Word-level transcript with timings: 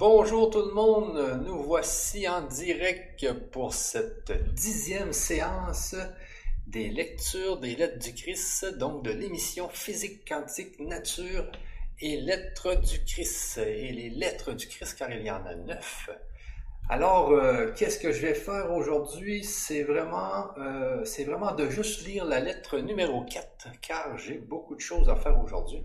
Bonjour 0.00 0.48
tout 0.48 0.62
le 0.62 0.72
monde, 0.72 1.42
nous 1.44 1.62
voici 1.62 2.26
en 2.26 2.40
direct 2.40 3.30
pour 3.50 3.74
cette 3.74 4.32
dixième 4.54 5.12
séance 5.12 5.94
des 6.66 6.88
lectures 6.88 7.58
des 7.58 7.76
lettres 7.76 7.98
du 7.98 8.14
Christ, 8.14 8.78
donc 8.78 9.04
de 9.04 9.10
l'émission 9.10 9.68
Physique 9.68 10.26
quantique 10.26 10.80
nature 10.80 11.52
et 12.00 12.16
lettres 12.16 12.76
du 12.76 13.04
Christ, 13.04 13.58
et 13.58 13.92
les 13.92 14.08
lettres 14.08 14.54
du 14.54 14.68
Christ 14.68 14.96
car 14.98 15.12
il 15.12 15.20
y 15.20 15.30
en 15.30 15.44
a 15.44 15.54
neuf. 15.54 16.08
Alors, 16.88 17.32
euh, 17.32 17.70
qu'est-ce 17.76 17.98
que 17.98 18.10
je 18.10 18.22
vais 18.22 18.34
faire 18.34 18.72
aujourd'hui? 18.72 19.44
C'est 19.44 19.82
vraiment, 19.82 20.46
euh, 20.56 21.04
c'est 21.04 21.24
vraiment 21.24 21.54
de 21.54 21.68
juste 21.68 22.06
lire 22.06 22.24
la 22.24 22.40
lettre 22.40 22.78
numéro 22.78 23.22
4, 23.26 23.68
car 23.82 24.16
j'ai 24.16 24.38
beaucoup 24.38 24.76
de 24.76 24.80
choses 24.80 25.10
à 25.10 25.16
faire 25.16 25.38
aujourd'hui. 25.44 25.84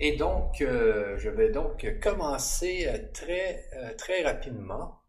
Et 0.00 0.16
donc, 0.16 0.60
euh, 0.60 1.18
je 1.18 1.28
vais 1.28 1.50
donc 1.50 1.84
commencer 2.00 2.86
euh, 2.86 2.98
très, 3.12 3.68
euh, 3.74 3.92
très 3.96 4.22
rapidement. 4.22 5.00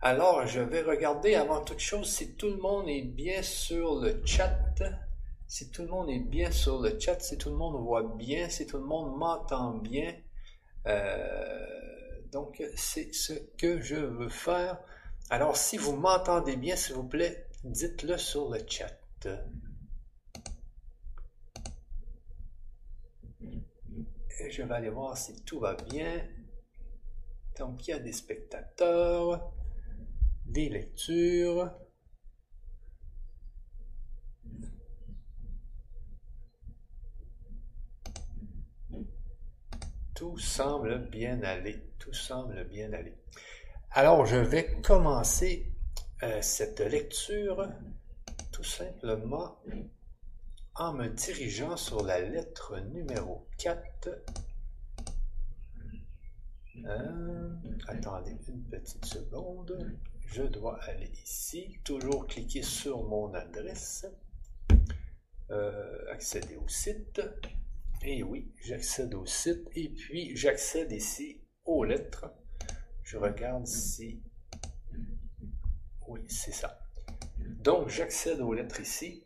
Alors, 0.00 0.46
je 0.46 0.60
vais 0.60 0.82
regarder 0.82 1.34
avant 1.34 1.60
toute 1.64 1.80
chose 1.80 2.08
si 2.08 2.34
tout 2.36 2.48
le 2.48 2.56
monde 2.56 2.88
est 2.88 3.02
bien 3.02 3.42
sur 3.42 4.00
le 4.00 4.22
chat. 4.24 4.58
Si 5.48 5.70
tout 5.70 5.82
le 5.82 5.88
monde 5.88 6.08
est 6.08 6.20
bien 6.20 6.50
sur 6.50 6.80
le 6.80 6.98
chat, 6.98 7.20
si 7.20 7.36
tout 7.36 7.50
le 7.50 7.56
monde 7.56 7.76
voit 7.82 8.14
bien, 8.16 8.48
si 8.48 8.66
tout 8.66 8.78
le 8.78 8.84
monde 8.84 9.16
m'entend 9.16 9.72
bien. 9.74 10.14
donc, 12.32 12.62
c'est 12.76 13.12
ce 13.12 13.34
que 13.58 13.80
je 13.80 13.96
veux 13.96 14.30
faire. 14.30 14.78
Alors, 15.30 15.56
si 15.56 15.76
vous 15.76 15.94
m'entendez 15.96 16.56
bien, 16.56 16.74
s'il 16.74 16.94
vous 16.94 17.04
plaît, 17.04 17.46
dites-le 17.64 18.18
sur 18.18 18.50
le 18.50 18.60
chat. 18.66 18.96
Je 24.50 24.62
vais 24.62 24.74
aller 24.74 24.90
voir 24.90 25.16
si 25.16 25.42
tout 25.44 25.60
va 25.60 25.74
bien. 25.74 26.26
Donc, 27.58 27.86
il 27.86 27.90
y 27.90 27.94
a 27.94 27.98
des 27.98 28.12
spectateurs, 28.12 29.52
des 30.46 30.68
lectures. 30.68 31.70
Tout 40.14 40.38
semble 40.38 41.08
bien 41.10 41.42
aller. 41.42 41.82
Tout 41.98 42.12
semble 42.12 42.64
bien 42.64 42.92
aller. 42.92 43.16
Alors, 43.90 44.24
je 44.24 44.36
vais 44.36 44.80
commencer 44.80 45.72
euh, 46.22 46.40
cette 46.40 46.80
lecture 46.80 47.68
tout 48.52 48.64
simplement 48.64 49.58
en 50.74 50.94
me 50.94 51.08
dirigeant 51.08 51.76
sur 51.76 52.02
la 52.02 52.20
lettre 52.20 52.78
numéro 52.80 53.46
4. 53.58 54.08
Euh, 56.86 57.50
attendez 57.88 58.36
une 58.48 58.62
petite 58.64 59.04
seconde. 59.04 59.98
Je 60.26 60.42
dois 60.42 60.82
aller 60.84 61.10
ici, 61.22 61.78
toujours 61.84 62.26
cliquer 62.26 62.62
sur 62.62 63.04
mon 63.04 63.34
adresse, 63.34 64.06
euh, 65.50 66.10
accéder 66.10 66.56
au 66.56 66.68
site. 66.68 67.20
Et 68.02 68.22
oui, 68.22 68.50
j'accède 68.64 69.14
au 69.14 69.26
site 69.26 69.68
et 69.74 69.90
puis 69.90 70.34
j'accède 70.36 70.90
ici 70.90 71.42
aux 71.64 71.84
lettres. 71.84 72.32
Je 73.02 73.18
regarde 73.18 73.66
si... 73.66 74.22
Oui, 76.08 76.20
c'est 76.28 76.52
ça. 76.52 76.80
Donc, 77.38 77.88
j'accède 77.88 78.40
aux 78.40 78.54
lettres 78.54 78.80
ici 78.80 79.24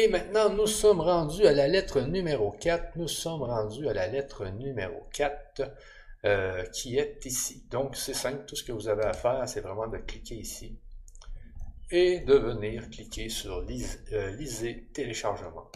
Et 0.00 0.06
maintenant, 0.06 0.48
nous 0.48 0.68
sommes 0.68 1.00
rendus 1.00 1.44
à 1.44 1.52
la 1.52 1.66
lettre 1.66 2.00
numéro 2.02 2.52
4. 2.52 2.94
Nous 2.94 3.08
sommes 3.08 3.42
rendus 3.42 3.88
à 3.88 3.92
la 3.92 4.06
lettre 4.06 4.46
numéro 4.46 5.08
4 5.12 5.62
euh, 6.24 6.64
qui 6.66 6.96
est 6.98 7.26
ici. 7.26 7.66
Donc, 7.68 7.96
c'est 7.96 8.14
simple. 8.14 8.44
Tout 8.46 8.54
ce 8.54 8.62
que 8.62 8.70
vous 8.70 8.86
avez 8.86 9.02
à 9.02 9.12
faire, 9.12 9.48
c'est 9.48 9.60
vraiment 9.60 9.88
de 9.88 9.98
cliquer 9.98 10.36
ici 10.36 10.78
et 11.90 12.20
de 12.20 12.34
venir 12.34 12.88
cliquer 12.90 13.28
sur 13.28 13.66
euh, 14.12 14.30
Lisez 14.36 14.88
téléchargement. 14.94 15.68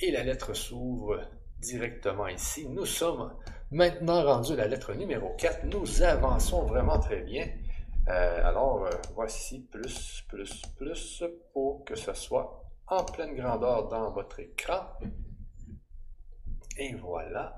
Et 0.00 0.10
la 0.10 0.24
lettre 0.24 0.54
s'ouvre 0.54 1.20
directement 1.60 2.26
ici. 2.26 2.68
Nous 2.68 2.84
sommes 2.84 3.32
maintenant 3.70 4.24
rendus 4.24 4.54
à 4.54 4.56
la 4.56 4.66
lettre 4.66 4.92
numéro 4.94 5.36
4. 5.38 5.66
Nous 5.66 6.02
avançons 6.02 6.64
vraiment 6.64 6.98
très 6.98 7.20
bien. 7.20 7.46
Euh, 8.08 8.44
alors, 8.44 8.84
euh, 8.84 8.90
voici 9.14 9.60
plus, 9.60 10.22
plus, 10.28 10.62
plus 10.76 11.24
pour 11.52 11.84
que 11.84 11.94
ce 11.94 12.12
soit 12.14 12.64
en 12.88 13.04
pleine 13.04 13.34
grandeur 13.36 13.88
dans 13.88 14.10
votre 14.10 14.40
écran. 14.40 14.86
Et 16.76 16.94
voilà. 16.94 17.56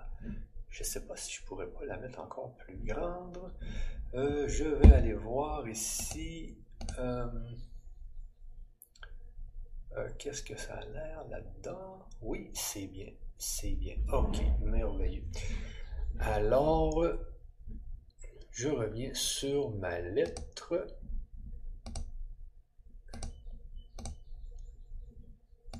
Je 0.68 0.80
ne 0.80 0.84
sais 0.84 1.06
pas 1.06 1.16
si 1.16 1.32
je 1.32 1.44
pourrais 1.44 1.68
pas 1.68 1.84
la 1.86 1.96
mettre 1.96 2.20
encore 2.20 2.54
plus 2.56 2.76
grande. 2.84 3.52
Euh, 4.14 4.46
je 4.48 4.64
vais 4.64 4.92
aller 4.92 5.14
voir 5.14 5.68
ici. 5.68 6.58
Qu'est-ce 10.18 10.42
que 10.42 10.56
ça 10.56 10.74
a 10.74 10.84
l'air 10.86 11.24
là-dedans? 11.30 12.00
Oui, 12.20 12.50
c'est 12.52 12.88
bien. 12.88 13.12
C'est 13.38 13.76
bien. 13.76 13.96
OK, 14.12 14.38
merveilleux. 14.60 15.24
Alors, 16.18 17.04
je 18.54 18.68
reviens 18.68 19.12
sur 19.14 19.70
ma 19.70 20.00
lettre 20.00 20.86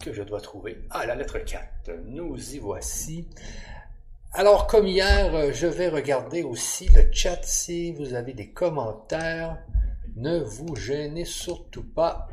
que 0.00 0.12
je 0.12 0.22
dois 0.22 0.40
trouver. 0.40 0.84
Ah, 0.90 1.06
la 1.06 1.14
lettre 1.14 1.38
4. 1.38 1.92
Nous 2.04 2.54
y 2.54 2.58
voici. 2.58 3.28
Alors, 4.32 4.66
comme 4.66 4.88
hier, 4.88 5.52
je 5.52 5.68
vais 5.68 5.88
regarder 5.88 6.42
aussi 6.42 6.88
le 6.88 7.10
chat 7.12 7.42
si 7.44 7.92
vous 7.92 8.14
avez 8.14 8.34
des 8.34 8.50
commentaires. 8.50 9.64
Ne 10.16 10.40
vous 10.40 10.74
gênez 10.74 11.24
surtout 11.24 11.88
pas. 11.88 12.28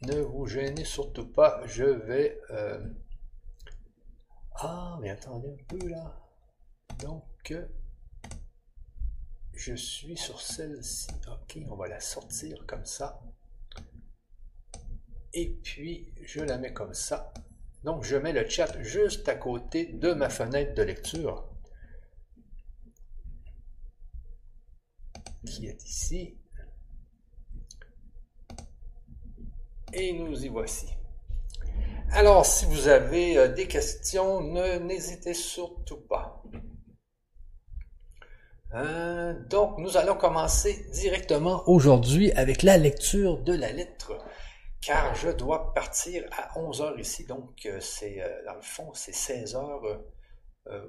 Ne 0.00 0.20
vous 0.20 0.46
gênez 0.46 0.84
surtout 0.84 1.30
pas. 1.30 1.60
Je 1.66 1.84
vais... 1.84 2.40
Euh, 2.50 2.80
ah, 4.54 4.98
mais 5.02 5.10
attendez 5.10 5.50
un 5.50 5.76
peu 5.76 5.86
là. 5.86 6.18
Donc, 7.00 7.54
je 9.54 9.74
suis 9.74 10.16
sur 10.16 10.40
celle-ci. 10.40 11.08
OK, 11.28 11.58
on 11.68 11.76
va 11.76 11.88
la 11.88 12.00
sortir 12.00 12.64
comme 12.66 12.84
ça. 12.84 13.22
Et 15.34 15.50
puis, 15.62 16.12
je 16.22 16.40
la 16.40 16.58
mets 16.58 16.72
comme 16.72 16.94
ça. 16.94 17.32
Donc, 17.84 18.04
je 18.04 18.16
mets 18.16 18.32
le 18.32 18.48
chat 18.48 18.80
juste 18.82 19.28
à 19.28 19.34
côté 19.34 19.86
de 19.86 20.12
ma 20.12 20.28
fenêtre 20.28 20.74
de 20.74 20.82
lecture. 20.82 21.48
Qui 25.46 25.66
est 25.66 25.82
ici. 25.84 26.38
Et 29.92 30.12
nous 30.12 30.44
y 30.44 30.48
voici. 30.48 30.86
Alors, 32.12 32.44
si 32.46 32.66
vous 32.66 32.88
avez 32.88 33.38
euh, 33.38 33.48
des 33.48 33.66
questions, 33.66 34.40
n'hésitez 34.80 35.34
surtout 35.34 36.00
pas. 36.00 36.42
Euh, 38.74 39.34
donc, 39.50 39.78
nous 39.78 39.96
allons 39.96 40.14
commencer 40.14 40.86
directement 40.92 41.62
aujourd'hui 41.66 42.32
avec 42.32 42.62
la 42.62 42.78
lecture 42.78 43.38
de 43.38 43.52
la 43.52 43.70
lettre, 43.70 44.12
car 44.80 45.14
je 45.14 45.28
dois 45.28 45.74
partir 45.74 46.24
à 46.32 46.58
11 46.58 46.80
heures 46.80 46.98
ici, 46.98 47.26
donc 47.26 47.66
euh, 47.66 47.78
c'est, 47.80 48.22
euh, 48.22 48.44
dans 48.46 48.54
le 48.54 48.62
fond, 48.62 48.90
c'est 48.94 49.14
16 49.14 49.56
heures 49.56 50.00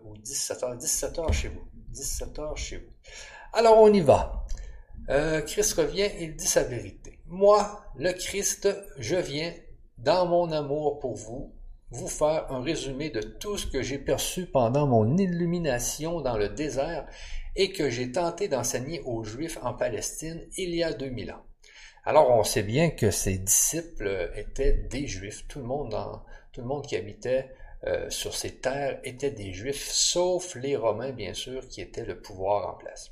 ou 0.05 0.15
17 0.17 0.63
heures, 0.63 0.77
17 0.77 1.19
heures 1.19 1.33
chez 1.33 1.47
vous, 1.49 1.67
17 1.89 2.39
heures 2.39 2.57
chez 2.57 2.77
vous. 2.77 2.93
Alors, 3.53 3.79
on 3.79 3.91
y 3.91 4.01
va. 4.01 4.45
Christ 5.47 5.73
revient, 5.73 6.09
il 6.19 6.35
dit 6.35 6.47
sa 6.47 6.63
vérité. 6.63 7.19
Moi, 7.25 7.83
le 7.97 8.13
Christ, 8.13 8.69
je 8.99 9.15
viens 9.15 9.51
dans 9.97 10.27
mon 10.27 10.51
amour 10.51 10.99
pour 10.99 11.15
vous, 11.15 11.55
vous 11.89 12.07
faire 12.07 12.51
un 12.51 12.61
résumé 12.61 13.09
de 13.09 13.21
tout 13.21 13.57
ce 13.57 13.65
que 13.65 13.81
j'ai 13.81 13.97
perçu 13.97 14.45
pendant 14.45 14.85
mon 14.85 15.17
illumination 15.17 16.21
dans 16.21 16.37
le 16.37 16.49
désert 16.49 17.07
et 17.55 17.71
que 17.71 17.89
j'ai 17.89 18.11
tenté 18.11 18.47
d'enseigner 18.47 19.01
aux 19.05 19.23
Juifs 19.23 19.57
en 19.61 19.73
Palestine 19.73 20.45
il 20.57 20.73
y 20.75 20.83
a 20.83 20.93
2000 20.93 21.31
ans. 21.31 21.43
Alors 22.05 22.31
on 22.31 22.43
sait 22.43 22.63
bien 22.63 22.89
que 22.89 23.11
ces 23.11 23.37
disciples 23.37 24.31
étaient 24.35 24.73
des 24.73 25.07
Juifs, 25.07 25.45
tout 25.47 25.59
le 25.59 25.65
monde, 25.65 25.95
qui 26.85 26.95
habitait 26.95 27.49
euh, 27.85 28.09
sur 28.09 28.35
ces 28.35 28.57
terres 28.57 28.99
était 29.03 29.31
des 29.31 29.53
Juifs, 29.53 29.89
sauf 29.89 30.55
les 30.55 30.75
Romains 30.75 31.11
bien 31.11 31.33
sûr 31.33 31.67
qui 31.67 31.81
étaient 31.81 32.05
le 32.05 32.19
pouvoir 32.19 32.69
en 32.69 32.77
place. 32.77 33.11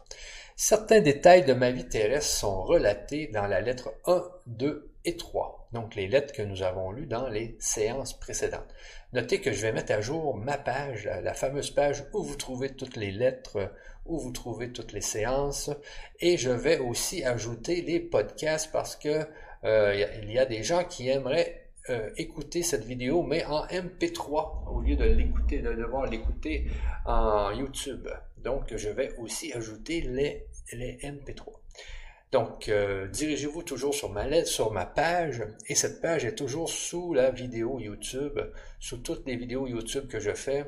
Certains 0.56 1.02
détails 1.02 1.44
de 1.46 1.54
ma 1.54 1.72
vie 1.72 1.88
terrestre 1.88 2.38
sont 2.38 2.64
relatés 2.64 3.28
dans 3.28 3.48
la 3.48 3.62
lettre 3.62 3.94
1, 4.06 4.24
2 4.46 4.92
et 5.06 5.18
3, 5.18 5.70
donc 5.74 5.96
les 5.96 6.08
lettres 6.08 6.34
que 6.34 6.42
nous 6.42 6.62
avons 6.62 6.92
lues 6.92 7.08
dans 7.08 7.28
les 7.28 7.58
séances 7.60 8.18
précédentes. 8.18 8.74
Notez 9.14 9.42
que 9.42 9.52
je 9.52 9.62
vais 9.62 9.72
mettre 9.72 9.94
à 9.94 10.02
jour 10.02 10.36
ma 10.36 10.58
page, 10.58 11.10
la 11.24 11.34
fameuse 11.34 11.72
page 11.72 12.06
où 12.14 12.24
vous 12.24 12.36
trouvez 12.36 12.70
toutes 12.70 12.96
les 12.96 13.12
lettres 13.12 13.72
où 14.06 14.20
vous 14.20 14.32
trouvez 14.32 14.72
toutes 14.72 14.94
les 14.94 15.02
séances. 15.02 15.70
Et 16.20 16.38
je 16.38 16.50
vais 16.50 16.80
aussi 16.80 17.24
ajouter 17.24 17.82
les 17.82 18.00
podcasts 18.00 18.72
parce 18.72 18.96
que 18.96 19.26
euh, 19.64 20.06
il 20.24 20.32
y 20.32 20.40
a 20.40 20.46
des 20.46 20.64
gens 20.64 20.84
qui 20.84 21.10
aimeraient 21.10 21.70
euh, 21.90 22.10
écouter 22.18 22.62
cette 22.62 22.86
vidéo, 22.86 23.24
mais 23.24 23.44
en 23.46 23.66
MP3 23.66 24.70
au 24.72 24.82
lieu 24.82 24.96
de 24.96 25.04
l'écouter, 25.04 25.60
de 25.60 25.74
devoir 25.74 26.06
l'écouter 26.08 26.68
en 27.06 27.52
YouTube. 27.52 28.08
Donc, 28.38 28.76
je 28.76 28.90
vais 28.90 29.16
aussi 29.18 29.52
ajouter 29.54 30.02
les, 30.02 30.46
les 30.74 30.98
MP3. 30.98 31.62
Donc, 32.32 32.70
euh, 32.70 33.08
dirigez-vous 33.08 33.64
toujours 33.64 33.94
sur 33.94 34.10
ma 34.10 34.28
lettre, 34.28 34.48
sur 34.48 34.72
ma 34.72 34.86
page, 34.86 35.44
et 35.68 35.76
cette 35.76 36.02
page 36.02 36.24
est 36.24 36.36
toujours 36.36 36.70
sous 36.70 37.14
la 37.14 37.30
vidéo 37.30 37.80
YouTube, 37.80 38.40
sous 38.80 38.98
toutes 38.98 39.28
les 39.28 39.36
vidéos 39.36 39.68
YouTube 39.68 40.08
que 40.08 40.20
je 40.20 40.34
fais 40.34 40.66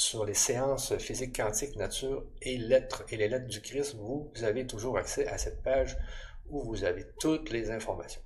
sur 0.00 0.24
les 0.24 0.32
séances 0.32 0.96
physique 0.96 1.36
quantique, 1.36 1.76
nature 1.76 2.24
et 2.40 2.56
lettres 2.56 3.04
et 3.10 3.18
les 3.18 3.28
lettres 3.28 3.48
du 3.48 3.60
Christ. 3.60 3.96
Vous 3.96 4.32
avez 4.42 4.66
toujours 4.66 4.96
accès 4.96 5.26
à 5.26 5.36
cette 5.36 5.62
page 5.62 5.98
où 6.48 6.62
vous 6.62 6.84
avez 6.84 7.04
toutes 7.20 7.50
les 7.50 7.70
informations. 7.70 8.22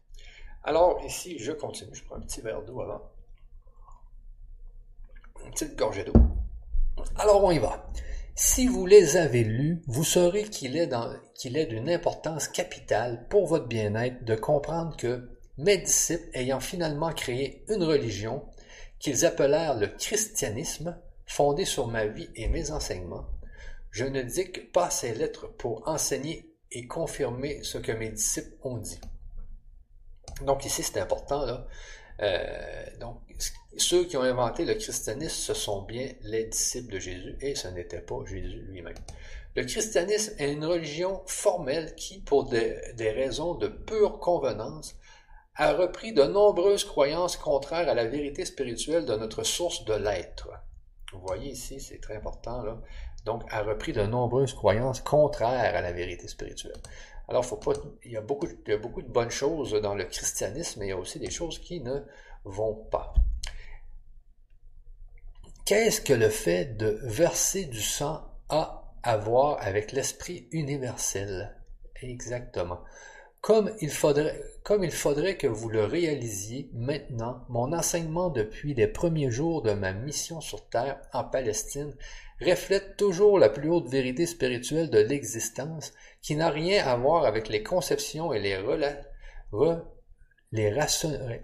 Alors, 0.62 1.02
ici, 1.04 1.36
je 1.40 1.50
continue. 1.50 1.92
Je 1.92 2.04
prends 2.04 2.14
un 2.14 2.20
petit 2.20 2.40
verre 2.42 2.62
d'eau 2.62 2.80
avant. 2.80 3.02
Une 5.44 5.50
petite 5.50 5.74
gorgée 5.74 6.04
d'eau. 6.04 6.12
Alors, 7.16 7.42
on 7.42 7.50
y 7.50 7.58
va. 7.58 7.90
Si 8.36 8.68
vous 8.68 8.86
les 8.86 9.16
avez 9.16 9.42
lus, 9.42 9.82
vous 9.88 10.04
saurez 10.04 10.44
qu'il 10.44 10.76
est, 10.76 10.92
est 10.92 11.66
d'une 11.66 11.90
importance 11.90 12.46
capitale 12.46 13.26
pour 13.28 13.48
votre 13.48 13.66
bien-être 13.66 14.24
de 14.24 14.36
comprendre 14.36 14.96
que 14.96 15.28
mes 15.58 15.78
disciples 15.78 16.30
ayant 16.34 16.60
finalement 16.60 17.12
créé 17.12 17.64
une 17.68 17.82
religion 17.82 18.44
qu'ils 19.00 19.26
appelèrent 19.26 19.74
le 19.74 19.88
christianisme, 19.88 20.96
fondée 21.26 21.64
sur 21.64 21.86
ma 21.86 22.06
vie 22.06 22.28
et 22.34 22.48
mes 22.48 22.70
enseignements, 22.70 23.26
je 23.90 24.04
ne 24.04 24.22
dicte 24.22 24.72
pas 24.72 24.90
ces 24.90 25.14
lettres 25.14 25.46
pour 25.56 25.86
enseigner 25.88 26.50
et 26.70 26.86
confirmer 26.86 27.62
ce 27.62 27.78
que 27.78 27.92
mes 27.92 28.10
disciples 28.10 28.56
ont 28.62 28.78
dit. 28.78 29.00
Donc 30.42 30.64
ici, 30.64 30.82
c'est 30.82 30.98
important. 30.98 31.46
Euh, 32.20 32.86
donc, 33.00 33.20
ceux 33.76 34.04
qui 34.04 34.16
ont 34.16 34.22
inventé 34.22 34.64
le 34.64 34.74
christianisme, 34.74 35.34
ce 35.34 35.54
sont 35.54 35.82
bien 35.82 36.12
les 36.22 36.44
disciples 36.44 36.92
de 36.92 36.98
Jésus 36.98 37.36
et 37.40 37.54
ce 37.54 37.68
n'était 37.68 38.00
pas 38.00 38.16
Jésus 38.26 38.64
lui-même. 38.68 38.94
Le 39.56 39.64
christianisme 39.64 40.34
est 40.38 40.52
une 40.52 40.64
religion 40.64 41.22
formelle 41.26 41.94
qui, 41.94 42.18
pour 42.20 42.48
des, 42.48 42.76
raisons 42.98 43.54
de 43.54 43.68
pure 43.68 44.18
convenance, 44.18 44.96
a 45.56 45.72
repris 45.72 46.12
de 46.12 46.24
nombreuses 46.24 46.84
croyances 46.84 47.36
contraires 47.36 47.88
à 47.88 47.94
la 47.94 48.06
vérité 48.06 48.44
spirituelle 48.44 49.06
de 49.06 49.14
notre 49.14 49.44
source 49.44 49.84
de 49.84 49.94
l'être. 49.94 50.48
Vous 51.14 51.26
voyez 51.26 51.52
ici, 51.52 51.80
c'est 51.80 52.00
très 52.00 52.16
important. 52.16 52.62
Donc, 53.24 53.42
a 53.50 53.62
repris 53.62 53.92
de 53.92 54.02
nombreuses 54.02 54.54
croyances 54.54 55.00
contraires 55.00 55.74
à 55.74 55.80
la 55.80 55.92
vérité 55.92 56.28
spirituelle. 56.28 56.76
Alors, 57.28 57.44
il, 58.04 58.12
y 58.12 58.16
a 58.16 58.20
beaucoup, 58.20 58.46
il 58.66 58.70
y 58.70 58.74
a 58.74 58.78
beaucoup 58.78 59.00
de 59.00 59.08
bonnes 59.08 59.30
choses 59.30 59.72
dans 59.72 59.94
le 59.94 60.04
christianisme, 60.04 60.80
mais 60.80 60.86
il 60.86 60.90
y 60.90 60.92
a 60.92 60.98
aussi 60.98 61.18
des 61.18 61.30
choses 61.30 61.58
qui 61.58 61.80
ne 61.80 62.00
vont 62.44 62.74
pas. 62.74 63.14
Qu'est-ce 65.64 66.02
que 66.02 66.12
le 66.12 66.28
fait 66.28 66.76
de 66.76 66.98
verser 67.04 67.64
du 67.64 67.80
sang 67.80 68.22
a 68.50 68.92
à 69.02 69.16
voir 69.16 69.56
avec 69.60 69.92
l'esprit 69.92 70.48
universel? 70.52 71.56
Exactement. 72.02 72.80
Comme 73.44 73.70
il, 73.82 73.90
faudrait, 73.90 75.36
que 75.36 75.46
vous 75.46 75.68
le 75.68 75.84
réalisiez 75.84 76.70
maintenant, 76.72 77.44
mon 77.50 77.74
enseignement 77.74 78.30
depuis 78.30 78.72
les 78.72 78.86
premiers 78.86 79.30
jours 79.30 79.60
de 79.60 79.72
ma 79.72 79.92
mission 79.92 80.40
sur 80.40 80.66
Terre 80.70 80.98
en 81.12 81.24
Palestine 81.24 81.94
reflète 82.40 82.96
toujours 82.96 83.38
la 83.38 83.50
plus 83.50 83.68
haute 83.68 83.90
vérité 83.90 84.24
spirituelle 84.24 84.88
de 84.88 84.98
l'existence 84.98 85.92
qui 86.22 86.36
n'a 86.36 86.48
rien 86.48 86.86
à 86.86 86.96
voir 86.96 87.26
avec 87.26 87.50
les 87.50 87.62
conceptions 87.62 88.32
et 88.32 88.40
les, 88.40 88.58
les 90.52 90.72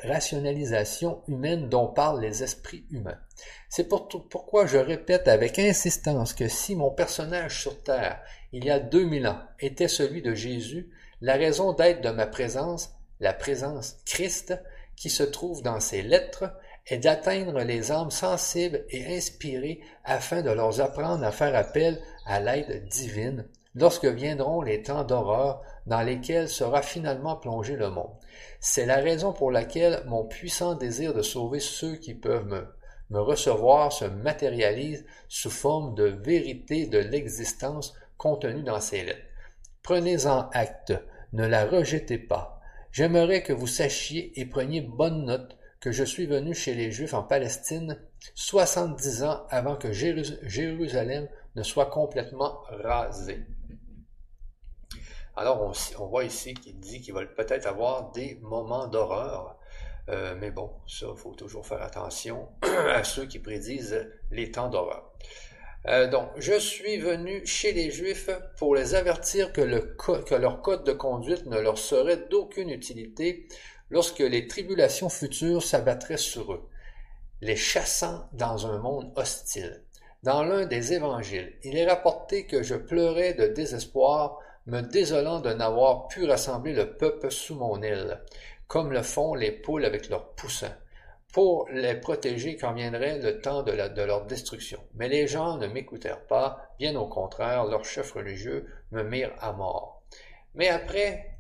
rationalisations 0.03 1.23
humaines 1.29 1.69
dont 1.69 1.89
parlent 1.89 2.23
les 2.23 2.43
esprits 2.43 2.87
humains. 2.91 3.21
C'est 3.69 3.91
pourquoi 3.91 4.65
je 4.65 4.79
répète 4.79 5.29
avec 5.29 5.59
insistance 5.59 6.33
que 6.33 6.49
si 6.49 6.77
mon 6.77 6.93
personnage 6.93 7.61
sur 7.61 7.83
Terre, 7.83 8.23
il 8.53 8.65
y 8.65 8.71
a 8.71 8.81
2000 8.81 9.27
ans, 9.29 9.43
était 9.59 9.87
celui 9.87 10.23
de 10.23 10.33
Jésus, 10.33 10.91
la 11.21 11.35
raison 11.35 11.73
d'être 11.73 12.01
de 12.01 12.11
ma 12.11 12.27
présence, 12.27 12.91
la 13.21 13.33
présence 13.33 13.99
Christ, 14.07 14.55
qui 14.97 15.11
se 15.11 15.23
trouve 15.23 15.63
dans 15.63 15.81
ses 15.81 16.03
lettres, 16.03 16.53
est 16.87 16.99
d'atteindre 16.99 17.61
les 17.61 17.93
âmes 17.93 18.11
sensibles 18.11 18.85
et 18.89 19.17
inspirées 19.17 19.81
afin 20.05 20.43
de 20.43 20.51
leur 20.51 20.81
apprendre 20.81 21.25
à 21.25 21.31
faire 21.31 21.55
appel 21.55 22.01
à 22.27 22.41
l'aide 22.41 22.89
divine 22.89 23.47
lorsque 23.75 24.07
viendront 24.07 24.63
les 24.63 24.83
temps 24.83 25.05
d'horreur 25.05 25.63
dans 25.87 26.03
lesquels 26.03 26.49
sera 26.49 26.83
finalement 26.83 27.37
plongé 27.37 27.77
le 27.77 27.91
monde. 27.91 28.17
C'est 28.59 28.87
la 28.87 28.97
raison 28.97 29.33
pour 29.33 29.51
laquelle 29.51 30.03
mon 30.07 30.25
puissant 30.25 30.75
désir 30.75 31.15
de 31.15 31.23
sauver 31.23 31.61
ceux 31.61 31.97
qui 31.97 32.15
peuvent 32.15 32.47
me, 32.47 32.67
me 33.11 33.21
recevoir 33.21 33.93
se 33.93 34.05
matérialise 34.05 35.05
sous 35.29 35.51
forme 35.51 35.95
de 35.95 36.05
vérité 36.05 36.87
de 36.87 36.99
l'existence 36.99 37.95
contenue 38.17 38.63
dans 38.63 38.81
ces 38.81 39.05
lettres. 39.05 39.27
Prenez-en 39.83 40.49
acte, 40.53 40.93
ne 41.33 41.47
la 41.47 41.67
rejetez 41.67 42.19
pas. 42.19 42.61
J'aimerais 42.93 43.43
que 43.43 43.53
vous 43.53 43.67
sachiez 43.67 44.39
et 44.41 44.47
preniez 44.47 44.81
bonne 44.81 45.25
note 45.25 45.57
que 45.81 45.93
je 45.93 46.05
suis 46.05 46.27
venu 46.27 46.55
chez 46.55 46.75
les 46.75 46.91
Juifs 46.91 47.15
en 47.15 47.23
Palestine 47.23 47.99
soixante-dix 48.35 49.23
ans 49.23 49.47
avant 49.49 49.77
que 49.77 49.93
Jérusalem 49.93 51.29
ne 51.57 51.63
soit 51.63 51.87
complètement 51.87 52.61
rasée. 52.69 53.47
Alors 55.37 55.73
on, 55.99 56.07
voit 56.07 56.25
ici 56.25 56.55
qu'il 56.55 56.79
dit 56.81 57.01
qu'il 57.01 57.15
va 57.15 57.25
peut-être 57.25 57.67
avoir 57.67 58.11
des 58.11 58.39
moments 58.43 58.89
d'horreur, 58.89 59.57
euh, 60.09 60.35
mais 60.39 60.51
bon, 60.51 60.71
ça, 60.87 61.07
il 61.11 61.17
faut 61.17 61.35
toujours 61.35 61.67
faire 61.67 61.81
attention 61.81 62.49
à 62.63 63.05
ceux 63.05 63.25
qui 63.25 63.39
prédisent 63.39 64.07
les 64.31 64.51
temps 64.51 64.69
d'horreur. 64.69 65.13
Euh, 65.87 66.09
donc, 66.09 66.29
je 66.37 66.59
suis 66.59 66.99
venu 66.99 67.45
chez 67.47 67.73
les 67.73 67.91
Juifs 67.91 68.31
pour 68.59 68.75
les 68.75 68.95
avertir 68.95 69.53
que, 69.53 69.61
que 69.61 70.35
leur 70.35 70.61
code 70.61 70.85
de 70.85 70.93
conduite 70.93 71.47
ne 71.47 71.59
leur 71.59 71.79
serait 71.79 72.29
d'aucune 72.29 72.71
utilité 72.71 73.49
lorsque 73.89 74.21
les 74.21 74.47
tribulations 74.47 75.09
futures 75.09 75.63
s'abattraient 75.63 76.17
sur 76.17 76.53
eux, 76.53 76.69
les 77.41 77.57
chassant 77.57 78.29
dans 78.33 78.67
un 78.67 78.79
monde 78.79 79.13
hostile. 79.17 79.83
Dans 80.23 80.43
l'un 80.45 80.67
des 80.67 80.93
évangiles, 80.93 81.55
il 81.65 81.79
est 81.79 81.89
rapporté 81.89 82.47
que 82.47 82.63
je 82.63 82.75
pleurais 82.75 83.33
de 83.33 83.47
désespoir, 83.47 84.39
me 84.67 84.83
désolant 84.83 85.41
de 85.41 85.53
n'avoir 85.53 86.09
pu 86.09 86.27
rassembler 86.27 86.75
le 86.75 86.95
peuple 86.97 87.31
sous 87.31 87.55
mon 87.55 87.81
aile, 87.81 88.23
comme 88.69 88.93
le 88.93 89.03
font 89.03 89.35
les 89.35 89.51
poules 89.51 89.87
avec 89.87 90.11
leurs 90.11 90.29
poussins, 90.35 90.77
pour 91.33 91.69
les 91.71 91.95
protéger 91.95 92.57
quand 92.57 92.73
viendrait 92.73 93.19
le 93.19 93.41
temps 93.41 93.63
de, 93.63 93.73
leur 93.73 94.27
destruction. 94.27 94.81
Mais 94.95 95.09
les 95.09 95.27
gens 95.27 95.59
ne 95.59 95.69
m'écoutèrent 95.69 96.27
pas, 96.27 96.73
bien 96.79 96.97
au 96.97 97.07
contraire, 97.07 97.67
leurs 97.67 97.85
chefs 97.85 98.13
religieux 98.13 98.67
me 98.91 99.03
mirent 99.03 99.35
à 99.41 99.53
mort. 99.53 100.03
Mais 100.55 100.69
après 100.69 101.37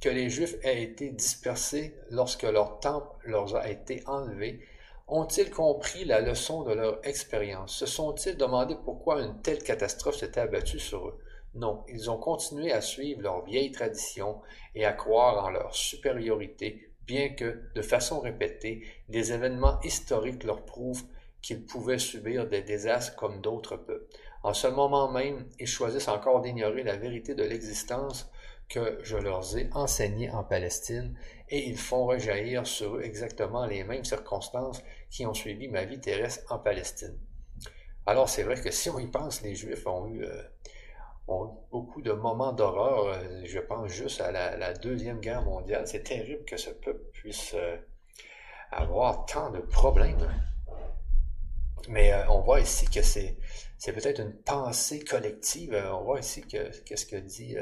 que 0.00 0.08
les 0.08 0.30
Juifs 0.30 0.56
aient 0.62 0.82
été 0.82 1.10
dispersés 1.10 1.96
lorsque 2.10 2.44
leur 2.44 2.78
temple 2.78 3.08
leur 3.24 3.56
a 3.56 3.68
été 3.68 4.02
enlevé, 4.06 4.60
ont-ils 5.08 5.50
compris 5.50 6.04
la 6.04 6.20
leçon 6.20 6.62
de 6.62 6.74
leur 6.74 7.04
expérience? 7.04 7.76
Se 7.76 7.86
sont-ils 7.86 8.36
demandé 8.36 8.76
pourquoi 8.84 9.22
une 9.22 9.40
telle 9.40 9.62
catastrophe 9.62 10.18
s'était 10.18 10.40
abattue 10.40 10.78
sur 10.78 11.08
eux? 11.08 11.18
Non, 11.54 11.84
ils 11.88 12.10
ont 12.10 12.18
continué 12.18 12.70
à 12.70 12.82
suivre 12.82 13.22
leurs 13.22 13.44
vieilles 13.44 13.72
traditions 13.72 14.40
et 14.74 14.84
à 14.84 14.92
croire 14.92 15.46
en 15.46 15.50
leur 15.50 15.74
supériorité, 15.74 16.90
bien 17.06 17.30
que, 17.30 17.62
de 17.74 17.82
façon 17.82 18.20
répétée, 18.20 18.82
des 19.08 19.32
événements 19.32 19.80
historiques 19.82 20.44
leur 20.44 20.64
prouvent 20.64 21.04
qu'ils 21.42 21.64
pouvaient 21.64 21.98
subir 21.98 22.48
des 22.48 22.62
désastres 22.62 23.16
comme 23.16 23.40
d'autres 23.40 23.76
peuples. 23.76 24.12
En 24.42 24.54
ce 24.54 24.66
moment 24.66 25.10
même, 25.10 25.48
ils 25.58 25.66
choisissent 25.66 26.08
encore 26.08 26.40
d'ignorer 26.40 26.82
la 26.82 26.96
vérité 26.96 27.34
de 27.34 27.44
l'existence 27.44 28.30
que 28.68 28.98
je 29.02 29.16
leur 29.16 29.56
ai 29.56 29.68
enseigné 29.72 30.30
en 30.30 30.42
Palestine 30.42 31.16
et 31.48 31.68
ils 31.68 31.78
font 31.78 32.06
rejaillir 32.06 32.66
sur 32.66 32.96
eux 32.96 33.02
exactement 33.02 33.66
les 33.66 33.84
mêmes 33.84 34.04
circonstances 34.04 34.82
qui 35.10 35.24
ont 35.24 35.34
suivi 35.34 35.68
ma 35.68 35.84
vie 35.84 36.00
terrestre 36.00 36.52
en 36.52 36.58
Palestine. 36.58 37.16
Alors 38.06 38.28
c'est 38.28 38.42
vrai 38.42 38.60
que 38.60 38.70
si 38.70 38.90
on 38.90 38.98
y 38.98 39.06
pense, 39.06 39.42
les 39.42 39.54
Juifs 39.54 39.86
ont 39.86 40.06
eu, 40.08 40.24
euh, 40.24 40.42
beaucoup 41.26 42.02
de 42.02 42.12
moments 42.12 42.52
d'horreur. 42.52 43.06
Euh, 43.06 43.42
je 43.44 43.58
pense 43.58 43.88
juste 43.90 44.20
à 44.20 44.30
la, 44.30 44.72
Deuxième 44.74 45.20
Guerre 45.20 45.42
mondiale. 45.42 45.86
C'est 45.86 46.02
terrible 46.02 46.44
que 46.44 46.56
ce 46.56 46.70
peuple 46.70 47.04
puisse 47.12 47.54
euh, 47.54 47.76
avoir 48.70 49.26
tant 49.26 49.50
de 49.50 49.60
problèmes. 49.60 50.28
Mais 51.88 52.12
on 52.28 52.40
voit 52.40 52.60
ici 52.60 52.86
que 52.86 53.02
c'est, 53.02 53.36
peut-être 53.84 54.20
une 54.20 54.34
pensée 54.34 55.00
collective. 55.00 55.74
On 55.92 56.02
voit 56.02 56.18
ici 56.18 56.42
que 56.42 56.70
qu'est-ce 56.82 57.06
que 57.06 57.16
dit 57.16 57.56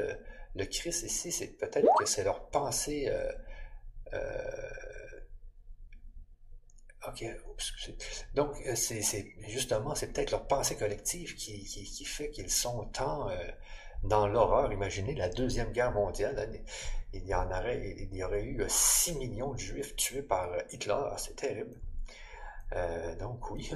le 0.55 0.65
Christ 0.65 1.03
ici, 1.03 1.31
c'est 1.31 1.57
peut-être 1.57 1.87
que 1.99 2.05
c'est 2.05 2.23
leur 2.23 2.47
pensée. 2.47 3.07
Euh, 7.07 7.11
euh, 7.23 7.33
ok, 7.45 7.93
donc 8.33 8.55
euh, 8.67 8.75
c'est 8.75 9.25
justement 9.47 9.95
c'est 9.95 10.11
peut-être 10.13 10.31
leur 10.31 10.47
pensée 10.47 10.75
collective 10.75 11.35
qui, 11.35 12.05
fait 12.05 12.29
qu'ils 12.29 12.49
sont 12.49 12.85
tant 12.93 13.29
dans 14.03 14.27
l'horreur. 14.27 14.71
Imaginez 14.71 15.15
la 15.15 15.29
Deuxième 15.29 15.71
Guerre 15.71 15.91
mondiale. 15.91 16.49
Il 17.13 17.25
y, 17.25 17.33
en 17.33 17.49
aurait, 17.49 18.43
eu 18.43 18.61
6 18.67 19.15
millions 19.15 19.53
de 19.53 19.57
Juifs 19.57 19.95
tués 19.95 20.21
par 20.21 20.49
Hitler. 20.71 20.97
C'est 21.17 21.35
terrible. 21.35 21.79
Euh, 22.73 23.15
donc 23.15 23.51
oui. 23.51 23.71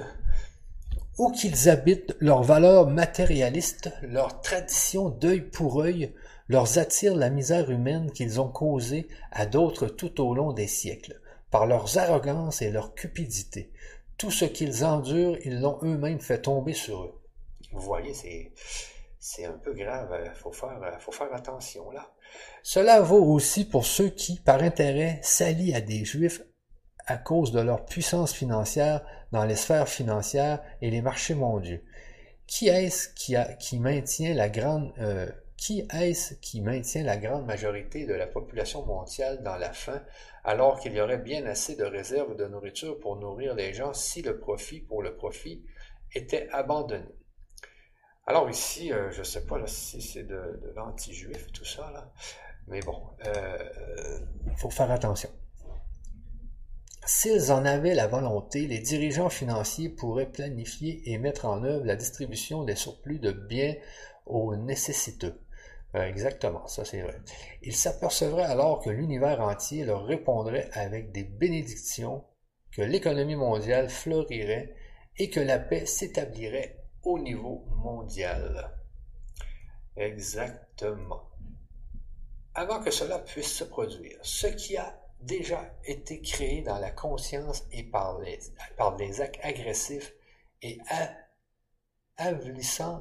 Où 1.18 1.30
qu'ils 1.30 1.68
habitent, 1.68 2.16
leurs 2.20 2.42
valeurs 2.42 2.86
matérialistes, 2.86 3.90
leurs 4.02 4.40
traditions 4.40 5.08
d'œil 5.08 5.42
pour 5.42 5.80
œil, 5.80 6.14
leur 6.48 6.78
attirent 6.78 7.16
la 7.16 7.30
misère 7.30 7.70
humaine 7.70 8.10
qu'ils 8.10 8.40
ont 8.40 8.48
causée 8.48 9.08
à 9.30 9.46
d'autres 9.46 9.86
tout 9.86 10.20
au 10.20 10.34
long 10.34 10.52
des 10.52 10.66
siècles, 10.66 11.19
par 11.50 11.66
leurs 11.66 11.98
arrogances 11.98 12.62
et 12.62 12.70
leur 12.70 12.94
cupidité. 12.94 13.72
Tout 14.18 14.30
ce 14.30 14.44
qu'ils 14.44 14.84
endurent, 14.84 15.38
ils 15.44 15.60
l'ont 15.60 15.78
eux-mêmes 15.82 16.20
fait 16.20 16.42
tomber 16.42 16.74
sur 16.74 17.02
eux. 17.04 17.20
Vous 17.72 17.80
voyez, 17.80 18.14
c'est, 19.18 19.44
un 19.44 19.52
peu 19.52 19.72
grave, 19.72 20.14
il 20.24 20.30
faut 20.32 20.52
faire, 20.52 20.78
faut 21.00 21.12
faire 21.12 21.32
attention 21.32 21.90
là. 21.90 22.12
Cela 22.62 23.00
vaut 23.00 23.22
aussi 23.22 23.64
pour 23.64 23.86
ceux 23.86 24.10
qui, 24.10 24.38
par 24.40 24.62
intérêt, 24.62 25.20
s'allient 25.22 25.74
à 25.74 25.80
des 25.80 26.04
juifs 26.04 26.42
à 27.06 27.16
cause 27.16 27.50
de 27.50 27.60
leur 27.60 27.86
puissance 27.86 28.32
financière 28.32 29.04
dans 29.32 29.44
les 29.44 29.56
sphères 29.56 29.88
financières 29.88 30.62
et 30.80 30.90
les 30.90 31.02
marchés 31.02 31.34
mondiaux. 31.34 31.80
Qui 32.46 32.68
est-ce 32.68 33.08
qui, 33.08 33.36
qui 33.58 33.78
maintient 33.78 34.34
la 34.34 34.48
grande 34.48 34.92
euh, 34.98 35.30
qui 35.60 35.86
est-ce 35.92 36.32
qui 36.32 36.62
maintient 36.62 37.04
la 37.04 37.18
grande 37.18 37.44
majorité 37.44 38.06
de 38.06 38.14
la 38.14 38.26
population 38.26 38.84
mondiale 38.86 39.42
dans 39.42 39.56
la 39.56 39.74
faim 39.74 40.02
alors 40.42 40.80
qu'il 40.80 40.94
y 40.94 41.02
aurait 41.02 41.18
bien 41.18 41.44
assez 41.44 41.76
de 41.76 41.84
réserves 41.84 42.34
de 42.34 42.46
nourriture 42.46 42.98
pour 42.98 43.16
nourrir 43.16 43.54
les 43.54 43.74
gens 43.74 43.92
si 43.92 44.22
le 44.22 44.38
profit 44.38 44.80
pour 44.80 45.02
le 45.02 45.14
profit 45.14 45.62
était 46.14 46.48
abandonné? 46.50 47.04
Alors 48.26 48.48
ici, 48.48 48.90
euh, 48.90 49.10
je 49.10 49.18
ne 49.18 49.24
sais 49.24 49.44
pas 49.44 49.58
si 49.66 50.00
c'est 50.00 50.22
de, 50.22 50.72
l'anti-juif, 50.76 51.52
tout 51.52 51.66
ça, 51.66 51.90
là. 51.90 52.10
mais 52.66 52.80
bon, 52.80 52.98
il 53.22 53.28
euh, 53.28 54.18
faut 54.56 54.70
faire 54.70 54.90
attention. 54.90 55.28
S'ils 57.04 57.52
en 57.52 57.66
avaient 57.66 57.94
la 57.94 58.06
volonté, 58.06 58.66
les 58.66 58.78
dirigeants 58.78 59.28
financiers 59.28 59.90
pourraient 59.90 60.30
planifier 60.30 61.02
et 61.04 61.18
mettre 61.18 61.44
en 61.44 61.64
œuvre 61.64 61.84
la 61.84 61.96
distribution 61.96 62.64
des 62.64 62.76
surplus 62.76 63.18
de 63.18 63.32
biens 63.32 63.74
aux 64.24 64.56
nécessiteux. 64.56 65.34
Euh, 65.94 66.06
exactement, 66.06 66.66
ça 66.68 66.84
c'est 66.84 67.02
vrai. 67.02 67.20
Ils 67.62 67.74
s'apercevraient 67.74 68.44
alors 68.44 68.80
que 68.80 68.90
l'univers 68.90 69.40
entier 69.40 69.84
leur 69.84 70.04
répondrait 70.04 70.70
avec 70.72 71.10
des 71.10 71.24
bénédictions, 71.24 72.24
que 72.72 72.82
l'économie 72.82 73.36
mondiale 73.36 73.88
fleurirait 73.88 74.76
et 75.16 75.30
que 75.30 75.40
la 75.40 75.58
paix 75.58 75.86
s'établirait 75.86 76.84
au 77.02 77.18
niveau 77.18 77.64
mondial. 77.76 78.70
Exactement. 79.96 81.28
Avant 82.54 82.80
que 82.80 82.90
cela 82.90 83.18
puisse 83.18 83.52
se 83.52 83.64
produire, 83.64 84.18
ce 84.22 84.46
qui 84.46 84.76
a 84.76 85.00
déjà 85.20 85.74
été 85.84 86.20
créé 86.20 86.62
dans 86.62 86.78
la 86.78 86.90
conscience 86.90 87.64
et 87.72 87.82
par 87.82 88.20
les, 88.20 88.38
par 88.76 88.96
des 88.96 89.20
actes 89.20 89.40
agressifs 89.42 90.14
et 90.62 90.78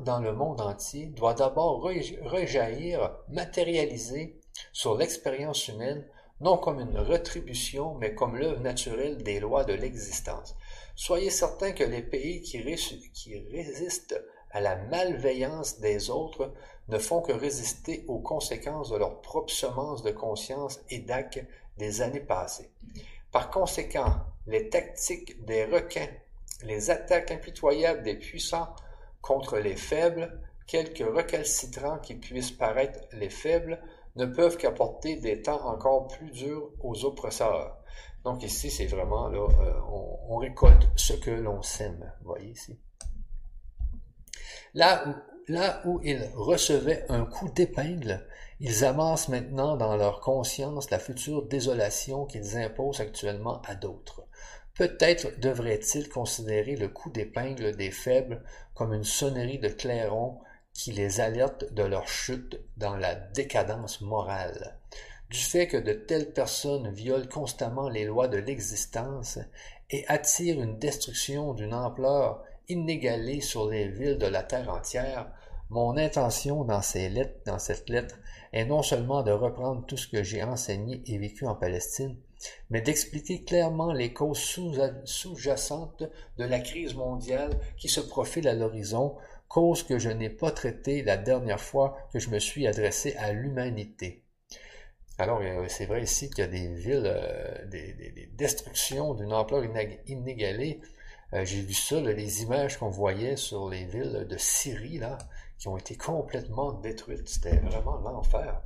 dans 0.05 0.19
le 0.19 0.31
monde 0.31 0.61
entier 0.61 1.07
doit 1.07 1.33
d'abord 1.33 1.81
rejaillir, 1.81 3.11
matérialiser 3.27 4.39
sur 4.71 4.95
l'expérience 4.95 5.67
humaine, 5.67 6.05
non 6.39 6.57
comme 6.57 6.79
une 6.79 6.97
rétribution, 6.97 7.95
mais 7.95 8.15
comme 8.15 8.38
l'œuvre 8.38 8.61
naturelle 8.61 9.21
des 9.21 9.41
lois 9.41 9.65
de 9.65 9.73
l'existence. 9.73 10.55
Soyez 10.95 11.31
certains 11.31 11.73
que 11.73 11.83
les 11.83 12.01
pays 12.01 12.41
qui, 12.41 12.63
qui 13.13 13.38
résistent 13.51 14.21
à 14.51 14.61
la 14.61 14.77
malveillance 14.77 15.79
des 15.79 16.09
autres 16.09 16.53
ne 16.88 16.97
font 16.97 17.21
que 17.21 17.33
résister 17.33 18.05
aux 18.07 18.19
conséquences 18.19 18.89
de 18.89 18.97
leur 18.97 19.21
propre 19.21 19.51
semence 19.51 20.01
de 20.01 20.11
conscience 20.11 20.79
et 20.89 20.99
d'actes 20.99 21.43
des 21.77 22.01
années 22.01 22.21
passées. 22.21 22.69
Par 23.33 23.51
conséquent, 23.51 24.15
les 24.47 24.69
tactiques 24.69 25.43
des 25.45 25.65
requins, 25.65 26.07
les 26.63 26.89
attaques 26.89 27.31
impitoyables 27.31 28.03
des 28.03 28.15
puissants 28.15 28.73
contre 29.21 29.57
les 29.57 29.75
faibles, 29.75 30.41
quelque 30.67 31.03
recalcitrants 31.03 31.99
qui 31.99 32.15
puissent 32.15 32.51
paraître 32.51 32.99
les 33.13 33.29
faibles, 33.29 33.81
ne 34.15 34.25
peuvent 34.25 34.57
qu'apporter 34.57 35.15
des 35.17 35.41
temps 35.41 35.65
encore 35.65 36.07
plus 36.07 36.31
durs 36.31 36.71
aux 36.81 37.05
oppresseurs. 37.05 37.77
Donc 38.23 38.43
ici, 38.43 38.69
c'est 38.69 38.85
vraiment 38.85 39.29
là, 39.29 39.39
euh, 39.39 39.73
on, 40.29 40.38
récolte 40.38 40.89
ce 40.95 41.13
que 41.13 41.31
l'on 41.31 41.61
sème. 41.61 42.11
Voyez 42.23 42.49
ici. 42.49 42.77
Là 44.73 45.03
où, 45.07 45.51
là 45.51 45.81
où 45.85 45.99
ils 46.03 46.29
recevaient 46.35 47.05
un 47.09 47.25
coup 47.25 47.49
d'épingle, 47.49 48.25
ils 48.59 48.83
avancent 48.83 49.29
maintenant 49.29 49.77
dans 49.77 49.95
leur 49.95 50.19
conscience 50.19 50.91
la 50.91 50.99
future 50.99 51.47
désolation 51.47 52.25
qu'ils 52.25 52.57
imposent 52.57 52.99
actuellement 52.99 53.61
à 53.63 53.75
d'autres. 53.75 54.23
Peut-être 54.79 55.38
devraient-ils 55.41 56.07
considérer 56.07 56.77
le 56.77 56.88
coup 56.88 57.09
d'épingle 57.09 57.75
des 57.75 57.91
faibles 57.91 58.41
comme 58.74 58.93
une 58.93 59.03
sonnerie 59.03 59.59
de 59.59 59.67
clairon 59.67 60.39
qui 60.74 60.93
les 60.93 61.19
alerte 61.19 61.74
de 61.74 61.83
leur 61.83 62.07
chute 62.07 62.57
dans 62.77 62.95
la 62.95 63.13
décadence 63.13 64.00
morale. 64.00 64.79
Du 65.29 65.38
fait 65.38 65.67
que 65.67 65.75
de 65.75 65.91
telles 65.91 66.31
personnes 66.31 66.93
violent 66.93 67.27
constamment 67.27 67.89
les 67.89 68.05
lois 68.05 68.29
de 68.29 68.38
l'existence 68.38 69.38
et 69.89 70.07
attirent 70.07 70.62
une 70.62 70.79
destruction 70.79 71.53
d'une 71.53 71.74
ampleur 71.74 72.41
inégalée 72.69 73.41
sur 73.41 73.69
les 73.69 73.89
villes 73.89 74.17
de 74.17 74.27
la 74.27 74.43
terre 74.43 74.69
entière, 74.69 75.29
mon 75.69 75.98
intention 75.98 76.63
dans 76.63 76.81
cette 76.81 77.89
lettre 77.89 78.15
est 78.53 78.63
non 78.63 78.81
seulement 78.81 79.24
de 79.24 79.31
reprendre 79.31 79.86
tout 79.86 79.98
ce 79.98 80.07
que 80.07 80.24
j'ai 80.24 80.41
enseigné 80.41 81.03
et 81.05 81.17
vécu 81.17 81.45
en 81.45 81.55
Palestine, 81.55 82.15
mais 82.69 82.81
d'expliquer 82.81 83.43
clairement 83.43 83.91
les 83.91 84.13
causes 84.13 84.60
sous-jacentes 85.05 86.03
de 86.38 86.43
la 86.43 86.60
crise 86.60 86.96
mondiale 86.96 87.60
qui 87.77 87.89
se 87.89 88.00
profile 88.00 88.48
à 88.48 88.53
l'horizon, 88.53 89.15
cause 89.48 89.84
que 89.84 90.00
je 90.00 90.10
n'ai 90.10 90.29
pas 90.29 90.51
traitée 90.51 91.03
la 91.03 91.17
dernière 91.17 91.62
fois 91.62 91.98
que 92.13 92.19
je 92.19 92.29
me 92.29 92.39
suis 92.39 92.67
adressé 92.67 93.15
à 93.15 93.34
l'humanité. 93.34 94.24
Alors, 95.19 95.41
euh, 95.41 95.65
c'est 95.67 95.86
vrai 95.86 96.03
ici 96.03 96.29
qu'il 96.29 96.39
y 96.39 96.41
a 96.43 96.48
des 96.48 96.74
villes, 96.74 97.03
euh, 97.05 97.65
des, 97.65 98.29
destructions 98.34 99.13
d'une 99.15 99.34
ampleur 99.34 99.65
inégalée. 100.08 100.79
Euh, 101.34 101.43
j'ai 101.43 101.62
vu 101.62 101.74
ça, 101.74 102.00
les 102.00 102.41
images 102.43 102.77
qu'on 102.77 102.89
voyait 102.89 103.36
sur 103.36 103.69
les 103.69 103.84
villes 103.84 104.25
de 104.29 104.38
Syrie, 104.38 104.98
là, 104.98 105.17
qui 105.58 105.67
ont 105.67 105.77
été 105.77 105.98
complètement 105.98 106.72
détruites. 106.72 107.27
C'était 107.27 107.58
vraiment 107.58 107.98
l'enfer. 107.98 108.62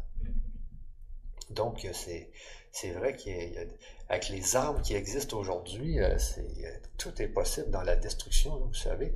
Donc, 1.50 1.88
c'est 1.92 2.30
c'est 2.74 2.90
vrai 2.90 3.16
qu'avec 3.16 4.30
les 4.30 4.56
armes 4.56 4.82
qui 4.82 4.96
existent 4.96 5.38
aujourd'hui, 5.38 6.00
euh, 6.00 6.18
euh, 6.40 6.70
tout 6.98 7.22
est 7.22 7.28
possible 7.28 7.70
dans 7.70 7.84
la 7.84 7.96
destruction, 7.96 8.58
vous 8.58 8.74
savez. 8.74 9.14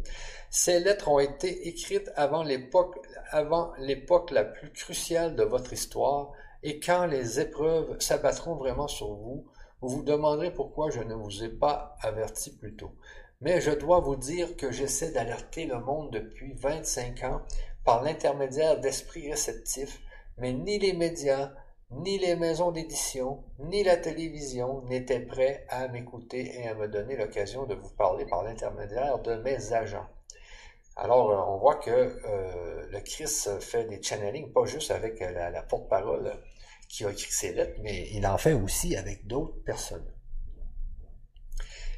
Ces 0.51 0.79
lettres 0.79 1.07
ont 1.07 1.19
été 1.19 1.67
écrites 1.67 2.11
avant 2.15 2.43
l'époque, 2.43 2.99
avant 3.31 3.73
l'époque 3.79 4.29
la 4.29 4.45
plus 4.45 4.71
cruciale 4.71 5.35
de 5.35 5.41
votre 5.41 5.73
histoire, 5.73 6.33
et 6.61 6.79
quand 6.79 7.07
les 7.07 7.39
épreuves 7.39 7.99
s'abattront 7.99 8.55
vraiment 8.55 8.87
sur 8.87 9.11
vous, 9.15 9.47
vous 9.81 9.89
vous 9.89 10.03
demanderez 10.03 10.53
pourquoi 10.53 10.91
je 10.91 11.01
ne 11.01 11.15
vous 11.15 11.43
ai 11.43 11.49
pas 11.49 11.95
averti 12.01 12.55
plus 12.55 12.75
tôt. 12.75 12.91
Mais 13.41 13.59
je 13.59 13.71
dois 13.71 14.01
vous 14.01 14.15
dire 14.15 14.55
que 14.55 14.71
j'essaie 14.71 15.11
d'alerter 15.11 15.65
le 15.65 15.79
monde 15.79 16.11
depuis 16.11 16.53
25 16.53 17.23
ans 17.23 17.41
par 17.83 18.03
l'intermédiaire 18.03 18.79
d'esprits 18.79 19.31
réceptifs, 19.31 19.99
mais 20.37 20.53
ni 20.53 20.77
les 20.77 20.93
médias, 20.93 21.53
ni 21.91 22.17
les 22.19 22.35
maisons 22.35 22.71
d'édition, 22.71 23.43
ni 23.59 23.83
la 23.83 23.97
télévision 23.97 24.81
n'étaient 24.83 25.21
prêts 25.21 25.65
à 25.69 25.87
m'écouter 25.87 26.59
et 26.59 26.67
à 26.67 26.75
me 26.75 26.87
donner 26.87 27.15
l'occasion 27.15 27.65
de 27.65 27.75
vous 27.75 27.89
parler 27.91 28.25
par 28.25 28.43
l'intermédiaire 28.43 29.19
de 29.19 29.35
mes 29.35 29.73
agents. 29.73 30.07
Alors, 30.95 31.31
euh, 31.31 31.53
on 31.53 31.57
voit 31.57 31.75
que 31.75 31.91
euh, 31.91 32.87
le 32.89 32.99
Christ 33.01 33.59
fait 33.61 33.85
des 33.85 34.01
channelings, 34.01 34.51
pas 34.51 34.65
juste 34.65 34.91
avec 34.91 35.19
la, 35.19 35.49
la 35.49 35.61
porte-parole 35.61 36.33
qui 36.89 37.05
a 37.05 37.11
écrit 37.11 37.31
ses 37.31 37.53
lettres, 37.53 37.79
mais 37.81 38.09
il 38.11 38.25
en 38.25 38.37
fait 38.37 38.53
aussi 38.53 38.95
avec 38.95 39.27
d'autres 39.27 39.63
personnes. 39.63 40.11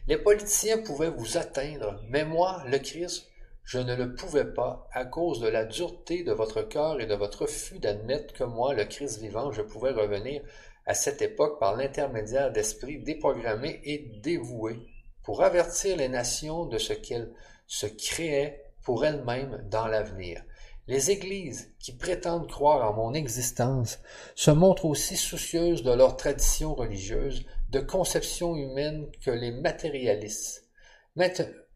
Les 0.08 0.18
politiciens 0.18 0.80
pouvaient 0.80 1.12
vous 1.12 1.38
atteindre, 1.38 2.02
mais 2.10 2.26
moi, 2.26 2.64
le 2.66 2.80
Christ, 2.80 3.29
je 3.70 3.78
ne 3.78 3.94
le 3.94 4.16
pouvais 4.16 4.52
pas, 4.52 4.88
à 4.94 5.06
cause 5.06 5.42
de 5.42 5.48
la 5.48 5.64
dureté 5.64 6.24
de 6.24 6.32
votre 6.32 6.64
cœur 6.64 7.00
et 7.00 7.06
de 7.06 7.14
votre 7.14 7.44
refus 7.44 7.78
d'admettre 7.78 8.34
que 8.34 8.44
moi, 8.44 8.74
le 8.74 8.86
Christ 8.86 9.22
vivant, 9.22 9.52
je 9.52 9.62
pouvais 9.62 9.92
revenir 9.92 10.42
à 10.88 10.96
cette 10.96 11.22
époque 11.22 11.60
par 11.60 11.78
l'intermédiaire 11.78 12.52
d'esprits 12.52 12.98
déprogrammés 12.98 13.80
et 13.84 14.12
dévoués 14.24 14.80
pour 15.22 15.44
avertir 15.44 15.98
les 15.98 16.10
nations 16.10 16.66
de 16.66 16.80
ce 16.80 16.94
qu'elles 16.94 17.32
se 17.68 17.86
créaient 17.86 18.66
pour 18.82 19.06
elles-mêmes 19.06 19.64
dans 19.70 19.86
l'avenir. 19.86 20.42
Les 20.88 21.12
églises 21.12 21.72
qui 21.78 21.96
prétendent 21.96 22.50
croire 22.50 22.90
en 22.90 22.96
mon 22.96 23.14
existence 23.14 24.00
se 24.34 24.50
montrent 24.50 24.86
aussi 24.86 25.16
soucieuses 25.16 25.84
de 25.84 25.94
leur 25.94 26.18
tradition 26.18 26.74
religieuse, 26.74 27.46
de 27.70 27.82
conception 27.82 28.56
humaine 28.56 29.06
que 29.24 29.30
les 29.30 29.52
matérialistes. 29.52 30.68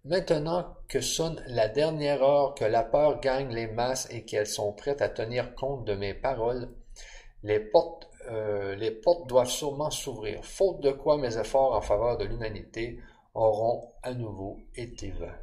Maintenant 0.05 0.75
que 0.89 0.99
sonne 0.99 1.41
la 1.47 1.69
dernière 1.69 2.23
heure, 2.23 2.55
que 2.55 2.65
la 2.65 2.83
peur 2.83 3.21
gagne 3.21 3.53
les 3.53 3.67
masses 3.67 4.09
et 4.11 4.25
qu'elles 4.25 4.47
sont 4.47 4.73
prêtes 4.73 5.01
à 5.01 5.07
tenir 5.07 5.55
compte 5.55 5.85
de 5.85 5.95
mes 5.95 6.13
paroles, 6.13 6.75
les 7.41 7.61
portes, 7.61 8.09
euh, 8.29 8.75
les 8.75 8.91
portes 8.91 9.29
doivent 9.29 9.49
sûrement 9.49 9.91
s'ouvrir, 9.91 10.43
faute 10.43 10.81
de 10.81 10.91
quoi 10.91 11.17
mes 11.17 11.37
efforts 11.37 11.73
en 11.73 11.81
faveur 11.81 12.17
de 12.17 12.25
l'humanité 12.25 12.99
auront 13.33 13.93
à 14.03 14.13
nouveau 14.13 14.59
été 14.75 15.11
vains. 15.11 15.39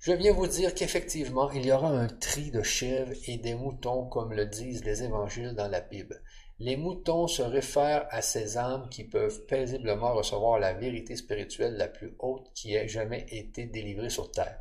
Je 0.00 0.12
viens 0.12 0.32
vous 0.32 0.46
dire 0.46 0.74
qu'effectivement, 0.74 1.50
il 1.50 1.66
y 1.66 1.72
aura 1.72 1.90
un 1.90 2.06
tri 2.06 2.50
de 2.50 2.62
chèvres 2.62 3.12
et 3.26 3.36
des 3.36 3.54
moutons, 3.54 4.06
comme 4.06 4.32
le 4.32 4.46
disent 4.46 4.84
les 4.84 5.02
évangiles 5.02 5.54
dans 5.54 5.68
la 5.68 5.82
Bible. 5.82 6.22
Les 6.60 6.76
moutons 6.76 7.28
se 7.28 7.42
réfèrent 7.42 8.06
à 8.10 8.20
ces 8.20 8.56
âmes 8.56 8.88
qui 8.90 9.04
peuvent 9.04 9.46
paisiblement 9.46 10.14
recevoir 10.14 10.58
la 10.58 10.72
vérité 10.72 11.14
spirituelle 11.14 11.76
la 11.76 11.88
plus 11.88 12.14
haute 12.18 12.50
qui 12.52 12.74
ait 12.74 12.88
jamais 12.88 13.26
été 13.30 13.66
délivrée 13.66 14.10
sur 14.10 14.32
terre. 14.32 14.60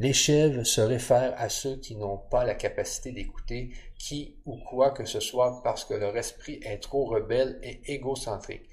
Les 0.00 0.14
chèvres 0.14 0.64
se 0.64 0.80
réfèrent 0.80 1.34
à 1.36 1.50
ceux 1.50 1.76
qui 1.76 1.94
n'ont 1.94 2.16
pas 2.16 2.44
la 2.44 2.54
capacité 2.54 3.12
d'écouter 3.12 3.70
qui 3.98 4.38
ou 4.46 4.56
quoi 4.56 4.92
que 4.92 5.04
ce 5.04 5.20
soit 5.20 5.62
parce 5.62 5.84
que 5.84 5.92
leur 5.92 6.16
esprit 6.16 6.58
est 6.62 6.78
trop 6.78 7.04
rebelle 7.04 7.58
et 7.62 7.92
égocentrique. 7.92 8.69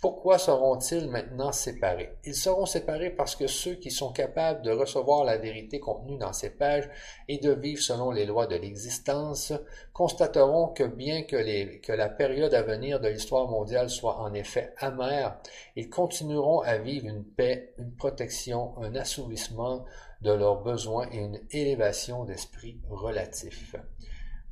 Pourquoi 0.00 0.38
seront-ils 0.38 1.08
maintenant 1.08 1.50
séparés? 1.50 2.14
Ils 2.24 2.36
seront 2.36 2.66
séparés 2.66 3.10
parce 3.10 3.34
que 3.34 3.48
ceux 3.48 3.74
qui 3.74 3.90
sont 3.90 4.12
capables 4.12 4.62
de 4.62 4.70
recevoir 4.70 5.24
la 5.24 5.38
vérité 5.38 5.80
contenue 5.80 6.16
dans 6.16 6.32
ces 6.32 6.50
pages 6.50 6.88
et 7.26 7.38
de 7.38 7.50
vivre 7.50 7.82
selon 7.82 8.12
les 8.12 8.24
lois 8.24 8.46
de 8.46 8.54
l'existence 8.54 9.52
constateront 9.92 10.68
que 10.68 10.84
bien 10.84 11.24
que, 11.24 11.92
la 11.92 12.08
période 12.08 12.54
à 12.54 12.62
venir 12.62 13.00
de 13.00 13.08
l'histoire 13.08 13.48
mondiale 13.48 13.90
soit 13.90 14.20
en 14.20 14.32
effet 14.34 14.72
amère, 14.78 15.36
ils 15.74 15.90
continueront 15.90 16.60
à 16.60 16.78
vivre 16.78 17.06
une 17.06 17.24
paix, 17.24 17.74
une 17.78 17.96
protection, 17.96 18.78
un 18.80 18.94
assouvissement 18.94 19.84
de 20.22 20.30
leurs 20.30 20.62
besoins 20.62 21.08
et 21.10 21.18
une 21.18 21.40
élévation 21.50 22.24
d'esprit 22.24 22.80
relatif. 22.88 23.74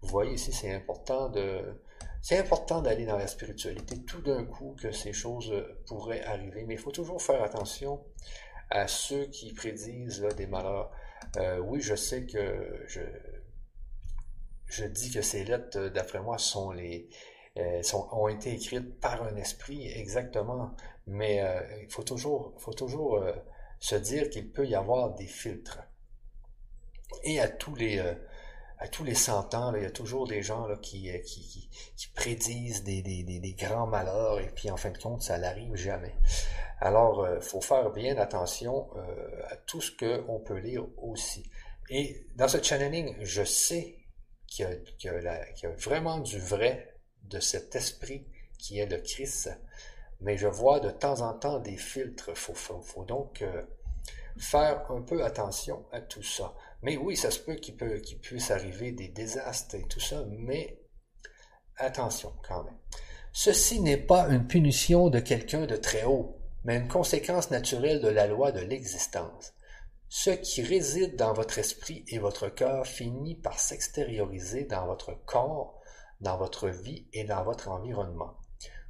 Vous 0.03 0.09
voyez 0.09 0.35
ici, 0.35 0.51
c'est 0.53 0.75
important 0.75 1.29
de, 1.29 1.63
c'est 2.27 2.39
important 2.39 2.83
d'aller 2.83 3.07
dans 3.07 3.19
la 3.19 3.29
spiritualité 3.29 4.03
tout 4.03 4.21
d'un 4.21 4.45
coup 4.45 4.75
que 4.83 4.91
ces 4.91 5.13
choses 5.13 5.55
pourraient 5.87 6.25
arriver, 6.25 6.65
mais 6.65 6.75
il 6.75 6.81
faut 6.81 6.91
toujours 6.91 7.23
faire 7.23 7.41
attention 7.41 8.05
à 8.69 8.89
ceux 8.89 9.27
qui 9.27 9.53
prédisent 9.53 10.27
des 10.37 10.49
malheurs. 10.49 10.91
Euh, 11.37 11.59
oui, 11.59 11.81
je 11.81 11.95
sais 11.95 12.27
que 12.27 12.85
je, 12.89 14.85
dis 14.87 15.13
que 15.13 15.23
ces 15.23 15.45
lettres, 15.45 15.79
d'après 15.87 16.21
moi, 16.21 16.37
sont 16.37 16.73
les, 16.73 17.09
euh, 17.59 17.81
sont, 17.85 18.09
ont 18.11 18.27
été 18.27 18.55
écrites 18.55 18.99
par 18.99 19.23
un 19.23 19.37
esprit 19.37 19.87
exactement, 19.93 20.75
mais 21.07 21.41
euh, 21.43 21.61
il 21.81 21.93
faut 21.93 22.03
toujours, 22.03 22.55
faut 22.59 22.75
toujours 22.75 23.25
se 23.79 23.95
dire 23.95 24.31
qu'il 24.31 24.51
peut 24.51 24.67
y 24.67 24.75
avoir 24.75 25.15
des 25.15 25.29
filtres. 25.29 25.79
Et 27.23 27.39
à 27.39 27.47
tous 27.47 27.77
les, 27.77 28.03
à 28.79 28.89
tous 28.89 29.05
les 29.05 29.15
cent 29.15 29.55
ans, 29.55 29.75
il 29.75 29.83
y 29.83 29.87
a 29.87 29.91
toujours 29.91 30.27
des 30.27 30.43
gens 30.43 30.69
euh, 30.69 30.77
qui, 30.77 31.11
prédisent 32.15 32.85
des, 32.85 33.57
grands 33.59 33.87
malheurs 33.87 34.41
et 34.41 34.49
puis 34.55 34.71
en 34.71 34.77
fin 34.77 34.91
de 34.91 34.99
compte, 34.99 35.23
ça 35.23 35.39
n'arrive 35.39 35.75
jamais. 35.77 36.15
Alors, 36.81 37.27
il 37.27 37.37
euh, 37.37 37.41
faut 37.41 37.63
faire 37.63 37.91
bien 37.91 38.19
attention 38.19 38.89
euh, 38.97 39.43
à 39.49 39.57
tout 39.57 39.81
ce 39.81 39.93
qu'on 39.93 40.41
peut 40.41 40.59
lire 40.59 40.87
aussi. 40.99 41.51
Et 41.89 42.27
dans 42.37 42.49
ce 42.49 42.63
channeling, 42.63 43.17
je 43.23 43.45
sais 43.45 43.97
qu'il 44.47 44.67
y, 45.03 45.09
a 45.09 45.71
vraiment 45.79 46.19
du 46.19 46.39
vrai 46.39 46.95
de 47.23 47.41
cet 47.41 47.75
esprit 47.75 48.27
qui 48.59 48.79
est 48.79 48.87
le 48.87 48.99
Christ, 48.99 49.51
mais 50.21 50.37
je 50.37 50.47
vois 50.47 50.81
de 50.81 50.91
temps 50.91 51.21
en 51.23 51.35
temps 51.35 51.59
des 51.59 51.77
filtres. 51.77 52.31
Il 52.31 52.37
faut, 52.37 53.05
donc 53.05 53.45
faire 54.39 54.91
un 54.91 55.03
peu 55.03 55.25
attention 55.25 55.85
à 55.93 56.01
tout 56.01 56.23
ça. 56.23 56.55
Mais 56.83 56.97
oui, 56.97 57.17
ça 57.17 57.31
se 57.31 57.41
peut 57.41 57.55
qu'il 57.55 57.77
puisse 58.21 58.51
arriver 58.51 58.93
des 58.93 59.09
désastres 59.09 59.75
et 59.75 59.87
tout 59.89 60.01
ça, 60.01 60.25
mais 60.29 60.81
attention 61.79 62.33
quand 62.47 62.65
même. 62.65 62.79
Ceci 63.33 63.81
n'est 63.81 63.97
pas 63.97 64.29
une 64.29 64.47
punition 64.47 65.11
de 65.11 65.21
quelqu'un 65.21 65.67
de 65.67 65.77
très 65.77 66.05
haut, 66.05 66.39
mais 66.65 66.77
une 66.77 66.89
conséquence 66.89 67.51
naturelle 67.51 68.01
de 68.01 68.09
la 68.09 68.27
loi 68.27 68.53
de 68.53 68.61
l'existence. 68.61 69.53
Ce 70.09 70.31
qui 70.31 70.63
réside 70.63 71.17
dans 71.17 71.33
votre 71.33 71.59
esprit 71.59 72.05
et 72.09 72.19
votre 72.19 72.49
cœur 72.49 72.87
finit 72.87 73.35
par 73.35 73.59
s'extérioriser 73.59 74.65
dans 74.65 74.87
votre 74.87 75.13
corps, 75.25 75.81
dans 76.21 76.39
votre 76.39 76.69
vie 76.69 77.07
et 77.13 77.25
dans 77.25 77.43
votre 77.45 77.69
environnement. 77.69 78.37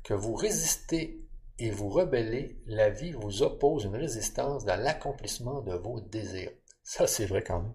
Que 0.05 0.15
vous 0.15 0.35
résistez 0.35 1.27
et 1.59 1.71
vous 1.71 1.89
rebellez, 1.89 2.61
la 2.67 2.91
vie 2.91 3.13
vous 3.13 3.43
oppose 3.43 3.85
une 3.85 3.97
résistance 3.97 4.65
dans 4.65 4.81
l'accomplissement 4.81 5.63
de 5.63 5.75
vos 5.75 6.01
désirs. 6.01 6.53
Ça, 6.87 7.09
c'est 7.09 7.27
vrai 7.27 7.43
quand 7.43 7.61
même. 7.61 7.75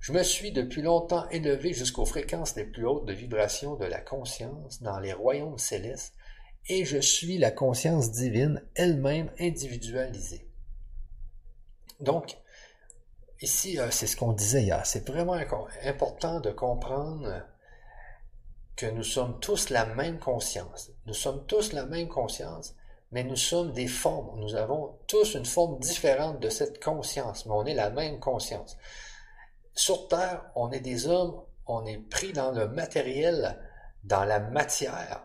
Je 0.00 0.12
me 0.12 0.24
suis 0.24 0.50
depuis 0.50 0.82
longtemps 0.82 1.28
élevé 1.30 1.72
jusqu'aux 1.72 2.04
fréquences 2.04 2.56
les 2.56 2.64
plus 2.64 2.84
hautes 2.84 3.06
de 3.06 3.12
vibration 3.12 3.76
de 3.76 3.84
la 3.84 4.00
conscience 4.00 4.82
dans 4.82 4.98
les 4.98 5.12
royaumes 5.12 5.56
célestes, 5.56 6.14
et 6.66 6.84
je 6.84 6.98
suis 6.98 7.38
la 7.38 7.52
conscience 7.52 8.10
divine 8.10 8.60
elle-même 8.74 9.30
individualisée. 9.38 10.50
Donc, 12.00 12.36
ici, 13.40 13.78
euh, 13.78 13.92
c'est 13.92 14.08
ce 14.08 14.16
qu'on 14.16 14.32
disait 14.32 14.64
hier, 14.64 14.84
c'est 14.84 15.08
vraiment 15.08 15.38
important 15.84 16.40
de 16.40 16.50
comprendre 16.50 17.46
que 18.74 18.86
nous 18.86 19.04
sommes 19.04 19.38
tous 19.38 19.70
la 19.70 19.86
même 19.86 20.18
conscience. 20.18 20.90
Nous 21.06 21.14
sommes 21.14 21.46
tous 21.46 21.72
la 21.72 21.86
même 21.86 22.08
conscience, 22.08 22.74
mais 23.14 23.22
nous 23.22 23.36
sommes 23.36 23.70
des 23.70 23.86
formes. 23.86 24.40
Nous 24.40 24.56
avons 24.56 24.98
tous 25.06 25.34
une 25.34 25.46
forme 25.46 25.78
différente 25.78 26.40
de 26.40 26.48
cette 26.50 26.82
conscience, 26.82 27.46
mais 27.46 27.52
on 27.52 27.64
est 27.64 27.74
la 27.74 27.88
même 27.88 28.18
conscience. 28.18 28.76
Sur 29.72 30.08
Terre, 30.08 30.50
on 30.56 30.72
est 30.72 30.80
des 30.80 31.06
hommes, 31.06 31.40
on 31.66 31.86
est 31.86 31.98
pris 31.98 32.32
dans 32.32 32.50
le 32.50 32.66
matériel, 32.66 33.56
dans 34.02 34.24
la 34.24 34.40
matière, 34.40 35.24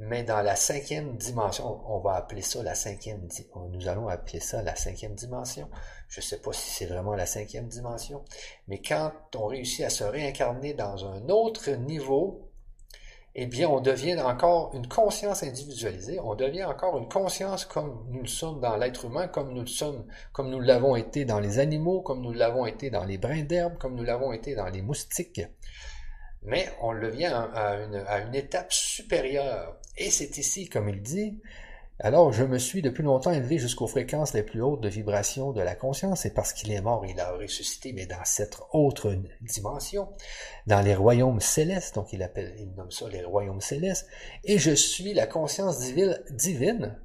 mais 0.00 0.24
dans 0.24 0.42
la 0.42 0.56
cinquième 0.56 1.16
dimension, 1.16 1.80
on 1.86 2.00
va 2.00 2.14
appeler 2.14 2.42
ça 2.42 2.60
la 2.64 2.74
cinquième, 2.74 3.28
nous 3.70 3.86
allons 3.86 4.08
appeler 4.08 4.40
ça 4.40 4.60
la 4.62 4.74
cinquième 4.74 5.14
dimension. 5.14 5.70
Je 6.08 6.20
ne 6.20 6.24
sais 6.24 6.40
pas 6.40 6.52
si 6.52 6.70
c'est 6.70 6.86
vraiment 6.86 7.14
la 7.14 7.26
cinquième 7.26 7.68
dimension, 7.68 8.24
mais 8.66 8.82
quand 8.82 9.12
on 9.36 9.46
réussit 9.46 9.84
à 9.84 9.90
se 9.90 10.02
réincarner 10.02 10.74
dans 10.74 11.06
un 11.06 11.28
autre 11.28 11.70
niveau, 11.70 12.51
eh 13.34 13.46
bien, 13.46 13.68
on 13.68 13.80
devient 13.80 14.20
encore 14.20 14.74
une 14.74 14.86
conscience 14.86 15.42
individualisée, 15.42 16.20
on 16.20 16.34
devient 16.34 16.64
encore 16.64 16.98
une 16.98 17.08
conscience 17.08 17.64
comme 17.64 18.06
nous 18.10 18.20
le 18.20 18.28
sommes 18.28 18.60
dans 18.60 18.76
l'être 18.76 19.06
humain, 19.06 19.26
comme 19.26 19.54
nous 19.54 19.62
le 19.62 19.66
sommes, 19.66 20.04
comme 20.32 20.50
nous 20.50 20.60
l'avons 20.60 20.96
été 20.96 21.24
dans 21.24 21.40
les 21.40 21.58
animaux, 21.58 22.02
comme 22.02 22.20
nous 22.20 22.32
l'avons 22.32 22.66
été 22.66 22.90
dans 22.90 23.04
les 23.04 23.16
brins 23.16 23.44
d'herbe, 23.44 23.78
comme 23.78 23.94
nous 23.94 24.04
l'avons 24.04 24.32
été 24.32 24.54
dans 24.54 24.68
les 24.68 24.82
moustiques. 24.82 25.40
Mais 26.42 26.68
on 26.82 26.92
le 26.92 27.08
vient 27.08 27.50
à 27.54 27.76
une, 27.76 28.04
à 28.06 28.18
une 28.18 28.34
étape 28.34 28.72
supérieure. 28.72 29.78
Et 29.96 30.10
c'est 30.10 30.36
ici, 30.36 30.68
comme 30.68 30.88
il 30.88 31.00
dit, 31.00 31.40
alors, 31.98 32.32
je 32.32 32.42
me 32.42 32.58
suis 32.58 32.82
depuis 32.82 33.02
longtemps 33.02 33.30
élevé 33.30 33.58
jusqu'aux 33.58 33.86
fréquences 33.86 34.32
les 34.32 34.42
plus 34.42 34.60
hautes 34.60 34.80
de 34.80 34.88
vibration 34.88 35.52
de 35.52 35.60
la 35.60 35.74
conscience, 35.74 36.24
et 36.24 36.32
parce 36.32 36.52
qu'il 36.52 36.72
est 36.72 36.80
mort, 36.80 37.04
il 37.06 37.20
a 37.20 37.32
ressuscité, 37.32 37.92
mais 37.92 38.06
dans 38.06 38.24
cette 38.24 38.58
autre 38.72 39.14
dimension, 39.40 40.08
dans 40.66 40.80
les 40.80 40.94
royaumes 40.94 41.40
célestes, 41.40 41.94
donc 41.94 42.12
il 42.12 42.22
appelle, 42.22 42.54
il 42.58 42.74
nomme 42.74 42.90
ça 42.90 43.08
les 43.08 43.22
royaumes 43.22 43.60
célestes, 43.60 44.08
et 44.42 44.58
je 44.58 44.72
suis 44.72 45.14
la 45.14 45.26
conscience 45.26 45.78
divine. 45.78 46.98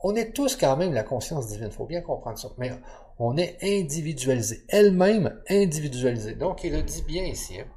On 0.00 0.14
est 0.14 0.32
tous 0.32 0.56
quand 0.56 0.76
même 0.76 0.92
la 0.92 1.04
conscience 1.04 1.46
divine, 1.46 1.70
faut 1.70 1.86
bien 1.86 2.02
comprendre 2.02 2.38
ça, 2.38 2.50
mais 2.58 2.72
on 3.18 3.38
est 3.38 3.56
individualisé, 3.62 4.64
elle-même 4.68 5.40
individualisée. 5.48 6.34
Donc, 6.34 6.62
il 6.64 6.72
le 6.72 6.82
dit 6.82 7.02
bien 7.02 7.24
ici, 7.24 7.60
hein, 7.60 7.68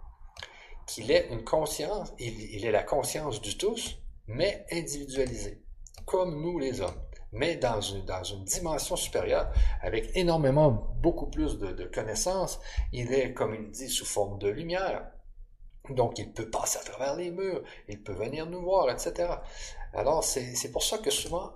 qu'il 0.87 1.09
est 1.11 1.29
une 1.31 1.43
conscience, 1.43 2.11
il, 2.19 2.37
il 2.53 2.65
est 2.65 2.71
la 2.71 2.83
conscience 2.83 3.39
du 3.39 3.55
tous, 3.55 3.99
mais 4.27 4.65
individualisée 4.71 5.63
comme 6.05 6.41
nous 6.41 6.59
les 6.59 6.81
hommes, 6.81 7.01
mais 7.31 7.55
dans 7.55 7.81
une, 7.81 8.05
dans 8.05 8.23
une 8.23 8.43
dimension 8.43 8.95
supérieure, 8.95 9.51
avec 9.81 10.15
énormément, 10.15 10.71
beaucoup 11.01 11.27
plus 11.27 11.57
de, 11.59 11.85
connaissances. 11.85 12.59
Il 12.91 13.13
est, 13.13 13.33
comme 13.33 13.55
il 13.55 13.69
dit, 13.71 13.89
sous 13.89 14.05
forme 14.05 14.39
de 14.39 14.49
lumière. 14.49 15.11
Donc, 15.89 16.19
il 16.19 16.31
peut 16.31 16.49
passer 16.49 16.77
à 16.77 16.83
travers 16.83 17.15
les 17.15 17.31
murs, 17.31 17.63
il 17.87 18.01
peut 18.03 18.13
venir 18.13 18.45
nous 18.45 18.61
voir, 18.61 18.89
etc. 18.89 19.33
Alors, 19.93 20.23
c'est 20.23 20.71
pour 20.71 20.83
ça 20.83 20.99
que 20.99 21.09
souvent, 21.09 21.51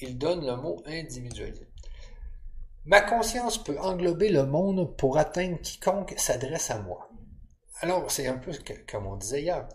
il 0.00 0.18
donne 0.18 0.44
le 0.44 0.56
mot 0.56 0.82
individualisé. 0.86 1.66
Ma 2.86 3.02
conscience 3.02 3.62
peut 3.62 3.78
englober 3.78 4.30
le 4.30 4.44
monde 4.44 4.96
pour 4.96 5.18
atteindre 5.18 5.60
quiconque 5.60 6.14
s'adresse 6.16 6.70
à 6.70 6.78
moi. 6.78 7.10
Alors, 7.82 8.10
c'est 8.10 8.26
un 8.26 8.36
peu 8.36 8.52
comme 8.90 9.06
on 9.06 9.16
disait 9.16 9.42
hier. 9.42 9.68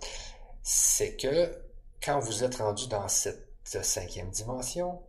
C'est 0.62 1.16
que 1.16 1.56
quand 2.04 2.20
vous 2.20 2.44
êtes 2.44 2.56
rendu 2.56 2.88
dans 2.88 3.08
cette 3.08 3.45
cinquième 3.66 4.30
dimension, 4.30 5.02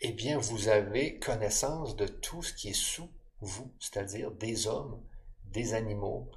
eh 0.00 0.12
bien, 0.12 0.38
vous 0.38 0.68
avez 0.68 1.18
connaissance 1.18 1.96
de 1.96 2.06
tout 2.06 2.42
ce 2.42 2.52
qui 2.52 2.70
est 2.70 2.72
sous 2.72 3.08
vous, 3.40 3.72
c'est-à-dire 3.80 4.30
des 4.30 4.66
hommes, 4.66 5.00
des 5.46 5.74
animaux, 5.74 6.30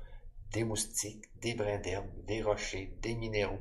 des 0.52 0.64
moustiques, 0.64 1.26
des 1.42 1.54
brins 1.54 1.80
d'herbe, 1.80 2.08
des 2.26 2.42
rochers, 2.42 2.98
des 3.02 3.16
minéraux. 3.16 3.60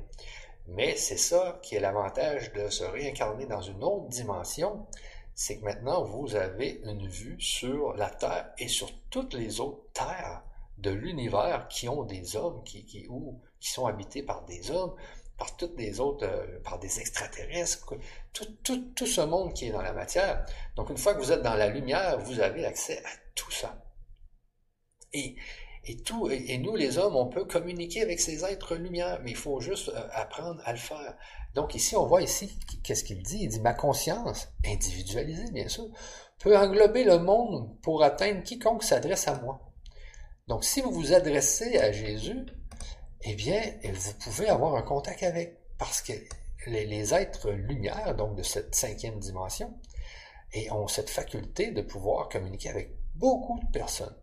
Mais 0.67 0.95
c'est 0.95 1.17
ça 1.17 1.59
qui 1.61 1.75
est 1.75 1.79
l'avantage 1.79 2.53
de 2.53 2.69
se 2.69 2.83
réincarner 2.83 3.45
dans 3.45 3.61
une 3.61 3.83
autre 3.83 4.07
dimension, 4.07 4.87
c'est 5.35 5.59
que 5.59 5.65
maintenant 5.65 6.03
vous 6.03 6.35
avez 6.35 6.81
une 6.83 7.07
vue 7.07 7.39
sur 7.39 7.93
la 7.93 8.09
Terre 8.09 8.51
et 8.57 8.67
sur 8.67 8.89
toutes 9.09 9.33
les 9.33 9.59
autres 9.59 9.83
terres 9.93 10.43
de 10.77 10.91
l'univers 10.91 11.67
qui 11.67 11.87
ont 11.87 12.03
des 12.03 12.35
hommes, 12.35 12.63
qui, 12.63 12.85
qui, 12.85 13.07
ou, 13.09 13.39
qui 13.59 13.69
sont 13.69 13.85
habités 13.85 14.23
par 14.23 14.45
des 14.45 14.71
hommes, 14.71 14.95
par 15.37 15.57
toutes 15.57 15.77
les 15.77 15.99
autres, 15.99 16.25
euh, 16.25 16.59
par 16.63 16.79
des 16.79 16.99
extraterrestres, 16.99 17.85
tout, 18.33 19.05
ce 19.05 19.21
monde 19.21 19.53
qui 19.53 19.67
est 19.67 19.71
dans 19.71 19.81
la 19.81 19.93
matière. 19.93 20.45
Donc 20.75 20.89
une 20.89 20.97
fois 20.97 21.13
que 21.13 21.19
vous 21.19 21.31
êtes 21.31 21.41
dans 21.41 21.55
la 21.55 21.67
lumière, 21.67 22.17
vous 22.19 22.39
avez 22.39 22.65
accès 22.65 22.99
à 22.99 23.09
tout 23.35 23.51
ça. 23.51 23.83
Et, 25.13 25.35
et, 25.85 25.97
tout, 25.97 26.29
et, 26.29 26.57
nous, 26.57 26.75
les 26.75 26.97
hommes, 26.97 27.15
on 27.15 27.27
peut 27.27 27.45
communiquer 27.45 28.01
avec 28.01 28.19
ces 28.19 28.43
êtres 28.43 28.75
lumière, 28.75 29.19
mais 29.23 29.31
il 29.31 29.37
faut 29.37 29.59
juste 29.59 29.89
euh, 29.89 30.07
apprendre 30.13 30.61
à 30.65 30.71
le 30.71 30.79
faire. 30.79 31.15
Donc 31.53 31.75
ici, 31.75 31.95
on 31.95 32.05
voit 32.05 32.21
ici, 32.21 32.57
qu'est-ce 32.83 33.03
qu'il 33.03 33.21
dit? 33.21 33.39
Il 33.43 33.49
dit, 33.49 33.61
ma 33.61 33.73
conscience, 33.73 34.49
individualisée 34.65 35.51
bien 35.51 35.67
sûr, 35.67 35.87
peut 36.39 36.57
englober 36.57 37.03
le 37.03 37.19
monde 37.19 37.79
pour 37.81 38.03
atteindre 38.03 38.43
quiconque 38.43 38.83
s'adresse 38.83 39.27
à 39.27 39.39
moi. 39.41 39.61
Donc 40.47 40.63
si 40.63 40.81
vous 40.81 40.91
vous 40.91 41.13
adressez 41.13 41.77
à 41.77 41.91
Jésus, 41.91 42.45
eh 43.21 43.35
bien, 43.35 43.61
vous 43.83 44.13
pouvez 44.19 44.47
avoir 44.47 44.75
un 44.75 44.81
contact 44.81 45.23
avec, 45.23 45.57
parce 45.77 46.01
que 46.01 46.13
les, 46.67 47.13
êtres 47.13 47.51
lumière, 47.51 48.15
donc 48.15 48.35
de 48.35 48.43
cette 48.43 48.75
cinquième 48.75 49.19
dimension, 49.19 49.73
ont 50.71 50.87
cette 50.87 51.09
faculté 51.09 51.71
de 51.71 51.81
pouvoir 51.81 52.29
communiquer 52.29 52.69
avec 52.69 52.91
beaucoup 53.15 53.59
de 53.59 53.71
personnes. 53.71 54.15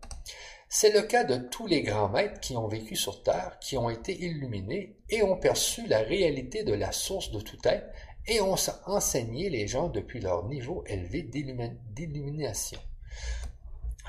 C'est 0.67 0.91
le 0.91 1.03
cas 1.03 1.23
de 1.23 1.37
tous 1.37 1.67
les 1.67 1.83
grands 1.83 2.09
maîtres 2.09 2.39
qui 2.39 2.57
ont 2.57 2.67
vécu 2.67 2.95
sur 2.95 3.21
Terre, 3.21 3.59
qui 3.59 3.77
ont 3.77 3.91
été 3.91 4.19
illuminés 4.19 4.97
et 5.09 5.21
ont 5.21 5.37
perçu 5.37 5.85
la 5.85 5.99
réalité 5.99 6.63
de 6.63 6.73
la 6.73 6.91
source 6.91 7.31
de 7.31 7.39
tout 7.39 7.59
être 7.65 7.85
et 8.25 8.41
ont 8.41 8.55
enseigné 8.87 9.49
les 9.49 9.67
gens 9.67 9.89
depuis 9.89 10.19
leur 10.19 10.45
niveau 10.45 10.83
élevé 10.87 11.21
d'illumination. 11.21 12.79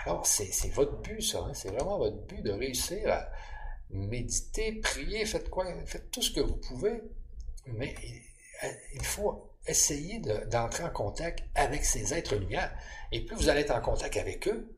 Alors, 0.04 0.26
c'est 0.26 0.72
votre 0.72 1.00
but. 1.02 1.34
Hein. 1.34 1.50
C'est 1.52 1.70
vraiment 1.70 1.98
votre 1.98 2.22
but 2.26 2.42
de 2.42 2.52
réussir 2.52 3.10
à 3.10 3.28
méditer, 3.90 4.72
prier, 4.72 5.24
faites 5.26 5.50
quoi, 5.50 5.66
faites 5.86 6.10
tout 6.10 6.22
ce 6.22 6.30
que 6.30 6.40
vous 6.40 6.56
pouvez, 6.56 7.02
mais 7.66 7.94
il 8.94 9.04
faut 9.04 9.50
essayer 9.66 10.20
d'entrer 10.50 10.84
en 10.84 10.90
contact 10.90 11.44
avec 11.54 11.84
ces 11.84 12.12
êtres 12.14 12.36
lumière. 12.36 12.74
Et 13.12 13.24
plus 13.24 13.36
vous 13.36 13.48
allez 13.48 13.62
être 13.62 13.74
en 13.74 13.80
contact 13.80 14.16
avec 14.16 14.48
eux, 14.48 14.76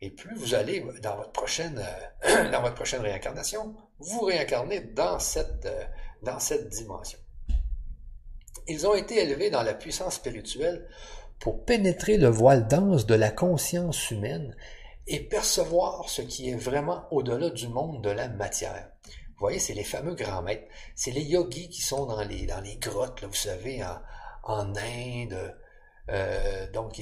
et 0.00 0.10
plus 0.10 0.34
vous 0.36 0.54
allez, 0.54 0.84
dans 1.02 1.16
votre 1.16 1.32
prochaine, 1.32 1.82
dans 2.52 2.60
votre 2.60 2.74
prochaine 2.74 3.00
réincarnation, 3.00 3.74
vous 3.98 4.20
réincarner 4.20 4.80
dans 4.80 5.18
cette, 5.18 5.66
euh, 5.66 5.84
dans 6.22 6.38
cette 6.38 6.68
dimension. 6.68 7.18
Ils 8.66 8.86
ont 8.86 8.94
été 8.94 9.22
élevés 9.22 9.50
dans 9.50 9.62
la 9.62 9.74
puissance 9.74 10.16
spirituelle 10.16 10.88
pour 11.38 11.64
pénétrer 11.64 12.16
le 12.16 12.28
voile 12.28 12.66
dense 12.66 13.06
de 13.06 13.14
la 13.14 13.30
conscience 13.30 14.10
humaine 14.10 14.56
et 15.06 15.20
percevoir 15.20 16.08
ce 16.08 16.22
qui 16.22 16.50
est 16.50 16.56
vraiment 16.56 17.06
au-delà 17.10 17.50
du 17.50 17.68
monde 17.68 18.02
de 18.02 18.10
la 18.10 18.28
matière. 18.28 18.90
Vous 19.06 19.40
voyez, 19.40 19.58
c'est 19.58 19.74
les 19.74 19.84
fameux 19.84 20.14
grands 20.14 20.42
maîtres. 20.42 20.66
C'est 20.94 21.10
les 21.10 21.22
yogis 21.22 21.68
qui 21.68 21.82
sont 21.82 22.06
dans 22.06 22.22
les, 22.22 22.46
dans 22.46 22.60
les 22.60 22.76
grottes, 22.76 23.20
là, 23.20 23.28
vous 23.28 23.34
savez, 23.34 23.82
en, 23.84 24.00
en 24.44 24.74
Inde. 24.76 25.56
Euh, 26.10 26.70
donc, 26.70 27.00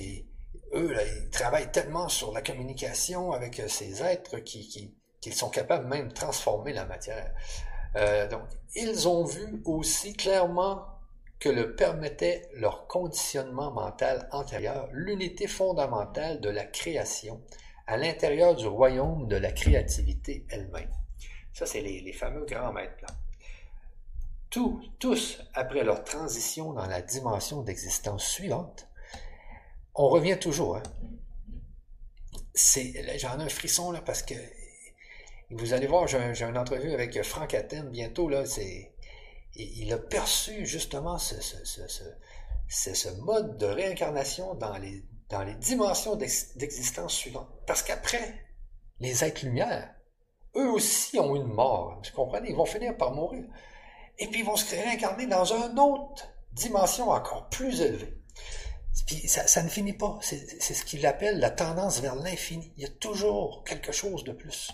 eux, 0.75 0.97
ils 1.25 1.31
travaillent 1.31 1.71
tellement 1.71 2.09
sur 2.09 2.33
la 2.33 2.43
communication 2.43 3.33
avec 3.33 3.61
euh, 3.61 3.69
ces 3.69 4.03
êtres 4.03 4.39
qu'ils 4.39 4.93
qui, 5.21 5.33
sont 5.33 5.51
capables 5.51 5.87
même 5.87 6.09
de 6.09 6.15
transformer 6.15 6.73
la 6.73 6.87
matière. 6.87 7.33
Euh, 7.97 8.27
donc, 8.29 8.43
ils 8.75 9.09
ont 9.09 9.25
vu 9.25 9.63
aussi 9.65 10.15
clairement 10.15 10.87
que 11.39 11.49
le 11.49 11.75
permettait 11.75 12.49
leur 12.55 12.87
conditionnement 12.87 13.73
mental 13.73 14.29
antérieur, 14.31 14.89
l'unité 14.93 15.47
fondamentale 15.47 16.41
de 16.41 16.49
la 16.49 16.65
création 16.65 17.43
à 17.93 17.99
l'intérieur 17.99 18.55
du 18.55 18.67
royaume 18.67 19.29
de 19.29 19.37
la 19.37 19.53
créativité 19.53 20.47
elle-même. 20.49 20.91
Ça, 21.53 21.67
c'est 21.67 21.83
les, 21.83 22.13
fameux 22.15 22.47
grands 22.47 22.73
maîtres. 22.73 23.05
Tous, 24.49 24.81
tous, 24.99 25.43
après 25.53 25.85
leur 25.85 26.03
transition 26.03 26.73
dans 26.73 26.87
la 26.87 27.03
dimension 27.03 27.61
d'existence 27.61 28.25
suivante, 28.25 28.89
on 29.95 30.09
revient 30.09 30.39
toujours. 30.41 30.79
Hein. 30.79 30.83
J'en 33.19 33.39
ai 33.39 33.43
un 33.43 33.49
frisson 33.51 33.93
là 33.93 34.01
parce 34.01 34.23
que 34.23 34.35
vous 35.51 35.75
allez 35.75 35.87
voir, 35.87 36.07
j'ai, 36.07 36.45
une 36.45 36.57
entrevue 36.57 36.95
avec 36.95 37.23
Franck 37.23 37.53
Athènes 37.53 37.91
bientôt 37.91 38.31
là. 38.31 38.45
Il 39.55 39.93
a 39.93 39.99
perçu 39.99 40.65
justement 40.65 41.19
ce, 41.19 41.35
ce, 41.43 42.95
ce 42.95 43.09
mode 43.21 43.59
de 43.59 43.67
réincarnation 43.67 44.55
dans 44.55 44.79
les, 44.79 45.05
dans 45.33 45.43
les 45.43 45.55
dimensions 45.55 46.15
d'existence 46.15 47.15
suivantes. 47.15 47.49
Parce 47.67 47.83
qu'après, 47.83 48.45
les 49.01 49.25
êtres 49.25 49.47
lumière, 49.47 49.95
eux 50.55 50.71
aussi 50.71 51.19
ont 51.19 51.35
une 51.35 51.47
mort. 51.49 52.03
Vous 52.05 52.15
comprenez? 52.15 52.51
Ils 52.51 52.57
vont 52.57 52.67
finir 52.67 52.97
par 52.99 53.13
mourir. 53.13 53.45
Et 54.19 54.27
puis 54.27 54.41
ils 54.41 54.47
vont 54.47 54.57
se 54.57 54.77
réincarner 54.77 55.27
dans 55.27 55.47
une 55.47 55.79
autre 55.79 56.29
dimension 56.53 57.09
encore 57.09 57.49
plus 57.49 57.81
élevée. 57.81 58.15
Puis 59.07 59.27
ça, 59.27 59.63
ne 59.63 59.71
finit 59.71 59.95
pas. 59.95 60.19
C'est 60.21 60.75
ce 60.75 60.85
qu'il 60.85 61.07
appelle 61.07 61.41
la 61.41 61.51
tendance 61.51 62.01
vers 62.01 62.15
l'infini. 62.15 62.71
Il 62.77 62.83
y 62.83 62.87
a 62.87 62.91
toujours 62.91 63.65
quelque 63.65 63.91
chose 63.91 64.25
de 64.25 64.33
plus. 64.33 64.71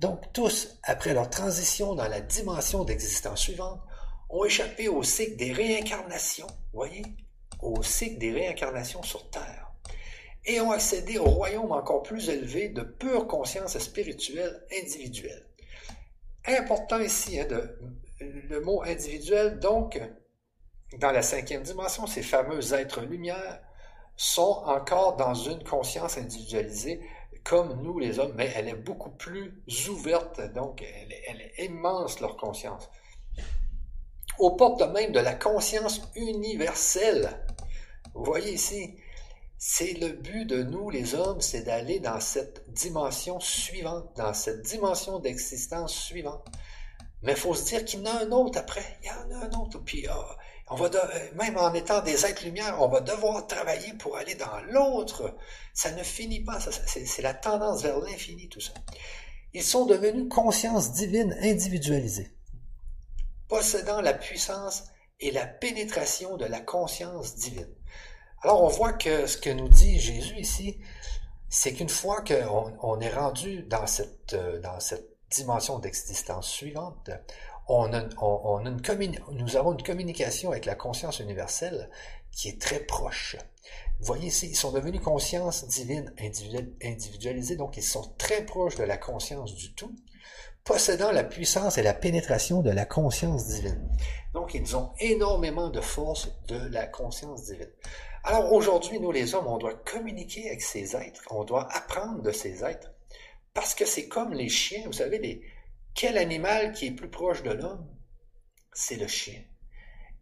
Donc 0.00 0.32
tous, 0.32 0.78
après 0.82 1.12
leur 1.12 1.28
transition 1.28 1.94
dans 1.94 2.08
la 2.08 2.22
dimension 2.22 2.84
d'existence 2.84 3.40
suivante, 3.40 3.82
ont 4.30 4.44
échappé 4.44 4.88
au 4.88 5.02
cycle 5.02 5.36
des 5.36 5.52
réincarnations, 5.52 6.46
voyez, 6.72 7.02
au 7.60 7.82
cycle 7.82 8.18
des 8.18 8.32
réincarnations 8.32 9.02
sur 9.02 9.28
Terre, 9.30 9.70
et 10.44 10.60
ont 10.60 10.70
accédé 10.70 11.18
au 11.18 11.24
royaume 11.24 11.72
encore 11.72 12.02
plus 12.02 12.28
élevé 12.28 12.68
de 12.68 12.82
pure 12.82 13.26
conscience 13.26 13.78
spirituelle 13.78 14.64
individuelle. 14.82 15.46
Important 16.46 17.00
ici, 17.00 17.38
hein, 17.38 17.46
le 18.20 18.60
mot 18.60 18.82
individuel, 18.82 19.58
donc, 19.58 20.00
dans 20.98 21.12
la 21.12 21.22
cinquième 21.22 21.62
dimension, 21.62 22.06
ces 22.06 22.22
fameux 22.22 22.72
êtres 22.72 23.02
lumière 23.02 23.60
sont 24.16 24.62
encore 24.64 25.16
dans 25.16 25.34
une 25.34 25.62
conscience 25.62 26.16
individualisée 26.18 27.00
comme 27.44 27.82
nous 27.82 27.98
les 27.98 28.18
hommes, 28.18 28.34
mais 28.36 28.50
elle 28.54 28.68
est 28.68 28.74
beaucoup 28.74 29.10
plus 29.10 29.62
ouverte, 29.88 30.40
donc 30.52 30.82
elle 30.82 31.40
est 31.40 31.64
immense 31.64 32.20
leur 32.20 32.36
conscience. 32.36 32.90
Aux 34.38 34.52
portes 34.52 34.82
même 34.92 35.12
de 35.12 35.20
la 35.20 35.34
conscience 35.34 36.00
universelle. 36.14 37.30
Vous 38.14 38.24
voyez 38.24 38.52
ici, 38.52 38.96
c'est 39.58 39.94
le 39.94 40.10
but 40.10 40.44
de 40.44 40.62
nous 40.62 40.90
les 40.90 41.14
hommes, 41.14 41.40
c'est 41.40 41.62
d'aller 41.62 41.98
dans 41.98 42.20
cette 42.20 42.70
dimension 42.70 43.40
suivante, 43.40 44.10
dans 44.16 44.32
cette 44.32 44.62
dimension 44.62 45.18
d'existence 45.18 45.94
suivante. 45.94 46.44
Mais 47.22 47.32
il 47.32 47.38
faut 47.38 47.54
se 47.54 47.64
dire 47.64 47.84
qu'il 47.84 48.00
y 48.00 48.02
en 48.04 48.06
a 48.06 48.24
un 48.24 48.30
autre 48.30 48.60
après, 48.60 48.98
il 49.02 49.08
y 49.08 49.10
en 49.10 49.40
a 49.40 49.46
un 49.46 49.60
autre. 49.60 49.78
Puis 49.84 50.06
ah, 50.08 50.36
on 50.70 50.76
va 50.76 50.88
même 51.34 51.56
en 51.56 51.74
étant 51.74 52.02
des 52.02 52.24
êtres 52.24 52.44
lumière, 52.44 52.80
on 52.80 52.88
va 52.88 53.00
devoir 53.00 53.46
travailler 53.46 53.92
pour 53.94 54.16
aller 54.16 54.36
dans 54.36 54.60
l'autre. 54.70 55.34
Ça 55.74 55.90
ne 55.92 56.02
finit 56.02 56.44
pas. 56.44 56.60
C'est 56.60 57.22
la 57.22 57.34
tendance 57.34 57.82
vers 57.82 57.98
l'infini, 57.98 58.48
tout 58.48 58.60
ça. 58.60 58.74
Ils 59.54 59.64
sont 59.64 59.86
devenus 59.86 60.28
conscience 60.28 60.92
divine 60.92 61.36
individualisée, 61.42 62.30
possédant 63.48 64.00
la 64.00 64.14
puissance 64.14 64.84
et 65.20 65.30
la 65.30 65.46
pénétration 65.46 66.36
de 66.36 66.44
la 66.44 66.60
conscience 66.60 67.36
divine. 67.36 67.74
Alors 68.42 68.62
on 68.62 68.68
voit 68.68 68.92
que 68.92 69.26
ce 69.26 69.36
que 69.36 69.50
nous 69.50 69.68
dit 69.68 69.98
Jésus 69.98 70.38
ici, 70.38 70.78
c'est 71.48 71.72
qu'une 71.72 71.88
fois 71.88 72.22
qu'on 72.22 72.72
on 72.82 73.00
est 73.00 73.12
rendu 73.12 73.62
dans 73.64 73.86
cette, 73.86 74.34
euh, 74.34 74.60
dans 74.60 74.78
cette 74.80 75.08
dimension 75.30 75.78
d'existence 75.78 76.48
suivante, 76.48 77.10
on 77.68 77.92
une 77.92 78.80
nous 79.32 79.56
avons 79.56 79.72
une 79.72 79.82
communication 79.82 80.50
avec 80.50 80.64
la 80.64 80.74
conscience 80.74 81.20
universelle 81.20 81.90
qui 82.32 82.48
est 82.48 82.60
très 82.60 82.80
proche. 82.80 83.36
Vous 84.00 84.06
voyez 84.06 84.28
ici, 84.28 84.46
ils 84.48 84.56
sont 84.56 84.72
devenus 84.72 85.00
conscience 85.00 85.66
divine 85.66 86.14
individualisée, 86.82 87.56
donc 87.56 87.76
ils 87.76 87.82
sont 87.82 88.14
très 88.16 88.44
proches 88.44 88.76
de 88.76 88.84
la 88.84 88.96
conscience 88.96 89.54
du 89.54 89.74
tout, 89.74 89.92
possédant 90.68 91.12
la 91.12 91.24
puissance 91.24 91.78
et 91.78 91.82
la 91.82 91.94
pénétration 91.94 92.60
de 92.60 92.70
la 92.70 92.84
conscience 92.84 93.46
divine. 93.46 93.88
Donc 94.34 94.52
ils 94.52 94.76
ont 94.76 94.92
énormément 95.00 95.70
de 95.70 95.80
force 95.80 96.30
de 96.46 96.58
la 96.68 96.86
conscience 96.86 97.44
divine. 97.44 97.70
Alors 98.22 98.52
aujourd'hui, 98.52 99.00
nous 99.00 99.10
les 99.10 99.34
hommes, 99.34 99.46
on 99.46 99.56
doit 99.56 99.72
communiquer 99.72 100.46
avec 100.48 100.60
ces 100.60 100.94
êtres, 100.94 101.22
on 101.30 101.44
doit 101.44 101.66
apprendre 101.74 102.20
de 102.20 102.32
ces 102.32 102.62
êtres, 102.62 102.92
parce 103.54 103.74
que 103.74 103.86
c'est 103.86 104.08
comme 104.08 104.34
les 104.34 104.50
chiens, 104.50 104.82
vous 104.84 104.92
savez, 104.92 105.40
quel 105.94 106.18
animal 106.18 106.72
qui 106.72 106.88
est 106.88 106.90
plus 106.90 107.08
proche 107.08 107.42
de 107.42 107.52
l'homme? 107.52 107.88
C'est 108.74 108.96
le 108.96 109.06
chien. 109.06 109.40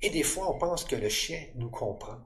Et 0.01 0.11
des 0.11 0.23
fois, 0.23 0.55
on 0.55 0.59
pense 0.59 0.85
que 0.85 0.95
le 0.95 1.09
chien 1.09 1.43
nous 1.57 1.71
comprend. 1.71 2.19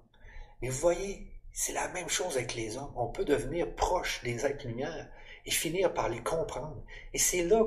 Mais 0.61 0.69
vous 0.69 0.79
voyez, 0.79 1.33
c'est 1.55 1.73
la 1.73 1.89
même 1.89 2.11
chose 2.11 2.37
avec 2.37 2.55
les 2.55 2.77
hommes. 2.77 2.93
On 2.97 3.09
peut 3.09 3.25
devenir 3.25 3.75
proche 3.75 4.23
des 4.23 4.45
êtres 4.45 4.67
lumière 4.67 5.09
finir 5.51 5.93
par 5.93 6.09
les 6.09 6.23
comprendre. 6.23 6.83
Et 7.13 7.19
c'est 7.19 7.45
là 7.45 7.65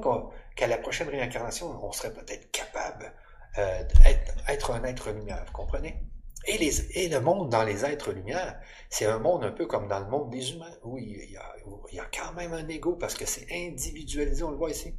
qu'à 0.56 0.68
la 0.68 0.78
prochaine 0.78 1.10
réincarnation, 1.10 1.68
on 1.84 1.92
serait 1.92 2.14
peut-être 2.14 2.52
capable 2.52 3.14
euh, 3.58 3.84
d'être 4.48 4.72
un 4.72 4.84
être 4.84 5.12
lumière. 5.12 5.44
Vous 5.48 5.54
comprenez? 5.54 6.04
Et, 6.46 6.58
les, 6.58 6.98
et 6.98 7.08
le 7.08 7.22
monde 7.22 7.50
dans 7.50 7.64
les 7.64 7.86
êtres 7.86 8.12
lumière, 8.12 8.60
c'est 8.90 9.06
un 9.06 9.20
monde 9.20 9.46
un 9.46 9.52
peu 9.52 9.66
comme 9.66 9.88
dans 9.88 10.00
le 10.00 10.08
monde 10.08 10.30
des 10.30 10.52
humains, 10.52 10.76
où 10.84 10.98
il 10.98 11.32
y 11.32 11.38
a, 12.00 12.06
quand 12.14 12.34
même 12.34 12.54
un 12.54 12.68
ego 12.68 12.96
parce 12.96 13.14
que 13.14 13.26
c'est 13.26 13.48
individualisé, 13.50 14.44
on 14.44 14.52
le 14.52 14.58
voit 14.58 14.72
ici. 14.72 14.94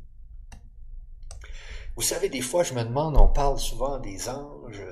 Vous 1.96 2.02
savez, 2.02 2.28
des 2.28 2.40
fois, 2.40 2.62
je 2.62 2.72
me 2.72 2.82
demande, 2.82 3.16
on 3.16 3.28
parle 3.28 3.58
souvent 3.58 3.98
des 3.98 4.28
anges, 4.28 4.82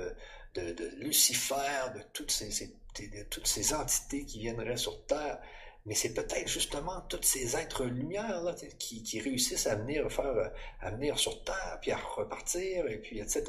de, 0.54 0.72
de 0.72 0.90
Lucifer, 0.98 1.90
de 1.94 2.02
toutes 2.12 2.30
ces, 2.30 2.66
de 3.00 3.22
toutes 3.30 3.46
ces 3.46 3.74
entités 3.74 4.24
qui 4.26 4.40
viendraient 4.40 4.76
sur 4.76 5.04
Terre. 5.06 5.38
Mais 5.84 5.94
c'est 5.94 6.14
peut-être 6.14 6.48
justement 6.48 7.00
tous 7.08 7.22
ces 7.22 7.56
êtres 7.56 7.84
lumière 7.84 8.42
là, 8.42 8.54
qui, 8.78 9.20
réussissent 9.20 9.66
à 9.66 9.74
venir 9.74 10.10
faire, 10.12 10.52
venir 10.92 11.18
sur 11.18 11.42
Terre, 11.42 11.78
puis 11.80 11.90
à 11.90 11.96
repartir, 11.96 12.86
et 12.86 12.98
puis 12.98 13.18
etc. 13.18 13.44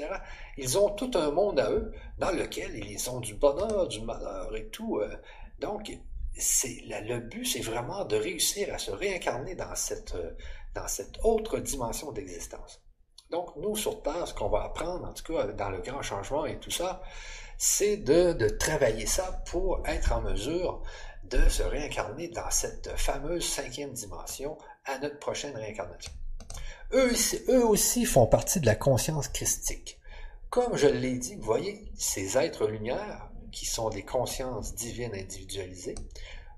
Ils 0.58 0.78
ont 0.80 0.89
tout 0.89 1.12
un 1.13 1.30
monde 1.30 1.60
à 1.60 1.69
eux 1.72 1.93
dans 2.17 2.32
lequel 2.32 2.76
ils 2.76 3.10
ont 3.10 3.19
du 3.19 3.36
bonheur, 3.36 3.88
du 3.88 4.02
malheur 4.02 4.56
et 4.56 4.67
tout. 4.69 4.98
Euh. 4.98 5.15
Donc, 5.60 5.91
c'est 6.36 6.82
le 6.88 7.19
but, 7.19 7.46
c'est 7.46 7.62
vraiment 7.62 8.04
de 8.06 8.15
réussir 8.15 8.74
à 8.74 8.80
se 8.80 8.89
réincarner 8.89 9.54
dans 9.54 9.76
cette, 9.76 10.15
euh, 10.15 10.32
dans 10.74 10.88
cette 10.88 11.24
autre 11.24 11.60
dimension 11.60 12.12
d'existence. 12.12 12.82
Donc, 13.30 13.56
nous, 13.58 13.76
sur 13.76 14.02
Terre, 14.02 14.28
ce 14.28 14.34
qu'on 14.34 14.50
va 14.50 14.63
apprendre, 14.63 15.06
en 15.06 15.13
tout 15.13 15.34
cas, 15.34 15.48
dans 15.48 15.69
le 15.69 15.82
grand 15.82 16.02
changement 16.02 16.48
et 16.48 16.60
tout 16.60 16.72
ça, 16.72 17.04
c'est 17.58 17.98
de, 17.98 18.34
de 18.34 18.50
travailler 18.50 19.06
ça 19.06 19.43
pour 19.46 19.88
être 19.88 20.12
en 20.12 20.22
mesure 20.22 20.82
de 21.29 21.49
se 21.49 21.63
réincarner 21.63 22.27
dans 22.27 22.49
cette 22.49 22.89
fameuse 22.97 23.45
cinquième 23.45 23.93
dimension 23.93 24.57
à 24.86 24.99
notre 24.99 25.19
prochaine 25.19 25.55
réincarnation. 25.55 26.12
Eux, 26.91 27.13
eux 27.49 27.65
aussi 27.65 28.05
font 28.05 28.27
partie 28.27 28.59
de 28.59 28.65
la 28.65 28.75
conscience 28.75 29.27
christique. 29.27 29.99
Comme 30.49 30.77
je 30.77 30.88
l'ai 30.88 31.17
dit, 31.17 31.36
vous 31.36 31.43
voyez, 31.43 31.91
ces 31.97 32.38
êtres 32.38 32.67
lumière, 32.67 33.29
qui 33.51 33.65
sont 33.65 33.89
des 33.89 34.03
consciences 34.03 34.75
divines 34.75 35.15
individualisées, 35.15 35.95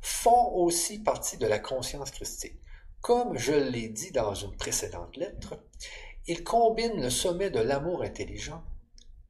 font 0.01 0.53
aussi 0.55 0.99
partie 0.99 1.37
de 1.37 1.47
la 1.47 1.59
conscience 1.59 2.11
christique. 2.11 2.59
Comme 3.01 3.37
je 3.37 3.53
l'ai 3.53 3.87
dit 3.87 4.11
dans 4.11 4.33
une 4.33 4.55
précédente 4.55 5.15
lettre, 5.15 5.57
ils 6.27 6.43
combinent 6.43 7.01
le 7.01 7.09
sommet 7.09 7.49
de 7.49 7.59
l'amour 7.59 8.01
intelligent 8.01 8.63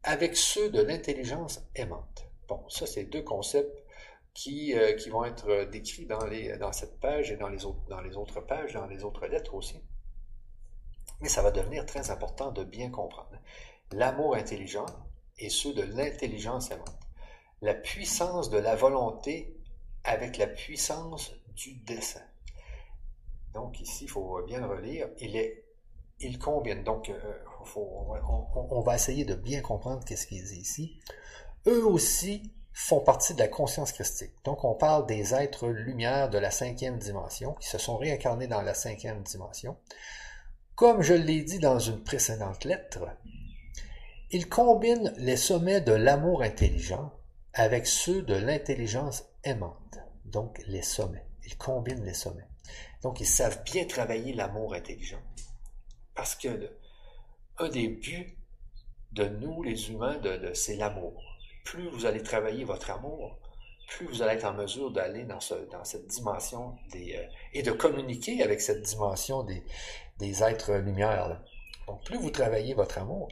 avec 0.04 0.36
ceux 0.36 0.70
de 0.70 0.82
l'intelligence 0.82 1.62
aimante. 1.76 2.26
Bon, 2.48 2.68
ça, 2.70 2.88
c'est 2.88 3.06
deux 3.06 3.24
concepts 3.24 3.85
qui, 4.36 4.78
euh, 4.78 4.94
qui 4.94 5.10
vont 5.10 5.24
être 5.26 5.50
euh, 5.50 5.66
décrits 5.66 6.06
dans, 6.06 6.24
les, 6.26 6.58
dans 6.58 6.72
cette 6.72 7.00
page 7.00 7.32
et 7.32 7.38
dans 7.38 7.48
les, 7.48 7.66
autres, 7.66 7.84
dans 7.90 8.02
les 8.02 8.16
autres 8.18 8.42
pages, 8.42 8.74
dans 8.74 8.86
les 8.86 9.04
autres 9.04 9.26
lettres 9.26 9.56
aussi. 9.56 9.82
Mais 11.22 11.30
ça 11.30 11.42
va 11.42 11.50
devenir 11.50 11.88
très 11.88 12.12
important 12.12 12.52
de 12.52 12.64
bien 12.64 12.92
comprendre. 12.92 13.40
L'amour 13.92 14.36
intelligent 14.36 14.86
et 15.40 15.50
ceux 15.50 15.74
de 15.74 15.82
l'intelligence 15.82 16.70
aimante. 16.70 17.00
La 17.62 17.74
puissance 17.74 18.50
de 18.50 18.58
la 18.58 18.76
volonté 18.76 19.58
avec 20.04 20.38
la 20.38 20.48
puissance 20.48 21.34
du 21.56 21.74
dessein. 21.74 22.22
Donc 23.54 23.80
ici, 23.80 24.04
il 24.04 24.10
faut 24.10 24.44
bien 24.44 24.60
le 24.60 24.68
relire. 24.68 25.08
Il 25.20 25.38
est 25.38 25.66
il 26.20 26.40
combine. 26.40 26.84
Donc, 26.84 27.10
euh, 27.10 27.20
on, 27.76 28.68
on, 28.70 28.82
va 28.82 28.96
essayer 28.96 29.26
de 29.26 29.36
bien 29.36 29.62
comprendre 29.62 30.04
qu'est-ce 30.06 30.28
qu'il 30.28 30.44
dit 30.44 30.60
ici. 30.60 31.00
Eux 31.68 31.86
aussi 31.86 32.52
font 32.78 33.00
partie 33.00 33.34
de 33.34 33.40
la 33.40 33.48
conscience 33.48 33.94
christique. 33.94 34.34
Donc, 34.44 34.66
on 34.66 34.76
parle 34.76 35.06
des 35.08 35.34
êtres 35.34 35.70
lumière 35.70 36.30
de 36.30 36.38
la 36.38 36.52
cinquième 36.52 37.00
dimension 37.00 37.54
qui 37.54 37.70
se 37.70 37.78
sont 37.78 37.96
réincarnés 37.96 38.48
dans 38.48 38.62
la 38.62 38.74
cinquième 38.74 39.24
dimension. 39.24 39.78
Comme 40.76 41.02
je 41.02 41.14
l'ai 41.14 41.42
dit 41.42 41.60
dans 41.60 41.80
une 41.80 42.04
précédente 42.04 42.66
lettre, 42.66 43.08
ils 44.30 44.50
combinent 44.50 45.14
les 45.16 45.38
sommets 45.38 45.80
de 45.80 45.94
l'amour 45.94 46.42
intelligent 46.42 47.14
avec 47.54 47.88
ceux 47.88 48.24
de 48.24 48.36
l'intelligence 48.36 49.24
aimante. 49.46 49.98
Donc, 50.26 50.62
les 50.68 50.82
sommets. 50.82 51.26
Ils 51.46 51.58
combinent 51.58 52.04
les 52.04 52.14
sommets. 52.14 52.50
Donc, 53.04 53.22
ils 53.22 53.26
savent 53.26 53.64
bien 53.64 53.86
travailler 53.86 54.34
l'amour 54.34 54.74
intelligent. 54.74 55.22
Parce 56.14 56.36
que 56.36 56.76
un 57.58 57.70
des 57.70 57.88
buts 57.88 58.38
de 59.14 59.30
nous, 59.30 59.64
les 59.64 59.92
humains, 59.92 60.20
c'est 60.54 60.76
l'amour 60.76 61.35
plus 61.66 61.90
vous 61.90 62.06
allez 62.06 62.24
travailler 62.24 62.64
votre 62.64 62.92
amour, 62.92 63.38
plus 63.90 64.08
vous 64.08 64.22
allez 64.22 64.36
être 64.36 64.46
en 64.46 64.54
mesure 64.54 64.92
d'aller 64.92 65.26
dans, 65.26 65.40
cette 65.40 66.08
dimension 66.08 66.78
des, 66.92 67.16
euh, 67.16 67.28
et 67.54 67.64
de 67.64 67.72
communiquer 67.72 68.42
avec 68.42 68.62
cette 68.62 68.82
dimension 68.82 69.44
des, 69.44 70.44
êtres 70.44 70.76
lumière. 70.76 71.42
Donc, 71.88 72.04
plus 72.06 72.18
vous 72.18 72.30
travaillez 72.30 72.74
votre 72.74 72.98
amour 73.00 73.28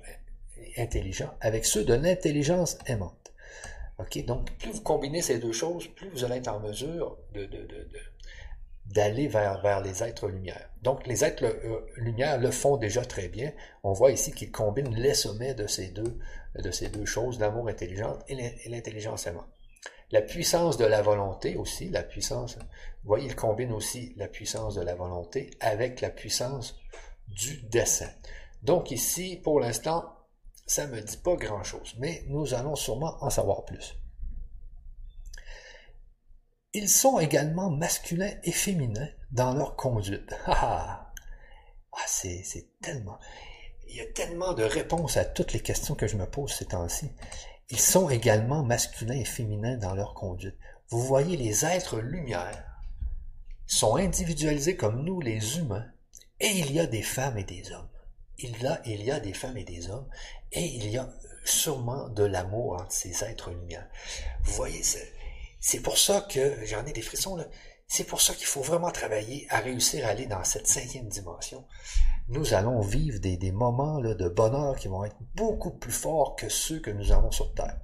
intelligent 0.77 1.33
avec 1.39 1.65
ceux 1.65 1.85
de 1.85 1.93
l'intelligence 1.93 2.77
aimante. 2.87 3.31
OK? 3.99 4.25
Donc, 4.25 4.51
plus 4.57 4.71
vous 4.71 4.81
combinez 4.81 5.21
ces 5.21 5.39
deux 5.39 5.51
choses, 5.51 5.87
plus 5.87 6.09
vous 6.09 6.23
allez 6.23 6.37
être 6.37 6.49
en 6.49 6.59
mesure 6.59 7.17
de, 7.33 7.45
de, 7.45 7.67
d'aller 8.85 9.27
vers, 9.27 9.61
vers 9.61 9.81
les 9.81 10.03
êtres 10.03 10.27
lumière. 10.27 10.69
Donc, 10.81 11.07
les 11.07 11.23
êtres 11.23 11.45
euh, 11.45 11.85
lumière 11.95 12.39
le 12.39 12.51
font 12.51 12.77
déjà 12.77 13.05
très 13.05 13.27
bien. 13.27 13.51
On 13.83 13.93
voit 13.93 14.11
ici 14.11 14.31
qu'ils 14.31 14.51
combinent 14.51 14.95
les 14.95 15.13
sommets 15.13 15.53
de 15.53 15.67
ces 15.67 15.87
deux, 15.87 16.19
de 16.55 16.71
ces 16.71 16.89
deux 16.89 17.05
choses, 17.05 17.39
l'amour 17.39 17.69
intelligent 17.69 18.19
et 18.27 18.35
l'intelligence 18.67 19.27
aimante. 19.27 19.47
La 20.11 20.21
puissance 20.21 20.77
de 20.77 20.85
la 20.85 21.01
volonté 21.01 21.55
aussi, 21.55 21.89
la 21.89 22.03
puissance, 22.03 22.57
vous 22.57 23.07
voyez, 23.07 23.27
ils 23.27 23.35
combinent 23.35 23.71
aussi 23.71 24.13
la 24.15 24.27
puissance 24.27 24.75
de 24.75 24.81
la 24.81 24.93
volonté 24.93 25.49
avec 25.59 26.01
la 26.01 26.11
puissance 26.11 26.79
du 27.27 27.63
dessein. 27.63 28.11
Donc 28.61 28.91
ici, 28.91 29.39
pour 29.43 29.59
l'instant, 29.59 30.05
ça 30.67 30.85
ne 30.85 30.95
me 30.95 31.01
dit 31.01 31.17
pas 31.17 31.35
grand-chose, 31.35 31.95
mais 31.97 32.23
nous 32.27 32.53
allons 32.53 32.75
sûrement 32.75 33.17
en 33.21 33.29
savoir 33.29 33.65
plus. 33.65 33.95
Ils 36.73 36.89
sont 36.89 37.19
également 37.19 37.69
masculins 37.69 38.33
et 38.43 38.51
féminins 38.51 39.09
dans 39.31 39.53
leur 39.53 39.75
conduite. 39.75 40.33
Ah, 40.47 41.12
ah 41.91 42.05
c'est 42.07 42.43
tellement... 42.81 43.19
Il 43.88 43.97
y 43.97 44.01
a 44.01 44.12
tellement 44.13 44.53
de 44.53 44.63
réponses 44.63 45.17
à 45.17 45.25
toutes 45.25 45.53
les 45.53 45.59
questions 45.59 45.93
que 45.93 46.07
je 46.07 46.17
me 46.17 46.25
pose 46.25 46.51
ces 46.51 46.65
temps-ci. 46.65 47.12
Ils 47.69 47.79
sont 47.79 48.09
également 48.09 48.63
masculins 48.63 49.13
et 49.13 49.25
féminins 49.25 49.77
dans 49.77 49.93
leur 49.93 50.15
conduite. 50.15 50.57
Vous 50.89 51.01
voyez, 51.01 51.38
les 51.38 51.63
êtres 51.63 51.99
lumière 51.99 52.65
sont 53.67 53.95
individualisés 53.95 54.75
comme 54.75 55.03
nous, 55.03 55.21
les 55.21 55.59
humains, 55.59 55.86
et 56.39 56.49
il 56.49 56.71
y 56.71 56.79
a 56.79 56.88
des 56.88 57.03
femmes 57.03 57.38
et 57.38 57.43
des 57.43 57.71
hommes. 57.71 57.89
Il 58.39 58.59
y 58.62 58.65
a, 58.65 58.81
il 58.86 59.03
y 59.03 59.12
a 59.12 59.19
des 59.19 59.33
femmes 59.33 59.57
et 59.57 59.63
des 59.63 59.89
hommes, 59.89 60.09
et 60.51 60.65
il 60.65 60.89
y 60.89 60.97
a 60.97 61.09
sûrement 61.45 62.09
de 62.09 62.23
l'amour 62.23 62.81
entre 62.81 62.91
ces 62.91 63.23
êtres 63.23 63.51
lumière. 63.51 63.88
Vous 64.43 64.53
voyez, 64.53 64.81
c'est 64.81 65.13
pour 65.82 65.97
ça 65.97 66.28
que 66.30 66.65
j'en 66.65 66.86
ai 66.86 66.93
des 66.93 67.02
frissons 67.02 67.36
là. 67.36 67.45
C'est 67.88 68.06
pour 68.06 68.21
ça 68.21 68.34
qu'il 68.34 68.47
faut 68.47 68.62
vraiment 68.62 68.91
travailler 68.91 69.45
à 69.49 69.60
réussir 69.60 70.06
à 70.06 70.10
aller 70.10 70.26
dans 70.26 70.43
cette 70.43 70.67
cinquième 70.67 71.10
dimension. 71.10 71.65
Nous 72.30 72.54
allons 72.54 72.82
vivre 72.82 73.19
des, 73.19 73.52
moments 73.52 73.99
de 73.99 74.30
bonheur 74.30 74.78
qui 74.78 74.88
vont 74.88 75.04
être 75.04 75.17
beaucoup 75.36 75.71
plus 75.71 75.91
forts 75.91 76.36
que 76.36 76.49
ceux 76.49 76.80
que 76.80 76.89
nous 76.89 77.12
avons 77.12 77.32
sur 77.32 77.54
Terre. 77.54 77.78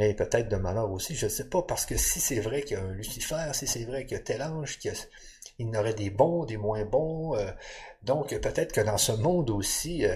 Et 0.00 0.14
peut-être 0.14 0.48
de 0.48 0.56
malheur 0.56 0.90
aussi, 0.92 1.16
je 1.16 1.26
ne 1.26 1.30
sais 1.30 1.48
pas, 1.48 1.62
parce 1.62 1.84
que 1.84 1.96
si 1.96 2.20
c'est 2.20 2.38
vrai 2.38 2.62
qu'il 2.62 2.76
y 2.76 2.80
a 2.80 2.84
un 2.84 2.92
Lucifer, 2.92 3.50
si 3.52 3.66
c'est 3.66 3.84
vrai 3.84 4.06
qu'il 4.06 4.16
y 4.16 4.20
a 4.20 4.22
tel 4.22 4.42
ange, 4.42 4.78
qu'il 4.78 4.92
y, 5.58 5.64
en 5.64 5.74
aurait 5.74 5.92
des 5.92 6.08
bons, 6.08 6.44
des 6.44 6.56
moins 6.56 6.84
bons, 6.84 7.34
euh, 7.34 7.50
donc 8.04 8.28
peut-être 8.38 8.72
que 8.72 8.80
dans 8.80 8.96
ce 8.96 9.10
monde 9.10 9.50
aussi, 9.50 10.06
euh, 10.06 10.14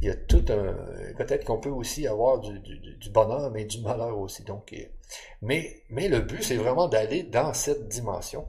il 0.00 0.08
y 0.08 0.10
a 0.10 0.16
tout 0.16 0.44
un... 0.48 0.74
Peut-être 1.16 1.44
qu'on 1.44 1.58
peut 1.58 1.70
aussi 1.70 2.06
avoir 2.06 2.40
du, 2.40 3.10
bonheur, 3.10 3.50
mais 3.50 3.64
du 3.64 3.80
malheur 3.80 4.16
aussi. 4.18 4.44
Donc, 4.44 4.72
euh, 4.72 4.84
mais, 5.42 5.82
mais 5.90 6.08
le 6.08 6.20
but, 6.20 6.42
c'est 6.42 6.56
vraiment 6.56 6.88
d'aller 6.88 7.24
dans 7.24 7.52
cette 7.52 7.88
dimension. 7.88 8.48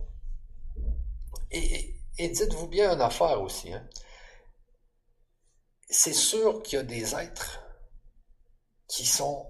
Et, 1.51 1.95
et 2.19 2.29
dites-vous 2.29 2.67
bien 2.67 2.93
une 2.93 3.01
affaire 3.01 3.41
aussi. 3.41 3.73
Hein. 3.73 3.87
C'est 5.89 6.13
sûr 6.13 6.61
qu'il 6.61 6.77
y 6.77 6.79
a 6.79 6.83
des 6.83 7.15
êtres 7.15 7.63
qui 8.87 9.05
sont, 9.05 9.47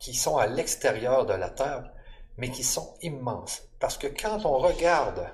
qui 0.00 0.14
sont 0.14 0.36
à 0.36 0.46
l'extérieur 0.46 1.26
de 1.26 1.34
la 1.34 1.50
Terre, 1.50 1.92
mais 2.36 2.50
qui 2.50 2.64
sont 2.64 2.96
immenses. 3.02 3.62
Parce 3.78 3.98
que 3.98 4.08
quand 4.08 4.44
on 4.46 4.58
regarde 4.58 5.30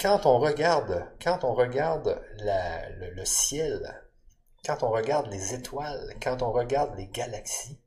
quand 0.00 0.26
on 0.26 0.38
regarde, 0.38 1.06
quand 1.22 1.44
on 1.44 1.54
regarde 1.54 2.22
le, 2.38 3.24
ciel, 3.24 4.02
quand 4.64 4.82
on 4.82 4.90
regarde 4.90 5.28
les 5.28 5.54
étoiles, 5.54 6.14
quand 6.22 6.42
on 6.42 6.52
regarde 6.52 6.96
les 6.96 7.06
galaxies, 7.06 7.80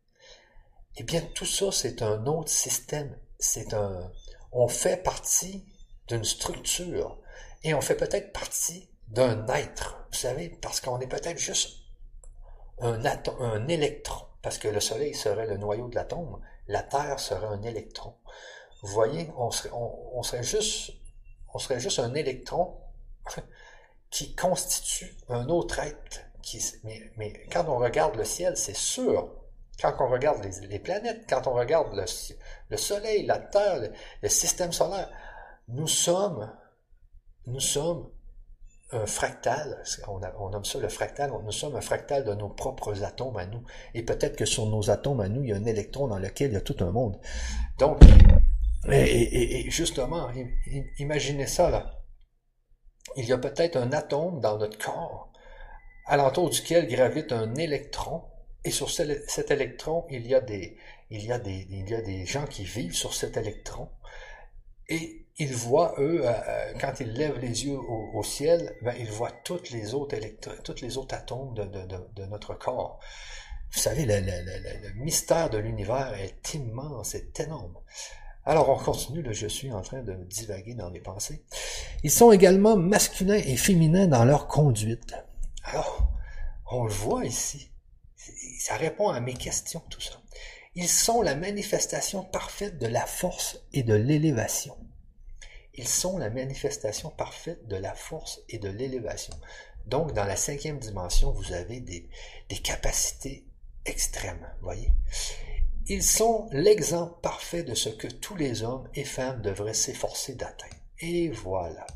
eh 0.98 1.04
bien 1.04 1.22
tout 1.22 1.45
ça 1.45 1.72
c'est 1.72 2.02
un 2.02 2.26
autre 2.26 2.50
système. 2.50 3.17
C'est 3.38 3.74
un, 3.74 4.12
on 4.52 4.67
fait 4.67 4.98
partie 4.98 5.65
d'une 6.08 6.26
structure 6.26 7.19
et 7.63 7.74
on 7.74 7.82
fait 7.82 7.95
peut-être 7.95 8.34
partie 8.34 8.89
d'un 9.08 9.48
être. 9.48 10.06
Vous 10.12 10.17
savez, 10.17 10.50
parce 10.50 10.82
qu'on 10.82 11.00
est 11.00 11.08
peut-être 11.08 11.38
juste 11.38 11.78
un 12.80 13.06
atome, 13.06 13.41
un 13.41 13.67
électron, 13.67 14.26
parce 14.41 14.58
que 14.58 14.67
le 14.67 14.80
Soleil 14.80 15.13
serait 15.13 15.45
le 15.45 15.58
noyau 15.58 15.88
de 15.89 15.95
l'atome, 15.95 16.41
la 16.67 16.82
Terre 16.82 17.19
serait 17.19 17.48
un 17.48 17.62
électron. 17.62 18.15
Vous 18.82 18.89
voyez, 18.89 19.32
on 19.38 19.52
serait, 19.52 19.72
on 19.74 20.24
serait 20.24 20.43
juste 20.43 20.98
on 21.53 21.59
serait 21.59 21.79
juste 21.79 21.99
un 21.99 22.13
électron 22.13 22.77
qui 24.09 24.35
constitue 24.35 25.15
un 25.29 25.47
autre 25.49 25.79
être. 25.79 26.21
Mais, 26.83 27.45
quand 27.51 27.65
on 27.67 27.77
regarde 27.77 28.15
le 28.15 28.25
ciel, 28.25 28.57
c'est 28.57 28.75
sûr 28.75 29.29
Quand 29.79 29.93
on 29.99 30.09
regarde 30.09 30.43
les, 30.43 30.79
planètes, 30.79 31.25
quand 31.29 31.45
on 31.47 31.53
regarde 31.53 31.93
le, 32.69 32.77
Soleil, 32.77 33.25
la 33.25 33.38
Terre, 33.38 33.91
le, 34.21 34.29
système 34.29 34.71
solaire, 34.71 35.09
nous 35.67 35.88
sommes, 35.88 36.51
nous 37.45 37.59
sommes 37.59 38.09
un 38.91 39.05
fractal, 39.05 39.83
on, 40.07 40.19
on, 40.39 40.49
nomme 40.49 40.65
ça 40.65 40.79
le 40.79 40.89
fractal, 40.89 41.31
nous 41.43 41.51
sommes 41.51 41.75
un 41.75 41.81
fractal 41.81 42.25
de 42.25 42.33
nos 42.33 42.49
propres 42.49 43.03
atomes 43.03 43.38
à 43.38 43.45
nous. 43.45 43.63
Et 43.93 44.01
peut-être 44.01 44.35
que 44.35 44.45
sur 44.45 44.65
nos 44.65 44.89
atomes 44.89 45.19
à 45.19 45.29
nous, 45.29 45.43
il 45.43 45.49
y 45.49 45.53
a 45.53 45.57
un 45.57 45.65
électron 45.65 46.07
dans 46.07 46.17
lequel 46.17 46.51
il 46.51 46.53
y 46.55 46.57
a 46.57 46.62
tout 46.62 46.77
un 46.79 46.91
monde. 46.91 47.19
Donc, 47.77 47.99
et, 48.87 49.69
justement, 49.69 50.31
imaginez 50.97 51.47
ça 51.47 51.69
là. 51.69 51.95
Il 53.15 53.25
y 53.25 53.33
a 53.33 53.37
peut-être 53.37 53.75
un 53.75 53.91
atome 53.91 54.39
dans 54.39 54.57
notre 54.57 54.77
corps, 54.77 55.31
alentour 56.05 56.49
duquel 56.49 56.87
gravite 56.87 57.31
un 57.31 57.55
électron, 57.55 58.23
et 58.63 58.71
sur 58.71 58.89
cet 58.91 59.51
électron, 59.51 60.05
il 60.09 60.27
y 60.27 60.35
a 60.35 60.41
des, 60.41 60.77
il 61.09 61.25
y 61.25 61.31
a 61.31 61.39
des, 61.39 61.65
il 61.69 61.89
y 61.89 61.95
a 61.95 62.01
des 62.01 62.25
gens 62.25 62.45
qui 62.45 62.65
vivent 62.65 62.95
sur 62.95 63.13
cet 63.13 63.37
électron, 63.37 63.89
et 64.87 65.27
ils 65.37 65.53
voient, 65.53 65.95
eux, 65.99 66.21
euh, 66.25 66.31
euh, 66.31 66.73
quand 66.79 66.99
ils 66.99 67.13
lèvent 67.13 67.39
les 67.39 67.65
yeux 67.65 67.77
au, 67.77 68.23
ciel, 68.23 68.75
ben, 68.81 68.93
ils 68.99 69.09
voient 69.09 69.31
toutes 69.31 69.69
les 69.69 69.93
autres 69.93 70.17
toutes 70.63 70.81
les 70.81 70.97
autres 70.97 71.15
atomes 71.15 71.53
de, 71.53 71.63
de, 71.63 72.25
notre 72.25 72.55
corps. 72.55 72.99
Vous 73.71 73.79
savez, 73.79 74.05
le, 74.05 74.19
le, 74.19 74.87
le 74.87 74.93
mystère 74.95 75.49
de 75.49 75.57
l'univers 75.57 76.13
est 76.15 76.55
immense, 76.55 77.15
est 77.15 77.39
énorme. 77.39 77.77
Alors 78.49 78.67
on 78.69 78.77
continue, 78.77 79.21
là, 79.21 79.31
je 79.31 79.45
suis 79.45 79.71
en 79.71 79.83
train 79.83 80.01
de 80.01 80.15
divaguer 80.23 80.73
dans 80.73 80.89
mes 80.89 81.01
pensées. 81.01 81.43
Ils 82.01 82.09
sont 82.09 82.31
également 82.31 82.75
masculins 82.75 83.35
et 83.35 83.55
féminins 83.55 84.07
dans 84.07 84.25
leur 84.25 84.47
conduite. 84.47 85.13
Alors, 85.65 86.12
on 86.71 86.85
le 86.85 86.91
voit 86.91 87.25
ici. 87.25 87.69
Ça 88.57 88.75
répond 88.75 89.09
à 89.09 89.19
mes 89.19 89.35
questions, 89.35 89.83
tout 89.91 90.01
ça. 90.01 90.19
Ils 90.73 90.88
sont 90.88 91.21
la 91.21 91.35
manifestation 91.35 92.23
parfaite 92.23 92.79
de 92.79 92.88
la 92.88 93.05
force 93.05 93.59
et 93.71 93.83
de 93.83 93.93
l'élévation. 93.93 94.75
Ils 95.75 95.88
sont 95.88 96.17
la 96.17 96.31
manifestation 96.31 97.12
parfaite 97.12 97.67
de 97.67 97.75
la 97.75 97.93
force 97.93 98.41
et 98.49 98.57
de 98.57 98.69
l'élévation. 98.69 99.35
Donc, 99.85 100.13
dans 100.13 100.25
la 100.25 100.35
cinquième 100.35 100.79
dimension, 100.79 101.29
vous 101.33 101.53
avez 101.53 101.81
des, 101.81 102.09
des 102.49 102.57
capacités 102.57 103.45
extrêmes, 103.85 104.51
voyez. 104.63 104.91
Ils 105.87 106.03
sont 106.03 106.47
l'exemple 106.51 107.19
parfait 107.21 107.63
de 107.63 107.73
ce 107.73 107.89
que 107.89 108.07
tous 108.07 108.35
les 108.35 108.63
hommes 108.63 108.87
et 108.93 109.03
femmes 109.03 109.41
devraient 109.41 109.73
s'efforcer 109.73 110.35
d'atteindre. 110.35 110.75
Et 110.99 111.29
voilà. 111.29 111.87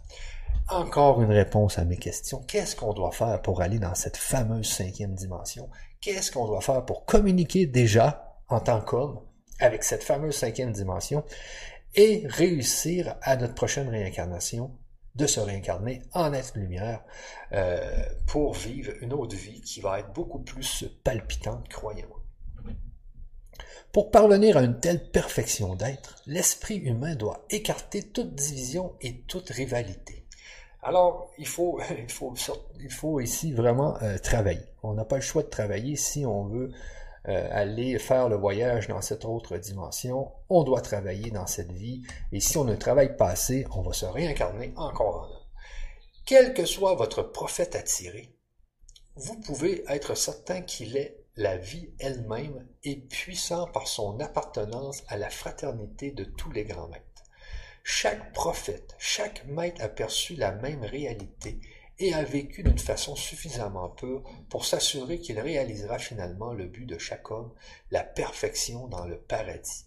Encore 0.70 1.22
une 1.22 1.32
réponse 1.32 1.78
à 1.78 1.86
mes 1.86 1.98
questions. 1.98 2.42
Qu'est-ce 2.48 2.76
qu'on 2.76 2.94
doit 2.94 3.12
faire 3.12 3.42
pour 3.42 3.62
aller 3.62 3.80
dans 3.80 3.96
cette 3.96 4.18
fameuse 4.18 4.68
cinquième 4.68 5.14
dimension? 5.14 5.70
Qu'est-ce 6.02 6.32
qu'on 6.32 6.48
doit 6.48 6.62
faire 6.62 6.86
pour 6.86 7.06
communiquer 7.06 7.66
déjà 7.66 8.40
en 8.48 8.60
tant 8.60 8.82
qu'homme 8.82 9.20
avec 9.60 9.84
cette 9.84 10.04
fameuse 10.04 10.36
cinquième 10.36 10.72
dimension 10.72 11.24
et 11.96 12.24
réussir 12.28 13.16
à 13.22 13.36
notre 13.36 13.54
prochaine 13.54 13.90
réincarnation 13.90 14.72
de 15.16 15.28
se 15.28 15.40
réincarner 15.40 16.02
en 16.14 16.34
être 16.34 16.58
lumière 16.58 17.04
euh, 17.52 18.04
pour 18.28 18.54
vivre 18.54 18.94
une 19.02 19.14
autre 19.14 19.36
vie 19.36 19.62
qui 19.62 19.80
va 19.80 20.00
être 20.00 20.12
beaucoup 20.14 20.40
plus 20.40 20.86
palpitante, 21.04 21.70
croyez-moi. 21.70 22.23
Pour 23.94 24.10
parvenir 24.10 24.58
à 24.58 24.64
une 24.64 24.80
telle 24.80 25.12
perfection 25.12 25.76
d'être, 25.76 26.16
l'esprit 26.26 26.78
humain 26.78 27.14
doit 27.14 27.46
écarter 27.52 28.02
toute 28.02 28.34
division 28.34 28.96
et 29.02 29.20
toute 29.28 29.52
rivalité. 29.52 30.26
Alors, 30.82 31.30
il 31.38 31.46
faut, 31.46 31.80
il 32.00 32.12
faut, 32.12 32.34
il 32.80 32.92
faut 32.92 33.20
ici 33.20 33.54
vraiment 33.54 33.96
euh, 34.02 34.18
travailler. 34.18 34.66
On 34.82 34.96
n'a 34.96 35.06
pas 35.06 35.18
le 35.18 35.22
choix 35.22 35.44
de 35.44 35.50
travailler 35.50 35.96
si 35.96 36.26
on 36.26 36.46
veut 36.46 36.72
euh, 37.28 37.48
aller 37.52 38.00
faire 38.00 38.30
le 38.30 38.36
voyage 38.36 38.88
dans 38.88 39.02
cette 39.02 39.26
autre 39.26 39.58
dimension. 39.58 40.32
On 40.50 40.64
doit 40.64 40.82
travailler 40.82 41.30
dans 41.30 41.46
cette 41.46 41.72
vie. 41.72 42.02
Et 42.32 42.40
si 42.40 42.58
on 42.58 42.64
ne 42.64 42.76
travaille 42.76 43.16
pas 43.16 43.30
assez, 43.30 43.68
on 43.76 43.84
va 43.84 43.94
se 43.94 44.08
réincarner 44.08 44.74
encore 44.76 45.18
en. 45.18 45.44
Quel 46.26 46.56
que 46.56 46.66
soit 46.66 46.96
votre 46.96 47.22
prophète 47.22 47.76
attiré, 47.76 48.36
vous 49.16 49.40
pouvez 49.42 49.84
être 49.88 50.16
certain 50.16 50.62
qu'il 50.64 50.98
est 50.98 51.23
la 51.36 51.58
vie 51.58 51.90
elle-même 52.00 52.68
est 52.84 53.08
puissante 53.08 53.72
par 53.74 53.88
son 53.88 54.20
appartenance 54.20 55.04
à 55.08 55.18
la 55.18 55.30
fraternité 55.30 56.12
de 56.12 56.24
tous 56.24 56.52
les 56.52 56.64
grands 56.64 56.88
maîtres. 56.88 57.24
Chaque 57.84 58.32
prophète, 58.34 58.96
chaque 58.98 59.46
maître 59.46 59.82
a 59.82 59.90
perçu 59.90 60.36
la 60.36 60.52
même 60.52 60.84
réalité 60.84 61.60
et 62.00 62.14
a 62.14 62.24
vécu 62.24 62.64
d'une 62.64 62.80
façon 62.80 63.16
suffisamment 63.16 63.90
pure 63.90 64.24
pour 64.50 64.66
s'assurer 64.66 65.20
qu'il 65.20 65.40
réalisera 65.40 66.00
finalement 66.00 66.54
le 66.54 66.66
but 66.66 66.86
de 66.86 66.98
chaque 66.98 67.30
homme, 67.30 67.54
la 67.92 68.04
perfection 68.04 68.88
dans 68.88 69.06
le 69.06 69.18
paradis. 69.18 69.86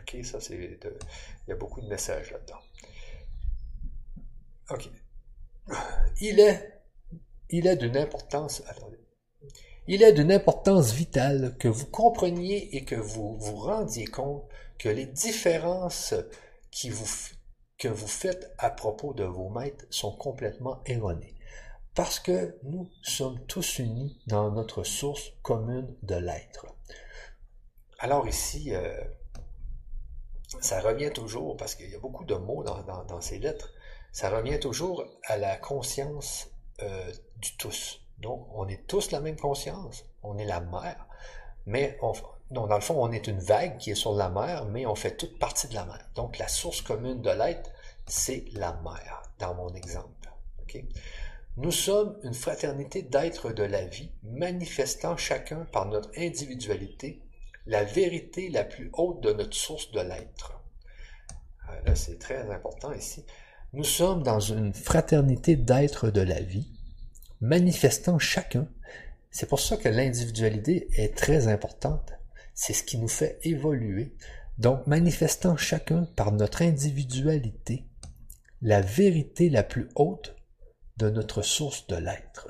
Ok, 0.00 0.16
ça 0.24 0.40
c'est 0.40 0.54
il 0.56 1.48
y 1.48 1.52
a 1.52 1.56
beaucoup 1.56 1.80
de 1.80 1.88
messages 1.88 2.30
là-dedans. 2.30 2.60
Ok. 4.70 4.88
Il 6.20 6.40
est, 6.40 6.82
il 7.50 7.66
est 7.66 7.76
d'une 7.76 7.96
importance, 7.96 8.62
attendez, 8.66 9.01
il 9.86 10.02
est 10.02 10.12
d'une 10.12 10.32
importance 10.32 10.92
vitale 10.92 11.56
que 11.58 11.68
vous 11.68 11.86
compreniez 11.86 12.76
et 12.76 12.84
que 12.84 12.94
vous 12.94 13.36
vous 13.38 13.56
rendiez 13.56 14.06
compte 14.06 14.44
que 14.78 14.88
les 14.88 15.06
différences 15.06 16.14
que 17.78 17.88
vous 17.88 18.06
faites 18.06 18.54
à 18.58 18.70
propos 18.70 19.12
de 19.12 19.24
vos 19.24 19.48
maîtres 19.48 19.84
sont 19.90 20.16
complètement 20.16 20.82
erronées. 20.86 21.34
Parce 21.94 22.20
que 22.20 22.56
nous 22.62 22.88
sommes 23.02 23.44
tous 23.46 23.78
unis 23.78 24.18
dans 24.26 24.50
notre 24.50 24.84
source 24.84 25.32
commune 25.42 25.94
de 26.02 26.14
l'être. 26.14 26.66
Alors 27.98 28.26
ici, 28.26 28.74
euh, 28.74 29.00
ça 30.60 30.80
revient 30.80 31.10
toujours, 31.12 31.56
parce 31.56 31.74
qu'il 31.74 31.90
y 31.90 31.94
a 31.94 31.98
beaucoup 31.98 32.24
de 32.24 32.34
mots 32.34 32.64
dans, 32.64 33.20
ces 33.20 33.38
lettres, 33.38 33.72
ça 34.12 34.30
revient 34.30 34.58
toujours 34.58 35.04
à 35.24 35.36
la 35.36 35.56
conscience 35.56 36.48
euh, 36.82 37.12
du 37.36 37.56
tous. 37.56 38.01
Donc, 38.22 38.46
on 38.54 38.68
est 38.68 38.86
tous 38.86 39.10
la 39.10 39.20
même 39.20 39.36
conscience, 39.36 40.04
on 40.22 40.38
est 40.38 40.46
la 40.46 40.60
mer, 40.60 41.06
mais 41.66 41.98
dans 42.50 42.66
le 42.66 42.80
fond, 42.80 42.96
on 42.98 43.12
est 43.12 43.26
une 43.26 43.40
vague 43.40 43.78
qui 43.78 43.90
est 43.90 43.96
sur 43.96 44.14
la 44.14 44.30
mer, 44.30 44.64
mais 44.66 44.86
on 44.86 44.94
fait 44.94 45.16
toute 45.16 45.38
partie 45.38 45.68
de 45.68 45.74
la 45.74 45.84
mer. 45.84 46.08
Donc, 46.14 46.38
la 46.38 46.48
source 46.48 46.80
commune 46.80 47.20
de 47.20 47.30
l'être, 47.30 47.70
c'est 48.06 48.44
la 48.54 48.72
mer, 48.84 49.22
dans 49.38 49.54
mon 49.54 49.74
exemple. 49.74 50.30
Nous 51.58 51.72
sommes 51.72 52.16
une 52.22 52.32
fraternité 52.32 53.02
d'êtres 53.02 53.52
de 53.52 53.64
la 53.64 53.84
vie, 53.84 54.10
manifestant 54.22 55.18
chacun 55.18 55.66
par 55.72 55.86
notre 55.86 56.10
individualité 56.16 57.20
la 57.66 57.84
vérité 57.84 58.48
la 58.48 58.64
plus 58.64 58.90
haute 58.94 59.20
de 59.20 59.32
notre 59.32 59.56
source 59.56 59.90
de 59.92 60.00
l'être. 60.00 60.60
Ah, 61.68 61.74
là, 61.86 61.94
c'est 61.94 62.18
très 62.18 62.50
important 62.50 62.92
ici. 62.92 63.24
Nous 63.72 63.84
sommes 63.84 64.22
dans 64.22 64.40
une 64.40 64.74
fraternité 64.74 65.56
d'êtres 65.56 66.10
de 66.10 66.20
la 66.20 66.40
vie, 66.40 66.68
manifestant 67.42 68.20
chacun. 68.20 68.68
C'est 69.30 69.48
pour 69.48 69.60
ça 69.60 69.76
que 69.76 69.88
l'individualité 69.88 70.88
est 70.94 71.16
très 71.16 71.48
importante. 71.48 72.12
C'est 72.54 72.72
ce 72.72 72.84
qui 72.84 72.98
nous 72.98 73.08
fait 73.08 73.40
évoluer. 73.42 74.14
Donc, 74.58 74.86
manifestant 74.86 75.56
chacun 75.56 76.04
par 76.16 76.32
notre 76.32 76.62
individualité 76.62 77.84
la 78.64 78.80
vérité 78.80 79.50
la 79.50 79.64
plus 79.64 79.88
haute 79.96 80.36
de 80.98 81.10
notre 81.10 81.42
source 81.42 81.88
de 81.88 81.96
l'être. 81.96 82.48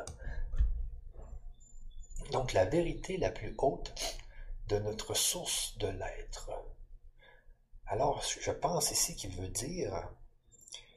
Donc, 2.32 2.52
la 2.52 2.66
vérité 2.66 3.16
la 3.16 3.30
plus 3.30 3.54
haute 3.56 3.94
de 4.68 4.78
notre 4.78 5.14
source 5.14 5.78
de 5.78 5.86
l'être. 5.86 6.50
Alors, 7.86 8.22
je 8.42 8.50
pense 8.50 8.90
ici 8.90 9.16
qu'il 9.16 9.30
veut 9.30 9.48
dire 9.48 10.10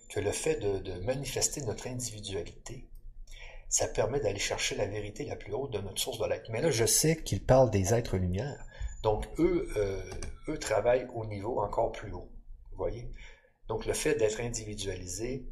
que 0.10 0.20
le 0.20 0.34
fait 0.34 0.58
de, 0.58 0.80
de 0.80 1.00
manifester 1.06 1.62
notre 1.62 1.88
individualité, 1.88 2.90
ça 3.76 3.90
permet 3.90 4.22
d'aller 4.22 4.40
chercher 4.40 4.78
la 4.78 4.86
vérité 4.86 5.26
la 5.26 5.36
plus 5.36 5.54
haute 5.54 5.74
de 5.74 5.80
notre 5.80 6.00
source 6.00 6.18
de 6.18 6.26
l'être. 6.26 6.50
Mais 6.50 6.62
là, 6.62 6.72
je 6.72 6.86
sais 6.86 7.22
qu'il 7.22 7.44
parle 7.44 7.70
des 7.70 7.94
êtres 7.94 8.16
lumière. 8.16 8.66
Donc, 9.04 9.26
eux, 9.38 9.68
euh, 9.76 10.02
eux 10.48 10.58
travaillent 10.58 11.10
au 11.14 11.26
niveau 11.26 11.60
encore 11.60 11.92
plus 11.92 12.14
haut. 12.14 12.32
Vous 12.72 12.78
voyez? 12.78 13.12
Donc, 13.68 13.86
le 13.86 13.92
fait 13.92 14.16
d'être 14.16 14.40
individualisé, 14.40 15.46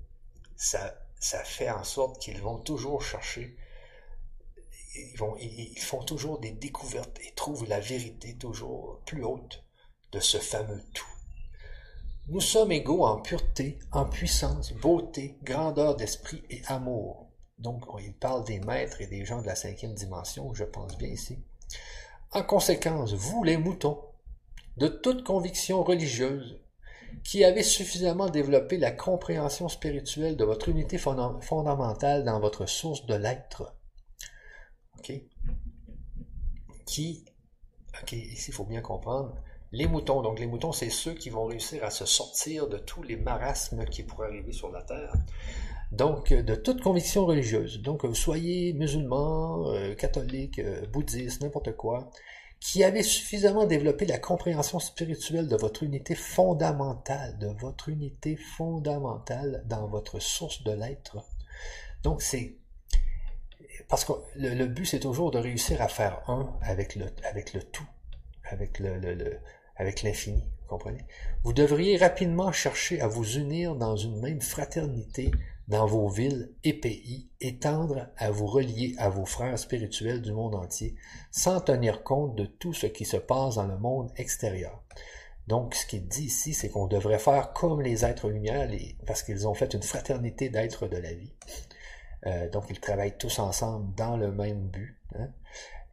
ça, 0.55 0.95
ça 1.19 1.43
fait 1.43 1.69
en 1.69 1.83
sorte 1.83 2.21
qu'ils 2.21 2.41
vont 2.41 2.59
toujours 2.59 3.01
chercher, 3.01 3.57
ils 4.95 5.79
font 5.81 6.05
toujours 6.05 6.39
des 6.39 6.51
découvertes 6.51 7.19
et 7.27 7.33
trouvent 7.35 7.67
la 7.67 7.81
vérité 7.81 8.37
toujours 8.37 9.01
plus 9.05 9.25
haute 9.25 9.65
de 10.13 10.21
ce 10.21 10.37
fameux 10.37 10.81
tout. 10.93 11.13
Nous 12.29 12.39
sommes 12.39 12.71
égaux 12.71 13.05
en 13.05 13.19
pureté, 13.19 13.79
en 13.91 14.05
puissance, 14.05 14.71
beauté, 14.71 15.35
grandeur 15.43 15.97
d'esprit 15.97 16.41
et 16.49 16.61
amour. 16.67 17.22
Donc, 17.57 17.85
il 17.99 18.13
parle 18.13 18.43
des 18.45 18.59
maîtres 18.59 19.01
et 19.01 19.07
des 19.07 19.25
gens 19.25 19.41
de 19.41 19.47
la 19.47 19.55
cinquième 19.55 19.93
dimension, 19.93 20.53
je 20.53 20.63
pense 20.63 20.97
bien 20.97 21.09
ici. 21.09 21.39
En 22.31 22.43
conséquence, 22.43 23.13
vous, 23.13 23.43
les 23.43 23.57
moutons, 23.57 24.01
de 24.77 24.87
toute 24.87 25.23
conviction 25.23 25.83
religieuse, 25.83 26.59
qui 27.23 27.43
avez 27.43 27.63
suffisamment 27.63 28.27
développé 28.27 28.77
la 28.77 28.91
compréhension 28.91 29.69
spirituelle 29.69 30.35
de 30.35 30.43
votre 30.43 30.69
unité 30.69 30.97
fondamentale 30.97 32.23
dans 32.23 32.39
votre 32.39 32.65
source 32.65 33.05
de 33.05 33.13
l'être, 33.15 33.75
qui, 36.85 37.23
OK, 38.01 38.11
ici, 38.13 38.49
il 38.49 38.53
faut 38.53 38.65
bien 38.65 38.81
comprendre. 38.81 39.35
Les 39.71 39.87
moutons, 39.87 40.21
donc 40.21 40.39
les 40.39 40.47
moutons, 40.47 40.71
c'est 40.71 40.89
ceux 40.89 41.13
qui 41.13 41.29
vont 41.29 41.45
réussir 41.45 41.83
à 41.83 41.89
se 41.89 42.05
sortir 42.05 42.67
de 42.67 42.77
tous 42.77 43.03
les 43.03 43.17
marasmes 43.17 43.85
qui 43.85 44.03
pourraient 44.03 44.27
arriver 44.27 44.51
sur 44.51 44.71
la 44.71 44.81
terre. 44.83 45.13
Donc, 45.93 46.31
euh, 46.31 46.41
de 46.41 46.55
toute 46.55 46.81
conviction 46.81 47.25
religieuse. 47.27 47.81
Donc, 47.83 48.03
vous 48.03 48.15
soyez 48.15 48.73
musulman, 48.73 49.67
euh, 49.67 49.93
catholique, 49.93 50.57
euh, 50.57 50.87
bouddhiste, 50.87 51.43
n'importe 51.43 51.75
quoi, 51.75 52.09
qui 52.59 52.83
avez 52.83 53.03
suffisamment 53.03 53.67
développé 53.67 54.05
la 54.05 54.17
compréhension 54.17 54.79
spirituelle 54.79 55.47
de 55.47 55.55
votre 55.55 55.83
unité 55.83 56.15
fondamentale, 56.15 57.37
de 57.37 57.47
votre 57.47 57.89
unité 57.89 58.35
fondamentale 58.35 59.63
dans 59.67 59.87
votre 59.87 60.19
source 60.19 60.63
de 60.63 60.71
l'être. 60.71 61.17
Donc, 62.01 62.23
c'est 62.23 62.55
parce 63.87 64.03
que 64.03 64.13
le, 64.35 64.65
but, 64.65 64.85
c'est 64.85 64.99
toujours 64.99 65.29
de 65.29 65.37
réussir 65.37 65.79
à 65.79 65.87
faire 65.87 66.27
un 66.27 66.57
avec 66.63 66.95
le, 66.95 67.05
tout, 67.71 67.87
avec 68.49 68.79
le, 68.79 68.97
le 68.97 69.39
avec 69.75 70.03
l'infini, 70.03 70.43
vous 70.61 70.67
comprenez? 70.67 71.03
Vous 71.43 71.53
devriez 71.53 71.97
rapidement 71.97 72.51
chercher 72.51 73.01
à 73.01 73.07
vous 73.07 73.37
unir 73.37 73.75
dans 73.75 73.95
une 73.95 74.19
même 74.21 74.41
fraternité 74.41 75.31
dans 75.73 75.87
vos 75.87 76.07
villes 76.07 76.51
et 76.63 76.73
pays 76.73 77.31
et 77.41 77.57
tendre 77.57 78.07
à 78.17 78.29
vous 78.29 78.45
relier 78.45 78.93
à 78.99 79.09
vos 79.09 79.25
frères 79.25 79.57
spirituels 79.57 80.21
du 80.21 80.31
monde 80.31 80.53
entier 80.53 80.93
sans 81.31 81.61
tenir 81.61 82.03
compte 82.03 82.35
de 82.35 82.45
tout 82.45 82.73
ce 82.73 82.85
qui 82.85 83.05
se 83.05 83.17
passe 83.17 83.55
dans 83.55 83.65
le 83.65 83.79
monde 83.79 84.11
extérieur. 84.15 84.83
Donc, 85.47 85.73
ce 85.73 85.87
qu'il 85.87 86.07
dit 86.07 86.25
ici, 86.25 86.53
c'est 86.53 86.69
qu'on 86.69 86.85
devrait 86.85 87.17
faire 87.17 87.53
comme 87.53 87.81
les 87.81 88.05
êtres 88.05 88.29
lumière, 88.29 88.69
parce 89.07 89.23
qu'ils 89.23 89.47
ont 89.47 89.55
fait 89.55 89.73
une 89.73 89.81
fraternité 89.81 90.49
d'êtres 90.49 90.87
de 90.87 90.97
la 90.97 91.11
vie. 91.11 91.33
Euh, 92.27 92.47
donc, 92.51 92.65
ils 92.69 92.79
travaillent 92.79 93.17
tous 93.17 93.39
ensemble 93.39 93.95
dans 93.95 94.15
le 94.15 94.31
même 94.31 94.67
but. 94.67 94.95
Hein. 95.17 95.29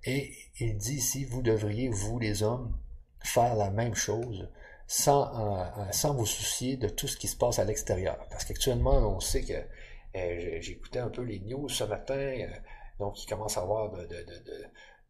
Et 0.04 0.30
il 0.58 0.76
dit 0.76 0.96
ici, 0.96 1.24
vous 1.24 1.40
devriez, 1.40 1.88
vous 1.88 2.18
les 2.18 2.42
hommes, 2.42 2.76
faire 3.20 3.56
la 3.56 3.70
même 3.70 3.94
chose 3.94 4.46
sans, 4.90 5.22
euh, 5.22 5.62
euh, 5.78 5.92
sans 5.92 6.14
vous 6.14 6.26
soucier 6.26 6.76
de 6.76 6.88
tout 6.88 7.06
ce 7.06 7.16
qui 7.16 7.28
se 7.28 7.36
passe 7.36 7.60
à 7.60 7.64
l'extérieur. 7.64 8.18
Parce 8.28 8.44
qu'actuellement, 8.44 8.96
on 8.96 9.20
sait 9.20 9.42
que 9.42 9.52
euh, 9.52 10.58
j'écoutais 10.60 10.98
un 10.98 11.10
peu 11.10 11.22
les 11.22 11.38
news 11.38 11.68
ce 11.68 11.84
matin, 11.84 12.48
donc 12.98 13.22
il 13.22 13.26
commence 13.26 13.56
à 13.56 13.60
avoir 13.60 13.92
de, 13.92 14.02
de, 14.02 14.24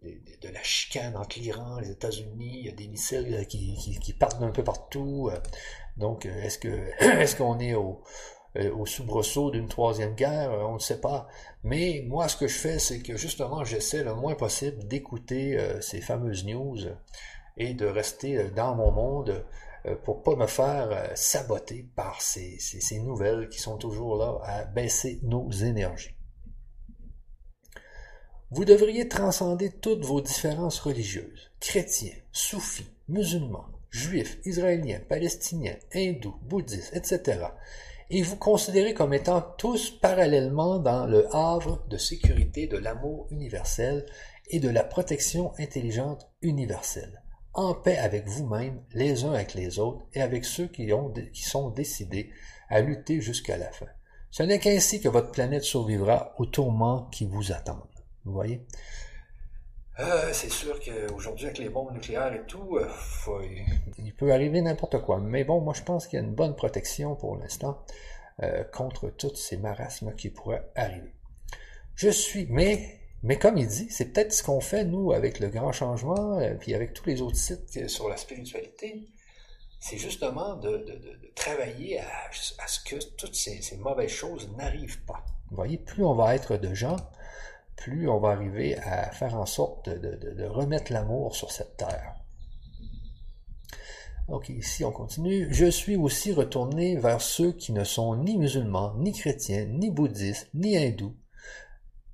de, 0.04 0.38
de 0.42 0.48
la 0.52 0.62
chicane 0.62 1.16
entre 1.16 1.38
l'Iran, 1.38 1.80
les 1.80 1.92
États-Unis, 1.92 2.58
il 2.58 2.66
y 2.66 2.68
a 2.68 2.72
des 2.72 2.88
missiles 2.88 3.46
qui, 3.48 3.98
qui, 4.02 4.12
partent 4.12 4.38
d'un 4.38 4.50
peu 4.50 4.62
partout. 4.62 5.30
Donc, 5.96 6.26
est-ce 6.26 6.58
est-ce 7.00 7.36
qu'on 7.36 7.58
est 7.58 7.72
au, 7.72 8.02
au 8.56 8.84
soubresaut 8.84 9.50
d'une 9.50 9.68
troisième 9.68 10.14
guerre? 10.14 10.50
On 10.68 10.74
ne 10.74 10.78
sait 10.78 11.00
pas. 11.00 11.26
Mais 11.64 12.04
moi, 12.06 12.28
ce 12.28 12.36
que 12.36 12.48
je 12.48 12.58
fais, 12.58 12.78
c'est 12.78 13.00
que 13.00 13.16
justement, 13.16 13.64
j'essaie 13.64 14.04
le 14.04 14.14
moins 14.14 14.34
possible 14.34 14.86
d'écouter 14.86 15.58
ces 15.80 16.02
fameuses 16.02 16.44
news 16.44 16.76
et 17.56 17.72
de 17.72 17.86
rester 17.86 18.50
dans 18.50 18.74
mon 18.74 18.90
monde 18.90 19.42
pour 20.04 20.22
pas 20.22 20.36
me 20.36 20.46
faire 20.46 20.90
euh, 20.90 21.06
saboter 21.14 21.86
par 21.96 22.20
ces, 22.20 22.58
ces, 22.58 22.98
nouvelles 23.00 23.48
qui 23.48 23.58
sont 23.58 23.78
toujours 23.78 24.16
là 24.16 24.38
à 24.44 24.64
baisser 24.64 25.20
nos 25.22 25.50
énergies. 25.50 26.14
Vous 28.50 28.64
devriez 28.64 29.08
transcender 29.08 29.70
toutes 29.70 30.04
vos 30.04 30.20
différences 30.20 30.80
religieuses, 30.80 31.52
chrétiens, 31.60 32.16
soufis, 32.32 32.90
musulmans, 33.08 33.66
juifs, 33.90 34.38
israéliens, 34.44 35.00
palestiniens, 35.08 35.76
hindous, 35.94 36.36
bouddhistes, 36.42 36.94
etc., 36.94 37.46
et 38.12 38.22
vous 38.22 38.36
considérer 38.36 38.92
comme 38.92 39.14
étant 39.14 39.40
tous 39.40 39.92
parallèlement 39.92 40.80
dans 40.80 41.06
le 41.06 41.32
havre 41.34 41.86
de 41.88 41.96
sécurité 41.96 42.66
de 42.66 42.76
l'amour 42.76 43.28
universel 43.30 44.04
et 44.48 44.58
de 44.58 44.68
la 44.68 44.82
protection 44.82 45.52
intelligente 45.60 46.28
universelle 46.42 47.19
en 47.54 47.74
paix 47.74 47.98
avec 47.98 48.26
vous-même, 48.26 48.82
les 48.92 49.24
uns 49.24 49.32
avec 49.32 49.54
les 49.54 49.78
autres, 49.78 50.04
et 50.14 50.22
avec 50.22 50.44
ceux 50.44 50.68
qui, 50.68 50.92
ont, 50.92 51.12
qui 51.32 51.42
sont 51.42 51.70
décidés 51.70 52.30
à 52.68 52.80
lutter 52.80 53.20
jusqu'à 53.20 53.56
la 53.56 53.70
fin. 53.72 53.86
Ce 54.30 54.42
n'est 54.42 54.60
qu'ainsi 54.60 55.00
que 55.00 55.08
votre 55.08 55.32
planète 55.32 55.64
survivra 55.64 56.34
aux 56.38 56.46
tourments 56.46 57.08
qui 57.10 57.26
vous 57.26 57.52
attendent. 57.52 57.82
Vous 58.24 58.32
voyez? 58.32 58.64
Euh, 59.98 60.30
c'est 60.32 60.50
sûr 60.50 60.78
qu'aujourd'hui, 60.80 61.46
avec 61.46 61.58
les 61.58 61.68
bombes 61.68 61.92
nucléaires 61.92 62.32
et 62.32 62.46
tout, 62.46 62.78
euh, 62.78 62.88
il 63.98 64.14
peut 64.14 64.32
arriver 64.32 64.62
n'importe 64.62 65.02
quoi. 65.02 65.18
Mais 65.18 65.44
bon, 65.44 65.60
moi, 65.60 65.74
je 65.74 65.82
pense 65.82 66.06
qu'il 66.06 66.18
y 66.18 66.22
a 66.22 66.24
une 66.24 66.34
bonne 66.34 66.54
protection 66.54 67.16
pour 67.16 67.36
l'instant 67.36 67.84
euh, 68.42 68.64
contre 68.64 69.10
tous 69.10 69.34
ces 69.34 69.56
marasmes 69.56 70.14
qui 70.14 70.30
pourraient 70.30 70.70
arriver. 70.74 71.12
Je 71.96 72.08
suis, 72.08 72.46
mais 72.48 72.99
mais 73.22 73.38
comme 73.38 73.58
il 73.58 73.66
dit, 73.66 73.88
c'est 73.90 74.12
peut-être 74.12 74.32
ce 74.32 74.42
qu'on 74.42 74.60
fait, 74.60 74.84
nous, 74.84 75.12
avec 75.12 75.40
le 75.40 75.48
grand 75.48 75.72
changement, 75.72 76.38
euh, 76.38 76.54
puis 76.54 76.74
avec 76.74 76.94
tous 76.94 77.06
les 77.06 77.20
autres 77.20 77.36
sites 77.36 77.88
sur 77.88 78.08
la 78.08 78.16
spiritualité, 78.16 79.06
c'est 79.78 79.98
justement 79.98 80.56
de, 80.56 80.84
travailler 81.34 82.00
à, 82.00 82.30
ce 82.32 82.80
que 82.80 82.96
toutes 83.16 83.34
ces, 83.34 83.76
mauvaises 83.78 84.10
choses 84.10 84.50
n'arrivent 84.56 85.02
pas. 85.04 85.24
Vous 85.50 85.56
voyez, 85.56 85.78
plus 85.78 86.04
on 86.04 86.14
va 86.14 86.34
être 86.34 86.56
de 86.56 86.74
gens, 86.74 86.96
plus 87.76 88.08
on 88.08 88.18
va 88.18 88.30
arriver 88.30 88.76
à 88.78 89.10
faire 89.10 89.34
en 89.36 89.46
sorte 89.46 89.88
de, 89.88 90.44
remettre 90.44 90.92
l'amour 90.92 91.34
sur 91.34 91.50
cette 91.50 91.76
terre. 91.76 92.14
Ok, 94.28 94.50
ici 94.50 94.84
on 94.84 94.92
continue. 94.92 95.48
Je 95.52 95.66
suis 95.66 95.96
aussi 95.96 96.32
retourné 96.32 96.96
vers 96.96 97.20
ceux 97.20 97.52
qui 97.52 97.72
ne 97.72 97.82
sont 97.82 98.14
ni 98.16 98.38
musulmans, 98.38 98.94
ni 98.96 99.12
chrétiens, 99.12 99.64
ni 99.64 99.90
bouddhistes, 99.90 100.48
ni 100.54 100.76
hindous, 100.76 101.16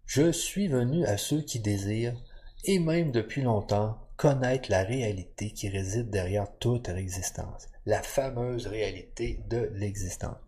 je 0.06 0.30
suis 0.30 0.68
venu 0.68 1.04
à 1.04 1.18
ceux 1.18 1.42
qui 1.42 1.58
désirent, 1.58 2.16
et 2.64 2.78
même 2.78 3.10
depuis 3.10 3.42
longtemps, 3.42 3.98
connaître 4.16 4.70
la 4.70 4.82
réalité 4.82 5.50
qui 5.50 5.68
réside 5.68 6.10
derrière 6.10 6.46
toute 6.58 6.88
l'existence, 6.88 7.68
la 7.84 8.02
fameuse 8.02 8.66
réalité 8.66 9.40
de 9.48 9.70
l'existence. 9.74 10.38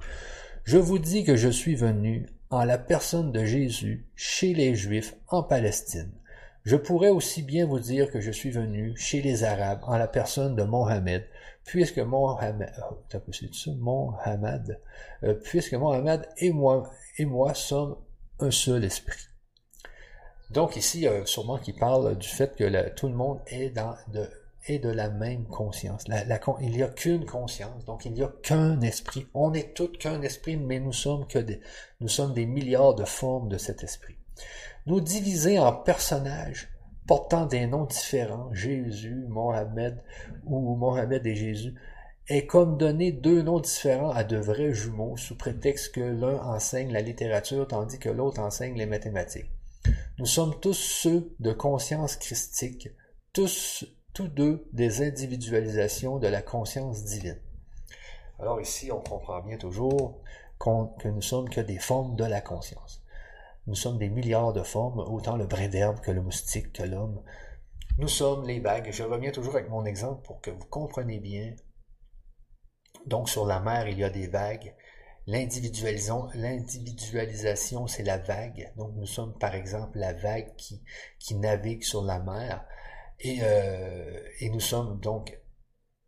Je 0.65 0.79
vous 0.79 0.99
dis 0.99 1.25
que 1.25 1.37
je 1.37 1.49
suis 1.49 1.75
venu 1.75 2.27
en 2.51 2.65
la 2.65 2.79
personne 2.79 3.33
de 3.33 3.45
Jésus 3.45 4.07
chez 4.17 4.55
les 4.55 4.75
Juifs 4.75 5.15
en 5.29 5.43
Palestine. 5.43 6.13
Je 6.65 6.77
pourrais 6.77 7.11
aussi 7.11 7.43
bien 7.43 7.67
vous 7.67 7.79
dire 7.79 8.11
que 8.11 8.21
je 8.21 8.31
suis 8.31 8.51
venu 8.51 8.95
chez 8.97 9.23
les 9.23 9.45
Arabes 9.45 9.81
en 9.85 9.97
la 9.97 10.09
personne 10.09 10.57
de 10.57 10.63
Mohammed, 10.63 11.27
puisque 11.65 11.99
Mohammed, 11.99 12.73
oh, 12.91 12.99
euh, 15.23 15.35
puisque 15.35 15.75
Mohammed 15.75 16.29
et 16.39 16.53
moi 16.53 17.55
sommes 17.55 17.97
un 18.41 18.51
seul 18.51 18.85
esprit. 18.85 19.28
Donc 20.51 20.77
ici, 20.77 21.07
euh, 21.07 21.27
sûrement 21.27 21.59
qu'il 21.59 21.75
parle 21.75 22.17
du 22.17 22.29
fait 22.29 22.57
que 22.57 22.89
tout 22.91 23.09
le 23.09 23.15
monde 23.15 23.41
est 23.49 23.71
de, 23.71 24.89
la 24.89 25.11
même 25.11 25.45
conscience. 25.45 26.05
il 26.61 26.71
n'y 26.71 26.83
a 26.83 26.89
qu'une 26.89 27.27
conscience, 27.27 27.85
donc 27.85 28.07
il 28.07 28.13
n'y 28.13 28.23
a 28.23 28.33
qu'un 28.43 28.81
esprit. 28.81 29.27
On 29.35 29.53
est 29.53 29.75
tous 29.75 29.89
qu'un 29.89 30.23
esprit, 30.23 30.57
mais 30.57 30.81
nous 30.81 30.93
sommes 30.93 31.27
des, 31.35 31.61
nous 32.01 32.09
sommes 32.09 32.33
des 32.33 32.47
milliards 32.47 32.95
de 32.95 33.05
formes 33.05 33.49
de 33.49 33.59
cet 33.59 33.85
esprit. 33.85 34.17
Nous 34.87 35.01
diviser 35.01 35.59
en 35.59 35.73
personnages 35.73 36.71
portant 37.07 37.47
des 37.47 37.67
noms 37.67 37.85
différents, 37.85 38.53
Jésus, 38.53 39.27
Mohamed 39.29 39.99
ou 40.45 40.77
Mohamed 40.77 41.27
et 41.27 41.35
Jésus, 41.35 41.75
est 42.29 42.47
comme 42.47 42.77
donner 42.77 43.13
deux 43.13 43.43
noms 43.43 43.61
différents 43.61 44.11
à 44.11 44.25
de 44.25 44.37
vrais 44.37 44.73
jumeaux 44.75 45.17
sous 45.17 45.37
prétexte 45.37 45.95
que 45.95 46.01
l'un 46.01 46.39
enseigne 46.43 46.93
la 46.93 47.01
littérature 47.01 47.67
tandis 47.67 47.99
que 47.99 48.11
l'autre 48.11 48.41
enseigne 48.41 48.77
les 48.77 48.87
mathématiques. 48.87 49.51
Nous 50.19 50.27
sommes 50.27 50.59
tous 50.61 50.75
ceux 50.75 51.35
de 51.39 51.53
conscience 51.53 52.17
christique, 52.17 52.89
tous, 53.33 53.85
tous 54.13 54.29
deux 54.29 54.69
des 54.73 55.07
individualisations 55.07 56.19
de 56.19 56.27
la 56.27 56.43
conscience 56.43 57.05
divine. 57.05 57.41
Alors 58.39 58.61
ici, 58.61 58.91
on 58.93 59.01
comprend 59.01 59.41
bien 59.41 59.57
toujours 59.57 60.21
que 60.59 61.09
nous 61.09 61.23
sommes 61.23 61.49
que 61.49 61.61
des 61.61 61.79
formes 61.79 62.17
de 62.17 62.25
la 62.25 62.41
conscience. 62.41 63.03
Nous 63.67 63.75
sommes 63.75 63.99
des 63.99 64.09
milliards 64.09 64.53
de 64.53 64.63
formes, 64.63 65.01
autant 65.01 65.37
le 65.37 65.47
brin 65.47 65.69
d'herbe 65.69 66.01
que 66.01 66.11
le 66.11 66.23
moustique, 66.23 66.73
que 66.73 66.83
l'homme. 66.83 67.23
Nous 67.99 68.09
sommes 68.09 68.47
les 68.47 68.61
vagues. 68.61 68.91
Je 68.91 69.03
reviens 69.03 69.31
toujours 69.31 69.57
avec 69.57 69.69
mon 69.69 69.85
exemple 69.85 70.23
pour 70.25 70.41
que 70.41 70.51
vous 70.51 70.65
compreniez 70.67 71.21
bien. 71.21 71.55
Donc 73.07 73.29
sur 73.29 73.47
la 73.47 73.61
mer, 73.61 73.89
il 73.89 73.99
y 73.99 74.05
a 74.05 74.11
des 74.11 74.27
vagues. 74.27 74.75
L'individualisation, 75.29 77.87
c'est 77.87 78.03
la 78.03 78.17
vague. 78.17 78.73
Donc 78.77 78.93
nous 78.97 79.05
sommes 79.05 79.37
par 79.39 79.55
exemple 79.55 79.99
la 79.99 80.15
vague 80.15 80.57
qui, 80.57 80.83
qui 81.19 81.35
navigue 81.35 81.83
sur 81.83 82.03
la 82.03 82.19
mer 82.19 82.65
et, 83.21 83.41
euh, 83.43 84.23
et 84.41 84.49
nous 84.49 84.61
sommes 84.61 84.99
donc 85.01 85.39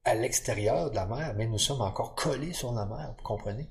à 0.05 0.15
l'extérieur 0.15 0.91
de 0.91 0.97
la 0.97 1.05
mer, 1.05 1.35
mais 1.37 1.47
nous 1.47 1.59
sommes 1.59 1.83
encore 1.83 2.15
collés 2.15 2.55
sur 2.55 2.73
la 2.73 2.87
mer, 2.87 3.15
vous 3.19 3.23
comprenez? 3.23 3.69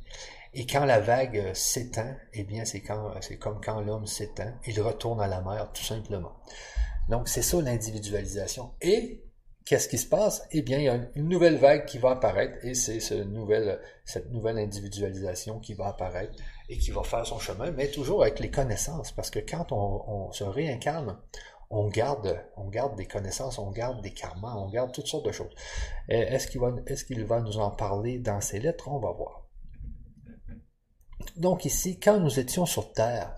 Et 0.53 0.67
quand 0.67 0.85
la 0.85 0.99
vague 0.99 1.51
s'étend, 1.55 2.15
eh 2.33 2.43
bien 2.43 2.63
c'est 2.63 2.81
quand 2.81 3.19
c'est 3.21 3.37
comme 3.37 3.59
quand 3.59 3.81
l'homme 3.81 4.05
s'étend, 4.05 4.53
il 4.67 4.79
retourne 4.81 5.19
à 5.19 5.27
la 5.27 5.41
mer 5.41 5.71
tout 5.73 5.83
simplement. 5.83 6.35
Donc 7.09 7.27
c'est 7.27 7.41
ça 7.41 7.59
l'individualisation. 7.59 8.75
Et 8.81 9.23
Qu'est-ce 9.69 9.87
qui 9.87 9.99
se 9.99 10.09
passe? 10.09 10.47
Eh 10.51 10.63
bien, 10.63 10.79
il 10.79 10.85
y 10.85 10.89
a 10.89 10.99
une 11.13 11.29
nouvelle 11.29 11.57
vague 11.57 11.85
qui 11.85 11.99
va 11.99 12.09
apparaître 12.09 12.57
et 12.65 12.73
c'est 12.73 12.99
ce 12.99 13.13
cette 14.03 14.31
nouvelle 14.31 14.57
individualisation 14.57 15.59
qui 15.59 15.75
va 15.75 15.89
apparaître 15.89 16.33
et 16.69 16.79
qui 16.79 16.89
va 16.89 17.03
faire 17.03 17.23
son 17.27 17.37
chemin, 17.37 17.69
mais 17.69 17.91
toujours 17.91 18.23
avec 18.23 18.39
les 18.39 18.49
connaissances, 18.49 19.11
parce 19.11 19.29
que 19.29 19.37
quand 19.37 19.71
on, 19.71 20.31
se 20.31 20.43
réincarne, 20.43 21.19
on 21.69 21.87
garde, 21.87 22.43
des 22.97 23.05
connaissances, 23.05 23.59
on 23.59 23.69
garde 23.69 24.01
des 24.01 24.11
karmas, 24.11 24.55
on 24.55 24.69
garde 24.69 24.91
toutes 24.91 25.05
sortes 25.05 25.27
de 25.27 25.31
choses. 25.31 25.53
Est-ce 26.07 26.47
qu'il 27.05 27.25
va 27.25 27.41
nous 27.41 27.59
en 27.59 27.69
parler 27.69 28.17
dans 28.17 28.41
ses 28.41 28.59
lettres? 28.59 28.87
On 28.87 28.97
va 28.97 29.11
voir. 29.11 29.45
Donc 31.37 31.65
ici, 31.65 31.99
quand 31.99 32.19
nous 32.19 32.39
étions 32.39 32.65
sur 32.65 32.91
Terre, 32.91 33.35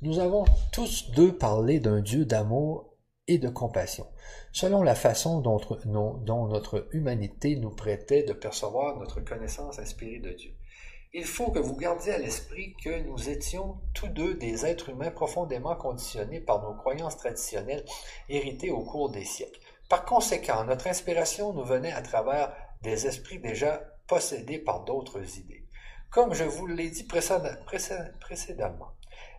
nous 0.00 0.20
avons 0.20 0.46
tous 0.72 1.10
deux 1.10 1.36
parlé 1.36 1.80
d'un 1.80 2.00
Dieu 2.00 2.24
d'amour 2.24 2.95
et 3.28 3.38
de 3.38 3.48
compassion, 3.48 4.06
selon 4.52 4.82
la 4.82 4.94
façon 4.94 5.40
dont, 5.40 5.60
dont 5.84 6.46
notre 6.46 6.88
humanité 6.92 7.56
nous 7.56 7.70
prêtait 7.70 8.22
de 8.22 8.32
percevoir 8.32 8.96
notre 8.98 9.20
connaissance 9.20 9.78
inspirée 9.78 10.20
de 10.20 10.30
Dieu 10.30 10.56
il 11.18 11.24
faut 11.24 11.50
que 11.50 11.58
vous 11.58 11.76
gardiez 11.76 12.12
à 12.12 12.18
l'esprit 12.18 12.74
que 12.84 13.00
nous 13.00 13.30
étions 13.30 13.80
tous 13.94 14.08
deux 14.08 14.34
des 14.34 14.66
êtres 14.66 14.90
humains 14.90 15.10
profondément 15.10 15.74
conditionnés 15.74 16.42
par 16.42 16.60
nos 16.60 16.74
croyances 16.74 17.16
traditionnelles 17.16 17.86
héritées 18.28 18.70
au 18.70 18.84
cours 18.84 19.08
des 19.08 19.24
siècles. 19.24 19.58
Par 19.88 20.04
conséquent, 20.04 20.64
notre 20.64 20.88
inspiration 20.88 21.54
nous 21.54 21.64
venait 21.64 21.92
à 21.92 22.02
travers 22.02 22.54
des 22.82 23.06
esprits 23.06 23.38
déjà 23.38 23.82
possédés 24.06 24.58
par 24.58 24.84
d'autres 24.84 25.38
idées. 25.38 25.64
Comme 26.10 26.34
je 26.34 26.44
vous 26.44 26.66
l'ai 26.66 26.90
dit 26.90 27.04
précédemment, 27.04 28.92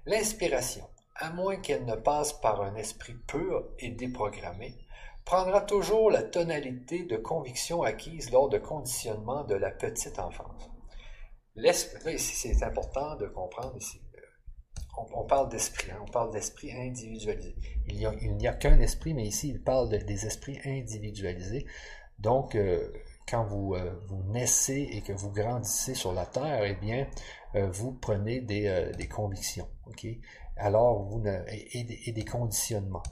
l'inspiration, 0.08 0.90
à 1.20 1.32
moins 1.32 1.58
qu'elle 1.58 1.86
ne 1.86 1.96
passe 1.96 2.34
par 2.34 2.62
un 2.62 2.76
esprit 2.76 3.16
pur 3.28 3.66
et 3.80 3.90
déprogrammé, 3.90 4.76
prendra 5.26 5.62
toujours 5.62 6.10
la 6.10 6.24
tonalité 6.24 7.04
de 7.04 7.18
conviction 7.18 7.84
acquise 7.84 8.32
lors 8.32 8.50
de 8.50 8.58
conditionnement 8.58 9.44
de 9.44 9.56
la 9.56 9.72
petite 9.72 10.20
enfance. 10.20 10.70
Là, 11.56 11.72
ici, 12.12 12.36
c'est 12.36 12.64
important 12.64 13.16
de 13.16 13.28
comprendre 13.28 13.76
ici. 13.78 14.00
Euh, 14.16 15.02
on, 15.16 15.26
parle 15.26 15.50
d'esprit, 15.50 15.92
hein, 15.92 16.00
on 16.08 16.12
parle 16.12 16.32
d'esprit 16.32 16.72
individualisé. 16.72 17.56
Il 17.88 17.98
n'y 18.38 18.48
a, 18.48 18.54
qu'un 18.54 18.80
esprit, 18.80 19.14
mais 19.14 19.26
ici, 19.26 19.50
il 19.50 19.64
parle 19.64 19.90
des 19.90 20.26
esprits 20.26 20.60
individualisés. 20.64 21.66
Donc, 22.20 22.56
euh, 22.56 22.94
quand 23.28 23.44
vous, 23.44 23.74
euh, 23.74 24.00
vous 24.08 24.24
naissez 24.32 24.88
et 24.94 25.02
que 25.02 25.14
vous 25.14 25.32
grandissez 25.32 25.96
sur 25.96 26.14
la 26.14 26.26
terre, 26.26 26.64
eh 26.64 26.76
bien, 26.76 27.08
vous 27.54 27.92
prenez 27.92 28.40
des, 28.40 28.92
des 28.96 29.08
convictions, 29.08 29.68
ok? 29.88 30.06
Alors, 30.60 31.04
vous 31.04 31.24
et, 31.28 32.12
des 32.12 32.26
conditionnements? 32.26 33.04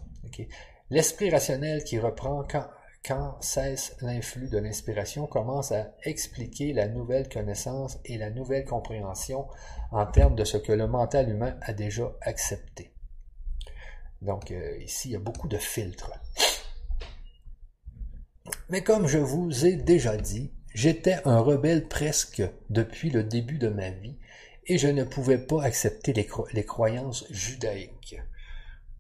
L'esprit 0.90 1.30
rationnel 1.30 1.84
qui 1.84 2.00
reprend 2.00 2.44
quand, 2.44 2.68
quand 3.06 3.42
cesse 3.42 3.96
l'influx 4.02 4.50
de 4.50 4.58
l'inspiration, 4.58 5.28
commence 5.28 5.72
à 5.72 5.92
expliquer 6.04 6.74
la 6.74 6.88
nouvelle 6.88 7.30
connaissance 7.30 8.00
et 8.06 8.18
la 8.18 8.30
nouvelle 8.30 8.66
compréhension 8.66 9.48
en 9.92 10.06
termes 10.06 10.36
de 10.36 10.44
ce 10.44 10.58
que 10.58 10.72
le 10.72 10.88
mental 10.88 11.30
humain 11.30 11.58
a 11.62 11.74
déjà 11.74 12.12
accepté. 12.22 12.92
Donc 14.22 14.52
euh, 14.52 14.78
ici, 14.80 15.10
il 15.10 15.12
y 15.12 15.16
a 15.16 15.20
beaucoup 15.20 15.48
de 15.48 15.58
filtres. 15.58 16.12
Mais 18.70 18.82
comme 18.82 19.08
je 19.08 19.20
vous 19.20 19.66
ai 19.66 19.76
déjà 19.76 20.18
dit, 20.18 20.52
j'étais 20.74 21.18
un 21.26 21.40
rebelle 21.40 21.88
presque 21.88 22.44
depuis 22.70 23.10
le 23.10 23.24
début 23.24 23.58
de 23.58 23.70
ma 23.70 23.90
vie 23.90 24.18
et 24.68 24.78
je 24.78 24.88
ne 24.88 25.04
pouvais 25.04 25.38
pas 25.38 25.64
accepter 25.64 26.14
les 26.14 26.66
croyances 26.66 27.26
judaïques. 27.30 28.18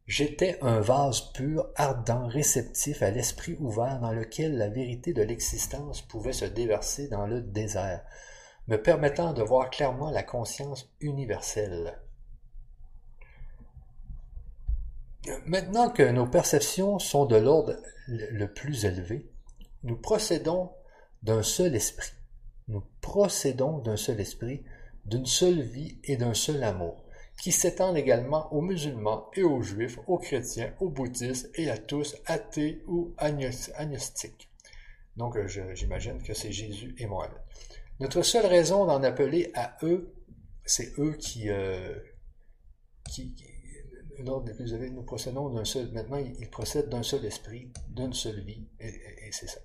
J'étais 0.07 0.59
un 0.61 0.81
vase 0.81 1.31
pur, 1.33 1.67
ardent, 1.75 2.27
réceptif 2.27 3.01
à 3.01 3.09
l'esprit 3.09 3.55
ouvert 3.59 3.99
dans 3.99 4.11
lequel 4.11 4.55
la 4.55 4.69
vérité 4.69 5.13
de 5.13 5.23
l'existence 5.23 6.03
pouvait 6.03 6.33
se 6.33 6.45
déverser 6.45 7.07
dans 7.07 7.25
le 7.25 7.41
désert, 7.41 8.03
me 8.67 8.77
permettant 8.77 9.33
de 9.33 9.41
voir 9.41 9.71
clairement 9.71 10.11
la 10.11 10.21
conscience 10.21 10.93
universelle. 10.99 11.99
Maintenant 15.47 15.89
que 15.89 16.03
nos 16.03 16.27
perceptions 16.27 16.99
sont 16.99 17.25
de 17.25 17.37
l'ordre 17.37 17.75
le 18.07 18.45
plus 18.45 18.85
élevé, 18.85 19.27
nous 19.81 19.97
procédons 19.97 20.71
d'un 21.23 21.41
seul 21.41 21.75
esprit. 21.75 22.13
Nous 22.67 22.83
procédons 23.01 23.79
d'un 23.79 23.97
seul 23.97 24.19
esprit, 24.19 24.63
d'une 25.05 25.25
seule 25.25 25.61
vie 25.61 25.99
et 26.03 26.17
d'un 26.17 26.33
seul 26.33 26.63
amour 26.63 27.05
qui 27.41 27.51
s'étendent 27.51 27.97
également 27.97 28.51
aux 28.53 28.61
musulmans 28.61 29.29
et 29.35 29.43
aux 29.43 29.61
juifs, 29.61 29.99
aux 30.07 30.17
chrétiens, 30.17 30.73
aux 30.79 30.89
bouddhistes 30.89 31.49
et 31.55 31.69
à 31.69 31.77
tous 31.77 32.15
athées 32.25 32.81
ou 32.87 33.13
agnostiques. 33.17 34.49
Donc 35.17 35.35
euh, 35.37 35.47
j'imagine 35.47 36.21
que 36.21 36.33
c'est 36.33 36.51
Jésus 36.51 36.95
et 36.97 37.05
Mohamed. 37.05 37.37
Notre 37.99 38.21
seule 38.21 38.45
raison 38.45 38.85
d'en 38.85 39.03
appeler 39.03 39.51
à 39.53 39.77
eux, 39.83 40.13
c'est 40.65 40.97
eux 40.99 41.13
qui, 41.13 41.49
euh, 41.49 41.97
nous 44.19 45.03
procédons 45.03 45.49
d'un 45.49 45.65
seul, 45.65 45.91
maintenant 45.91 46.17
ils 46.17 46.49
procèdent 46.49 46.89
d'un 46.89 47.03
seul 47.03 47.25
esprit, 47.25 47.71
d'une 47.89 48.13
seule 48.13 48.41
vie, 48.41 48.67
et 48.79 49.31
c'est 49.31 49.47
ça. 49.47 49.59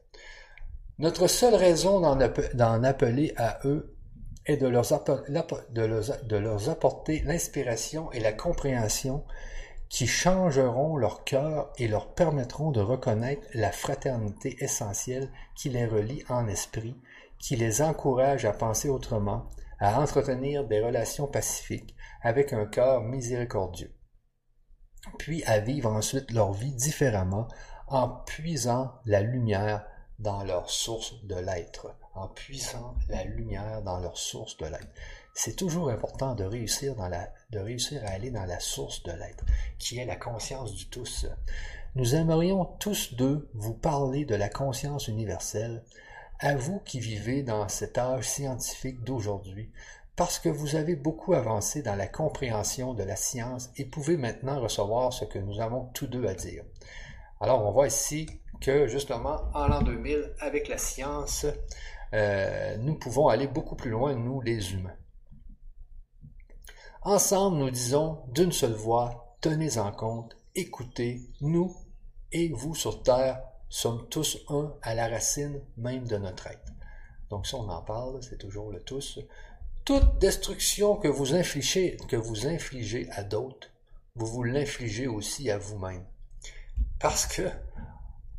Notre 0.98 1.28
seule 1.28 1.54
raison 1.54 2.00
d'en 2.00 2.82
appeler 2.84 3.32
à 3.36 3.60
eux 3.64 3.96
et 4.50 4.56
de 4.56 4.66
leur, 4.66 4.92
apporter 6.68 7.20
l'inspiration 7.20 8.10
et 8.10 8.18
la 8.18 8.32
compréhension 8.32 9.24
qui 9.88 10.08
changeront 10.08 10.96
leur 10.96 11.22
cœur 11.22 11.72
et 11.78 11.86
leur 11.86 12.14
permettront 12.14 12.72
de 12.72 12.80
reconnaître 12.80 13.46
la 13.54 13.70
fraternité 13.70 14.56
essentielle 14.58 15.30
qui 15.54 15.68
les 15.68 15.86
relie 15.86 16.24
en 16.28 16.48
esprit, 16.48 17.00
qui 17.38 17.54
les 17.54 17.80
encourage 17.80 18.44
à 18.44 18.52
penser 18.52 18.88
autrement, 18.88 19.46
à 19.78 20.00
entretenir 20.00 20.66
des 20.66 20.80
relations 20.80 21.28
pacifiques 21.28 21.94
avec 22.20 22.52
un 22.52 22.66
cœur 22.66 23.02
miséricordieux, 23.02 23.94
puis 25.16 25.44
à 25.44 25.60
vivre 25.60 25.92
ensuite 25.92 26.32
leur 26.32 26.52
vie 26.52 26.74
différemment 26.74 27.46
en 27.86 28.08
puisant 28.08 28.94
la 29.04 29.20
lumière 29.20 29.86
dans 30.18 30.42
leur 30.42 30.70
source 30.70 31.24
de 31.24 31.36
l'être 31.36 31.94
en 32.14 32.28
puisant 32.28 32.94
la 33.08 33.24
lumière 33.24 33.82
dans 33.82 33.98
leur 34.00 34.16
source 34.16 34.56
de 34.56 34.66
l'être. 34.66 34.88
C'est 35.34 35.56
toujours 35.56 35.90
important 35.90 36.34
de 36.34 36.44
réussir, 36.44 36.94
à 37.00 37.06
aller 38.08 38.30
dans 38.30 38.44
la 38.44 38.60
source 38.60 39.02
de 39.04 39.12
l'être, 39.12 39.44
qui 39.78 39.98
est 39.98 40.04
la 40.04 40.16
conscience 40.16 40.74
du 40.74 40.86
tous. 40.88 41.26
Nous 41.94 42.14
aimerions 42.14 42.64
tous 42.64 43.14
deux 43.14 43.48
vous 43.54 43.74
parler 43.74 44.24
de 44.24 44.34
la 44.34 44.48
conscience 44.48 45.08
universelle, 45.08 45.84
à 46.40 46.54
vous 46.56 46.80
qui 46.80 47.00
vivez 47.00 47.42
dans 47.42 47.68
cet 47.68 47.98
âge 47.98 48.28
scientifique 48.28 49.02
d'aujourd'hui, 49.04 49.70
parce 50.16 50.38
que 50.38 50.48
vous 50.48 50.76
avez 50.76 50.96
beaucoup 50.96 51.34
avancé 51.34 51.82
dans 51.82 51.94
la 51.94 52.06
compréhension 52.06 52.94
de 52.94 53.02
la 53.02 53.16
science 53.16 53.70
et 53.76 53.84
pouvez 53.84 54.16
maintenant 54.16 54.60
recevoir 54.60 55.12
ce 55.12 55.24
que 55.24 55.38
nous 55.38 55.60
avons 55.60 55.86
tous 55.94 56.06
deux 56.06 56.26
à 56.26 56.34
dire. 56.34 56.64
Alors 57.40 57.64
on 57.64 57.70
voit 57.70 57.86
ici 57.86 58.28
que 58.60 58.86
justement 58.86 59.40
en 59.54 59.66
l'an 59.66 59.80
2000, 59.80 60.34
avec 60.40 60.68
la 60.68 60.76
science, 60.76 61.46
euh, 62.12 62.76
nous 62.78 62.94
pouvons 62.94 63.28
aller 63.28 63.46
beaucoup 63.46 63.76
plus 63.76 63.90
loin, 63.90 64.14
nous 64.14 64.40
les 64.40 64.72
humains. 64.72 64.96
Ensemble, 67.02 67.58
nous 67.58 67.70
disons 67.70 68.24
d'une 68.32 68.52
seule 68.52 68.74
voix, 68.74 69.36
tenez 69.40 69.78
en 69.78 69.92
compte, 69.92 70.36
écoutez, 70.54 71.22
nous 71.40 71.74
et 72.32 72.48
vous 72.50 72.74
sur 72.74 73.02
Terre 73.02 73.42
sommes 73.68 74.08
tous 74.08 74.38
un 74.48 74.74
à 74.82 74.94
la 74.94 75.08
racine 75.08 75.60
même 75.76 76.06
de 76.06 76.16
notre 76.16 76.48
être. 76.48 76.72
Donc 77.30 77.46
si 77.46 77.54
on 77.54 77.68
en 77.68 77.82
parle, 77.82 78.22
c'est 78.22 78.38
toujours 78.38 78.70
le 78.70 78.80
tous. 78.82 79.20
Toute 79.84 80.18
destruction 80.18 80.96
que 80.96 81.08
vous 81.08 81.34
infligez, 81.34 81.96
que 82.08 82.16
vous 82.16 82.46
infligez 82.46 83.08
à 83.12 83.22
d'autres, 83.22 83.70
vous 84.16 84.26
vous 84.26 84.42
l'infligez 84.42 85.06
aussi 85.06 85.50
à 85.50 85.56
vous-même. 85.56 86.04
Parce 86.98 87.26
que 87.26 87.48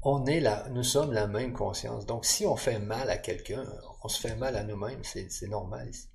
on 0.04 0.26
est 0.26 0.40
là, 0.40 0.66
nous 0.72 0.84
sommes 0.84 1.14
la 1.14 1.28
même 1.28 1.54
conscience. 1.54 2.06
Donc, 2.06 2.26
si 2.26 2.46
on 2.46 2.56
fait 2.56 2.80
mal 2.80 3.10
à 3.10 3.18
quelqu'un, 3.18 3.66
on 4.04 4.08
se 4.08 4.20
fait 4.20 4.36
mal 4.36 4.56
à 4.56 4.64
nous-mêmes, 4.64 5.04
c'est 5.04 5.48
normal 5.48 5.90
ici. 5.90 6.08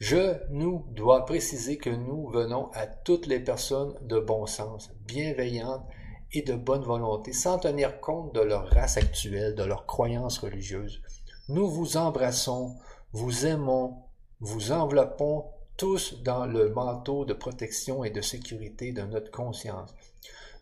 Je 0.00 0.36
nous 0.50 0.84
dois 0.90 1.24
préciser 1.24 1.78
que 1.78 1.90
nous 1.90 2.28
venons 2.28 2.70
à 2.72 2.86
toutes 2.86 3.26
les 3.26 3.38
personnes 3.38 3.94
de 4.02 4.18
bon 4.18 4.46
sens, 4.46 4.90
bienveillantes 5.06 5.86
et 6.32 6.42
de 6.42 6.54
bonne 6.54 6.82
volonté, 6.82 7.32
sans 7.32 7.58
tenir 7.58 8.00
compte 8.00 8.34
de 8.34 8.40
leur 8.40 8.68
race 8.68 8.96
actuelle, 8.96 9.54
de 9.54 9.62
leurs 9.62 9.86
croyances 9.86 10.38
religieuses. 10.38 11.00
Nous 11.48 11.68
vous 11.70 11.96
embrassons, 11.96 12.76
vous 13.12 13.46
aimons, 13.46 14.02
vous 14.40 14.72
enveloppons 14.72 15.44
tous 15.76 16.22
dans 16.22 16.46
le 16.46 16.70
manteau 16.70 17.24
de 17.24 17.32
protection 17.32 18.02
et 18.02 18.10
de 18.10 18.20
sécurité 18.20 18.92
de 18.92 19.02
notre 19.02 19.30
conscience. 19.30 19.94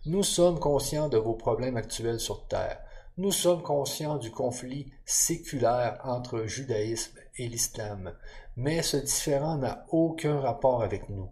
Nous 0.04 0.24
sommes 0.24 0.58
conscients 0.58 1.08
de 1.08 1.16
vos 1.16 1.34
problèmes 1.34 1.76
actuels 1.76 2.18
sur 2.18 2.48
Terre. 2.48 2.80
Nous 3.18 3.30
sommes 3.30 3.62
conscients 3.62 4.16
du 4.16 4.32
conflit 4.32 4.92
séculaire 5.04 6.00
entre 6.02 6.38
le 6.38 6.48
judaïsme 6.48 7.20
et 7.36 7.46
l'islam, 7.46 8.12
mais 8.56 8.82
ce 8.82 8.96
différent 8.96 9.58
n'a 9.58 9.86
aucun 9.90 10.40
rapport 10.40 10.82
avec 10.82 11.08
nous. 11.08 11.28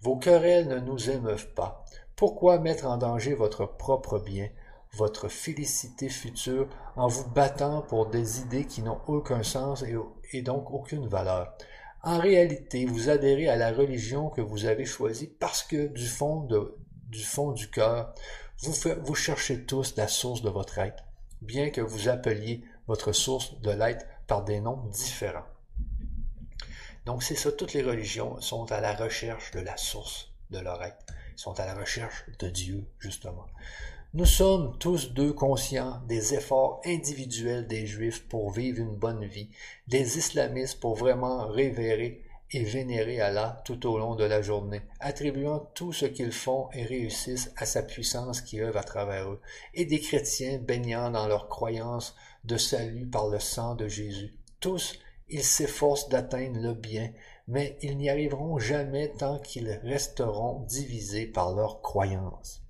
Vos 0.00 0.16
querelles 0.16 0.68
ne 0.68 0.78
nous 0.78 1.10
émeuvent 1.10 1.52
pas. 1.52 1.84
Pourquoi 2.16 2.58
mettre 2.58 2.86
en 2.86 2.96
danger 2.96 3.34
votre 3.34 3.66
propre 3.66 4.18
bien, 4.18 4.48
votre 4.94 5.28
félicité 5.28 6.08
future, 6.08 6.66
en 6.96 7.08
vous 7.08 7.28
battant 7.28 7.82
pour 7.82 8.06
des 8.06 8.40
idées 8.40 8.64
qui 8.64 8.80
n'ont 8.80 9.02
aucun 9.06 9.42
sens 9.42 9.82
et, 9.82 9.96
et 10.32 10.40
donc 10.40 10.70
aucune 10.70 11.08
valeur? 11.08 11.52
En 12.02 12.18
réalité, 12.18 12.86
vous 12.86 13.10
adhérez 13.10 13.48
à 13.48 13.56
la 13.56 13.70
religion 13.70 14.30
que 14.30 14.40
vous 14.40 14.64
avez 14.64 14.86
choisie 14.86 15.26
parce 15.26 15.62
que 15.62 15.88
du 15.88 16.06
fond 16.06 16.40
de, 16.40 16.78
du 17.08 17.22
fond 17.22 17.52
du 17.52 17.70
cœur, 17.70 18.14
Vous, 18.62 19.14
cherchez 19.14 19.64
tous 19.64 19.96
la 19.96 20.08
source 20.08 20.42
de 20.42 20.48
votre 20.48 20.78
être, 20.78 21.04
bien 21.42 21.70
que 21.70 21.80
vous 21.80 22.08
appeliez 22.08 22.64
votre 22.86 23.12
source 23.12 23.60
de 23.60 23.70
l'être 23.70 24.06
par 24.26 24.44
des 24.44 24.60
noms 24.60 24.86
différents. 24.86 25.46
Donc 27.04 27.22
c'est 27.22 27.34
ça, 27.34 27.52
toutes 27.52 27.74
les 27.74 27.82
religions 27.82 28.40
sont 28.40 28.70
à 28.72 28.80
la 28.80 28.94
recherche 28.94 29.50
de 29.50 29.60
la 29.60 29.76
source 29.76 30.30
de 30.50 30.58
leur 30.58 30.82
être, 30.82 31.04
sont 31.36 31.58
à 31.60 31.66
la 31.66 31.74
recherche 31.74 32.24
de 32.38 32.48
Dieu, 32.48 32.86
justement. 32.98 33.46
Nous 34.14 34.26
sommes 34.26 34.78
tous 34.78 35.12
deux 35.12 35.32
conscients 35.32 36.00
des 36.06 36.34
efforts 36.34 36.80
individuels 36.86 37.66
des 37.66 37.84
Juifs 37.84 38.26
pour 38.28 38.52
vivre 38.52 38.78
une 38.78 38.94
bonne 38.94 39.24
vie, 39.24 39.50
des 39.88 40.18
islamistes 40.18 40.78
pour 40.78 40.94
vraiment 40.94 41.48
révérer 41.48 42.23
et 42.54 42.62
vénérer 42.62 43.20
Allah 43.20 43.60
tout 43.64 43.84
au 43.88 43.98
long 43.98 44.14
de 44.14 44.22
la 44.22 44.40
journée, 44.40 44.82
attribuant 45.00 45.58
tout 45.74 45.92
ce 45.92 46.06
qu'ils 46.06 46.32
font 46.32 46.68
et 46.72 46.84
réussissent 46.84 47.50
à 47.56 47.66
sa 47.66 47.82
puissance 47.82 48.40
qui 48.40 48.60
œuvre 48.60 48.78
à 48.78 48.84
travers 48.84 49.28
eux, 49.28 49.40
et 49.74 49.86
des 49.86 49.98
chrétiens 49.98 50.58
baignant 50.58 51.10
dans 51.10 51.26
leur 51.26 51.48
croyance 51.48 52.14
de 52.44 52.56
salut 52.56 53.06
par 53.06 53.26
le 53.26 53.40
sang 53.40 53.74
de 53.74 53.88
Jésus. 53.88 54.36
Tous, 54.60 55.00
ils 55.28 55.42
s'efforcent 55.42 56.08
d'atteindre 56.08 56.60
le 56.60 56.74
bien, 56.74 57.10
mais 57.48 57.76
ils 57.82 57.96
n'y 57.96 58.08
arriveront 58.08 58.58
jamais 58.58 59.08
tant 59.08 59.40
qu'ils 59.40 59.80
resteront 59.82 60.60
divisés 60.60 61.26
par 61.26 61.56
leur 61.56 61.82
croyance. 61.82 62.62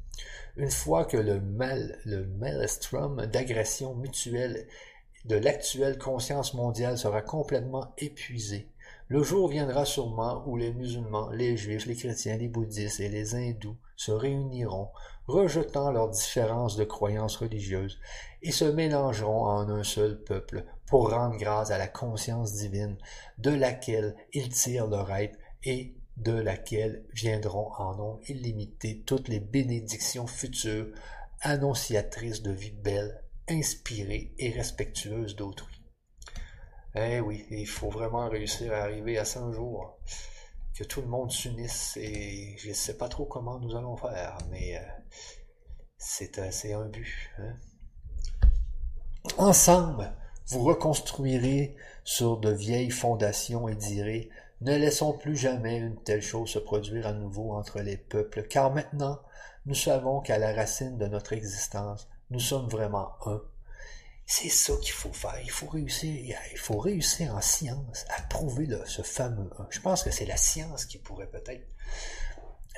Une 0.57 0.71
fois 0.71 1.05
que 1.05 1.19
le 1.19 1.41
mal, 1.41 1.99
le 2.07 2.25
maelstrom 2.25 3.27
d'agression 3.27 3.95
mutuelle 3.95 4.67
de 5.27 5.37
l'actuelle 5.37 5.99
conscience 5.99 6.55
mondiale 6.55 6.97
sera 6.97 7.21
complètement 7.21 7.93
épuisé, 7.99 8.69
le 9.09 9.23
jour 9.23 9.49
viendra 9.49 9.85
sûrement 9.85 10.43
où 10.47 10.57
les 10.57 10.73
musulmans, 10.73 11.29
les 11.31 11.57
juifs, 11.57 11.87
les 11.87 11.95
chrétiens, 11.95 12.39
les 12.39 12.49
bouddhistes 12.49 13.01
et 13.01 13.09
les 13.09 13.35
hindous 13.35 13.77
se 13.97 14.13
réuniront, 14.13 14.89
rejetant 15.27 15.91
leurs 15.91 16.09
différences 16.09 16.77
de 16.77 16.85
croyances 16.85 17.37
religieuses, 17.37 18.01
et 18.43 18.51
se 18.51 18.65
mélangeront 18.65 19.47
en 19.47 19.69
un 19.69 19.85
seul 19.85 20.23
peuple 20.23 20.65
pour 20.87 21.11
rendre 21.11 21.37
grâce 21.37 21.71
à 21.71 21.79
la 21.79 21.87
conscience 21.87 22.55
divine 22.55 22.97
de 23.39 23.51
laquelle 23.51 24.17
ils 24.33 24.49
tirent 24.49 24.87
leur 24.87 25.11
être 25.13 25.39
et 25.65 25.95
de 26.17 26.33
laquelle 26.33 27.05
viendront 27.13 27.73
en 27.77 27.97
nom 27.97 28.21
illimité 28.29 29.03
toutes 29.05 29.29
les 29.29 29.41
bénédictions 29.41 30.27
futures, 30.27 30.89
annonciatrices 31.41 32.43
de 32.43 32.53
vie 32.53 32.71
belle, 32.71 33.23
inspirée 33.49 34.33
et 34.39 34.51
respectueuse 34.51 35.37
d'autrui. 35.37 35.74
Eh 36.97 37.21
oui, 37.21 37.45
il 37.51 37.67
faut 37.67 37.91
vraiment 37.91 38.29
réussir 38.29 38.73
à 38.73 38.83
arriver 38.83 39.19
à 39.19 39.25
100 39.25 39.53
jours, 39.53 39.99
que 40.77 40.85
tout 40.85 41.01
le 41.01 41.09
monde 41.09 41.33
s'unisse 41.33 41.97
et 41.97 42.57
je 42.59 42.69
ne 42.69 42.75
sais 42.75 42.97
pas 42.97 43.09
trop 43.09 43.25
comment 43.25 43.59
nous 43.59 43.75
allons 43.75 43.97
faire, 43.97 44.39
mais 44.51 44.77
euh, 44.77 44.81
c'est 45.99 46.39
un 46.73 46.87
but. 46.87 47.31
Hein. 47.39 47.57
Ensemble, 49.39 50.13
vous 50.49 50.63
reconstruirez 50.63 51.75
sur 52.05 52.37
de 52.39 52.51
vieilles 52.51 52.91
fondations 52.91 53.69
et 53.69 53.75
direz 53.75 54.31
ne 54.61 54.77
laissons 54.77 55.13
plus 55.13 55.37
jamais 55.37 55.79
une 55.79 56.01
telle 56.03 56.23
chose 56.23 56.51
se 56.51 56.59
produire 56.59 57.09
à 57.09 57.13
nouveau 57.13 57.53
entre 57.53 57.81
les 57.81 57.97
peuples, 57.97 58.45
car 58.45 58.73
maintenant 58.73 59.21
nous 59.67 59.75
savons 59.75 60.21
qu'à 60.21 60.39
la 60.39 60.55
racine 60.55 60.97
de 60.97 61.07
notre 61.07 61.33
existence, 61.33 62.09
nous 62.31 62.41
sommes 62.41 62.69
vraiment 62.69 63.13
un. 63.27 63.43
C'est 64.27 64.49
ça 64.49 64.75
qu'il 64.81 64.93
faut 64.93 65.13
faire. 65.13 65.39
Il 65.43 65.51
faut 65.51 65.69
réussir, 66.79 67.35
en 67.35 67.41
science 67.41 68.07
à 68.09 68.23
prouver 68.23 68.69
ce 68.87 69.03
fameux. 69.03 69.51
Je 69.71 69.81
pense 69.81 70.03
que 70.03 70.11
c'est 70.11 70.25
la 70.25 70.37
science 70.37 70.87
qui 70.87 70.99
pourrait 70.99 71.31
peut-être 71.31 71.67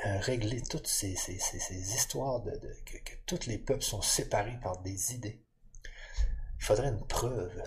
euh, 0.05 0.18
régler 0.20 0.61
toutes 0.62 0.88
ces, 0.88 1.14
histoires 1.70 2.40
de, 2.40 2.53
que, 2.84 2.99
que 2.99 3.16
tous 3.26 3.47
les 3.47 3.59
peuples 3.59 3.84
sont 3.84 4.03
séparés 4.03 4.59
par 4.62 4.82
des 4.82 5.14
idées. 5.14 5.40
Il 6.59 6.64
faudrait 6.64 6.88
une 6.88 7.07
preuve. 7.07 7.62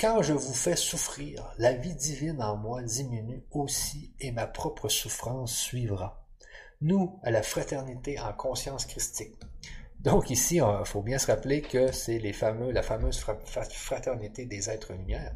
Quand 0.00 0.22
je 0.22 0.32
vous 0.32 0.54
fais 0.54 0.74
souffrir, 0.74 1.54
la 1.58 1.72
vie 1.72 1.94
divine 1.94 2.42
en 2.42 2.56
moi 2.56 2.82
diminue 2.82 3.44
aussi 3.52 4.12
et 4.18 4.32
ma 4.32 4.46
propre 4.48 4.88
souffrance 4.88 5.56
suivra. 5.56 6.26
Nous, 6.80 7.20
à 7.22 7.30
la 7.30 7.42
fraternité 7.42 8.18
en 8.18 8.32
conscience 8.32 8.84
christique. 8.84 9.36
Donc 10.04 10.28
ici, 10.28 10.56
il 10.56 10.84
faut 10.84 11.02
bien 11.02 11.18
se 11.18 11.28
rappeler 11.28 11.62
que 11.62 11.90
c'est 11.90 12.18
la 12.18 12.82
fameuse 12.82 13.24
fraternité 13.70 14.44
des 14.44 14.68
êtres 14.68 14.92
lumière. 14.92 15.34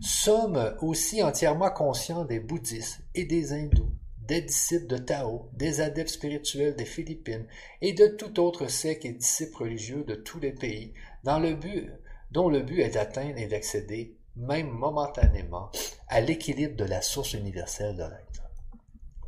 Sommes 0.00 0.74
aussi 0.80 1.22
entièrement 1.22 1.70
conscients 1.70 2.24
des 2.24 2.40
bouddhistes 2.40 3.00
et 3.14 3.26
des 3.26 3.52
hindous, 3.52 3.92
des 4.26 4.40
disciples 4.40 4.86
de 4.86 4.96
Tao, 4.96 5.50
des 5.52 5.82
adeptes 5.82 6.08
spirituels 6.08 6.74
des 6.74 6.86
Philippines 6.86 7.46
et 7.82 7.92
de 7.92 8.06
tout 8.06 8.40
autre 8.40 8.66
secte 8.68 9.04
et 9.04 9.12
disciples 9.12 9.64
religieux 9.64 10.04
de 10.04 10.14
tous 10.14 10.40
les 10.40 10.52
pays, 10.52 10.94
dans 11.22 11.38
le 11.38 11.54
but 11.54 11.90
dont 12.30 12.48
le 12.48 12.62
but 12.62 12.80
est 12.80 12.94
d'atteindre 12.94 13.36
et 13.36 13.46
d'accéder, 13.46 14.16
même 14.36 14.70
momentanément, 14.70 15.70
à 16.08 16.22
l'équilibre 16.22 16.76
de 16.76 16.84
la 16.84 17.02
source 17.02 17.34
universelle 17.34 17.96
de 17.96 18.04
l'être. 18.04 18.48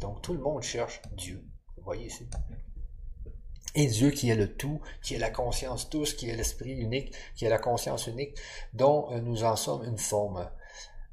Donc 0.01 0.23
tout 0.23 0.33
le 0.33 0.41
monde 0.41 0.62
cherche 0.62 1.03
Dieu. 1.15 1.45
Vous 1.77 1.85
voyez 1.85 2.07
ici? 2.07 2.27
Et 3.75 3.87
Dieu 3.87 4.11
qui 4.11 4.31
est 4.31 4.37
le 4.37 4.53
tout, 4.53 4.81
qui 5.03 5.14
est 5.14 5.18
la 5.18 5.31
conscience 5.31 5.91
tous, 5.91 6.14
qui 6.14 6.29
est 6.29 6.37
l'esprit 6.37 6.72
unique, 6.72 7.12
qui 7.35 7.45
est 7.45 7.51
la 7.51 7.59
conscience 7.59 8.07
unique, 8.07 8.37
dont 8.72 9.11
euh, 9.11 9.20
nous 9.20 9.43
en 9.45 9.57
sommes 9.57 9.85
une 9.85 9.99
forme. 9.99 10.49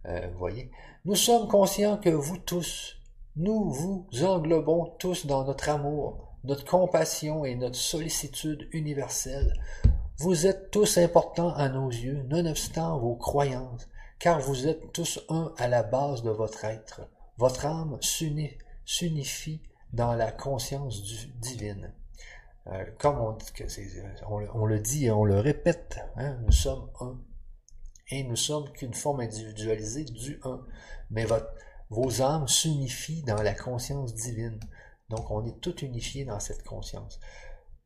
Euh, 0.05 0.28
voyez? 0.38 0.72
Nous 1.05 1.16
sommes 1.16 1.47
conscients 1.47 1.97
que 1.97 2.09
vous 2.09 2.38
tous, 2.38 2.97
nous 3.36 3.72
vous 3.72 4.07
englobons 4.24 4.86
tous 4.99 5.26
dans 5.26 5.43
notre 5.43 5.70
amour, 5.70 6.36
notre 6.43 6.66
compassion 6.66 7.45
et 7.45 7.55
notre 7.55 7.78
sollicitude 7.78 8.68
universelle. 8.72 9.53
Vous 10.18 10.45
êtes 10.45 10.70
tous 10.70 10.99
importants 10.99 11.53
à 11.55 11.70
nos 11.70 11.89
yeux, 11.89 12.24
nonobstant 12.30 12.99
vos 12.99 13.16
croyances, 13.16 13.88
car 14.20 14.39
vous 14.39 14.68
êtes 14.68 14.93
tous 14.93 15.20
un 15.30 15.51
à 15.57 15.68
la 15.68 15.82
base 15.82 16.22
de 16.22 16.30
votre 16.30 16.66
être. 16.66 17.01
Votre 17.38 17.66
âme 17.66 17.97
s'unifie 18.86 19.62
dans 19.93 20.14
la 20.14 20.32
conscience 20.32 21.01
divine. 21.39 21.91
Euh, 22.68 22.86
comme 22.99 23.20
on, 23.20 24.66
le 24.66 24.80
dit 24.80 25.05
et 25.05 25.12
on 25.12 25.26
le 25.26 25.39
répète, 25.39 25.99
hein, 26.16 26.38
nous 26.45 26.51
sommes 26.51 26.89
un. 26.99 27.20
Et 28.09 28.24
nous 28.24 28.36
sommes 28.36 28.72
qu'une 28.72 28.93
forme 28.93 29.22
individualisée 29.22 30.05
du 30.05 30.39
un. 30.43 30.66
Mais 31.09 31.26
vos 31.89 32.22
âmes 32.22 32.47
s'unifient 32.47 33.24
dans 33.24 33.41
la 33.41 33.53
conscience 33.53 34.14
divine. 34.14 34.59
Donc 35.09 35.32
on 35.32 35.45
est 35.45 35.59
tous 35.59 35.82
unifiés 35.82 36.26
dans 36.26 36.39
cette 36.39 36.64
conscience. 36.64 37.20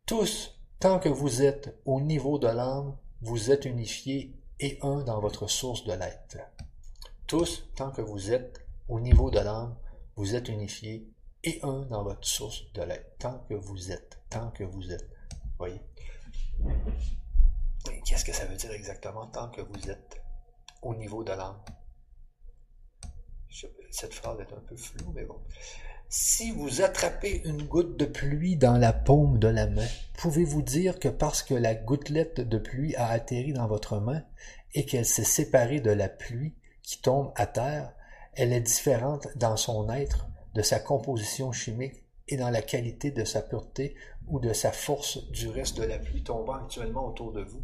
Tous 0.06 0.56
Tant 0.80 1.00
que 1.00 1.10
vous 1.10 1.42
êtes 1.42 1.80
au 1.86 2.02
niveau 2.02 2.38
de 2.38 2.48
l'âme, 2.48 2.98
vous 3.22 3.50
êtes 3.50 3.66
unifiés 3.66 4.36
et 4.60 4.78
un 4.82 5.04
dans 5.04 5.20
votre 5.22 5.48
source 5.48 5.86
de 5.86 5.94
l'être. 5.94 6.38
Tous, 7.28 7.68
tant 7.76 7.92
que 7.92 8.02
vous 8.02 8.32
êtes 8.32 8.60
au 8.90 9.00
niveau 9.00 9.32
de 9.32 9.40
l'âme, 9.40 9.76
vous 10.16 10.36
êtes 10.36 10.50
unifiés 10.50 11.10
et 11.46 11.60
un 11.64 11.82
dans 11.86 12.04
votre 12.04 12.28
source 12.28 12.72
de 12.74 12.82
l'être. 12.82 13.18
Tant 13.20 13.40
que 13.48 13.54
vous 13.54 13.92
êtes, 13.92 14.20
tant 14.30 14.52
que 14.52 14.64
vous 14.64 14.92
êtes. 14.92 15.10
Voyez? 15.58 15.80
Qu'est-ce 18.06 18.26
que 18.26 18.34
ça 18.34 18.46
veut 18.46 18.58
dire 18.58 18.72
exactement 18.72 19.28
tant 19.28 19.50
que 19.50 19.62
vous 19.62 19.90
êtes 19.90 20.22
au 20.82 20.96
niveau 20.96 21.24
de 21.24 21.32
l'âme? 21.32 21.62
Cette 23.92 24.14
phrase 24.14 24.40
est 24.40 24.54
un 24.54 24.62
peu 24.68 24.76
floue, 24.76 25.12
mais 25.14 25.24
bon. 25.24 25.40
Si 26.10 26.52
vous 26.52 26.82
attrapez 26.82 27.42
une 27.46 27.64
goutte 27.64 27.98
de 27.98 28.06
pluie 28.06 28.58
dans 28.58 28.78
la 28.78 28.94
paume 28.94 29.40
de 29.40 29.48
la 29.48 29.68
main, 29.68 29.88
pouvez-vous 30.18 30.62
dire 30.62 31.00
que 31.00 31.08
parce 31.08 31.42
que 31.42 31.54
la 31.54 31.74
gouttelette 31.74 32.42
de 32.42 32.58
pluie 32.58 32.96
a 32.96 33.08
atterri 33.08 33.54
dans 33.54 33.68
votre 33.68 34.00
main 34.00 34.24
et 34.74 34.86
qu'elle 34.86 35.06
s'est 35.06 35.24
séparée 35.24 35.80
de 35.80 35.92
la 35.92 36.10
pluie 36.10 36.56
qui 36.84 37.02
tombe 37.02 37.32
à 37.36 37.48
terre, 37.48 37.94
elle 38.34 38.54
est 38.54 38.62
différente 38.62 39.28
dans 39.36 39.58
son 39.58 39.90
être, 39.90 40.28
de 40.56 40.62
sa 40.62 40.80
composition 40.80 41.52
chimique 41.52 42.04
et 42.28 42.38
dans 42.38 42.50
la 42.50 42.62
qualité 42.62 43.12
de 43.12 43.24
sa 43.24 43.42
pureté 43.42 43.96
ou 44.28 44.40
de 44.40 44.54
sa 44.54 44.72
force 44.72 45.30
du 45.32 45.48
reste 45.50 45.78
de 45.78 45.84
la 45.84 46.00
pluie 46.00 46.24
tombant 46.24 46.54
actuellement 46.54 47.08
autour 47.08 47.32
de 47.32 47.44
vous. 47.44 47.64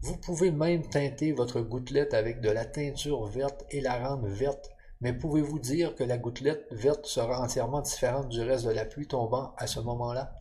Vous 0.00 0.16
pouvez 0.16 0.50
même 0.50 0.88
teinter 0.88 1.32
votre 1.32 1.60
gouttelette 1.60 2.14
avec 2.14 2.40
de 2.40 2.50
la 2.50 2.64
teinture 2.64 3.26
verte 3.26 3.64
et 3.70 3.80
la 3.80 4.08
rendre 4.08 4.28
verte 4.28 4.70
mais 5.02 5.12
pouvez-vous 5.12 5.58
dire 5.58 5.96
que 5.96 6.04
la 6.04 6.16
gouttelette 6.16 6.64
verte 6.70 7.06
sera 7.06 7.40
entièrement 7.40 7.80
différente 7.80 8.28
du 8.28 8.40
reste 8.40 8.64
de 8.64 8.70
la 8.70 8.84
pluie 8.84 9.08
tombant 9.08 9.52
à 9.58 9.66
ce 9.66 9.80
moment-là? 9.80 10.32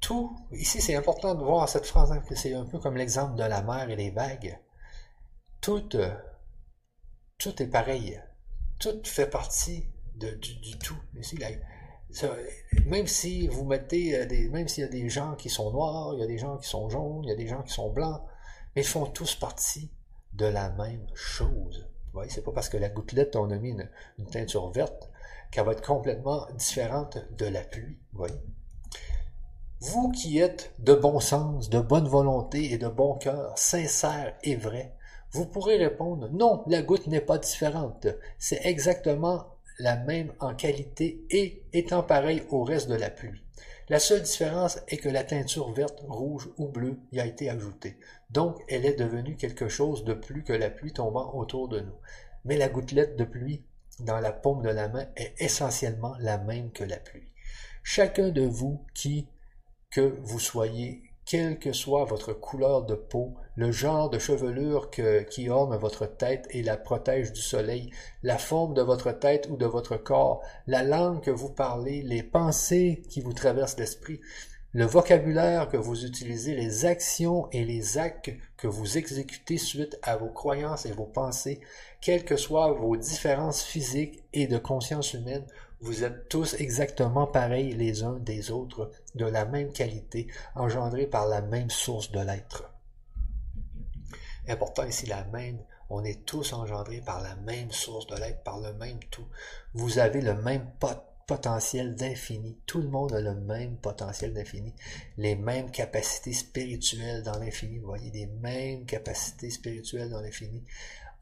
Tout, 0.00 0.36
ici 0.50 0.82
c'est 0.82 0.96
important 0.96 1.36
de 1.36 1.44
voir 1.44 1.68
cette 1.68 1.86
phrase, 1.86 2.10
hein, 2.10 2.20
c'est 2.34 2.52
un 2.52 2.66
peu 2.66 2.80
comme 2.80 2.96
l'exemple 2.96 3.36
de 3.36 3.44
la 3.44 3.62
mer 3.62 3.88
et 3.90 3.96
les 3.96 4.10
vagues. 4.10 4.58
Tout, 5.60 5.94
euh, 5.94 6.12
tout 7.38 7.62
est 7.62 7.68
pareil. 7.68 8.20
Tout 8.78 9.00
fait 9.04 9.28
partie 9.28 9.86
du, 10.14 10.78
tout. 10.78 10.96
même 12.86 13.06
si 13.06 13.48
vous 13.48 13.64
mettez 13.64 14.16
euh, 14.16 14.26
des, 14.26 14.48
même 14.48 14.68
s'il 14.68 14.82
y 14.82 14.86
a 14.86 14.90
des 14.90 15.08
gens 15.08 15.34
qui 15.34 15.50
sont 15.50 15.70
noirs, 15.72 16.14
il 16.14 16.20
y 16.20 16.22
a 16.22 16.26
des 16.26 16.38
gens 16.38 16.56
qui 16.56 16.68
sont 16.68 16.88
jaunes, 16.88 17.22
il 17.24 17.28
y 17.28 17.32
a 17.32 17.36
des 17.36 17.46
gens 17.46 17.62
qui 17.62 17.72
sont 17.72 17.90
blancs, 17.90 18.22
ils 18.76 18.84
font 18.84 19.06
tous 19.06 19.34
partie 19.34 19.90
de 20.32 20.46
la 20.46 20.70
même 20.70 21.06
chose 21.14 21.88
c'est 22.28 22.44
pas 22.44 22.52
parce 22.52 22.68
que 22.68 22.76
la 22.76 22.88
gouttelette, 22.88 23.36
on 23.36 23.50
a 23.50 23.56
mis 23.56 23.70
une, 23.70 24.26
teinture 24.30 24.70
verte 24.70 25.10
qu'elle 25.50 25.64
va 25.64 25.72
être 25.72 25.86
complètement 25.86 26.46
différente 26.56 27.18
de 27.36 27.46
la 27.46 27.62
pluie. 27.62 27.98
Vous 29.80 30.10
qui 30.10 30.38
êtes 30.38 30.72
de 30.78 30.94
bon 30.94 31.20
sens, 31.20 31.68
de 31.68 31.80
bonne 31.80 32.08
volonté 32.08 32.72
et 32.72 32.78
de 32.78 32.88
bon 32.88 33.14
cœur, 33.14 33.58
sincère 33.58 34.34
et 34.42 34.56
vrai, 34.56 34.93
vous 35.34 35.46
pourrez 35.46 35.76
répondre 35.76 36.28
non, 36.30 36.62
la 36.68 36.80
goutte 36.80 37.08
n'est 37.08 37.20
pas 37.20 37.38
différente. 37.38 38.06
C'est 38.38 38.64
exactement 38.64 39.58
la 39.80 39.96
même 39.96 40.32
en 40.38 40.54
qualité 40.54 41.26
et 41.28 41.64
étant 41.72 42.04
pareille 42.04 42.44
au 42.50 42.62
reste 42.62 42.88
de 42.88 42.94
la 42.94 43.10
pluie. 43.10 43.42
La 43.88 43.98
seule 43.98 44.22
différence 44.22 44.78
est 44.86 44.96
que 44.96 45.08
la 45.08 45.24
teinture 45.24 45.72
verte, 45.72 46.04
rouge 46.06 46.48
ou 46.56 46.68
bleue 46.68 47.00
y 47.10 47.18
a 47.18 47.26
été 47.26 47.50
ajoutée. 47.50 47.98
Donc, 48.30 48.58
elle 48.68 48.86
est 48.86 48.98
devenue 48.98 49.36
quelque 49.36 49.68
chose 49.68 50.04
de 50.04 50.14
plus 50.14 50.44
que 50.44 50.52
la 50.52 50.70
pluie 50.70 50.92
tombant 50.92 51.34
autour 51.34 51.68
de 51.68 51.80
nous. 51.80 51.98
Mais 52.44 52.56
la 52.56 52.68
gouttelette 52.68 53.16
de 53.16 53.24
pluie 53.24 53.64
dans 53.98 54.20
la 54.20 54.32
paume 54.32 54.62
de 54.62 54.70
la 54.70 54.88
main 54.88 55.06
est 55.16 55.34
essentiellement 55.38 56.14
la 56.20 56.38
même 56.38 56.70
que 56.70 56.84
la 56.84 56.98
pluie. 56.98 57.32
Chacun 57.82 58.28
de 58.28 58.42
vous 58.42 58.86
qui, 58.94 59.28
que 59.90 60.16
vous 60.22 60.38
soyez 60.38 61.02
quelle 61.34 61.58
que 61.58 61.72
soit 61.72 62.04
votre 62.04 62.32
couleur 62.32 62.84
de 62.84 62.94
peau, 62.94 63.34
le 63.56 63.72
genre 63.72 64.08
de 64.08 64.20
chevelure 64.20 64.88
qui 64.88 65.50
orne 65.50 65.76
votre 65.76 66.06
tête 66.06 66.46
et 66.50 66.62
la 66.62 66.76
protège 66.76 67.32
du 67.32 67.40
soleil, 67.40 67.90
la 68.22 68.38
forme 68.38 68.72
de 68.72 68.82
votre 68.82 69.10
tête 69.10 69.48
ou 69.50 69.56
de 69.56 69.66
votre 69.66 69.96
corps, 69.96 70.42
la 70.68 70.84
langue 70.84 71.22
que 71.22 71.32
vous 71.32 71.50
parlez, 71.50 72.02
les 72.02 72.22
pensées 72.22 73.02
qui 73.10 73.20
vous 73.20 73.32
traversent 73.32 73.80
l'esprit, 73.80 74.20
le 74.74 74.84
vocabulaire 74.84 75.66
que 75.68 75.76
vous 75.76 76.04
utilisez, 76.04 76.54
les 76.54 76.86
actions 76.86 77.48
et 77.50 77.64
les 77.64 77.98
actes 77.98 78.30
que 78.56 78.68
vous 78.68 78.96
exécutez 78.96 79.58
suite 79.58 79.98
à 80.04 80.16
vos 80.16 80.30
croyances 80.30 80.86
et 80.86 80.92
vos 80.92 81.04
pensées, 81.04 81.60
quelles 82.00 82.24
que 82.24 82.36
soient 82.36 82.72
vos 82.74 82.96
différences 82.96 83.64
physiques 83.64 84.22
et 84.32 84.46
de 84.46 84.58
conscience 84.58 85.14
humaine, 85.14 85.46
vous 85.84 86.02
êtes 86.02 86.30
tous 86.30 86.54
exactement 86.54 87.26
pareils 87.26 87.74
les 87.74 88.02
uns 88.04 88.18
des 88.20 88.50
autres, 88.50 88.90
de 89.14 89.26
la 89.26 89.44
même 89.44 89.70
qualité, 89.70 90.28
engendrés 90.54 91.06
par 91.06 91.28
la 91.28 91.42
même 91.42 91.68
source 91.68 92.10
de 92.10 92.20
l'être. 92.20 92.72
Important 94.48 94.86
ici 94.86 95.04
la 95.04 95.24
même, 95.24 95.58
on 95.90 96.02
est 96.02 96.24
tous 96.24 96.54
engendrés 96.54 97.02
par 97.02 97.22
la 97.22 97.36
même 97.36 97.70
source 97.70 98.06
de 98.06 98.16
l'être, 98.16 98.42
par 98.42 98.60
le 98.60 98.72
même 98.72 98.98
tout. 99.10 99.26
Vous 99.74 99.98
avez 99.98 100.22
le 100.22 100.34
même 100.34 100.70
potentiel 101.26 101.94
d'infini. 101.94 102.58
Tout 102.64 102.80
le 102.80 102.88
monde 102.88 103.12
a 103.12 103.20
le 103.20 103.34
même 103.34 103.76
potentiel 103.76 104.32
d'infini. 104.32 104.74
Les 105.18 105.36
mêmes 105.36 105.70
capacités 105.70 106.32
spirituelles 106.32 107.22
dans 107.22 107.38
l'infini. 107.38 107.78
Vous 107.78 107.88
voyez, 107.88 108.10
les 108.10 108.26
mêmes 108.26 108.86
capacités 108.86 109.50
spirituelles 109.50 110.08
dans 110.08 110.22
l'infini. 110.22 110.64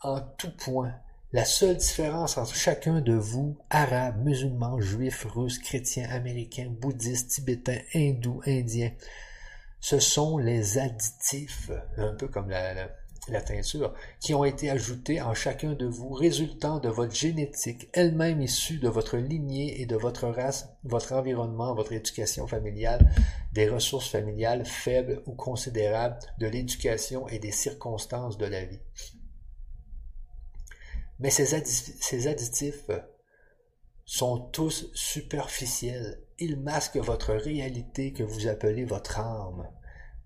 En 0.03 0.21
tout 0.21 0.57
point, 0.57 0.95
la 1.33 1.47
seule 1.47 1.77
différence 1.77 2.37
entre 2.37 2.55
chacun 2.55 3.01
de 3.01 3.15
vous, 3.15 3.57
arabes, 3.71 4.23
musulmans, 4.23 4.81
juifs, 4.81 5.25
russes, 5.25 5.59
chrétiens, 5.59 6.09
américains, 6.11 6.69
bouddhistes, 6.69 7.31
tibétains, 7.31 7.81
hindous, 7.95 8.43
indiens, 8.47 8.93
ce 9.81 9.99
sont 9.99 10.37
les 10.37 10.79
additifs, 10.79 11.71
un 11.97 12.15
peu 12.15 12.29
comme 12.29 12.51
la, 12.51 12.89
teinture, 13.41 13.95
qui 14.21 14.35
ont 14.35 14.45
été 14.45 14.69
ajoutés 14.69 15.23
en 15.23 15.33
chacun 15.33 15.73
de 15.73 15.87
vous, 15.87 16.11
résultant 16.11 16.81
de 16.81 16.91
votre 16.91 17.15
génétique, 17.15 17.89
elle-même 17.95 18.43
issue 18.43 18.79
de 18.79 18.89
votre 18.89 19.17
lignée 19.17 19.81
et 19.81 19.87
de 19.87 19.97
votre 19.97 20.29
race, 20.29 20.69
votre 20.85 21.15
environnement, 21.15 21.75
votre 21.75 21.93
éducation 21.93 22.47
familiale, 22.47 23.11
des 23.55 23.71
ressources 23.71 24.11
familiales 24.11 24.67
faibles 24.67 25.23
ou 25.25 25.33
considérables, 25.33 26.19
de 26.39 26.47
l'éducation 26.47 27.27
et 27.29 27.39
des 27.39 27.53
circonstances 27.53 28.37
de 28.37 28.47
la 28.47 28.67
vie. 28.67 28.81
Mais 31.19 31.31
ces, 31.31 31.55
additifs 31.55 32.91
sont 34.05 34.39
tous 34.39 34.91
superficiels. 34.95 36.23
Ils 36.39 36.59
masquent 36.61 36.97
votre 36.97 37.33
réalité 37.33 38.13
que 38.13 38.23
vous 38.23 38.49
appelez 38.49 38.85
votre 38.85 39.21
âme. 39.21 39.69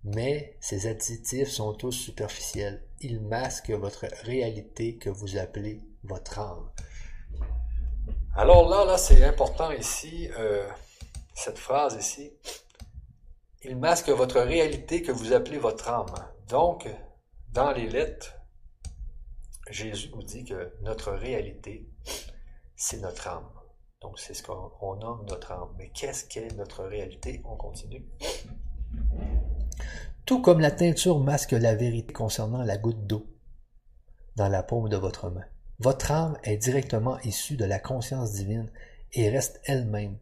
Mais 0.05 0.57
ces 0.61 0.87
additifs 0.87 1.51
sont 1.51 1.75
tous 1.75 1.93
superficiels. 1.93 2.87
Ils 3.01 3.21
masquent 3.21 3.73
votre 3.73 4.07
réalité 4.23 4.97
que 4.97 5.11
vous 5.11 5.37
appelez 5.37 5.83
votre 6.05 6.39
âme. 6.39 6.71
Alors 8.35 8.69
là, 8.69 8.85
là, 8.85 8.99
c'est 8.99 9.25
important 9.25 9.71
ici, 9.73 10.31
euh, 10.39 10.69
cette 11.35 11.59
phrase 11.59 11.97
ici. 11.99 12.33
Il 13.63 13.77
masque 13.77 14.11
votre 14.11 14.41
réalité 14.41 15.03
que 15.03 15.11
vous 15.11 15.33
appelez 15.33 15.59
votre 15.59 15.89
âme. 15.89 16.15
Donc, 16.49 16.87
dans 17.53 17.73
les 17.73 17.89
lettres, 17.89 18.36
Jésus 19.71 20.11
nous 20.15 20.23
dit 20.23 20.45
que 20.45 20.73
notre 20.83 21.13
réalité, 21.13 21.89
c'est 22.77 23.01
notre 23.01 23.29
âme. 23.29 23.49
Donc, 24.01 24.19
c'est 24.19 24.35
ce 24.35 24.43
qu'on 24.43 24.97
nomme 24.97 25.25
notre 25.27 25.53
âme. 25.53 25.71
Mais 25.79 25.89
qu'est-ce 25.89 26.25
qu'est 26.27 26.55
notre 26.57 26.85
réalité? 26.85 27.43
On 27.45 27.57
continue. 27.57 28.05
Tout 30.25 30.43
comme 30.43 30.61
la 30.61 30.71
teinture 30.71 31.19
masque 31.19 31.53
la 31.53 31.75
vérité 31.75 32.13
concernant 32.13 32.63
la 32.63 32.77
goutte 32.77 33.07
d'eau 33.07 33.27
dans 34.37 34.49
la 34.49 34.63
paume 34.63 34.89
de 34.89 34.97
votre 34.97 35.31
main. 35.31 35.45
Votre 35.79 36.11
âme 36.11 36.39
est 36.43 36.57
directement 36.57 37.19
issue 37.21 37.57
de 37.57 37.65
la 37.65 37.79
conscience 37.79 38.33
divine 38.33 38.71
et 39.13 39.31
reste 39.31 39.61
elle-même 39.65 40.17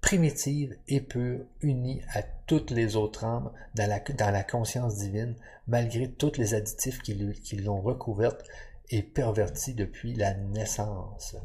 primitive 0.00 0.76
et 0.88 1.00
pure, 1.00 1.44
unie 1.60 2.02
à 2.12 2.22
toutes 2.22 2.70
les 2.70 2.96
autres 2.96 3.24
âmes 3.24 3.52
dans 3.74 3.88
la, 3.88 4.42
conscience 4.42 4.96
divine, 4.96 5.36
malgré 5.68 6.10
tous 6.10 6.36
les 6.38 6.54
additifs 6.54 7.00
qui 7.00 7.56
l'ont 7.56 7.80
recouverte 7.80 8.44
est 8.96 9.02
perverti 9.02 9.74
depuis 9.74 10.14
la 10.14 10.34
naissance. 10.34 11.36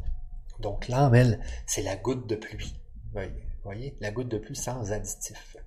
Donc 0.60 0.88
l'âme, 0.88 1.16
elle, 1.16 1.39
c'est 1.66 1.84
la 1.84 1.95
goutte 1.95 2.28
de 2.28 2.36
pluie. 2.36 2.80
Voyez, 3.12 3.48
voyez, 3.64 3.98
la 4.00 4.12
goutte 4.12 4.30
de 4.30 4.38
pluie 4.38 4.56
sans 4.56 4.91
additif. 4.91 5.58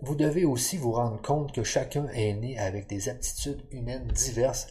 Vous 0.00 0.14
devez 0.14 0.44
aussi 0.44 0.76
vous 0.76 0.92
rendre 0.92 1.20
compte 1.22 1.54
que 1.54 1.62
chacun 1.62 2.06
est 2.08 2.34
né 2.34 2.58
avec 2.58 2.86
des 2.86 3.08
aptitudes 3.08 3.62
humaines 3.70 4.06
diverses 4.08 4.66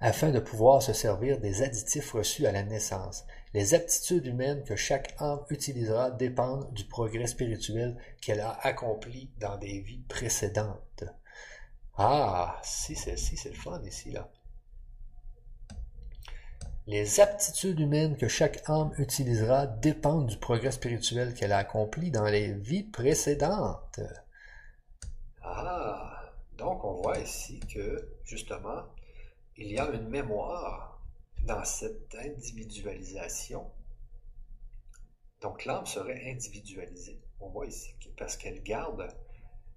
afin 0.00 0.30
de 0.30 0.40
pouvoir 0.40 0.82
se 0.82 0.94
servir 0.94 1.38
des 1.38 1.62
additifs 1.62 2.12
reçus 2.12 2.46
à 2.46 2.52
la 2.52 2.62
naissance. 2.62 3.26
Les 3.52 3.74
aptitudes 3.74 4.24
humaines 4.24 4.64
que 4.64 4.76
chaque 4.76 5.14
âme 5.18 5.44
utilisera 5.50 6.10
dépendent 6.10 6.72
du 6.72 6.84
progrès 6.84 7.26
spirituel 7.26 7.98
qu'elle 8.22 8.40
a 8.40 8.58
accompli 8.62 9.30
dans 9.38 9.58
des 9.58 9.80
vies 9.80 10.04
précédentes. 10.08 11.04
Ah, 11.96 12.58
si, 12.64 12.94
c'est 12.94 13.18
si, 13.18 13.36
c'est 13.36 13.50
le 13.50 13.56
fun 13.56 13.82
ici, 13.84 14.10
là. 14.10 14.30
Les 16.90 17.20
aptitudes 17.20 17.78
humaines 17.78 18.16
que 18.16 18.26
chaque 18.26 18.68
âme 18.68 18.92
utilisera 18.98 19.68
dépendent 19.68 20.26
du 20.26 20.36
progrès 20.36 20.72
spirituel 20.72 21.34
qu'elle 21.34 21.52
a 21.52 21.58
accompli 21.58 22.10
dans 22.10 22.24
les 22.24 22.52
vies 22.52 22.82
précédentes. 22.82 24.00
Ah, 25.40 26.32
donc 26.58 26.84
on 26.84 26.94
voit 26.94 27.20
ici 27.20 27.60
que, 27.72 28.08
justement, 28.24 28.86
il 29.56 29.70
y 29.70 29.78
a 29.78 29.88
une 29.90 30.08
mémoire 30.08 31.00
dans 31.44 31.62
cette 31.62 32.12
individualisation. 32.16 33.70
Donc 35.42 35.66
l'âme 35.66 35.86
serait 35.86 36.28
individualisée. 36.28 37.20
On 37.38 37.50
voit 37.50 37.66
ici, 37.66 37.94
parce 38.16 38.36
qu'elle 38.36 38.64
garde, 38.64 39.06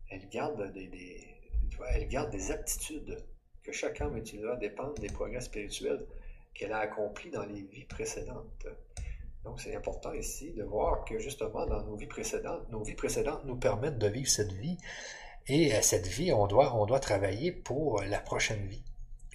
elle 0.09 0.28
garde 0.30 0.74
des, 0.74 1.28
elle 1.89 2.07
garde 2.07 2.32
des 2.32 2.49
aptitudes 2.49 3.24
que 3.61 3.72
chaque 3.72 4.01
âme 4.01 4.18
utilisera 4.18 4.55
dépendent 4.55 4.97
des 4.97 5.09
progrès 5.09 5.41
spirituels 5.41 6.07
qu'elle 6.54 6.72
a 6.72 6.80
accompli 6.80 7.32
dans 7.32 7.45
les 7.45 7.62
vies 7.62 7.86
précédentes. 7.86 8.68
Donc, 9.43 9.60
c'est 9.60 9.76
important 9.76 10.14
ici 10.14 10.51
de 10.51 10.64
voir 10.64 11.04
que 11.04 11.20
justement, 11.20 11.66
dans 11.66 11.84
nos 11.84 11.95
vies 11.95 12.08
précédentes, 12.08 12.70
nos 12.70 12.84
vies 12.84 12.95
précédentes 12.95 13.43
nous 13.45 13.58
permettent 13.58 13.97
de 13.97 14.08
vivre 14.08 14.30
cette 14.30 14.54
vie. 14.54 14.78
Et 15.47 15.72
cette 15.82 16.08
vie, 16.08 16.32
on 16.32 16.47
doit, 16.47 16.74
on 16.76 16.86
doit 16.86 17.01
travailler 17.01 17.51
pour 17.51 18.01
la 18.01 18.20
prochaine 18.20 18.66
vie. 18.68 18.84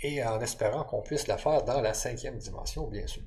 Et 0.03 0.25
en 0.25 0.41
espérant 0.41 0.85
qu'on 0.85 1.03
puisse 1.03 1.27
la 1.27 1.37
faire 1.37 1.65
dans 1.65 1.83
la 1.83 1.93
cinquième 1.93 2.39
dimension, 2.39 2.87
bien 2.87 3.07
sûr. 3.07 3.23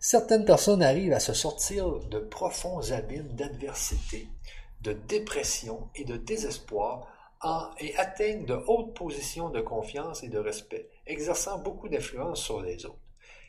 Certaines 0.00 0.44
personnes 0.44 0.82
arrivent 0.82 1.12
à 1.12 1.20
se 1.20 1.34
sortir 1.34 1.98
de 1.98 2.20
profonds 2.20 2.92
abîmes 2.92 3.32
d'adversité, 3.32 4.28
de 4.80 4.92
dépression 4.92 5.90
et 5.96 6.04
de 6.04 6.16
désespoir 6.16 7.08
et 7.78 7.96
atteignent 7.96 8.46
de 8.46 8.54
hautes 8.54 8.94
positions 8.94 9.50
de 9.50 9.60
confiance 9.60 10.22
et 10.22 10.28
de 10.28 10.38
respect, 10.38 10.88
exerçant 11.06 11.58
beaucoup 11.58 11.88
d'influence 11.88 12.40
sur 12.40 12.62
les 12.62 12.86
autres 12.86 12.98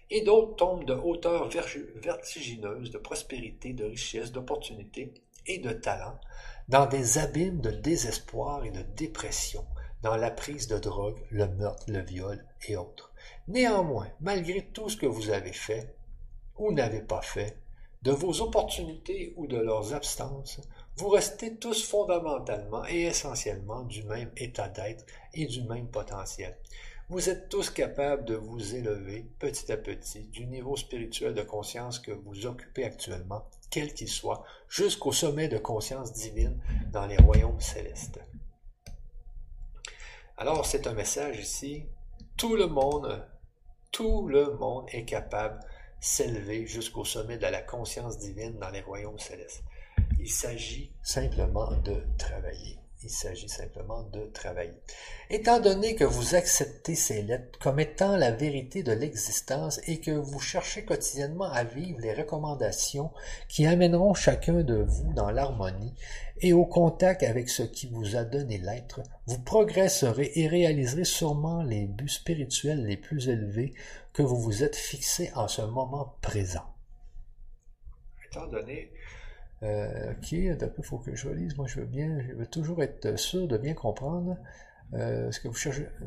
et 0.09 0.21
d'autres 0.21 0.55
tombent 0.55 0.85
de 0.85 0.93
hauteurs 0.93 1.49
vertigineuses 1.95 2.91
de 2.91 2.97
prospérité, 2.97 3.73
de 3.73 3.85
richesse, 3.85 4.31
d'opportunité 4.31 5.13
et 5.45 5.59
de 5.59 5.71
talent, 5.71 6.19
dans 6.67 6.85
des 6.85 7.17
abîmes 7.17 7.61
de 7.61 7.71
désespoir 7.71 8.65
et 8.65 8.71
de 8.71 8.81
dépression, 8.95 9.65
dans 10.01 10.15
la 10.15 10.31
prise 10.31 10.67
de 10.67 10.77
drogue, 10.77 11.19
le 11.29 11.47
meurtre, 11.47 11.85
le 11.87 12.01
viol 12.01 12.45
et 12.67 12.75
autres. 12.75 13.11
Néanmoins, 13.47 14.07
malgré 14.21 14.65
tout 14.67 14.89
ce 14.89 14.97
que 14.97 15.05
vous 15.05 15.29
avez 15.29 15.53
fait 15.53 15.95
ou 16.57 16.71
n'avez 16.71 17.01
pas 17.01 17.21
fait, 17.21 17.57
de 18.01 18.11
vos 18.11 18.41
opportunités 18.41 19.33
ou 19.35 19.47
de 19.47 19.57
leurs 19.57 19.93
absences, 19.93 20.61
vous 20.95 21.09
restez 21.09 21.57
tous 21.57 21.85
fondamentalement 21.85 22.85
et 22.87 23.03
essentiellement 23.03 23.83
du 23.83 24.03
même 24.03 24.31
état 24.37 24.69
d'être 24.69 25.05
et 25.33 25.45
du 25.45 25.63
même 25.63 25.87
potentiel. 25.87 26.57
Vous 27.11 27.27
êtes 27.27 27.49
tous 27.49 27.71
capables 27.71 28.23
de 28.23 28.35
vous 28.35 28.75
élever 28.75 29.25
petit 29.39 29.71
à 29.71 29.77
petit 29.77 30.25
du 30.25 30.45
niveau 30.45 30.75
spirituel 30.75 31.33
de 31.33 31.41
conscience 31.41 31.97
que 31.97 32.11
vous 32.11 32.45
occupez 32.45 32.83
actuellement, 32.83 33.49
quel 33.71 33.95
qu'il 33.95 34.07
soit, 34.07 34.43
jusqu'au 34.67 35.11
sommet 35.11 35.47
de 35.47 35.57
conscience 35.57 36.13
divine 36.13 36.61
dans 36.91 37.07
les 37.07 37.17
royaumes 37.17 37.59
célestes. 37.59 38.19
Alors 40.37 40.67
c'est 40.67 40.85
un 40.85 40.93
message 40.93 41.39
ici, 41.39 41.87
tout 42.37 42.55
le 42.55 42.67
monde, 42.67 43.27
tout 43.91 44.27
le 44.27 44.55
monde 44.57 44.85
est 44.91 45.05
capable 45.05 45.59
s'élever 45.99 46.67
jusqu'au 46.67 47.05
sommet 47.05 47.39
de 47.39 47.47
la 47.47 47.63
conscience 47.63 48.19
divine 48.19 48.59
dans 48.59 48.69
les 48.69 48.81
royaumes 48.81 49.17
célestes. 49.17 49.63
Il 50.19 50.29
s'agit 50.29 50.91
simplement 51.01 51.71
de 51.77 52.03
travailler. 52.19 52.77
Il 53.01 53.09
s'agit 53.09 53.47
simplement 53.47 54.03
de 54.03 54.25
travailler. 54.25 54.73
Étant 55.29 55.61
donné 55.61 55.95
que 55.95 56.03
vous 56.03 56.35
acceptez 56.35 56.95
ces 56.95 57.21
lettres 57.21 57.57
comme 57.59 57.79
étant 57.79 58.17
la 58.17 58.31
vérité 58.31 58.83
de 58.83 58.91
l'existence 58.91 59.79
et 59.87 60.01
que 60.01 60.11
vous 60.11 60.41
cherchez 60.41 60.83
quotidiennement 60.83 61.49
à 61.49 61.63
vivre 61.63 61.99
les 62.01 62.13
recommandations 62.13 63.11
qui 63.47 63.65
amèneront 63.65 64.13
chacun 64.13 64.63
de 64.63 64.83
vous 64.85 65.13
dans 65.13 65.31
l'harmonie 65.31 65.93
et 66.41 66.51
au 66.51 66.65
contact 66.65 67.23
avec 67.23 67.49
ce 67.49 67.63
qui 67.63 67.87
vous 67.87 68.17
a 68.17 68.25
donné 68.25 68.57
l'être, 68.57 69.01
vous 69.27 69.39
progresserez 69.39 70.33
et 70.35 70.47
réaliserez 70.47 71.05
sûrement 71.05 71.63
les 71.63 71.85
buts 71.85 72.09
spirituels 72.09 72.85
les 72.85 72.97
plus 72.97 73.29
élevés 73.29 73.73
que 74.11 74.23
vous 74.23 74.37
vous 74.37 74.63
êtes 74.63 74.75
fixés 74.75 75.31
en 75.35 75.47
ce 75.47 75.61
moment 75.61 76.17
présent. 76.21 76.65
Étant 78.25 78.47
donné 78.47 78.91
euh, 79.63 80.11
ok, 80.11 80.31
il 80.31 80.57
faut 80.83 80.99
que 80.99 81.15
je 81.15 81.27
relise. 81.27 81.57
Moi, 81.57 81.67
je 81.67 81.79
veux 81.79 81.85
bien, 81.85 82.19
je 82.21 82.33
veux 82.33 82.47
toujours 82.47 82.81
être 82.81 83.17
sûr 83.17 83.47
de 83.47 83.57
bien 83.57 83.73
comprendre 83.73 84.37
euh, 84.93 85.31
ce 85.31 85.39
que 85.39 85.47
vous 85.47 85.55
cherchez 85.55 85.83
euh, 86.01 86.05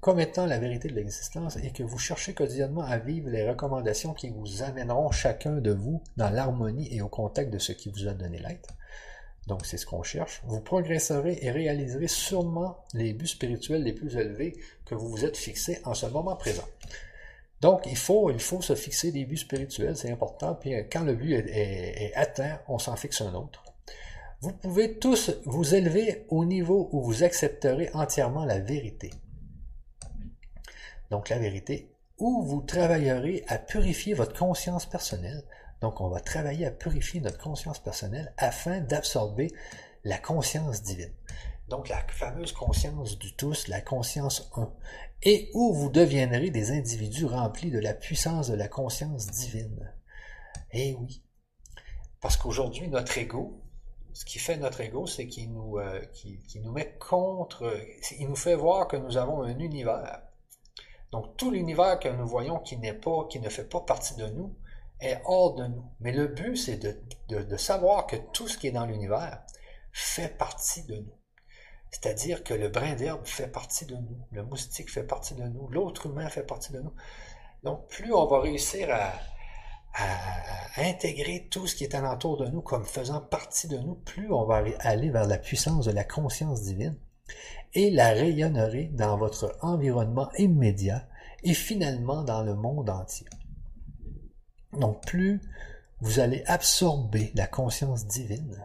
comme 0.00 0.20
étant 0.20 0.46
la 0.46 0.58
vérité 0.58 0.88
de 0.88 0.94
l'existence 0.94 1.56
et 1.56 1.72
que 1.72 1.82
vous 1.82 1.98
cherchez 1.98 2.32
quotidiennement 2.32 2.82
à 2.82 2.98
vivre 2.98 3.30
les 3.30 3.48
recommandations 3.48 4.14
qui 4.14 4.30
vous 4.30 4.62
amèneront 4.62 5.10
chacun 5.10 5.56
de 5.56 5.72
vous 5.72 6.02
dans 6.16 6.30
l'harmonie 6.30 6.94
et 6.94 7.02
au 7.02 7.08
contact 7.08 7.52
de 7.52 7.58
ce 7.58 7.72
qui 7.72 7.90
vous 7.90 8.06
a 8.06 8.14
donné 8.14 8.38
l'être. 8.38 8.74
Donc, 9.48 9.64
c'est 9.64 9.78
ce 9.78 9.86
qu'on 9.86 10.02
cherche. 10.02 10.42
Vous 10.46 10.60
progresserez 10.60 11.38
et 11.42 11.50
réaliserez 11.50 12.06
sûrement 12.06 12.84
les 12.92 13.12
buts 13.14 13.26
spirituels 13.26 13.82
les 13.82 13.94
plus 13.94 14.16
élevés 14.16 14.56
que 14.84 14.94
vous 14.94 15.08
vous 15.08 15.24
êtes 15.24 15.36
fixés 15.36 15.80
en 15.84 15.94
ce 15.94 16.06
moment 16.06 16.36
présent. 16.36 16.66
Donc, 17.60 17.86
il 17.86 17.96
faut, 17.96 18.30
il 18.30 18.38
faut 18.38 18.62
se 18.62 18.74
fixer 18.74 19.10
des 19.10 19.24
buts 19.24 19.36
spirituels, 19.36 19.96
c'est 19.96 20.10
important. 20.10 20.54
Puis 20.54 20.74
euh, 20.74 20.84
quand 20.90 21.02
le 21.02 21.14
but 21.14 21.32
est, 21.32 22.12
atteint, 22.14 22.60
on 22.68 22.78
s'en 22.78 22.96
fixe 22.96 23.20
un 23.20 23.34
autre. 23.34 23.64
Vous 24.40 24.52
pouvez 24.52 24.98
tous 24.98 25.32
vous 25.44 25.74
élever 25.74 26.24
au 26.28 26.44
niveau 26.44 26.88
où 26.92 27.02
vous 27.02 27.24
accepterez 27.24 27.90
entièrement 27.92 28.44
la 28.44 28.60
vérité. 28.60 29.10
Donc 31.10 31.28
la 31.28 31.38
vérité, 31.38 31.90
où 32.18 32.44
vous 32.44 32.60
travaillerez 32.60 33.44
à 33.48 33.58
purifier 33.58 34.14
votre 34.14 34.38
conscience 34.38 34.86
personnelle. 34.86 35.42
Donc 35.80 36.00
on 36.00 36.08
va 36.08 36.20
travailler 36.20 36.66
à 36.66 36.70
purifier 36.70 37.20
notre 37.20 37.38
conscience 37.38 37.80
personnelle 37.80 38.32
afin 38.36 38.80
d'absorber 38.80 39.52
la 40.04 40.18
conscience 40.18 40.82
divine. 40.82 41.12
Donc 41.68 41.88
la 41.88 41.98
fameuse 42.08 42.52
conscience 42.52 43.18
du 43.18 43.34
tous, 43.34 43.68
la 43.68 43.80
conscience 43.80 44.50
1 44.56 44.70
et 45.22 45.50
où 45.54 45.74
vous 45.74 45.90
deviendrez 45.90 46.50
des 46.50 46.70
individus 46.70 47.26
remplis 47.26 47.70
de 47.70 47.80
la 47.80 47.94
puissance 47.94 48.48
de 48.48 48.54
la 48.54 48.68
conscience 48.68 49.26
divine. 49.26 49.92
Eh 50.72 50.94
oui. 50.94 51.24
Parce 52.20 52.36
qu'aujourd'hui, 52.36 52.88
notre 52.88 53.18
ego, 53.18 53.62
ce 54.12 54.24
qui 54.24 54.38
fait 54.38 54.56
notre 54.56 54.80
ego, 54.80 55.06
c'est 55.06 55.26
qu'il 55.26 55.52
nous, 55.52 55.78
euh, 55.78 56.00
met 56.72 56.96
contre, 56.98 57.80
il 58.18 58.28
nous 58.28 58.36
fait 58.36 58.56
voir 58.56 58.88
que 58.88 58.96
nous 58.96 59.16
avons 59.16 59.42
un 59.42 59.58
univers. 59.58 60.22
Donc 61.10 61.36
tout 61.36 61.50
l'univers 61.50 61.98
que 61.98 62.08
nous 62.08 62.26
voyons 62.26 62.58
qui 62.58 62.76
n'est 62.76 62.92
pas, 62.92 63.26
qui 63.30 63.40
ne 63.40 63.48
fait 63.48 63.68
pas 63.68 63.80
partie 63.80 64.14
de 64.16 64.26
nous, 64.26 64.54
est 65.00 65.20
hors 65.24 65.54
de 65.54 65.66
nous. 65.66 65.84
Mais 66.00 66.12
le 66.12 66.26
but, 66.26 66.56
c'est 66.56 66.78
de 67.28 67.56
savoir 67.56 68.06
que 68.06 68.16
tout 68.32 68.48
ce 68.48 68.58
qui 68.58 68.66
est 68.66 68.72
dans 68.72 68.86
l'univers 68.86 69.42
fait 69.92 70.36
partie 70.36 70.82
de 70.84 70.96
nous. 70.96 71.17
C'est-à-dire 71.90 72.44
que 72.44 72.54
le 72.54 72.68
brin 72.68 72.94
d'herbe 72.94 73.24
fait 73.24 73.48
partie 73.48 73.86
de 73.86 73.94
nous, 73.94 74.18
le 74.30 74.42
moustique 74.42 74.90
fait 74.90 75.04
partie 75.04 75.34
de 75.34 75.44
nous, 75.44 75.68
l'autre 75.68 76.06
humain 76.06 76.28
fait 76.28 76.42
partie 76.42 76.72
de 76.72 76.80
nous. 76.80 76.92
Donc, 77.62 77.88
plus 77.88 78.12
on 78.12 78.26
va 78.26 78.40
réussir 78.40 78.88
à, 78.90 79.12
intégrer 80.76 81.48
tout 81.50 81.66
ce 81.66 81.74
qui 81.74 81.82
est 81.82 81.94
alentour 81.94 82.36
de 82.36 82.46
nous 82.46 82.60
comme 82.60 82.84
faisant 82.84 83.20
partie 83.20 83.66
de 83.66 83.78
nous, 83.78 83.96
plus 83.96 84.30
on 84.30 84.44
va 84.44 84.62
aller 84.80 85.10
vers 85.10 85.26
la 85.26 85.38
puissance 85.38 85.86
de 85.86 85.90
la 85.90 86.04
conscience 86.04 86.62
divine 86.62 86.96
et 87.74 87.90
la 87.90 88.10
rayonnerait 88.10 88.90
dans 88.92 89.16
votre 89.16 89.56
environnement 89.60 90.30
immédiat 90.38 91.08
et 91.42 91.54
finalement 91.54 92.22
dans 92.22 92.42
le 92.42 92.54
monde 92.54 92.90
entier. 92.90 93.26
Donc, 94.72 95.04
plus 95.04 95.40
vous 96.00 96.20
allez 96.20 96.44
absorber 96.46 97.32
la 97.34 97.46
conscience 97.46 98.06
divine, 98.06 98.64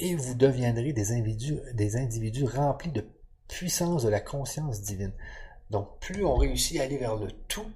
et 0.00 0.14
vous 0.14 0.34
deviendrez 0.34 0.92
des 0.92 1.12
individus, 1.12 1.58
des 1.74 1.96
individus 1.96 2.44
remplis 2.44 2.92
de 2.92 3.06
puissance 3.48 4.02
de 4.02 4.08
la 4.08 4.20
conscience 4.20 4.82
divine. 4.82 5.12
Donc, 5.70 6.00
plus 6.00 6.24
on 6.24 6.34
réussit 6.34 6.80
à 6.80 6.84
aller 6.84 6.98
vers 6.98 7.16
le 7.16 7.30
tout, 7.48 7.70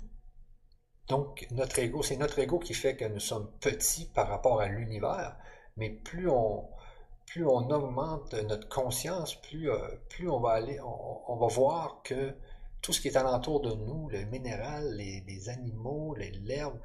donc 1.08 1.46
notre 1.50 1.78
ego, 1.78 2.02
c'est 2.02 2.16
notre 2.16 2.38
ego 2.38 2.58
qui 2.58 2.74
fait 2.74 2.96
que 2.96 3.04
nous 3.04 3.20
sommes 3.20 3.50
petits 3.60 4.06
par 4.06 4.28
rapport 4.28 4.60
à 4.60 4.66
l'univers, 4.66 5.36
mais 5.76 5.90
plus 5.90 6.28
on, 6.30 6.66
plus 7.26 7.46
on 7.46 7.70
augmente 7.70 8.34
notre 8.34 8.68
conscience, 8.68 9.34
plus, 9.42 9.70
euh, 9.70 9.78
plus 10.08 10.28
on 10.30 10.40
va 10.40 10.52
aller, 10.52 10.78
on, 10.80 11.36
va 11.36 11.46
voir 11.48 12.00
que 12.02 12.34
tout 12.80 12.92
ce 12.92 13.00
qui 13.00 13.08
est 13.08 13.16
alentour 13.16 13.60
de 13.60 13.72
nous, 13.74 14.08
le 14.08 14.24
minéral, 14.24 14.94
les, 14.96 15.48
animaux, 15.48 16.14
l'herbe, 16.14 16.78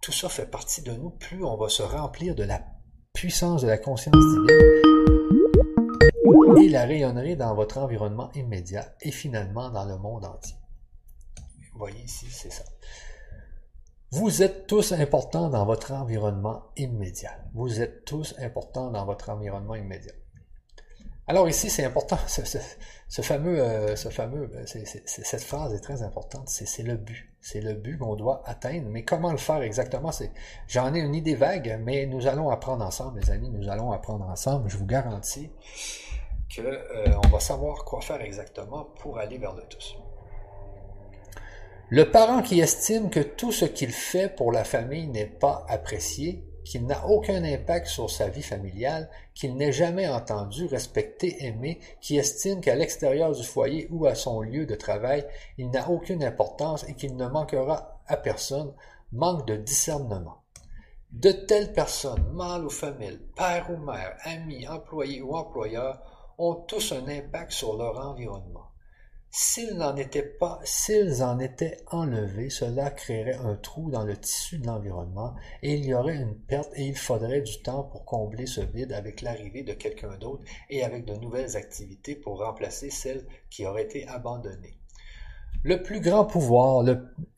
tout 0.00 0.12
ça 0.12 0.28
fait 0.28 0.46
partie 0.46 0.82
de 0.82 0.92
nous, 0.92 1.10
plus 1.10 1.44
on 1.44 1.56
va 1.56 1.68
se 1.68 1.82
remplir 1.82 2.34
de 2.34 2.44
la 2.44 2.64
puissance 3.16 3.62
de 3.62 3.66
la 3.66 3.78
conscience 3.78 4.14
divine 4.14 4.46
et 6.62 6.68
la 6.68 6.84
rayonnerie 6.84 7.34
dans 7.34 7.54
votre 7.54 7.78
environnement 7.78 8.30
immédiat 8.34 8.94
et 9.00 9.10
finalement 9.10 9.70
dans 9.70 9.86
le 9.86 9.96
monde 9.96 10.26
entier. 10.26 10.54
Vous 11.72 11.78
voyez 11.78 12.02
ici, 12.02 12.26
c'est 12.30 12.52
ça. 12.52 12.64
Vous 14.10 14.42
êtes 14.42 14.66
tous 14.66 14.92
importants 14.92 15.48
dans 15.48 15.64
votre 15.64 15.92
environnement 15.92 16.64
immédiat. 16.76 17.38
Vous 17.54 17.80
êtes 17.80 18.04
tous 18.04 18.34
importants 18.38 18.90
dans 18.90 19.06
votre 19.06 19.30
environnement 19.30 19.76
immédiat. 19.76 20.12
Alors 21.28 21.48
ici, 21.48 21.70
c'est 21.70 21.84
important, 21.84 22.18
ce, 22.28 23.22
fameux, 23.22 23.58
euh, 23.58 23.94
euh, 23.94 23.96
cette 23.96 25.42
phrase 25.42 25.74
est 25.74 25.80
très 25.80 26.02
importante, 26.02 26.48
c'est 26.48 26.82
le 26.84 26.96
but. 26.96 27.28
C'est 27.40 27.60
le 27.60 27.74
but 27.74 27.98
qu'on 27.98 28.14
doit 28.14 28.42
atteindre. 28.46 28.88
Mais 28.88 29.04
comment 29.04 29.32
le 29.32 29.38
faire 29.38 29.62
exactement? 29.62 30.10
J'en 30.68 30.94
ai 30.94 31.00
une 31.00 31.14
idée 31.14 31.34
vague, 31.34 31.80
mais 31.82 32.06
nous 32.06 32.28
allons 32.28 32.50
apprendre 32.50 32.84
ensemble, 32.84 33.20
les 33.20 33.30
amis, 33.30 33.50
nous 33.50 33.68
allons 33.68 33.90
apprendre 33.92 34.28
ensemble. 34.28 34.68
Je 34.70 34.76
vous 34.76 34.86
garantis 34.86 35.50
qu'on 36.54 36.62
euh, 36.62 37.06
va 37.30 37.40
savoir 37.40 37.84
quoi 37.84 38.00
faire 38.00 38.20
exactement 38.20 38.84
pour 39.00 39.18
aller 39.18 39.38
vers 39.38 39.54
le 39.54 39.62
tous. 39.62 39.96
Le 41.88 42.10
parent 42.10 42.42
qui 42.42 42.60
estime 42.60 43.10
que 43.10 43.20
tout 43.20 43.52
ce 43.52 43.64
qu'il 43.64 43.90
fait 43.90 44.28
pour 44.28 44.52
la 44.52 44.64
famille 44.64 45.06
n'est 45.08 45.26
pas 45.26 45.64
apprécié 45.68 46.44
qu'il 46.64 46.84
n'a 46.86 47.06
aucun 47.06 47.44
impact 47.44 47.86
sur 47.86 48.10
sa 48.10 48.28
vie 48.28 48.42
familiale, 48.42 49.08
qu'il 49.36 49.54
n'est 49.54 49.70
jamais 49.70 50.08
entendu, 50.08 50.64
respecté, 50.66 51.44
aimé, 51.44 51.78
qui 52.00 52.16
estime 52.16 52.62
qu'à 52.62 52.74
l'extérieur 52.74 53.32
du 53.32 53.44
foyer 53.44 53.86
ou 53.90 54.06
à 54.06 54.14
son 54.14 54.40
lieu 54.40 54.64
de 54.64 54.74
travail, 54.74 55.26
il 55.58 55.70
n'a 55.70 55.90
aucune 55.90 56.24
importance 56.24 56.88
et 56.88 56.94
qu'il 56.94 57.16
ne 57.16 57.28
manquera 57.28 58.00
à 58.06 58.16
personne, 58.16 58.72
manque 59.12 59.46
de 59.46 59.56
discernement. 59.56 60.38
De 61.12 61.30
telles 61.30 61.74
personnes, 61.74 62.24
mâles 62.32 62.64
ou 62.64 62.70
femelles, 62.70 63.20
père 63.36 63.70
ou 63.70 63.76
mère, 63.76 64.16
amis, 64.24 64.66
employés 64.66 65.20
ou 65.20 65.36
employeurs, 65.36 66.00
ont 66.38 66.54
tous 66.54 66.92
un 66.92 67.06
impact 67.06 67.52
sur 67.52 67.76
leur 67.76 67.98
environnement. 67.98 68.70
S'ils 69.30 69.74
n'en 69.74 69.94
étaient 69.96 70.22
pas, 70.22 70.60
s'ils 70.64 71.22
en 71.22 71.38
étaient 71.38 71.78
enlevés, 71.88 72.48
cela 72.48 72.90
créerait 72.90 73.36
un 73.36 73.54
trou 73.56 73.90
dans 73.90 74.04
le 74.04 74.16
tissu 74.16 74.58
de 74.58 74.66
l'environnement 74.66 75.34
et 75.62 75.74
il 75.74 75.84
y 75.84 75.94
aurait 75.94 76.16
une 76.16 76.36
perte 76.36 76.72
et 76.74 76.86
il 76.86 76.96
faudrait 76.96 77.42
du 77.42 77.60
temps 77.60 77.82
pour 77.82 78.04
combler 78.04 78.46
ce 78.46 78.62
vide 78.62 78.92
avec 78.92 79.20
l'arrivée 79.20 79.62
de 79.62 79.74
quelqu'un 79.74 80.16
d'autre 80.16 80.44
et 80.70 80.82
avec 80.84 81.04
de 81.04 81.14
nouvelles 81.16 81.56
activités 81.56 82.14
pour 82.14 82.38
remplacer 82.38 82.88
celles 82.88 83.26
qui 83.50 83.66
auraient 83.66 83.84
été 83.84 84.08
abandonnées. 84.08 84.78
Le 85.64 85.82
plus 85.82 86.00
grand 86.00 86.24
pouvoir, 86.24 86.84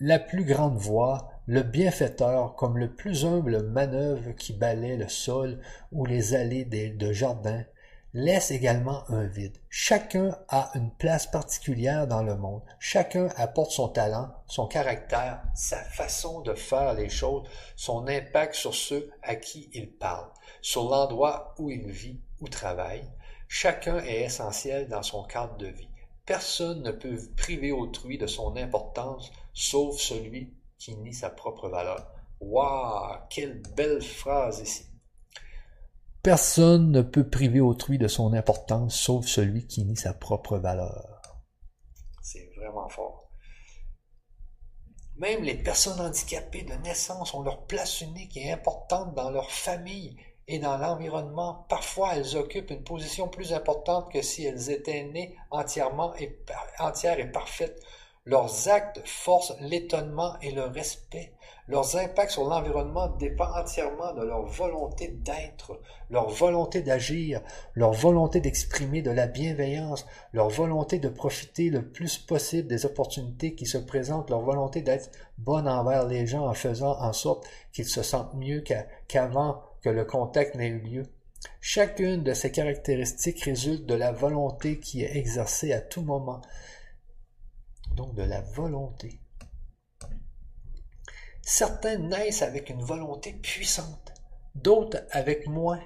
la 0.00 0.18
plus 0.18 0.44
grande 0.44 0.76
voix, 0.76 1.30
le 1.46 1.62
bienfaiteur 1.62 2.54
comme 2.56 2.76
le 2.76 2.94
plus 2.94 3.24
humble 3.24 3.62
manœuvre 3.62 4.32
qui 4.32 4.52
balaie 4.52 4.96
le 4.96 5.08
sol 5.08 5.58
ou 5.92 6.04
les 6.04 6.34
allées 6.34 6.66
de 6.66 7.12
jardin, 7.12 7.64
laisse 8.18 8.50
également 8.50 9.08
un 9.10 9.26
vide. 9.26 9.56
Chacun 9.70 10.36
a 10.48 10.72
une 10.74 10.90
place 10.90 11.28
particulière 11.28 12.08
dans 12.08 12.24
le 12.24 12.36
monde. 12.36 12.62
Chacun 12.80 13.28
apporte 13.36 13.70
son 13.70 13.88
talent, 13.88 14.34
son 14.48 14.66
caractère, 14.66 15.40
sa 15.54 15.76
façon 15.76 16.40
de 16.40 16.54
faire 16.54 16.94
les 16.94 17.08
choses, 17.08 17.46
son 17.76 18.08
impact 18.08 18.54
sur 18.54 18.74
ceux 18.74 19.12
à 19.22 19.36
qui 19.36 19.70
il 19.72 19.92
parle, 19.92 20.26
sur 20.62 20.88
l'endroit 20.90 21.54
où 21.58 21.70
il 21.70 21.88
vit 21.90 22.20
ou 22.40 22.48
travaille. 22.48 23.08
Chacun 23.46 23.98
est 23.98 24.22
essentiel 24.22 24.88
dans 24.88 25.04
son 25.04 25.22
cadre 25.22 25.56
de 25.56 25.68
vie. 25.68 25.88
Personne 26.26 26.82
ne 26.82 26.90
peut 26.90 27.18
priver 27.36 27.70
autrui 27.70 28.18
de 28.18 28.26
son 28.26 28.56
importance, 28.56 29.30
sauf 29.54 29.96
celui 29.96 30.52
qui 30.76 30.96
nie 30.96 31.14
sa 31.14 31.30
propre 31.30 31.68
valeur. 31.68 32.04
Waouh, 32.40 33.16
quelle 33.30 33.62
belle 33.76 34.02
phrase 34.02 34.60
ici. 34.60 34.87
Personne 36.22 36.90
ne 36.90 37.02
peut 37.02 37.28
priver 37.28 37.60
autrui 37.60 37.98
de 37.98 38.08
son 38.08 38.32
importance, 38.34 38.98
sauf 38.98 39.26
celui 39.26 39.66
qui 39.66 39.84
nie 39.84 39.96
sa 39.96 40.12
propre 40.12 40.58
valeur. 40.58 41.22
C'est 42.22 42.50
vraiment 42.56 42.88
fort. 42.88 43.30
Même 45.16 45.42
les 45.42 45.56
personnes 45.56 46.00
handicapées 46.00 46.62
de 46.62 46.74
naissance 46.74 47.34
ont 47.34 47.42
leur 47.42 47.66
place 47.66 48.00
unique 48.00 48.36
et 48.36 48.52
importante 48.52 49.14
dans 49.14 49.30
leur 49.30 49.50
famille 49.50 50.16
et 50.46 50.58
dans 50.58 50.78
l'environnement. 50.78 51.66
Parfois, 51.68 52.16
elles 52.16 52.36
occupent 52.36 52.70
une 52.70 52.84
position 52.84 53.28
plus 53.28 53.52
importante 53.52 54.12
que 54.12 54.22
si 54.22 54.44
elles 54.44 54.70
étaient 54.70 55.04
nées 55.04 55.36
entièrement 55.50 56.14
et, 56.16 56.38
entières 56.78 57.18
et 57.18 57.30
parfaites. 57.30 57.80
Leurs 58.24 58.68
actes 58.68 59.00
forcent 59.06 59.56
l'étonnement 59.60 60.38
et 60.40 60.52
le 60.52 60.64
respect. 60.64 61.32
Leurs 61.68 61.96
impacts 61.96 62.30
sur 62.30 62.48
l'environnement 62.48 63.08
dépendent 63.18 63.54
entièrement 63.54 64.14
de 64.14 64.24
leur 64.24 64.46
volonté 64.46 65.08
d'être, 65.08 65.78
leur 66.08 66.30
volonté 66.30 66.80
d'agir, 66.80 67.42
leur 67.74 67.92
volonté 67.92 68.40
d'exprimer 68.40 69.02
de 69.02 69.10
la 69.10 69.26
bienveillance, 69.26 70.06
leur 70.32 70.48
volonté 70.48 70.98
de 70.98 71.10
profiter 71.10 71.68
le 71.68 71.86
plus 71.86 72.16
possible 72.16 72.68
des 72.68 72.86
opportunités 72.86 73.54
qui 73.54 73.66
se 73.66 73.76
présentent, 73.76 74.30
leur 74.30 74.40
volonté 74.40 74.80
d'être 74.80 75.10
bonne 75.36 75.68
envers 75.68 76.06
les 76.06 76.26
gens 76.26 76.46
en 76.46 76.54
faisant 76.54 76.98
en 77.02 77.12
sorte 77.12 77.46
qu'ils 77.72 77.88
se 77.88 78.02
sentent 78.02 78.34
mieux 78.34 78.64
qu'avant 79.06 79.60
que 79.82 79.90
le 79.90 80.06
contact 80.06 80.54
n'ait 80.54 80.68
eu 80.68 80.80
lieu. 80.80 81.02
Chacune 81.60 82.22
de 82.22 82.32
ces 82.32 82.50
caractéristiques 82.50 83.42
résulte 83.42 83.84
de 83.84 83.94
la 83.94 84.12
volonté 84.12 84.80
qui 84.80 85.02
est 85.02 85.16
exercée 85.18 85.74
à 85.74 85.82
tout 85.82 86.02
moment. 86.02 86.40
Donc 87.94 88.14
de 88.14 88.22
la 88.22 88.40
volonté. 88.40 89.20
Certains 91.50 91.96
naissent 91.96 92.42
avec 92.42 92.68
une 92.68 92.82
volonté 92.82 93.32
puissante, 93.32 94.12
d'autres 94.54 95.02
avec 95.12 95.46
moins. 95.46 95.80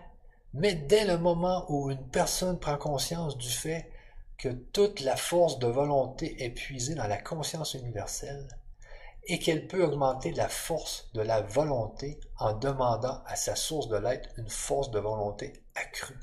Mais 0.55 0.75
dès 0.75 1.05
le 1.05 1.19
moment 1.19 1.67
où 1.69 1.89
une 1.89 2.05
personne 2.09 2.59
prend 2.59 2.77
conscience 2.77 3.39
du 3.39 3.49
fait 3.49 3.89
que 4.39 4.49
toute 4.49 4.99
la 4.99 5.15
force 5.15 5.61
de 5.61 5.69
volonté 5.69 6.43
est 6.43 6.51
puisée 6.51 6.97
dans 6.97 7.07
la 7.07 7.17
conscience 7.17 7.75
universelle, 7.75 8.49
et 9.29 9.39
qu'elle 9.39 9.69
peut 9.69 9.85
augmenter 9.85 10.33
la 10.33 10.49
force 10.49 11.09
de 11.15 11.21
la 11.21 11.43
volonté 11.43 12.19
en 12.41 12.55
demandant 12.55 13.23
à 13.25 13.37
sa 13.37 13.55
source 13.55 13.87
de 13.87 13.99
l'être 13.99 14.31
une 14.39 14.51
force 14.51 14.91
de 14.91 14.99
volonté 14.99 15.53
accrue. 15.77 16.19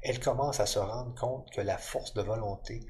Elle 0.00 0.20
commence 0.20 0.60
à 0.60 0.66
se 0.66 0.78
rendre 0.78 1.16
compte 1.16 1.50
que 1.50 1.60
la 1.60 1.76
force 1.76 2.14
de 2.14 2.22
volonté, 2.22 2.86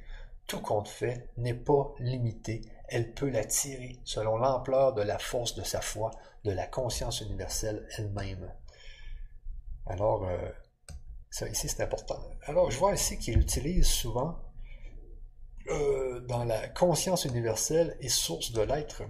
tout 0.47 0.61
compte 0.61 0.89
fait, 0.89 1.31
n'est 1.39 1.55
pas 1.55 1.95
limitée 2.01 2.61
elle 2.89 3.15
peut 3.15 3.31
la 3.31 3.45
tirer 3.45 4.01
selon 4.05 4.37
l'ampleur 4.37 4.93
de 4.93 5.03
la 5.03 5.19
force 5.19 5.55
de 5.55 5.63
sa 5.63 5.81
foi, 5.81 6.11
de 6.45 6.51
la 6.51 6.67
conscience 6.67 7.21
universelle 7.21 7.87
elle-même. 7.97 8.53
Alors, 9.87 10.25
euh, 10.29 10.37
ça 11.31 11.49
ici 11.49 11.69
c'est 11.69 11.83
important. 11.83 12.21
Alors, 12.45 12.71
je 12.71 12.79
vois 12.79 12.95
ici 12.95 13.19
qu'il 13.19 13.39
utilise 13.39 13.87
souvent 13.87 14.39
euh, 15.69 16.21
dans 16.21 16.45
la 16.45 16.69
conscience 16.69 17.25
universelle 17.25 17.97
et 18.01 18.09
source 18.09 18.53
de 18.53 18.63
l'être. 18.63 19.03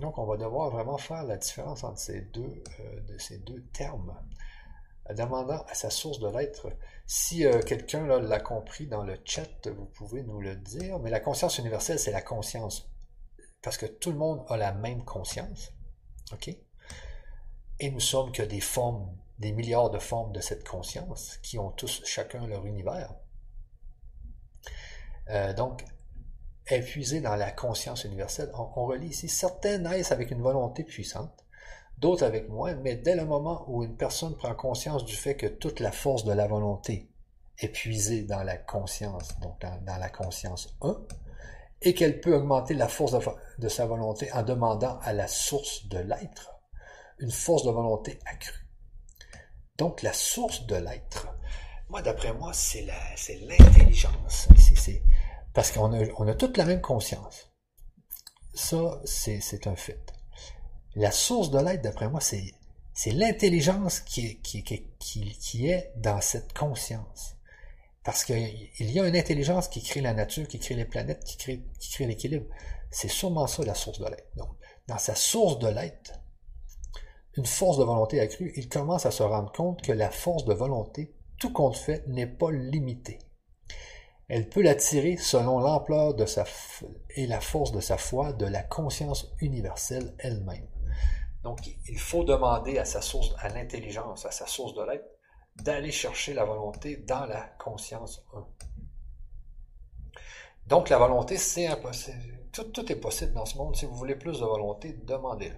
Donc, 0.00 0.18
on 0.18 0.26
va 0.26 0.36
devoir 0.36 0.70
vraiment 0.70 0.98
faire 0.98 1.24
la 1.24 1.36
différence 1.36 1.84
entre 1.84 1.98
ces 1.98 2.20
deux, 2.20 2.62
euh, 2.80 3.00
de 3.02 3.18
ces 3.18 3.38
deux 3.38 3.62
termes. 3.72 4.14
Demandant 5.10 5.62
à 5.68 5.74
sa 5.74 5.90
source 5.90 6.18
de 6.18 6.28
l'être. 6.28 6.66
Si 7.06 7.44
quelqu'un 7.66 8.06
l'a 8.06 8.40
compris 8.40 8.86
dans 8.86 9.02
le 9.02 9.18
chat, 9.22 9.68
vous 9.68 9.84
pouvez 9.84 10.22
nous 10.22 10.40
le 10.40 10.56
dire. 10.56 10.98
Mais 10.98 11.10
la 11.10 11.20
conscience 11.20 11.58
universelle, 11.58 11.98
c'est 11.98 12.10
la 12.10 12.22
conscience 12.22 12.93
parce 13.64 13.78
que 13.78 13.86
tout 13.86 14.12
le 14.12 14.18
monde 14.18 14.44
a 14.48 14.58
la 14.58 14.72
même 14.72 15.04
conscience. 15.04 15.72
Et 17.80 17.90
nous 17.90 18.00
sommes 18.00 18.30
que 18.30 18.42
des 18.42 18.60
formes, 18.60 19.16
des 19.38 19.52
milliards 19.52 19.90
de 19.90 19.98
formes 19.98 20.32
de 20.32 20.40
cette 20.40 20.68
conscience 20.68 21.38
qui 21.42 21.58
ont 21.58 21.70
tous 21.70 22.02
chacun 22.04 22.46
leur 22.46 22.66
univers. 22.66 23.14
Euh, 25.30 25.54
donc, 25.54 25.82
épuisé 26.68 27.22
dans 27.22 27.36
la 27.36 27.50
conscience 27.50 28.04
universelle, 28.04 28.50
on, 28.54 28.84
relit 28.84 29.08
ici, 29.08 29.28
certains 29.28 29.78
naissent 29.78 30.12
avec 30.12 30.30
une 30.30 30.42
volonté 30.42 30.84
puissante, 30.84 31.44
d'autres 31.98 32.24
avec 32.24 32.50
moins, 32.50 32.74
mais 32.74 32.96
dès 32.96 33.16
le 33.16 33.24
moment 33.24 33.64
où 33.66 33.82
une 33.82 33.96
personne 33.96 34.36
prend 34.36 34.54
conscience 34.54 35.04
du 35.06 35.16
fait 35.16 35.36
que 35.36 35.46
toute 35.46 35.80
la 35.80 35.92
force 35.92 36.24
de 36.24 36.32
la 36.32 36.46
volonté 36.46 37.08
est 37.58 37.68
puisée 37.68 38.22
dans 38.22 38.42
la 38.42 38.58
conscience, 38.58 39.38
donc 39.40 39.58
dans 39.60 39.96
la 39.96 40.10
conscience 40.10 40.76
1, 40.82 41.00
et 41.84 41.94
qu'elle 41.94 42.20
peut 42.20 42.34
augmenter 42.34 42.74
la 42.74 42.88
force 42.88 43.14
de, 43.58 43.68
sa 43.68 43.86
volonté 43.86 44.32
en 44.32 44.42
demandant 44.42 44.98
à 45.02 45.12
la 45.12 45.28
source 45.28 45.86
de 45.86 45.98
l'être 45.98 46.50
une 47.18 47.30
force 47.30 47.62
de 47.62 47.70
volonté 47.70 48.18
accrue. 48.26 48.66
Donc 49.78 50.02
la 50.02 50.12
source 50.12 50.66
de 50.66 50.76
l'être, 50.76 51.28
moi 51.88 52.02
d'après 52.02 52.32
moi, 52.32 52.52
c'est 52.52 52.86
l'intelligence. 53.42 54.48
Parce 55.52 55.70
qu'on 55.70 55.92
a, 55.92 56.30
a 56.30 56.34
toute 56.34 56.56
la 56.56 56.64
même 56.64 56.80
conscience. 56.80 57.52
Ça, 58.54 59.00
c'est 59.04 59.66
un 59.66 59.76
fait. 59.76 60.12
La 60.96 61.10
source 61.10 61.50
de 61.50 61.58
l'être, 61.58 61.82
d'après 61.82 62.08
moi, 62.08 62.20
c'est 62.20 63.12
l'intelligence 63.12 64.00
qui, 64.00 64.40
qui, 64.40 64.62
qui, 64.62 64.84
qui 64.98 65.68
est 65.68 65.92
dans 65.96 66.20
cette 66.20 66.52
conscience. 66.52 67.33
Parce 68.04 68.24
qu'il 68.24 68.68
y 68.78 69.00
a 69.00 69.08
une 69.08 69.16
intelligence 69.16 69.68
qui 69.68 69.82
crée 69.82 70.02
la 70.02 70.12
nature, 70.12 70.46
qui 70.46 70.58
crée 70.58 70.74
les 70.74 70.84
planètes, 70.84 71.24
qui 71.24 71.38
crée, 71.38 71.64
qui 71.80 71.90
crée 71.90 72.06
l'équilibre. 72.06 72.46
C'est 72.90 73.08
sûrement 73.08 73.46
ça 73.46 73.64
la 73.64 73.74
source 73.74 73.98
de 73.98 74.04
l'être. 74.04 74.30
Donc, 74.36 74.50
dans 74.86 74.98
sa 74.98 75.14
source 75.14 75.58
de 75.58 75.68
l'être, 75.68 76.12
une 77.36 77.46
force 77.46 77.78
de 77.78 77.84
volonté 77.84 78.20
accrue, 78.20 78.52
il 78.56 78.68
commence 78.68 79.06
à 79.06 79.10
se 79.10 79.22
rendre 79.22 79.50
compte 79.52 79.82
que 79.82 79.92
la 79.92 80.10
force 80.10 80.44
de 80.44 80.52
volonté, 80.52 81.14
tout 81.40 81.52
compte 81.52 81.76
fait, 81.76 82.06
n'est 82.06 82.26
pas 82.26 82.50
limitée. 82.52 83.18
Elle 84.28 84.48
peut 84.48 84.62
l'attirer 84.62 85.16
selon 85.16 85.58
l'ampleur 85.58 86.14
de 86.14 86.26
sa 86.26 86.44
et 87.16 87.26
la 87.26 87.40
force 87.40 87.72
de 87.72 87.80
sa 87.80 87.96
foi, 87.96 88.32
de 88.32 88.46
la 88.46 88.62
conscience 88.62 89.32
universelle 89.40 90.14
elle-même. 90.18 90.68
Donc, 91.42 91.60
il 91.88 91.98
faut 91.98 92.24
demander 92.24 92.78
à 92.78 92.84
sa 92.84 93.00
source, 93.00 93.34
à 93.38 93.48
l'intelligence, 93.48 94.24
à 94.24 94.30
sa 94.30 94.46
source 94.46 94.74
de 94.74 94.82
l'être, 94.82 95.04
d'aller 95.56 95.92
chercher 95.92 96.34
la 96.34 96.44
volonté 96.44 96.96
dans 96.96 97.26
la 97.26 97.42
conscience 97.58 98.24
1. 98.34 98.44
Donc 100.66 100.88
la 100.88 100.98
volonté, 100.98 101.36
c'est 101.36 101.66
impossible. 101.66 102.38
Tout, 102.52 102.90
est 102.90 102.96
possible 102.96 103.32
dans 103.32 103.46
ce 103.46 103.58
monde. 103.58 103.76
Si 103.76 103.84
vous 103.84 103.94
voulez 103.94 104.14
plus 104.14 104.40
de 104.40 104.44
volonté, 104.44 104.92
demandez-le. 105.04 105.56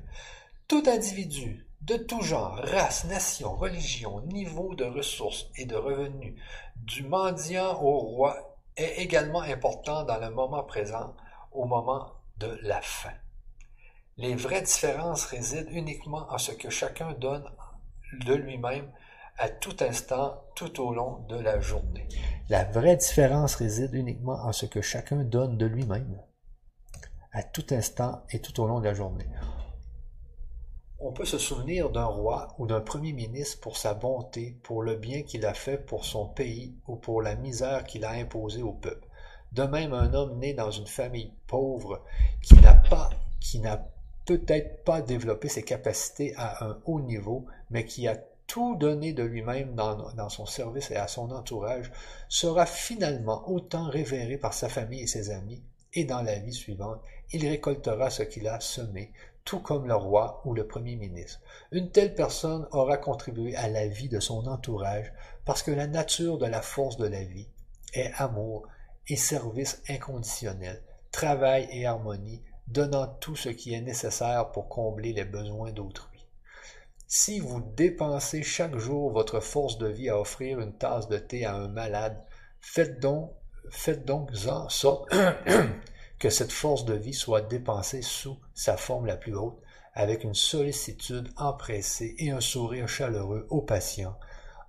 Tout 0.66 0.82
individu, 0.86 1.66
de 1.82 1.96
tout 1.96 2.22
genre, 2.22 2.56
race, 2.56 3.04
nation, 3.04 3.54
religion, 3.54 4.20
niveau 4.22 4.74
de 4.74 4.84
ressources 4.84 5.46
et 5.56 5.66
de 5.66 5.76
revenus, 5.76 6.34
du 6.76 7.04
mendiant 7.04 7.80
au 7.80 7.98
roi, 7.98 8.56
est 8.76 8.98
également 8.98 9.42
important 9.42 10.04
dans 10.04 10.18
le 10.18 10.30
moment 10.30 10.64
présent, 10.64 11.14
au 11.52 11.66
moment 11.66 12.12
de 12.38 12.58
la 12.62 12.80
fin. 12.80 13.12
Les 14.16 14.34
vraies 14.34 14.62
différences 14.62 15.26
résident 15.26 15.70
uniquement 15.70 16.26
en 16.30 16.38
ce 16.38 16.52
que 16.52 16.70
chacun 16.70 17.12
donne 17.12 17.48
de 18.24 18.34
lui-même 18.34 18.90
à 19.38 19.48
tout 19.48 19.76
instant, 19.80 20.42
tout 20.54 20.80
au 20.80 20.94
long 20.94 21.24
de 21.28 21.36
la 21.36 21.60
journée. 21.60 22.08
La 22.48 22.64
vraie 22.64 22.96
différence 22.96 23.56
réside 23.56 23.94
uniquement 23.94 24.38
en 24.44 24.52
ce 24.52 24.66
que 24.66 24.80
chacun 24.80 25.24
donne 25.24 25.58
de 25.58 25.66
lui-même, 25.66 26.20
à 27.32 27.42
tout 27.42 27.66
instant 27.70 28.22
et 28.30 28.40
tout 28.40 28.60
au 28.60 28.66
long 28.66 28.80
de 28.80 28.84
la 28.84 28.94
journée. 28.94 29.28
On 30.98 31.12
peut 31.12 31.26
se 31.26 31.36
souvenir 31.36 31.90
d'un 31.90 32.06
roi 32.06 32.48
ou 32.58 32.66
d'un 32.66 32.80
premier 32.80 33.12
ministre 33.12 33.60
pour 33.60 33.76
sa 33.76 33.92
bonté, 33.92 34.58
pour 34.62 34.82
le 34.82 34.96
bien 34.96 35.22
qu'il 35.22 35.44
a 35.44 35.52
fait 35.52 35.76
pour 35.76 36.06
son 36.06 36.26
pays 36.26 36.74
ou 36.88 36.96
pour 36.96 37.20
la 37.20 37.36
misère 37.36 37.84
qu'il 37.84 38.04
a 38.06 38.12
imposée 38.12 38.62
au 38.62 38.72
peuple. 38.72 39.06
De 39.52 39.64
même, 39.64 39.92
un 39.92 40.14
homme 40.14 40.38
né 40.38 40.54
dans 40.54 40.70
une 40.70 40.86
famille 40.86 41.32
pauvre 41.46 42.02
qui 42.42 42.54
n'a 42.54 42.74
pas, 42.74 43.10
qui 43.40 43.58
n'a 43.60 43.86
peut-être 44.24 44.84
pas 44.84 45.02
développé 45.02 45.48
ses 45.48 45.62
capacités 45.62 46.34
à 46.36 46.64
un 46.64 46.78
haut 46.86 47.00
niveau, 47.00 47.46
mais 47.70 47.84
qui 47.84 48.08
a 48.08 48.16
tout 48.46 48.76
donné 48.76 49.12
de 49.12 49.22
lui-même 49.22 49.74
dans, 49.74 50.28
son 50.28 50.46
service 50.46 50.90
et 50.90 50.96
à 50.96 51.08
son 51.08 51.30
entourage, 51.30 51.90
sera 52.28 52.66
finalement 52.66 53.48
autant 53.48 53.88
révéré 53.88 54.38
par 54.38 54.54
sa 54.54 54.68
famille 54.68 55.02
et 55.02 55.06
ses 55.06 55.30
amis, 55.30 55.62
et 55.92 56.04
dans 56.04 56.22
la 56.22 56.38
vie 56.38 56.52
suivante, 56.52 57.00
il 57.32 57.46
récoltera 57.46 58.10
ce 58.10 58.22
qu'il 58.22 58.46
a 58.48 58.60
semé, 58.60 59.12
tout 59.44 59.60
comme 59.60 59.86
le 59.86 59.94
roi 59.94 60.42
ou 60.44 60.54
le 60.54 60.66
premier 60.66 60.96
ministre. 60.96 61.40
Une 61.72 61.90
telle 61.90 62.14
personne 62.14 62.66
aura 62.72 62.96
contribué 62.98 63.56
à 63.56 63.68
la 63.68 63.86
vie 63.86 64.08
de 64.08 64.20
son 64.20 64.46
entourage, 64.46 65.12
parce 65.44 65.62
que 65.62 65.70
la 65.70 65.86
nature 65.86 66.38
de 66.38 66.46
la 66.46 66.62
force 66.62 66.96
de 66.96 67.06
la 67.06 67.24
vie 67.24 67.48
est 67.94 68.12
amour 68.16 68.66
et 69.08 69.16
service 69.16 69.82
inconditionnel, 69.88 70.82
travail 71.12 71.68
et 71.70 71.86
harmonie, 71.86 72.42
donnant 72.68 73.06
tout 73.06 73.36
ce 73.36 73.48
qui 73.48 73.74
est 73.74 73.80
nécessaire 73.80 74.50
pour 74.50 74.68
combler 74.68 75.12
les 75.12 75.24
besoins 75.24 75.72
d'autrui. 75.72 76.15
Si 77.08 77.38
vous 77.38 77.60
dépensez 77.76 78.42
chaque 78.42 78.76
jour 78.78 79.12
votre 79.12 79.40
force 79.40 79.78
de 79.78 79.86
vie 79.86 80.08
à 80.08 80.18
offrir 80.18 80.58
une 80.60 80.76
tasse 80.76 81.08
de 81.08 81.18
thé 81.18 81.44
à 81.44 81.54
un 81.54 81.68
malade, 81.68 82.20
faites 82.60 83.00
donc 83.00 83.30
faites 83.70 84.04
donc 84.04 84.30
en 84.48 84.68
sorte 84.68 85.12
que 86.18 86.30
cette 86.30 86.52
force 86.52 86.84
de 86.84 86.94
vie 86.94 87.14
soit 87.14 87.42
dépensée 87.42 88.02
sous 88.02 88.38
sa 88.54 88.76
forme 88.76 89.06
la 89.06 89.16
plus 89.16 89.34
haute, 89.34 89.60
avec 89.94 90.24
une 90.24 90.34
sollicitude 90.34 91.32
empressée 91.36 92.14
et 92.18 92.30
un 92.30 92.40
sourire 92.40 92.88
chaleureux 92.88 93.46
au 93.50 93.62
patient, 93.62 94.18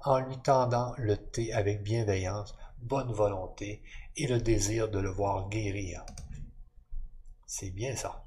en 0.04 0.20
lui 0.20 0.38
tendant 0.38 0.94
le 0.98 1.18
thé 1.18 1.54
avec 1.54 1.84
bienveillance, 1.84 2.56
bonne 2.80 3.12
volonté 3.12 3.82
et 4.16 4.28
le 4.28 4.40
désir 4.40 4.90
de 4.90 5.00
le 5.00 5.10
voir 5.10 5.50
guérir. 5.50 6.06
C'est 7.46 7.72
bien 7.72 7.96
ça. 7.96 8.27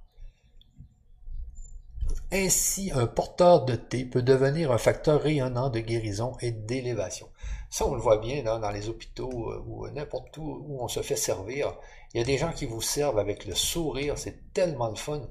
Ainsi, 2.32 2.90
un 2.94 3.06
porteur 3.06 3.64
de 3.64 3.74
thé 3.74 4.04
peut 4.04 4.22
devenir 4.22 4.72
un 4.72 4.78
facteur 4.78 5.20
rayonnant 5.20 5.68
de 5.70 5.80
guérison 5.80 6.36
et 6.40 6.52
d'élévation. 6.52 7.28
Ça, 7.70 7.86
on 7.86 7.94
le 7.94 8.00
voit 8.00 8.18
bien 8.18 8.42
dans 8.42 8.70
les 8.70 8.88
hôpitaux 8.88 9.52
euh, 9.52 9.62
ou 9.66 9.88
n'importe 9.88 10.36
où 10.38 10.64
où 10.66 10.82
on 10.82 10.88
se 10.88 11.02
fait 11.02 11.16
servir. 11.16 11.72
Il 12.12 12.18
y 12.18 12.20
a 12.20 12.26
des 12.26 12.36
gens 12.36 12.52
qui 12.52 12.66
vous 12.66 12.80
servent 12.80 13.18
avec 13.18 13.46
le 13.46 13.54
sourire, 13.54 14.18
c'est 14.18 14.52
tellement 14.52 14.88
le 14.88 14.96
fun 14.96 15.22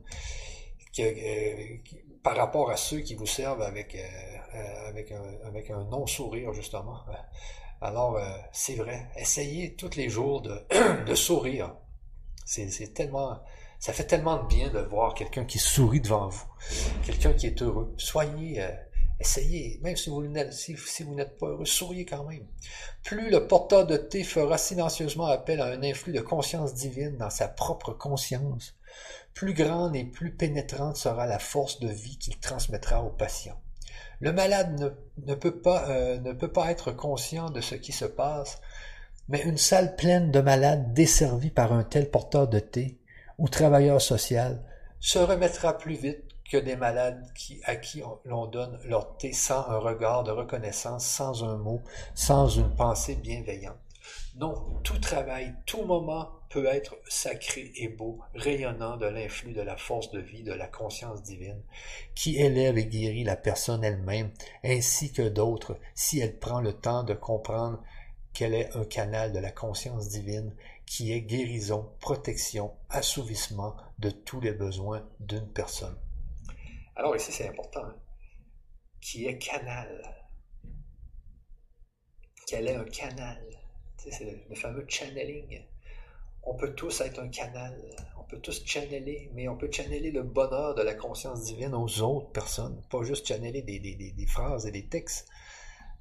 que, 0.96 1.02
euh, 1.02 1.78
par 2.24 2.38
rapport 2.38 2.70
à 2.72 2.78
ceux 2.78 3.00
qui 3.00 3.16
vous 3.16 3.26
servent 3.26 3.62
avec, 3.62 3.96
euh, 3.96 5.72
un, 5.72 5.84
non-sourire, 5.86 6.54
justement. 6.54 7.00
Alors, 7.82 8.20
c'est 8.52 8.76
vrai, 8.76 9.10
essayez 9.16 9.76
tous 9.76 9.96
les 9.96 10.10
jours 10.10 10.42
de 10.42 11.16
sourire. 11.16 11.76
C'est 12.46 12.94
tellement, 12.94 13.40
ça 13.80 13.94
fait 13.94 14.04
tellement 14.04 14.44
de 14.44 14.48
bien 14.48 14.70
de 14.70 14.80
voir 14.80 15.14
quelqu'un 15.14 15.46
qui 15.46 15.58
sourit 15.58 16.02
devant 16.02 16.28
vous, 16.28 16.46
quelqu'un 17.06 17.32
qui 17.32 17.48
est 17.48 17.62
heureux. 17.62 17.94
Soyez, 17.98 18.62
euh, 18.62 18.70
essayez, 19.22 19.80
même 19.82 19.96
si 19.96 20.10
vous 20.10 20.22
n'êtes 20.22 21.38
pas 21.38 21.48
heureux, 21.48 21.66
souriez 21.66 22.06
quand 22.06 22.26
même. 22.26 22.46
Plus 23.04 23.30
le 23.30 23.48
porteur 23.48 23.88
de 23.88 23.96
thé 23.96 24.24
fera 24.24 24.58
silencieusement 24.58 25.28
appel 25.28 25.62
à 25.62 25.68
un 25.68 25.82
influx 25.82 26.12
de 26.12 26.20
conscience 26.20 26.74
divine 26.74 27.16
dans 27.18 27.30
sa 27.30 27.48
propre 27.48 27.94
conscience, 27.94 28.76
plus 29.34 29.54
grande 29.54 29.96
et 29.96 30.04
plus 30.04 30.36
pénétrante 30.36 30.98
sera 30.98 31.26
la 31.26 31.40
force 31.40 31.80
de 31.80 31.88
vie 31.88 32.18
qu'il 32.18 32.38
transmettra 32.38 33.02
au 33.02 33.10
patient. 33.10 33.60
Le 34.20 34.34
malade 34.34 34.94
ne, 35.26 35.36
peut 35.36 35.62
pas, 35.62 35.88
euh, 35.90 36.20
ne 36.20 36.34
peut 36.34 36.52
pas 36.52 36.70
être 36.70 36.92
conscient 36.92 37.50
de 37.50 37.62
ce 37.62 37.76
qui 37.76 37.94
se 37.94 38.04
passe, 38.04 38.60
mais 39.30 39.42
une 39.44 39.58
salle 39.58 39.96
pleine 39.96 40.32
de 40.32 40.42
malades 40.42 40.94
desservis 40.94 41.52
par 41.52 41.72
un 41.72 41.86
tel 41.86 42.12
porteur 42.12 42.50
de 42.50 42.60
thé 42.60 42.99
ou 43.40 43.48
travailleur 43.48 44.02
social 44.02 44.62
se 45.00 45.18
remettra 45.18 45.78
plus 45.78 45.96
vite 45.96 46.24
que 46.52 46.58
des 46.58 46.76
malades 46.76 47.26
qui, 47.36 47.62
à 47.64 47.76
qui 47.76 48.04
l'on 48.26 48.48
donne 48.48 48.80
leur 48.86 49.18
thé 49.18 49.34
sans 49.34 49.68
un 49.70 49.78
regard 49.78 50.24
de 50.24 50.32
reconnaissance, 50.32 51.06
sans 51.06 51.44
un 51.44 51.58
mot, 51.58 51.82
sans 52.16 52.48
une 52.50 52.76
pensée 52.76 53.16
bienveillante. 53.16 53.78
Non, 54.36 54.56
tout 54.84 54.98
travail, 55.00 55.54
tout 55.66 55.84
moment 55.84 56.30
peut 56.50 56.66
être 56.66 56.96
sacré 57.08 57.72
et 57.76 57.88
beau, 57.88 58.20
rayonnant 58.34 58.98
de 58.98 59.06
l'influx 59.06 59.54
de 59.54 59.62
la 59.62 59.78
force 59.78 60.12
de 60.12 60.20
vie, 60.20 60.44
de 60.44 60.54
la 60.54 60.68
conscience 60.68 61.22
divine, 61.22 61.62
qui 62.16 62.38
élève 62.38 62.78
et 62.78 62.86
guérit 62.86 63.24
la 63.24 63.36
personne 63.36 63.84
elle-même, 63.84 64.32
ainsi 64.64 65.12
que 65.12 65.28
d'autres, 65.28 65.78
si 65.94 66.20
elle 66.20 66.38
prend 66.40 66.62
le 66.62 66.74
temps 66.74 67.04
de 67.04 67.14
comprendre 67.14 67.80
qu'elle 68.34 68.54
est 68.54 68.76
un 68.76 68.86
canal 68.86 69.32
de 69.32 69.40
la 69.40 69.52
conscience 69.52 70.10
divine 70.10 70.54
qui 70.90 71.14
est 71.14 71.22
guérison, 71.22 71.94
protection, 72.00 72.76
assouvissement 72.90 73.78
de 74.00 74.10
tous 74.10 74.42
les 74.42 74.54
besoins 74.54 75.08
d'une 75.20 75.48
personne. 75.48 75.96
Alors 76.96 77.16
ici, 77.16 77.32
c'est 77.32 77.48
important, 77.48 77.86
hein, 77.86 77.96
qui 79.00 79.28
est 79.28 79.38
canal. 79.38 80.26
Qu'elle 82.48 82.68
est 82.70 82.76
un 82.76 82.86
canal. 82.86 83.40
c'est 83.98 84.42
le, 84.50 84.56
fameux 84.56 84.84
channeling. 84.90 85.64
On 86.42 86.56
peut 86.56 86.74
tous 86.74 87.02
être 87.02 87.20
un 87.20 87.30
canal, 87.30 87.80
on 88.18 88.24
peut 88.24 88.40
tous 88.40 88.66
channeler, 88.66 89.30
mais 89.36 89.48
on 89.48 89.58
peut 89.58 89.70
channeler 89.72 90.10
le 90.10 90.24
bonheur 90.24 90.74
de 90.74 90.82
la 90.82 90.96
conscience 90.96 91.44
divine 91.44 91.76
aux 91.76 92.02
autres 92.02 92.32
personnes, 92.32 92.82
pas 92.90 93.04
juste 93.04 93.28
channeler 93.28 93.62
des, 93.62 94.26
phrases 94.26 94.66
et 94.66 94.72
des 94.72 94.88
textes. 94.88 95.28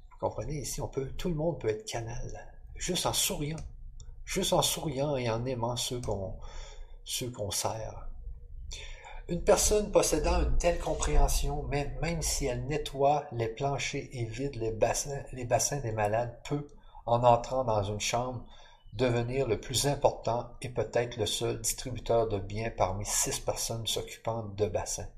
Vous 0.09 0.17
comprenez, 0.17 0.55
ici, 0.55 0.81
on 0.81 0.87
peut, 0.87 1.11
tout 1.11 1.29
le 1.29 1.35
monde 1.35 1.61
peut 1.61 1.69
être 1.69 1.85
canal, 1.85 2.49
juste 2.75 3.05
en 3.05 3.13
souriant 3.13 3.59
juste 4.29 4.53
en 4.53 4.61
souriant 4.61 5.17
et 5.17 5.27
en 5.27 5.43
aimant 5.45 5.75
ceux 5.75 5.99
qu'on 5.99 7.51
sert. 7.51 8.07
Une 9.27 9.41
personne 9.41 9.91
possédant 9.91 10.43
une 10.43 10.57
telle 10.57 10.77
compréhension, 10.77 11.63
même, 11.63 11.91
même 12.01 12.21
si 12.21 12.45
elle 12.45 12.65
nettoie 12.67 13.25
les 13.31 13.47
planchers 13.47 14.07
et 14.11 14.25
vide 14.25 14.55
les 14.55 14.71
bassins, 14.71 15.79
des 15.79 15.91
malades, 15.91 16.37
peut, 16.47 16.67
en 17.07 17.23
entrant 17.23 17.63
dans 17.63 17.81
une 17.81 17.99
chambre, 17.99 18.45
devenir 18.93 19.47
le 19.47 19.59
plus 19.59 19.87
important 19.87 20.51
et 20.61 20.69
peut-être 20.69 21.17
le 21.17 21.25
seul 21.25 21.59
distributeur 21.61 22.27
de 22.27 22.37
biens 22.37 22.71
parmi 22.75 23.05
six 23.05 23.39
personnes 23.39 23.87
s'occupant 23.87 24.43
de 24.43 24.67
bassins. 24.67 25.09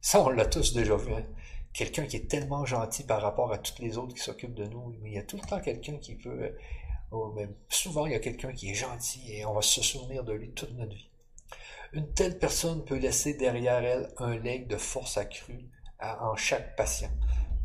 Ça, 0.00 0.20
on 0.20 0.30
l'a 0.30 0.46
tous 0.46 0.74
déjà 0.74 0.96
vu. 0.96 1.14
Hein. 1.14 1.24
Quelqu'un 1.72 2.06
qui 2.06 2.16
est 2.16 2.28
tellement 2.28 2.64
gentil 2.64 3.04
par 3.04 3.22
rapport 3.22 3.52
à 3.52 3.58
toutes 3.58 3.78
les 3.78 3.96
autres 3.96 4.14
qui 4.14 4.22
s'occupent 4.22 4.54
de 4.54 4.66
nous, 4.66 4.92
mais 5.02 5.10
il 5.10 5.14
y 5.14 5.18
a 5.18 5.22
tout 5.22 5.36
le 5.36 5.48
temps 5.48 5.60
quelqu'un 5.60 5.98
qui 5.98 6.16
peut 6.16 6.52
Oh, 7.16 7.32
souvent, 7.68 8.06
il 8.06 8.12
y 8.12 8.16
a 8.16 8.18
quelqu'un 8.18 8.52
qui 8.52 8.70
est 8.70 8.74
gentil 8.74 9.20
et 9.32 9.46
on 9.46 9.54
va 9.54 9.62
se 9.62 9.80
souvenir 9.80 10.24
de 10.24 10.32
lui 10.32 10.50
toute 10.50 10.76
notre 10.76 10.96
vie. 10.96 11.08
Une 11.92 12.12
telle 12.12 12.40
personne 12.40 12.84
peut 12.84 12.96
laisser 12.96 13.34
derrière 13.34 13.84
elle 13.84 14.12
un 14.18 14.36
legs 14.36 14.66
de 14.66 14.76
force 14.76 15.16
accrue 15.16 15.70
en 16.00 16.34
chaque 16.34 16.74
patient. 16.74 17.10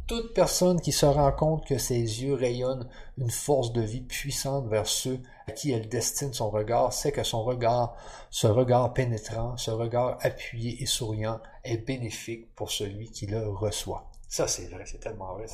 Toute 0.06 0.36
personne 0.36 0.80
qui 0.80 0.92
se 0.92 1.08
rend 1.08 1.32
compte 1.32 1.66
que 1.66 1.80
ses 1.80 2.00
yeux 2.00 2.36
rayonnent 2.36 2.88
une 3.18 3.32
force 3.32 3.74
de 3.74 3.82
vie 3.82 4.02
puissante 4.02 4.68
vers 4.68 4.86
ceux 4.86 5.20
à 5.48 5.52
qui 5.52 5.72
elle 5.72 5.90
destine 5.90 6.32
son 6.32 6.52
regard 6.52 6.94
sait 6.94 7.12
que 7.12 7.24
son 7.24 7.44
regard, 7.44 7.96
ce 8.30 8.46
regard 8.46 8.94
pénétrant, 8.94 9.58
ce 9.58 9.72
regard 9.72 10.20
appuyé 10.22 10.82
et 10.82 10.86
souriant 10.86 11.40
est 11.64 11.78
bénéfique 11.78 12.54
pour 12.54 12.70
celui 12.70 13.10
qui 13.10 13.26
le 13.26 13.50
reçoit. 13.50 14.12
Ça, 14.28 14.48
c'est 14.48 14.68
vrai, 14.68 14.84
c'est 14.86 15.00
tellement 15.00 15.34
vrai. 15.34 15.48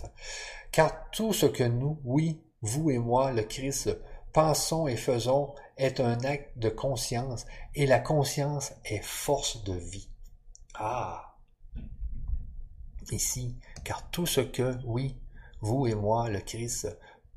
Car 0.72 1.10
tout 1.12 1.32
ce 1.32 1.46
que 1.46 1.64
nous, 1.64 1.98
oui, 2.04 2.42
vous 2.62 2.90
et 2.90 2.98
moi, 2.98 3.32
le 3.32 3.44
Christ, 3.44 3.98
pensons 4.34 4.88
et 4.88 4.98
faisons 4.98 5.54
est 5.78 6.00
un 6.00 6.20
acte 6.24 6.58
de 6.58 6.70
conscience, 6.70 7.46
et 7.74 7.86
la 7.86 8.00
conscience 8.00 8.74
est 8.86 9.04
force 9.04 9.64
de 9.64 9.74
vie. 9.74 10.10
Ah. 10.74 11.38
Ici, 13.12 13.58
car 13.84 14.10
tout 14.10 14.26
ce 14.26 14.42
que, 14.42 14.78
oui, 14.86 15.18
vous 15.62 15.88
et 15.88 15.96
moi, 15.96 16.30
le 16.30 16.40
Christ, 16.40 16.88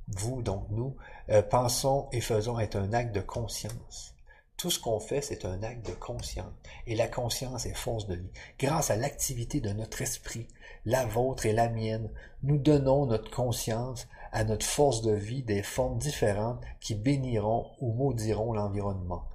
vous, 0.09 0.43
donc 0.43 0.67
nous, 0.71 0.97
euh, 1.31 1.43
pensons 1.43 2.09
et 2.13 2.21
faisons 2.21 2.59
est 2.59 2.77
un 2.77 2.93
acte 2.93 3.15
de 3.15 3.21
conscience. 3.21 4.15
Tout 4.57 4.71
ce 4.71 4.81
qu'on 4.81 4.99
fait, 4.99 5.21
c'est 5.21 5.45
un 5.45 5.63
acte 5.63 5.87
de 5.87 5.95
conscience. 5.95 6.53
Et 6.87 6.97
la 6.97 7.07
conscience 7.07 7.67
est 7.67 7.77
force 7.77 8.07
de 8.07 8.17
vie. 8.17 8.33
Grâce 8.59 8.91
à 8.91 8.97
l'activité 8.97 9.61
de 9.61 9.71
notre 9.71 10.03
esprit, 10.03 10.49
la 10.85 11.07
vôtre 11.07 11.47
et 11.47 11.53
la 11.53 11.69
mienne, 11.69 12.11
nous 12.43 12.59
donnons 12.59 13.07
notre 13.07 13.31
conscience 13.31 14.09
à 14.33 14.45
notre 14.45 14.67
force 14.67 15.03
de 15.03 15.13
vie 15.13 15.43
des 15.43 15.63
formes 15.63 15.99
différentes 15.99 16.63
qui 16.81 16.95
béniront 16.95 17.71
ou 17.81 17.93
maudiront 17.93 18.53
l'environnement. 18.53 19.29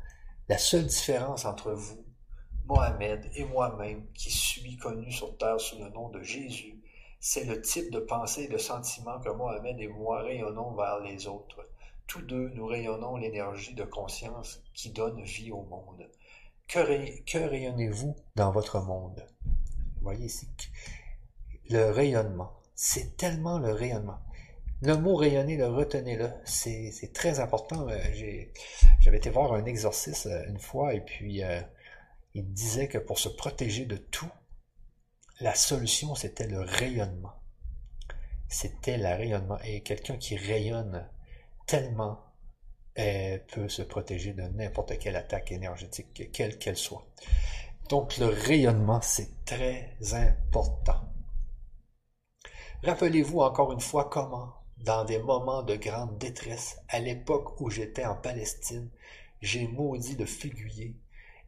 La 0.49 0.57
seule 0.57 0.86
différence 0.86 1.45
entre 1.45 1.72
vous, 1.72 2.03
Mohamed 2.65 3.30
et 3.36 3.45
moi-même, 3.45 4.06
qui 4.14 4.32
suis 4.32 4.78
connu 4.78 5.11
sur 5.11 5.38
terre 5.38 5.60
sous 5.60 5.78
le 5.80 5.90
nom 5.90 6.10
de 6.10 6.22
Jésus, 6.22 6.82
c'est 7.20 7.45
le 7.45 7.61
type 7.61 7.91
de 7.91 7.99
pensée 7.99 8.44
et 8.44 8.48
de 8.48 8.57
sentiment 8.57 9.20
que 9.20 9.30
Mohamed 9.30 9.80
et 9.80 9.88
moi 9.88 10.22
rayonnons 10.24 10.74
vers 10.74 10.99
les 10.99 11.28
autres. 11.28 11.65
Tous 12.07 12.22
deux, 12.22 12.49
nous 12.49 12.65
rayonnons 12.65 13.15
l'énergie 13.15 13.74
de 13.74 13.84
conscience 13.84 14.61
qui 14.74 14.91
donne 14.91 15.22
vie 15.24 15.52
au 15.52 15.64
monde. 15.64 16.06
Que, 16.68 17.48
rayonnez-vous 17.48 18.15
dans 18.36 18.52
votre 18.52 18.82
monde? 18.82 19.26
Voyez 20.02 20.26
ici, 20.26 20.49
le 21.70 21.91
rayonnement. 21.91 22.52
C'est 22.76 23.15
tellement 23.15 23.60
le 23.60 23.72
rayonnement. 23.72 24.20
Le 24.85 24.97
mot 24.97 25.15
rayonner, 25.15 25.55
le 25.55 25.68
retenez-le, 25.68 26.30
c'est 26.43 27.14
très 27.14 27.39
important. 27.39 27.88
Euh, 27.88 27.97
j'avais 28.99 29.15
été 29.15 29.30
voir 29.30 29.53
un 29.53 29.64
exorciste 29.64 30.26
euh, 30.26 30.45
une 30.49 30.60
fois 30.60 30.93
et 30.93 30.99
puis 30.99 31.41
euh, 31.41 31.61
il 32.34 32.51
disait 32.51 32.89
que 32.89 32.97
pour 32.97 33.18
se 33.18 33.30
protéger 33.30 33.85
de 33.85 33.95
tout, 33.95 34.30
la 35.39 35.55
solution 35.55 36.15
c'était 36.15 36.47
le 36.47 36.60
rayonnement. 36.60 37.31
C'était 38.49 38.97
le 38.97 39.07
rayonnement. 39.07 39.57
Et 39.64 39.84
quelqu'un 39.84 40.18
qui 40.18 40.35
rayonne 40.35 41.10
tellement 41.65 42.19
peut 42.95 43.69
se 43.69 43.84
protéger 43.84 44.34
de 44.34 44.43
n'importe 44.43 44.99
quelle 44.99 45.15
attaque 45.15 45.53
énergétique, 45.53 46.30
quelle 46.34 46.60
qu'elle 46.60 46.76
soit. 46.76 47.07
Donc 47.88 48.18
le 48.18 48.26
rayonnement, 48.26 48.99
c'est 49.01 49.45
très 49.45 49.95
important. 50.11 51.10
Rappelez-vous 52.84 53.39
encore 53.39 53.72
une 53.72 53.80
fois 53.80 54.10
comment 54.10 54.62
dans 54.78 55.06
des 55.06 55.20
moments 55.20 55.64
de 55.64 55.76
grande 55.76 56.18
détresse, 56.18 56.78
à 56.90 57.00
l'époque 57.00 57.60
où 57.62 57.70
j'étais 57.70 58.06
en 58.06 58.16
Palestine, 58.16 58.90
j'ai 59.41 59.68
maudit 59.68 60.16
le 60.16 60.26
figuier, 60.26 60.95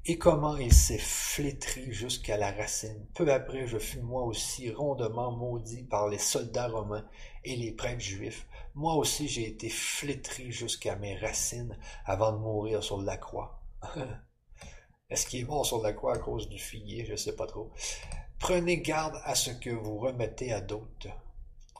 et 0.07 0.19
comment 0.19 0.56
il 0.57 0.72
s'est 0.72 0.99
flétri 0.99 1.91
jusqu'à 1.91 2.38
la 2.38 2.52
racine. 2.52 3.07
Peu 3.15 3.31
après, 3.31 3.65
je 3.65 3.80
fus 3.80 4.02
moi 4.02 4.23
aussi 4.23 4.69
rondement 4.69 5.31
maudit 5.31 5.84
par 5.84 6.07
les 6.07 6.19
soldats 6.19 6.68
romains 6.68 7.07
et 7.43 7.56
les 7.56 7.72
prêtres 7.72 8.02
juifs, 8.02 8.47
Moi 8.76 8.93
aussi, 8.95 9.27
j'ai 9.27 9.47
été 9.47 9.69
flétri 9.69 10.52
jusqu'à 10.52 10.95
mes 10.97 11.15
racines 11.15 11.77
avant 12.06 12.34
de 12.34 12.38
mourir 12.38 12.84
sur 12.84 13.02
la 13.02 13.18
croix. 13.18 13.61
Est-ce 15.10 15.27
qu'il 15.27 15.41
est 15.41 15.45
mort 15.45 15.65
sur 15.65 15.81
la 15.81 15.93
croix 15.93 16.15
à 16.15 16.19
cause 16.19 16.49
du 16.49 16.60
figuier? 16.60 17.06
Je 17.06 17.14
ne 17.14 17.18
sais 17.18 17.35
pas 17.35 17.47
trop. 17.47 17.72
Prenez 18.38 18.80
garde 18.81 19.19
à 19.23 19.34
ce 19.34 19.52
que 19.52 19.69
vous 19.69 19.97
remettez 19.97 20.52
à 20.52 20.61
d'autres. 20.61 21.07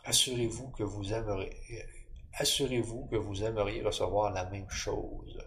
Assurez-vous 0.06 0.70
que 0.70 0.84
vous 0.84 1.14
aimeriez, 3.44 3.82
recevoir 3.82 4.32
la 4.32 4.46
même 4.50 4.70
chose. 4.70 5.40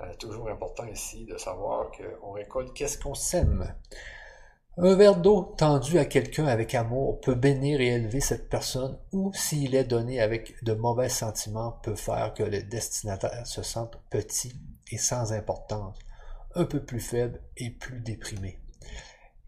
Euh, 0.00 0.14
toujours 0.18 0.48
important 0.48 0.86
ici 0.86 1.26
de 1.26 1.36
savoir 1.36 1.90
qu'on 1.92 2.32
récolte 2.32 2.72
qu'est-ce 2.74 2.98
qu'on 2.98 3.14
sème. 3.14 3.74
Un 4.78 4.96
verre 4.96 5.16
d'eau 5.16 5.54
tendu 5.58 5.98
à 5.98 6.06
quelqu'un 6.06 6.46
avec 6.46 6.74
amour 6.74 7.20
peut 7.20 7.34
bénir 7.34 7.80
et 7.80 7.88
élever 7.88 8.20
cette 8.20 8.48
personne 8.48 8.98
ou 9.12 9.30
s'il 9.34 9.74
est 9.74 9.84
donné 9.84 10.20
avec 10.20 10.62
de 10.64 10.72
mauvais 10.72 11.08
sentiments 11.08 11.72
peut 11.82 11.96
faire 11.96 12.32
que 12.34 12.42
le 12.42 12.62
destinataire 12.62 13.46
se 13.46 13.62
sente 13.62 14.00
petit 14.10 14.54
et 14.90 14.96
sans 14.96 15.32
importance, 15.32 15.98
un 16.54 16.64
peu 16.64 16.82
plus 16.82 17.00
faible 17.00 17.40
et 17.56 17.70
plus 17.70 18.00
déprimé. 18.00 18.58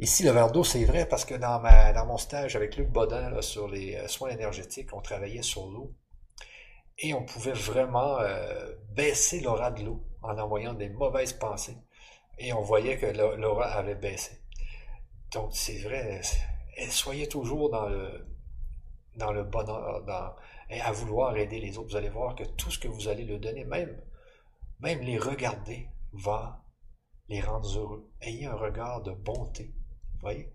Ici, 0.02 0.24
le 0.24 0.32
verre 0.32 0.50
d'eau, 0.50 0.64
c'est 0.64 0.84
vrai 0.84 1.06
parce 1.06 1.24
que 1.24 1.36
dans, 1.36 1.60
ma, 1.60 1.92
dans 1.92 2.04
mon 2.04 2.16
stage 2.16 2.56
avec 2.56 2.76
Luc 2.76 2.88
Bodin 2.88 3.40
sur 3.40 3.68
les 3.68 3.94
euh, 3.94 4.08
soins 4.08 4.30
énergétiques, 4.30 4.92
on 4.92 5.00
travaillait 5.00 5.42
sur 5.42 5.70
l'eau 5.70 5.94
et 6.98 7.14
on 7.14 7.24
pouvait 7.24 7.52
vraiment 7.52 8.18
euh, 8.18 8.74
baisser 8.96 9.38
l'aura 9.38 9.70
de 9.70 9.84
l'eau 9.84 10.04
en 10.20 10.36
envoyant 10.38 10.74
des 10.74 10.88
mauvaises 10.88 11.34
pensées. 11.34 11.76
Et 12.36 12.52
on 12.52 12.62
voyait 12.62 12.98
que 12.98 13.06
l'aura 13.36 13.66
avait 13.66 13.94
baissé. 13.94 14.42
Donc, 15.30 15.50
c'est 15.52 15.78
vrai, 15.78 16.20
soyez 16.90 17.28
toujours 17.28 17.70
dans 17.70 17.88
le, 17.88 18.26
dans 19.14 19.30
le 19.30 19.44
bonheur, 19.44 20.02
dans, 20.02 20.34
à 20.68 20.90
vouloir 20.90 21.36
aider 21.36 21.60
les 21.60 21.78
autres. 21.78 21.90
Vous 21.90 21.96
allez 21.96 22.10
voir 22.10 22.34
que 22.34 22.42
tout 22.42 22.72
ce 22.72 22.78
que 22.80 22.88
vous 22.88 23.06
allez 23.06 23.22
leur 23.22 23.38
donner, 23.38 23.64
même, 23.66 23.96
même 24.80 24.98
les 25.02 25.18
regarder, 25.18 25.90
va 26.12 26.64
les 27.28 27.40
rendre 27.40 27.78
heureux. 27.78 28.10
Ayez 28.20 28.46
un 28.46 28.56
regard 28.56 29.02
de 29.02 29.12
bonté. 29.12 29.72
Voyez? 30.22 30.48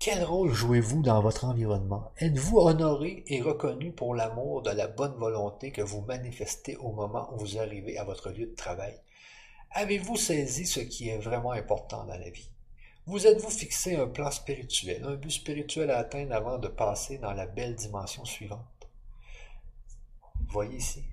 Quel 0.00 0.24
rôle 0.24 0.52
jouez-vous 0.52 1.02
dans 1.02 1.22
votre 1.22 1.44
environnement? 1.44 2.10
Êtes-vous 2.18 2.58
honoré 2.58 3.22
et 3.28 3.40
reconnu 3.40 3.92
pour 3.92 4.16
l'amour 4.16 4.62
de 4.62 4.70
la 4.70 4.88
bonne 4.88 5.14
volonté 5.14 5.70
que 5.70 5.82
vous 5.82 6.00
manifestez 6.00 6.76
au 6.78 6.90
moment 6.90 7.32
où 7.32 7.38
vous 7.38 7.58
arrivez 7.58 7.96
à 7.96 8.02
votre 8.02 8.30
lieu 8.30 8.46
de 8.46 8.54
travail? 8.56 8.98
Avez-vous 9.70 10.16
saisi 10.16 10.66
ce 10.66 10.80
qui 10.80 11.08
est 11.08 11.18
vraiment 11.18 11.52
important 11.52 12.04
dans 12.04 12.18
la 12.18 12.30
vie? 12.30 12.50
Vous 13.06 13.28
êtes-vous 13.28 13.50
fixé 13.50 13.94
un 13.94 14.08
plan 14.08 14.32
spirituel, 14.32 15.04
un 15.04 15.14
but 15.14 15.30
spirituel 15.30 15.92
à 15.92 15.98
atteindre 15.98 16.34
avant 16.34 16.58
de 16.58 16.68
passer 16.68 17.18
dans 17.18 17.32
la 17.32 17.46
belle 17.46 17.76
dimension 17.76 18.24
suivante? 18.24 18.88
Voyez 20.48 20.78
ici. 20.78 21.04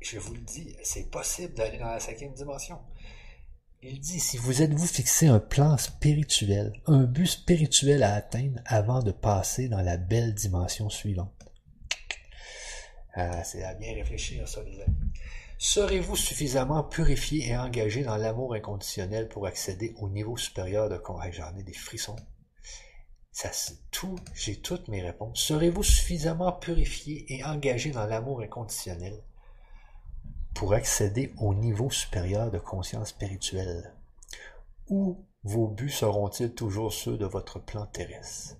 Je 0.00 0.18
vous 0.20 0.34
le 0.34 0.40
dis, 0.40 0.76
c'est 0.84 1.10
possible 1.10 1.54
d'aller 1.54 1.78
dans 1.78 1.90
la 1.90 2.00
cinquième 2.00 2.32
dimension. 2.32 2.78
Il 3.82 3.98
dit, 3.98 4.20
si 4.20 4.36
vous 4.36 4.60
êtes-vous 4.60 4.86
fixé 4.86 5.28
un 5.28 5.38
plan 5.38 5.78
spirituel, 5.78 6.74
un 6.86 7.04
but 7.04 7.26
spirituel 7.26 8.02
à 8.02 8.12
atteindre 8.12 8.60
avant 8.66 9.02
de 9.02 9.10
passer 9.10 9.68
dans 9.68 9.80
la 9.80 9.96
belle 9.96 10.34
dimension 10.34 10.90
suivante? 10.90 11.32
Ah, 13.14 13.42
c'est 13.42 13.64
à 13.64 13.72
bien 13.72 13.94
réfléchir, 13.94 14.46
ça, 14.46 14.62
les 14.64 14.82
amis. 14.82 14.94
Serez-vous 15.56 16.14
suffisamment 16.14 16.84
purifié 16.84 17.48
et 17.48 17.56
engagé 17.56 18.02
dans 18.02 18.18
l'amour 18.18 18.52
inconditionnel 18.52 19.30
pour 19.30 19.46
accéder 19.46 19.94
au 19.98 20.10
niveau 20.10 20.36
supérieur 20.36 20.90
de 20.90 21.00
J'en 21.32 21.56
ai 21.56 21.62
des 21.62 21.72
frissons. 21.72 22.16
Ça, 23.32 23.50
tout, 23.90 24.16
j'ai 24.34 24.56
toutes 24.56 24.88
mes 24.88 25.00
réponses. 25.00 25.40
Serez-vous 25.40 25.84
suffisamment 25.84 26.52
purifié 26.52 27.24
et 27.32 27.44
engagé 27.44 27.92
dans 27.92 28.06
l'amour 28.06 28.42
inconditionnel 28.42 29.22
pour 30.54 30.74
accéder 30.74 31.32
au 31.38 31.54
niveau 31.54 31.90
supérieur 31.90 32.50
de 32.50 32.58
conscience 32.58 33.10
spirituelle? 33.10 33.94
Ou 34.88 35.24
vos 35.44 35.68
buts 35.68 35.90
seront-ils 35.90 36.54
toujours 36.54 36.92
ceux 36.92 37.16
de 37.16 37.26
votre 37.26 37.58
plan 37.58 37.86
terrestre? 37.86 38.56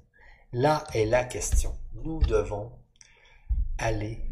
Là 0.52 0.84
est 0.94 1.04
la 1.04 1.24
question. 1.24 1.76
Nous 2.04 2.20
devons 2.20 2.72
aller 3.78 4.30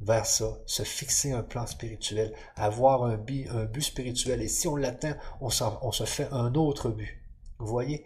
vers 0.00 0.26
ça, 0.26 0.58
se 0.66 0.82
fixer 0.82 1.32
un 1.32 1.42
plan 1.42 1.66
spirituel, 1.66 2.34
avoir 2.56 3.04
un 3.04 3.16
but, 3.16 3.48
un 3.48 3.64
but 3.64 3.82
spirituel. 3.82 4.42
Et 4.42 4.48
si 4.48 4.68
on 4.68 4.76
l'atteint, 4.76 5.16
on, 5.40 5.48
on, 5.82 5.92
se 5.92 6.04
fait 6.04 6.28
un 6.30 6.54
autre 6.54 6.90
but. 6.90 7.22
Vous 7.58 7.66
voyez? 7.66 8.04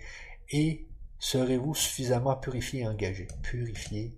Et 0.51 0.87
serez-vous 1.19 1.75
suffisamment 1.75 2.37
purifié 2.37 2.83
et 2.83 2.87
engagé? 2.87 3.27
Purifié 3.43 4.17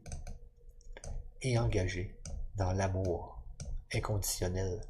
et 1.42 1.58
engagé 1.58 2.14
dans 2.56 2.72
l'amour 2.72 3.29
inconditionnel 3.94 4.80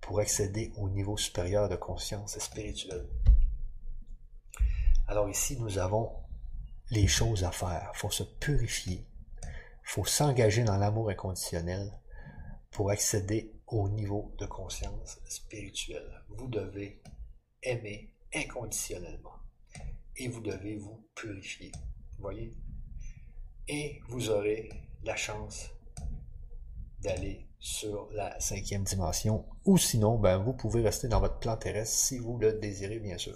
pour 0.00 0.20
accéder 0.20 0.72
au 0.76 0.88
niveau 0.88 1.16
supérieur 1.16 1.68
de 1.68 1.76
conscience 1.76 2.38
spirituelle. 2.38 3.06
Alors 5.06 5.28
ici, 5.28 5.58
nous 5.58 5.78
avons 5.78 6.12
les 6.90 7.06
choses 7.06 7.44
à 7.44 7.50
faire. 7.50 7.90
Il 7.94 7.98
faut 7.98 8.10
se 8.10 8.22
purifier. 8.22 9.06
Il 9.44 9.88
faut 9.88 10.04
s'engager 10.04 10.64
dans 10.64 10.76
l'amour 10.76 11.10
inconditionnel 11.10 11.90
pour 12.70 12.90
accéder 12.90 13.52
au 13.66 13.88
niveau 13.88 14.34
de 14.38 14.46
conscience 14.46 15.20
spirituelle. 15.28 16.22
Vous 16.28 16.48
devez 16.48 17.02
aimer 17.62 18.14
inconditionnellement 18.34 19.38
et 20.16 20.28
vous 20.28 20.40
devez 20.40 20.76
vous 20.76 21.06
purifier. 21.14 21.72
Voyez? 22.18 22.54
Et 23.68 24.00
vous 24.08 24.30
aurez 24.30 24.70
la 25.04 25.16
chance 25.16 25.70
d'aller 27.00 27.46
sur 27.62 28.08
la 28.12 28.38
cinquième 28.40 28.82
dimension, 28.82 29.44
ou 29.64 29.78
sinon, 29.78 30.18
ben, 30.18 30.38
vous 30.38 30.52
pouvez 30.52 30.82
rester 30.82 31.06
dans 31.06 31.20
votre 31.20 31.38
plan 31.38 31.56
terrestre 31.56 31.96
si 31.96 32.18
vous 32.18 32.36
le 32.36 32.54
désirez, 32.54 32.98
bien 32.98 33.18
sûr. 33.18 33.34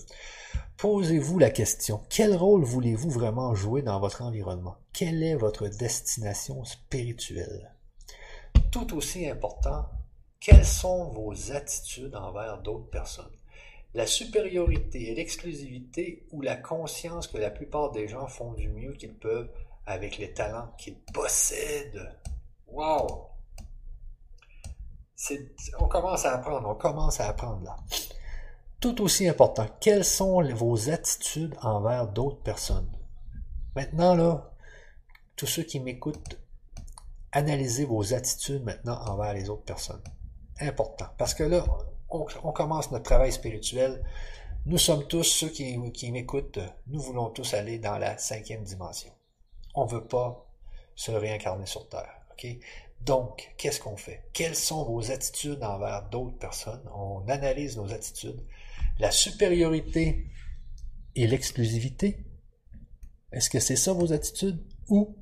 Posez-vous 0.79 1.39
la 1.39 1.51
question, 1.51 2.03
quel 2.11 2.35
rôle 2.35 2.65
voulez-vous 2.65 3.09
vraiment 3.09 3.55
jouer 3.55 3.83
dans 3.83 4.01
votre 4.01 4.23
environnement? 4.23 4.79
Quelle 4.93 5.23
est 5.23 5.37
votre 5.37 5.69
destination 5.69 6.65
spirituelle? 6.65 7.73
Tout 8.73 8.97
aussi 8.97 9.29
important, 9.29 9.87
quelles 10.41 10.67
sont 10.67 11.13
vos 11.13 11.53
attitudes 11.53 12.17
envers 12.17 12.61
d'autres 12.63 12.91
personnes? 12.91 13.31
La 13.95 14.09
supériorité 14.09 15.13
et 15.13 15.15
l'exclusivité 15.15 16.27
ou 16.33 16.43
la 16.43 16.57
conscience 16.57 17.29
que 17.29 17.39
la 17.39 17.51
plupart 17.51 17.93
des 17.93 18.09
gens 18.09 18.27
font 18.27 18.55
du 18.55 18.69
mieux 18.69 18.95
qu'ils 18.95 19.15
peuvent 19.15 19.53
avec 19.87 20.19
les 20.19 20.33
talents 20.33 20.73
qu'ils 20.79 20.99
possèdent? 21.15 22.13
Wow! 22.67 23.36
On 25.79 25.89
commence 25.89 26.27
à 26.27 26.35
apprendre, 26.35 26.69
on 26.69 26.75
commence 26.75 27.21
à 27.21 27.29
apprendre 27.29 27.63
là. 27.65 27.77
Tout 28.81 29.01
aussi 29.03 29.27
important, 29.27 29.67
quelles 29.81 30.05
sont 30.05 30.43
vos 30.55 30.91
attitudes 30.91 31.57
envers 31.63 32.09
d'autres 32.09 32.43
personnes? 32.43 32.91
Maintenant, 33.75 34.15
là, 34.15 34.53
tous 35.35 35.47
ceux 35.47 35.63
qui 35.63 35.81
m'écoutent, 35.81 36.39
analysez 37.33 37.85
vos 37.85 38.15
attitudes 38.15 38.65
maintenant 38.65 38.99
envers 39.07 39.33
les 39.33 39.49
autres 39.51 39.65
personnes. 39.65 40.03
Important. 40.61 41.07
Parce 41.19 41.35
que 41.35 41.43
là, 41.43 41.65
on, 42.09 42.53
commence 42.53 42.91
notre 42.91 43.05
travail 43.05 43.33
spirituel. 43.33 44.03
Nous 44.65 44.79
sommes 44.79 45.07
tous, 45.07 45.25
ceux 45.25 45.49
qui, 45.49 46.11
m'écoutent, 46.11 46.59
nous 46.87 47.01
voulons 47.01 47.31
tous 47.31 47.55
aller 47.55 47.79
dans 47.79 47.99
la 47.99 48.17
cinquième 48.19 48.63
dimension. 48.63 49.13
On 49.75 49.85
ne 49.85 49.91
veut 49.91 50.07
pas 50.07 50.47
se 50.95 51.11
réincarner 51.11 51.67
sur 51.67 51.89
Terre. 51.89 52.23
Donc, 53.07 53.55
qu'est-ce 53.57 53.81
qu'on 53.81 53.97
fait? 53.97 54.25
Quelles 54.33 54.57
sont 54.57 54.85
vos 54.85 55.13
attitudes 55.13 55.63
envers 55.63 56.09
d'autres 56.11 56.39
personnes? 56.39 56.83
On 56.93 57.25
analyse 57.29 57.77
nos 57.77 57.93
attitudes. 57.93 58.45
La 58.99 59.13
supériorité 59.13 60.27
et 61.15 61.29
l'exclusivité. 61.29 62.27
Est-ce 63.31 63.49
que 63.49 63.61
c'est 63.61 63.77
ça 63.77 63.93
vos 63.93 64.13
attitudes? 64.13 64.61
Ou 64.89 65.17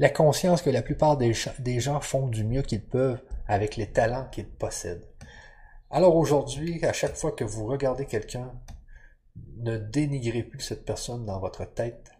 la 0.00 0.10
conscience 0.10 0.62
que 0.62 0.70
la 0.70 0.82
plupart 0.82 1.16
des, 1.16 1.32
gens 1.80 2.00
font 2.00 2.26
du 2.26 2.42
mieux 2.42 2.62
qu'ils 2.62 2.84
peuvent 2.84 3.22
avec 3.46 3.76
les 3.76 3.92
talents 3.92 4.28
qu'ils 4.32 4.50
possèdent? 4.50 5.08
Alors 5.90 6.16
aujourd'hui, 6.16 6.84
à 6.84 6.92
chaque 6.92 7.14
fois 7.14 7.30
que 7.30 7.44
vous 7.44 7.66
regardez 7.66 8.06
quelqu'un, 8.06 8.52
ne 9.58 9.78
dénigrez 9.78 10.42
plus 10.42 10.60
cette 10.60 10.84
personne 10.84 11.24
dans 11.24 11.38
votre 11.38 11.72
tête. 11.72 12.10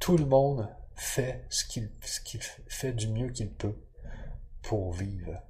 Tout 0.00 0.18
le 0.18 0.26
monde 0.26 0.68
fait 0.96 1.46
ce 1.48 1.64
qu'il 1.64 1.90
fait 2.68 2.92
du 2.92 3.08
mieux 3.08 3.30
qu'il 3.30 3.50
peut 3.50 3.74
pour 4.66 4.92
vivre. 4.92 5.40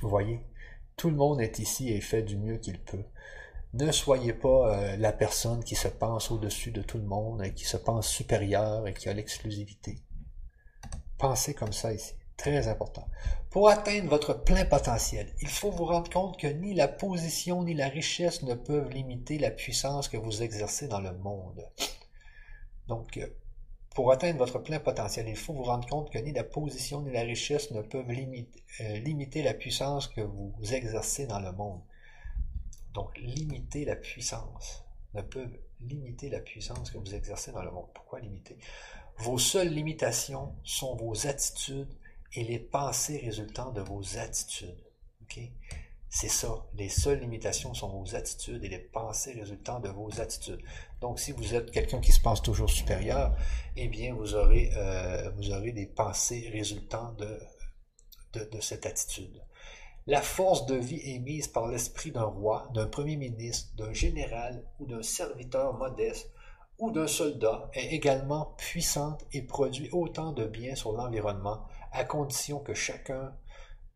Vous 0.00 0.08
voyez, 0.08 0.40
tout 0.96 1.10
le 1.10 1.16
monde 1.16 1.40
est 1.42 1.58
ici 1.58 1.92
et 1.92 2.00
fait 2.00 2.22
du 2.22 2.38
mieux 2.38 2.56
qu'il 2.56 2.80
peut. 2.80 3.04
Ne 3.74 3.92
soyez 3.92 4.32
pas 4.32 4.74
euh, 4.74 4.96
la 4.96 5.12
personne 5.12 5.62
qui 5.62 5.74
se 5.74 5.88
pense 5.88 6.30
au-dessus 6.30 6.70
de 6.70 6.82
tout 6.82 6.96
le 6.96 7.04
monde 7.04 7.44
et 7.44 7.52
qui 7.52 7.64
se 7.64 7.76
pense 7.76 8.08
supérieure 8.08 8.88
et 8.88 8.94
qui 8.94 9.08
a 9.08 9.12
l'exclusivité. 9.12 9.98
Pensez 11.18 11.52
comme 11.52 11.74
ça 11.74 11.92
ici. 11.92 12.14
Très 12.38 12.68
important. 12.68 13.06
Pour 13.50 13.68
atteindre 13.68 14.08
votre 14.08 14.32
plein 14.32 14.64
potentiel, 14.64 15.32
il 15.42 15.48
faut 15.48 15.70
vous 15.70 15.84
rendre 15.84 16.10
compte 16.10 16.40
que 16.40 16.46
ni 16.46 16.74
la 16.74 16.88
position 16.88 17.62
ni 17.62 17.74
la 17.74 17.88
richesse 17.88 18.42
ne 18.42 18.54
peuvent 18.54 18.90
limiter 18.90 19.38
la 19.38 19.50
puissance 19.50 20.08
que 20.08 20.16
vous 20.16 20.42
exercez 20.42 20.88
dans 20.88 21.00
le 21.00 21.12
monde. 21.12 21.62
Donc, 22.88 23.18
euh, 23.18 23.26
pour 23.94 24.10
atteindre 24.10 24.38
votre 24.38 24.58
plein 24.58 24.80
potentiel, 24.80 25.28
il 25.28 25.36
faut 25.36 25.52
vous 25.52 25.64
rendre 25.64 25.86
compte 25.88 26.10
que 26.10 26.18
ni 26.18 26.32
la 26.32 26.44
position 26.44 27.02
ni 27.02 27.12
la 27.12 27.22
richesse 27.22 27.70
ne 27.72 27.82
peuvent 27.82 28.10
limiter, 28.10 29.40
euh, 29.40 29.44
la 29.44 29.54
puissance 29.54 30.08
que 30.08 30.20
vous 30.20 30.54
exercez 30.72 31.26
dans 31.26 31.40
le 31.40 31.52
monde. 31.52 31.80
Donc, 32.94 33.18
limiter 33.18 33.84
la 33.84 33.96
puissance 33.96 34.84
ne 35.14 35.22
peuvent 35.22 35.58
limiter 35.80 36.30
la 36.30 36.40
puissance 36.40 36.90
que 36.90 36.98
vous 36.98 37.14
exercez 37.14 37.52
dans 37.52 37.62
le 37.62 37.70
monde. 37.70 37.88
Pourquoi 37.94 38.20
limiter? 38.20 38.56
Vos 39.18 39.38
seules 39.38 39.72
limitations 39.72 40.54
sont 40.64 40.96
vos 40.96 41.26
attitudes 41.26 41.92
et 42.34 42.44
les 42.44 42.58
pensées 42.58 43.18
résultant 43.18 43.72
de 43.72 43.82
vos 43.82 44.18
attitudes. 44.18 44.82
OK? 45.22 45.40
C'est 46.14 46.28
ça. 46.28 46.66
Les 46.74 46.90
seules 46.90 47.20
limitations 47.20 47.72
sont 47.72 47.88
vos 47.88 48.14
attitudes 48.14 48.62
et 48.62 48.68
les 48.68 48.78
pensées 48.78 49.32
résultant 49.32 49.80
de 49.80 49.88
vos 49.88 50.20
attitudes. 50.20 50.62
Donc, 51.00 51.18
si 51.18 51.32
vous 51.32 51.54
êtes 51.54 51.70
quelqu'un 51.70 52.00
qui 52.00 52.12
se 52.12 52.20
pense 52.20 52.42
toujours 52.42 52.68
supérieur, 52.68 53.34
eh 53.76 53.88
bien, 53.88 54.14
vous 54.14 54.34
aurez, 54.34 54.70
euh, 54.76 55.30
des 55.72 55.86
pensées 55.86 56.50
résultant 56.52 57.16
de 58.34 58.60
cette 58.60 58.84
attitude. 58.84 59.42
La 60.06 60.20
force 60.20 60.66
de 60.66 60.74
vie 60.74 61.00
émise 61.14 61.48
par 61.48 61.68
l'esprit 61.68 62.10
d'un 62.10 62.24
roi, 62.24 62.68
d'un 62.74 62.86
premier 62.86 63.16
ministre, 63.16 63.74
d'un 63.76 63.94
général 63.94 64.62
ou 64.80 64.86
d'un 64.86 65.02
serviteur 65.02 65.72
modeste 65.78 66.30
ou 66.78 66.90
d'un 66.90 67.06
soldat 67.06 67.70
est 67.72 67.94
également 67.94 68.54
puissante 68.58 69.24
et 69.32 69.40
produit 69.40 69.88
autant 69.92 70.32
de 70.32 70.44
bien 70.44 70.74
sur 70.74 70.92
l'environnement, 70.92 71.64
à 71.90 72.04
condition 72.04 72.58
que 72.58 72.74
chacun 72.74 73.32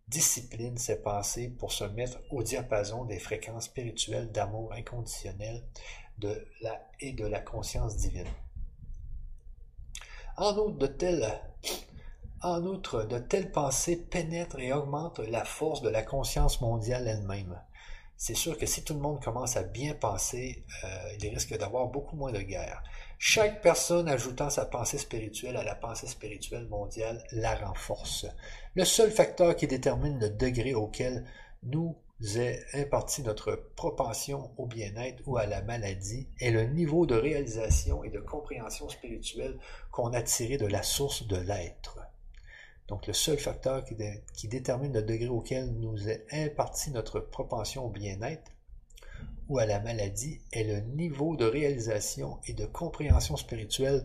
discipline 0.08 0.78
ses 0.78 1.02
pensées 1.02 1.48
pour 1.48 1.72
se 1.72 1.84
mettre 1.84 2.18
au 2.30 2.42
diapason 2.42 3.04
des 3.04 3.18
fréquences 3.18 3.64
spirituelles 3.64 4.30
d'amour 4.30 4.72
inconditionnel 4.72 5.64
et 7.00 7.12
de 7.12 7.26
la 7.26 7.40
conscience 7.40 7.96
divine. 7.96 8.28
En 10.38 10.56
outre, 10.58 13.04
de 13.04 13.18
telles, 13.18 13.50
pensées 13.50 13.96
pénètrent 13.96 14.60
et 14.60 14.72
augmentent 14.72 15.20
la 15.20 15.44
force 15.44 15.82
de 15.82 15.88
la 15.88 16.02
conscience 16.02 16.60
mondiale 16.60 17.08
elle-même. 17.08 17.60
C'est 18.16 18.34
sûr 18.34 18.56
que 18.56 18.66
si 18.66 18.84
tout 18.84 18.94
le 18.94 19.00
monde 19.00 19.22
commence 19.22 19.56
à 19.56 19.62
bien 19.62 19.94
penser, 19.94 20.64
euh, 20.84 21.16
il 21.20 21.28
risque 21.28 21.56
d'avoir 21.58 21.88
beaucoup 21.88 22.16
moins 22.16 22.32
de 22.32 22.40
guerres. 22.40 22.82
Chaque 23.18 23.62
personne 23.62 24.08
ajoutant 24.08 24.50
sa 24.50 24.66
pensée 24.66 24.98
spirituelle 24.98 25.56
à 25.56 25.64
la 25.64 25.74
pensée 25.74 26.06
spirituelle 26.06 26.66
mondiale 26.68 27.24
la 27.32 27.54
renforce. 27.54 28.26
Le 28.74 28.84
seul 28.84 29.10
facteur 29.10 29.56
qui 29.56 29.66
détermine 29.66 30.20
le 30.20 30.28
degré 30.28 30.74
auquel 30.74 31.24
nous 31.62 31.96
est 32.36 32.64
imparti 32.74 33.22
notre 33.22 33.54
propension 33.74 34.50
au 34.58 34.66
bien-être 34.66 35.22
ou 35.26 35.38
à 35.38 35.46
la 35.46 35.62
maladie 35.62 36.28
est 36.40 36.50
le 36.50 36.64
niveau 36.64 37.06
de 37.06 37.14
réalisation 37.14 38.04
et 38.04 38.10
de 38.10 38.20
compréhension 38.20 38.88
spirituelle 38.88 39.58
qu'on 39.90 40.12
a 40.12 40.22
tiré 40.22 40.58
de 40.58 40.66
la 40.66 40.82
source 40.82 41.26
de 41.26 41.36
l'être. 41.36 41.98
Donc 42.88 43.06
le 43.06 43.14
seul 43.14 43.38
facteur 43.38 43.82
qui, 43.84 44.48
détermine 44.48 44.92
le 44.92 45.02
degré 45.02 45.28
auquel 45.28 45.72
nous 45.72 46.08
est 46.08 46.26
imparti 46.32 46.90
notre 46.90 47.20
propension 47.20 47.86
au 47.86 47.90
bien-être 47.90 48.50
ou 49.48 49.58
à 49.58 49.66
la 49.66 49.80
maladie 49.80 50.40
est 50.52 50.64
le 50.64 50.80
niveau 50.80 51.36
de 51.36 51.44
réalisation 51.44 52.40
et 52.46 52.52
de 52.52 52.66
compréhension 52.66 53.36
spirituelle 53.36 54.04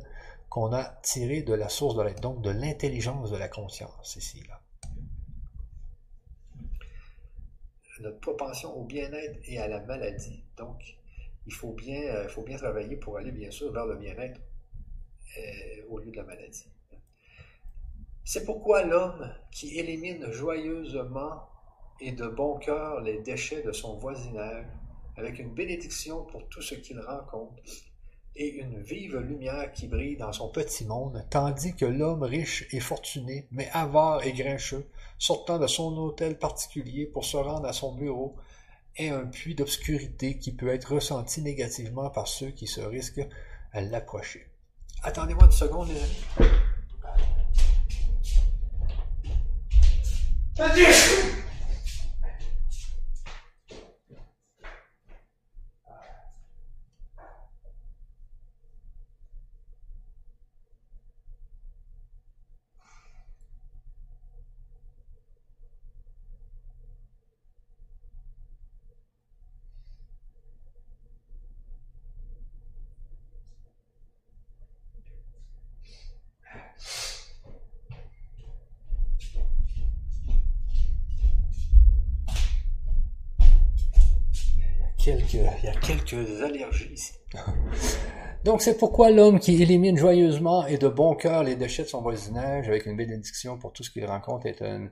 qu'on 0.49 0.73
a 0.73 0.83
tiré 1.01 1.41
de 1.43 1.53
la 1.53 1.69
source 1.69 1.95
de 1.95 2.03
l'être, 2.03 2.21
donc 2.21 2.41
de 2.41 2.49
l'intelligence 2.49 3.31
de 3.31 3.37
la 3.37 3.47
conscience 3.47 4.15
ici. 4.15 4.43
Là. 4.47 4.61
Notre 8.01 8.19
propension 8.19 8.75
au 8.75 8.83
bien-être 8.83 9.39
et 9.45 9.59
à 9.59 9.67
la 9.67 9.79
maladie. 9.79 10.43
Donc, 10.57 10.97
il 11.45 11.53
faut 11.53 11.71
bien, 11.71 12.01
euh, 12.01 12.57
travailler 12.57 12.95
pour 12.97 13.17
aller, 13.17 13.31
bien 13.31 13.51
sûr, 13.51 13.71
vers 13.71 13.85
le 13.85 13.95
bien-être 13.95 14.41
euh, 15.37 15.85
au 15.89 15.99
lieu 15.99 16.11
de 16.11 16.17
la 16.17 16.23
maladie. 16.23 16.67
C'est 18.23 18.45
pourquoi 18.45 18.83
l'homme 18.83 19.33
qui 19.51 19.77
élimine 19.77 20.31
joyeusement 20.31 21.47
et 21.99 22.11
de 22.11 22.27
bon 22.27 22.57
cœur 22.57 23.01
les 23.01 23.19
déchets 23.19 23.63
de 23.63 23.71
son 23.71 23.97
voisinage 23.97 24.65
avec 25.21 25.39
une 25.39 25.53
bénédiction 25.53 26.25
pour 26.25 26.49
tout 26.49 26.61
ce 26.61 26.75
qu'il 26.75 26.99
rencontre, 26.99 27.63
et 28.35 28.47
une 28.47 28.81
vive 28.81 29.15
lumière 29.17 29.71
qui 29.71 29.87
brille 29.87 30.17
dans 30.17 30.33
son 30.33 30.49
petit 30.49 30.83
monde, 30.85 31.23
tandis 31.29 31.75
que 31.75 31.85
l'homme 31.85 32.23
riche 32.23 32.65
et 32.71 32.79
fortuné, 32.79 33.47
mais 33.51 33.69
avare 33.73 34.25
et 34.25 34.33
grincheux, 34.33 34.87
sortant 35.19 35.59
de 35.59 35.67
son 35.67 35.95
hôtel 35.97 36.39
particulier 36.39 37.05
pour 37.05 37.25
se 37.25 37.37
rendre 37.37 37.67
à 37.67 37.73
son 37.73 37.93
bureau, 37.93 38.35
est 38.95 39.09
un 39.09 39.25
puits 39.25 39.53
d'obscurité 39.55 40.37
qui 40.37 40.53
peut 40.53 40.69
être 40.69 40.95
ressenti 40.95 41.41
négativement 41.41 42.09
par 42.09 42.27
ceux 42.27 42.51
qui 42.51 42.67
se 42.67 42.81
risquent 42.81 43.27
à 43.73 43.81
l'approcher. 43.81 44.47
Attendez-moi 45.03 45.45
une 45.45 45.51
seconde, 45.51 45.89
les 45.89 45.97
amis. 45.97 46.21
Il 85.33 85.65
y 85.65 85.67
a 85.67 85.73
quelques 85.75 86.41
allergies 86.41 86.93
ici. 86.93 87.13
Donc 88.43 88.63
c'est 88.63 88.77
pourquoi 88.77 89.11
l'homme 89.11 89.39
qui 89.39 89.61
élimine 89.61 89.97
joyeusement 89.97 90.65
et 90.65 90.77
de 90.77 90.87
bon 90.87 91.13
cœur 91.13 91.43
les 91.43 91.55
déchets 91.55 91.83
de 91.83 91.87
son 91.87 92.01
voisinage 92.01 92.67
avec 92.67 92.87
une 92.87 92.95
bénédiction 92.95 93.57
pour 93.57 93.71
tout 93.71 93.83
ce 93.83 93.91
qu'il 93.91 94.05
rencontre 94.05 94.47
est 94.47 94.63
une, 94.63 94.89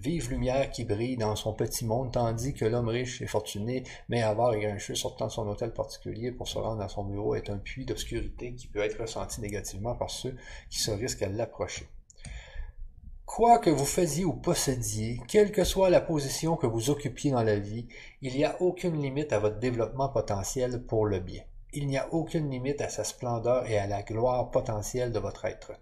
vive 0.00 0.30
lumière 0.30 0.70
qui 0.70 0.84
brille 0.84 1.16
dans 1.16 1.36
son 1.36 1.54
petit 1.54 1.86
monde, 1.86 2.12
tandis 2.12 2.52
que 2.52 2.64
l'homme 2.64 2.88
riche 2.88 3.22
et 3.22 3.26
fortuné, 3.26 3.84
mais 4.08 4.22
avoir 4.22 4.52
et 4.52 4.60
grincheux 4.60 4.94
sortant 4.94 5.26
de 5.26 5.32
son 5.32 5.48
hôtel 5.48 5.72
particulier 5.72 6.30
pour 6.30 6.46
se 6.46 6.58
rendre 6.58 6.82
à 6.82 6.88
son 6.88 7.04
bureau 7.04 7.34
est 7.34 7.50
un 7.50 7.58
puits 7.58 7.86
d'obscurité 7.86 8.54
qui 8.54 8.66
peut 8.66 8.80
être 8.80 9.00
ressenti 9.00 9.40
négativement 9.40 9.94
par 9.94 10.10
ceux 10.10 10.36
qui 10.70 10.80
se 10.80 10.90
risquent 10.90 11.22
à 11.22 11.28
l'approcher. 11.28 11.86
Quoi 13.34 13.58
que 13.58 13.68
vous 13.68 13.84
faisiez 13.84 14.24
ou 14.24 14.32
possédiez, 14.32 15.20
quelle 15.26 15.50
que 15.50 15.64
soit 15.64 15.90
la 15.90 16.00
position 16.00 16.54
que 16.54 16.68
vous 16.68 16.90
occupiez 16.90 17.32
dans 17.32 17.42
la 17.42 17.58
vie, 17.58 17.88
il 18.22 18.36
n'y 18.36 18.44
a 18.44 18.62
aucune 18.62 19.02
limite 19.02 19.32
à 19.32 19.40
votre 19.40 19.58
développement 19.58 20.08
potentiel 20.08 20.86
pour 20.86 21.04
le 21.04 21.18
bien. 21.18 21.42
Il 21.72 21.88
n'y 21.88 21.98
a 21.98 22.14
aucune 22.14 22.48
limite 22.48 22.80
à 22.80 22.88
sa 22.88 23.02
splendeur 23.02 23.68
et 23.68 23.76
à 23.76 23.88
la 23.88 24.04
gloire 24.04 24.52
potentielle 24.52 25.10
de 25.10 25.18
votre 25.18 25.46
être. 25.46 25.72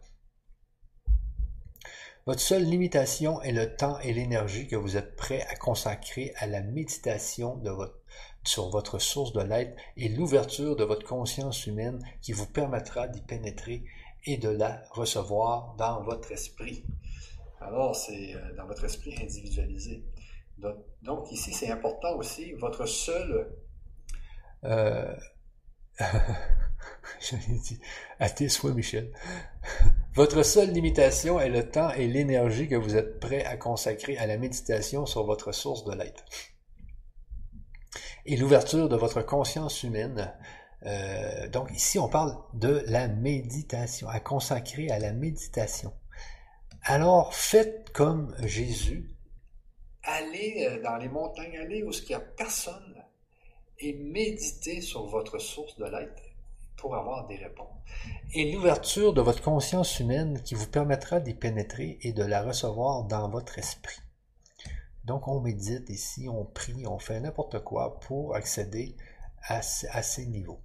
Votre 2.24 2.40
seule 2.40 2.64
limitation 2.64 3.42
est 3.42 3.52
le 3.52 3.76
temps 3.76 3.98
et 4.00 4.14
l'énergie 4.14 4.66
que 4.66 4.76
vous 4.76 4.96
êtes 4.96 5.14
prêt 5.14 5.42
à 5.50 5.54
consacrer 5.54 6.32
à 6.38 6.46
la 6.46 6.62
méditation 6.62 7.62
sur 8.44 8.70
votre 8.70 8.98
source 8.98 9.34
de 9.34 9.42
l'être 9.42 9.76
et 9.98 10.08
l'ouverture 10.08 10.74
de 10.74 10.84
votre 10.84 11.06
conscience 11.06 11.66
humaine 11.66 12.02
qui 12.22 12.32
vous 12.32 12.46
permettra 12.46 13.08
d'y 13.08 13.20
pénétrer 13.20 13.84
et 14.24 14.38
de 14.38 14.48
la 14.48 14.82
recevoir 14.92 15.74
dans 15.76 16.02
votre 16.02 16.32
esprit. 16.32 16.82
Alors, 17.66 17.96
c'est 17.96 18.34
euh, 18.34 18.54
dans 18.56 18.66
votre 18.66 18.84
esprit 18.84 19.14
individualisé. 19.20 20.04
Donc, 21.02 21.32
ici, 21.32 21.52
c'est 21.52 21.70
important 21.70 22.16
aussi, 22.16 22.52
votre 22.52 22.86
seul... 22.86 23.48
Euh, 24.64 25.14
J'allais 27.20 27.58
dire, 27.58 27.78
à 28.18 28.30
tes 28.30 28.48
Michel. 28.74 29.12
votre 30.14 30.42
seule 30.42 30.70
limitation 30.70 31.40
est 31.40 31.48
le 31.48 31.68
temps 31.68 31.90
et 31.90 32.06
l'énergie 32.06 32.68
que 32.68 32.76
vous 32.76 32.96
êtes 32.96 33.20
prêt 33.20 33.44
à 33.44 33.56
consacrer 33.56 34.16
à 34.18 34.26
la 34.26 34.36
méditation 34.36 35.06
sur 35.06 35.24
votre 35.24 35.52
source 35.52 35.84
de 35.84 35.94
l'être. 35.94 36.24
Et 38.26 38.36
l'ouverture 38.36 38.88
de 38.88 38.96
votre 38.96 39.22
conscience 39.22 39.82
humaine. 39.82 40.32
Euh, 40.84 41.48
donc 41.48 41.70
ici, 41.72 41.98
on 41.98 42.08
parle 42.08 42.36
de 42.54 42.84
la 42.86 43.08
méditation, 43.08 44.08
à 44.08 44.20
consacrer 44.20 44.90
à 44.90 44.98
la 44.98 45.12
méditation. 45.12 45.92
Alors 46.84 47.32
faites 47.32 47.90
comme 47.92 48.34
Jésus. 48.40 49.08
Allez 50.02 50.66
euh, 50.68 50.82
dans 50.82 50.96
les 50.96 51.08
montagnes, 51.08 51.56
allez 51.58 51.84
où 51.84 51.92
il 51.92 52.08
n'y 52.08 52.14
a 52.14 52.20
personne 52.20 53.04
et 53.78 53.92
méditez 53.92 54.80
sur 54.80 55.06
votre 55.06 55.38
source 55.38 55.76
de 55.76 55.84
l'être 55.84 56.22
pour 56.76 56.96
avoir 56.96 57.28
des 57.28 57.36
réponses. 57.36 57.68
Et 58.34 58.50
l'ouverture 58.50 59.12
de 59.12 59.20
votre 59.20 59.42
conscience 59.42 60.00
humaine 60.00 60.42
qui 60.42 60.56
vous 60.56 60.66
permettra 60.66 61.20
d'y 61.20 61.34
pénétrer 61.34 61.98
et 62.02 62.12
de 62.12 62.24
la 62.24 62.42
recevoir 62.42 63.04
dans 63.04 63.28
votre 63.28 63.60
esprit. 63.60 64.00
Donc 65.04 65.28
on 65.28 65.40
médite 65.40 65.88
ici, 65.88 66.28
on 66.28 66.44
prie, 66.44 66.86
on 66.86 66.98
fait 66.98 67.20
n'importe 67.20 67.62
quoi 67.62 68.00
pour 68.00 68.34
accéder 68.34 68.96
à, 69.46 69.58
à 69.58 70.02
ces 70.02 70.26
niveaux. 70.26 70.60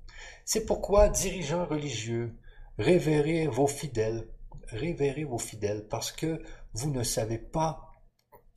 C'est 0.46 0.66
pourquoi 0.66 1.10
dirigeants 1.10 1.66
religieux, 1.66 2.36
révérez 2.80 3.46
vos 3.46 3.68
fidèles, 3.68 4.28
révérez 4.70 5.24
vos 5.24 5.38
fidèles 5.38 5.88
parce 5.88 6.12
que 6.12 6.42
vous 6.74 6.92
ne 6.92 7.04
savez 7.04 7.38
pas 7.38 7.88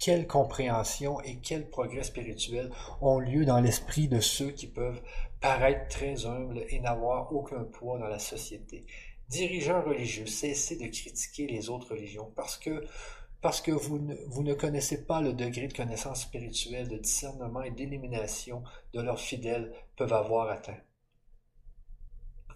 quelle 0.00 0.26
compréhension 0.26 1.20
et 1.20 1.40
quel 1.40 1.68
progrès 1.68 2.02
spirituel 2.02 2.70
ont 3.02 3.18
lieu 3.18 3.44
dans 3.44 3.60
l'esprit 3.60 4.08
de 4.08 4.18
ceux 4.18 4.50
qui 4.50 4.66
peuvent 4.66 5.00
paraître 5.40 5.88
très 5.88 6.26
humbles 6.26 6.64
et 6.70 6.80
n'avoir 6.80 7.32
aucun 7.32 7.64
poids 7.64 7.98
dans 7.98 8.08
la 8.08 8.18
société. 8.18 8.86
Dirigeants 9.28 9.82
religieux, 9.82 10.26
cessez 10.26 10.76
de 10.76 10.86
critiquer 10.86 11.46
les 11.46 11.68
autres 11.68 11.90
religions 11.90 12.32
parce 12.34 12.56
que 12.56 13.70
vous 13.70 13.98
ne, 13.98 14.14
vous 14.26 14.42
ne 14.42 14.54
connaissez 14.54 15.04
pas 15.04 15.20
le 15.20 15.34
degré 15.34 15.68
de 15.68 15.76
connaissance 15.76 16.22
spirituelle, 16.22 16.88
de 16.88 16.96
discernement 16.96 17.62
et 17.62 17.70
d'élimination 17.70 18.64
de 18.94 19.02
leurs 19.02 19.20
fidèles 19.20 19.72
peuvent 19.96 20.14
avoir 20.14 20.48
atteint. 20.48 20.80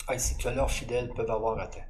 Ainsi 0.09 0.37
que 0.39 0.49
leurs 0.49 0.71
fidèles 0.71 1.13
peuvent 1.15 1.31
avoir 1.31 1.59
atteint. 1.59 1.85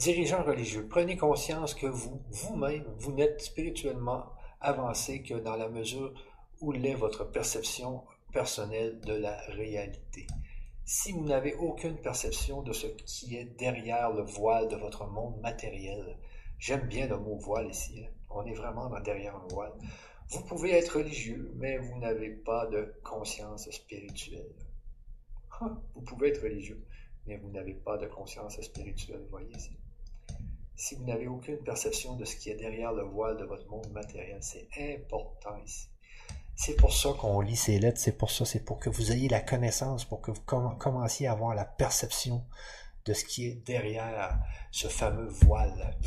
Dirigeants 0.00 0.42
religieux, 0.42 0.86
prenez 0.88 1.18
conscience 1.18 1.74
que 1.74 1.86
vous, 1.86 2.22
vous-même, 2.30 2.86
vous, 2.96 3.12
n'êtes 3.12 3.42
spirituellement 3.42 4.24
avancé 4.58 5.22
que 5.22 5.34
dans 5.34 5.56
la 5.56 5.68
mesure 5.68 6.14
où 6.62 6.72
l'est 6.72 6.94
votre 6.94 7.30
perception 7.30 8.02
personnelle 8.32 8.98
de 9.00 9.12
la 9.12 9.36
réalité. 9.48 10.26
Si 10.86 11.12
vous 11.12 11.24
n'avez 11.24 11.54
aucune 11.56 11.98
perception 11.98 12.62
de 12.62 12.72
ce 12.72 12.86
qui 12.86 13.36
est 13.36 13.44
derrière 13.44 14.10
le 14.10 14.22
voile 14.22 14.68
de 14.68 14.76
votre 14.76 15.06
monde 15.06 15.38
matériel, 15.42 16.16
j'aime 16.58 16.88
bien 16.88 17.06
le 17.06 17.18
mot 17.18 17.36
voile 17.36 17.68
ici, 17.68 18.02
hein. 18.02 18.10
On 18.30 18.46
est 18.46 18.54
vraiment 18.54 18.88
derrière 19.00 19.36
un 19.36 19.48
voile. 19.48 19.74
Vous 20.30 20.42
pouvez 20.44 20.70
être 20.70 20.96
religieux, 20.96 21.52
mais 21.56 21.76
vous 21.76 21.98
n'avez 21.98 22.30
pas 22.30 22.64
de 22.68 22.94
conscience 23.04 23.70
spirituelle. 23.70 24.54
Vous 25.94 26.00
pouvez 26.00 26.28
être 26.28 26.42
religieux, 26.42 26.86
mais 27.26 27.36
vous 27.36 27.50
n'avez 27.50 27.74
pas 27.74 27.98
de 27.98 28.06
conscience 28.06 28.58
spirituelle, 28.62 29.26
voyez 29.28 29.54
ici. 29.54 29.76
Si 30.82 30.94
vous 30.94 31.04
n'avez 31.04 31.26
aucune 31.26 31.58
perception 31.58 32.16
de 32.16 32.24
ce 32.24 32.36
qui 32.36 32.48
est 32.48 32.54
derrière 32.54 32.94
le 32.94 33.02
voile 33.02 33.36
de 33.36 33.44
votre 33.44 33.68
monde 33.68 33.92
matériel, 33.92 34.38
c'est 34.40 34.66
important 34.78 35.54
ici. 35.62 35.90
C'est 36.56 36.74
pour 36.74 36.94
ça 36.94 37.10
qu'on 37.20 37.42
lit 37.42 37.54
ces 37.54 37.78
lettres, 37.78 38.00
c'est 38.00 38.16
pour 38.16 38.30
ça, 38.30 38.46
c'est 38.46 38.64
pour 38.64 38.78
que 38.78 38.88
vous 38.88 39.12
ayez 39.12 39.28
la 39.28 39.40
connaissance, 39.40 40.06
pour 40.06 40.22
que 40.22 40.30
vous 40.30 40.40
commenciez 40.40 41.26
à 41.26 41.32
avoir 41.32 41.54
la 41.54 41.66
perception 41.66 42.46
de 43.04 43.12
ce 43.12 43.26
qui 43.26 43.46
est 43.46 43.56
derrière 43.66 44.38
ce 44.70 44.88
fameux 44.88 45.28
voile. 45.28 45.98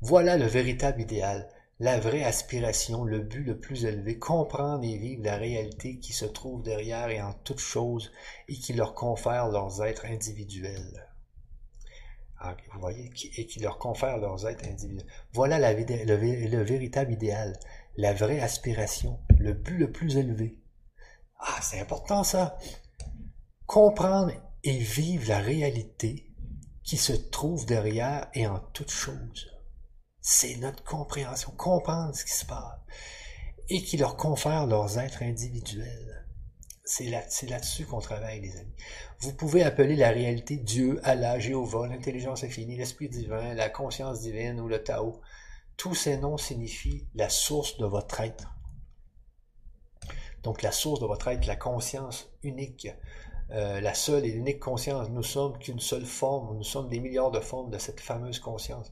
Voilà 0.00 0.36
le 0.36 0.46
véritable 0.46 1.02
idéal, 1.02 1.48
la 1.78 2.00
vraie 2.00 2.24
aspiration, 2.24 3.04
le 3.04 3.20
but 3.20 3.44
le 3.44 3.60
plus 3.60 3.84
élevé, 3.84 4.18
comprendre 4.18 4.82
et 4.82 4.98
vivre 4.98 5.22
la 5.22 5.36
réalité 5.36 6.00
qui 6.00 6.12
se 6.12 6.24
trouve 6.24 6.64
derrière 6.64 7.08
et 7.08 7.22
en 7.22 7.34
toutes 7.44 7.60
choses 7.60 8.10
et 8.48 8.54
qui 8.54 8.72
leur 8.72 8.94
confère 8.94 9.46
leurs 9.46 9.84
êtres 9.84 10.06
individuels. 10.06 11.11
Ah, 12.44 12.56
voyez, 12.80 13.10
et 13.36 13.46
qui 13.46 13.60
leur 13.60 13.78
confère 13.78 14.18
leurs 14.18 14.48
êtres 14.48 14.66
individuels. 14.66 15.06
Voilà 15.32 15.72
le, 15.72 16.48
le 16.48 16.62
véritable 16.62 17.12
idéal, 17.12 17.56
la 17.96 18.12
vraie 18.12 18.40
aspiration, 18.40 19.20
le 19.38 19.52
but 19.52 19.78
le 19.78 19.92
plus 19.92 20.16
élevé. 20.16 20.58
Ah, 21.38 21.60
c'est 21.62 21.78
important 21.78 22.24
ça. 22.24 22.58
Comprendre 23.66 24.32
et 24.64 24.78
vivre 24.78 25.28
la 25.28 25.38
réalité 25.38 26.32
qui 26.82 26.96
se 26.96 27.12
trouve 27.12 27.64
derrière 27.64 28.28
et 28.34 28.46
en 28.48 28.58
toutes 28.72 28.90
choses 28.90 29.52
c'est 30.22 30.56
notre 30.56 30.84
compréhension, 30.84 31.50
comprendre 31.56 32.14
ce 32.14 32.24
qui 32.24 32.32
se 32.32 32.46
passe, 32.46 32.78
et 33.68 33.82
qui 33.82 33.96
leur 33.96 34.16
confère 34.16 34.66
leurs 34.66 34.98
êtres 34.98 35.22
individuels. 35.22 36.21
C'est 36.84 37.04
là, 37.04 37.22
là-dessus 37.48 37.86
qu'on 37.86 38.00
travaille, 38.00 38.40
les 38.40 38.56
amis. 38.56 38.74
Vous 39.20 39.32
pouvez 39.32 39.62
appeler 39.62 39.94
la 39.94 40.10
réalité 40.10 40.56
Dieu, 40.56 41.00
Allah, 41.04 41.38
Jéhovah, 41.38 41.86
l'intelligence 41.86 42.42
infinie, 42.42 42.76
l'esprit 42.76 43.08
divin, 43.08 43.54
la 43.54 43.68
conscience 43.68 44.20
divine 44.20 44.60
ou 44.60 44.66
le 44.66 44.82
Tao. 44.82 45.20
Tous 45.76 45.94
ces 45.94 46.16
noms 46.16 46.36
signifient 46.36 47.06
la 47.14 47.28
source 47.28 47.78
de 47.78 47.86
votre 47.86 48.20
être. 48.20 48.52
Donc 50.42 50.62
la 50.62 50.72
source 50.72 50.98
de 51.00 51.06
votre 51.06 51.28
être, 51.28 51.46
la 51.46 51.56
conscience 51.56 52.28
unique, 52.42 52.88
euh, 53.52 53.80
la 53.80 53.94
seule 53.94 54.24
et 54.24 54.32
l'unique 54.32 54.58
conscience. 54.58 55.08
Nous 55.08 55.22
sommes 55.22 55.56
qu'une 55.58 55.80
seule 55.80 56.04
forme, 56.04 56.56
nous 56.56 56.64
sommes 56.64 56.88
des 56.88 56.98
milliards 56.98 57.30
de 57.30 57.40
formes 57.40 57.70
de 57.70 57.78
cette 57.78 58.00
fameuse 58.00 58.40
conscience 58.40 58.90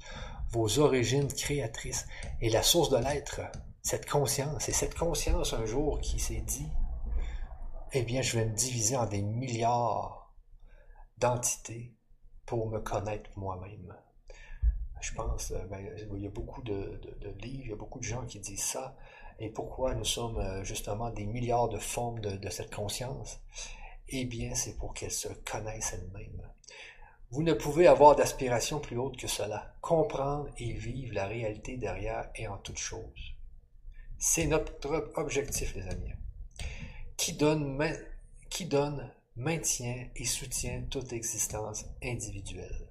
vos 0.52 0.78
origines 0.78 1.28
créatrices 1.28 2.06
et 2.40 2.50
la 2.50 2.62
source 2.62 2.90
de 2.90 2.96
l'être, 2.96 3.40
cette 3.82 4.08
conscience. 4.08 4.68
Et 4.68 4.72
cette 4.72 4.96
conscience, 4.96 5.52
un 5.52 5.64
jour, 5.64 6.00
qui 6.00 6.18
s'est 6.18 6.42
dit, 6.46 6.68
eh 7.92 8.02
bien, 8.02 8.22
je 8.22 8.38
vais 8.38 8.44
me 8.44 8.54
diviser 8.54 8.96
en 8.96 9.06
des 9.06 9.22
milliards 9.22 10.32
d'entités 11.18 11.92
pour 12.46 12.68
me 12.68 12.78
connaître 12.80 13.30
moi-même. 13.36 13.94
Je 15.00 15.12
pense, 15.14 15.50
euh, 15.50 15.64
ben, 15.66 15.84
il 16.14 16.22
y 16.22 16.26
a 16.26 16.30
beaucoup 16.30 16.62
de, 16.62 17.00
livres, 17.40 17.64
il 17.64 17.70
y 17.70 17.72
a 17.72 17.76
beaucoup 17.76 17.98
de 17.98 18.04
gens 18.04 18.24
qui 18.26 18.38
disent 18.38 18.62
ça. 18.62 18.96
Et 19.38 19.48
pourquoi 19.48 19.94
nous 19.94 20.04
sommes 20.04 20.38
euh, 20.38 20.62
justement 20.62 21.10
des 21.10 21.24
milliards 21.24 21.68
de 21.68 21.78
formes 21.78 22.20
de, 22.20 22.50
cette 22.50 22.74
conscience? 22.74 23.40
Eh 24.08 24.24
bien, 24.24 24.54
c'est 24.54 24.76
pour 24.76 24.92
qu'elles 24.92 25.10
se 25.10 25.28
connaissent 25.28 25.94
elles-mêmes. 25.94 26.46
Vous 27.30 27.42
ne 27.42 27.54
pouvez 27.54 27.86
avoir 27.86 28.16
d'aspiration 28.16 28.80
plus 28.80 28.98
haute 28.98 29.16
que 29.16 29.28
cela, 29.28 29.74
comprendre 29.80 30.48
et 30.58 30.72
vivre 30.72 31.14
la 31.14 31.26
réalité 31.26 31.76
derrière 31.76 32.28
et 32.34 32.46
en 32.48 32.58
toute 32.58 32.78
chose. 32.78 33.34
C'est 34.18 34.46
notre 34.46 35.12
objectif, 35.16 35.74
les 35.74 35.86
amis. 35.88 36.12
Qui 37.20 37.34
donne, 37.34 39.12
maintient 39.36 40.06
et 40.16 40.24
soutient 40.24 40.84
toute 40.88 41.12
existence 41.12 41.84
individuelle. 42.02 42.88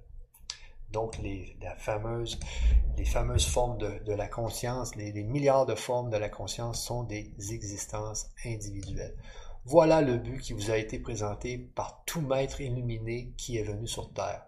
Donc, 0.92 1.18
les 1.18 1.56
fameuses 1.76 2.38
formes 3.48 3.78
de, 3.78 4.12
la 4.12 4.28
conscience, 4.28 4.94
les 4.94 5.24
milliards 5.24 5.66
de 5.66 5.74
formes 5.74 6.10
de 6.10 6.16
la 6.16 6.28
conscience 6.28 6.80
sont 6.80 7.02
des 7.02 7.34
existences 7.50 8.30
individuelles. 8.46 9.16
Voilà 9.64 10.00
le 10.00 10.16
but 10.16 10.40
qui 10.40 10.52
vous 10.52 10.70
a 10.70 10.76
été 10.76 11.00
présenté 11.00 11.58
par 11.58 12.04
tout 12.06 12.20
maître 12.20 12.60
illuminé 12.60 13.32
qui 13.36 13.58
est 13.58 13.64
venu 13.64 13.88
sur 13.88 14.12
Terre. 14.12 14.46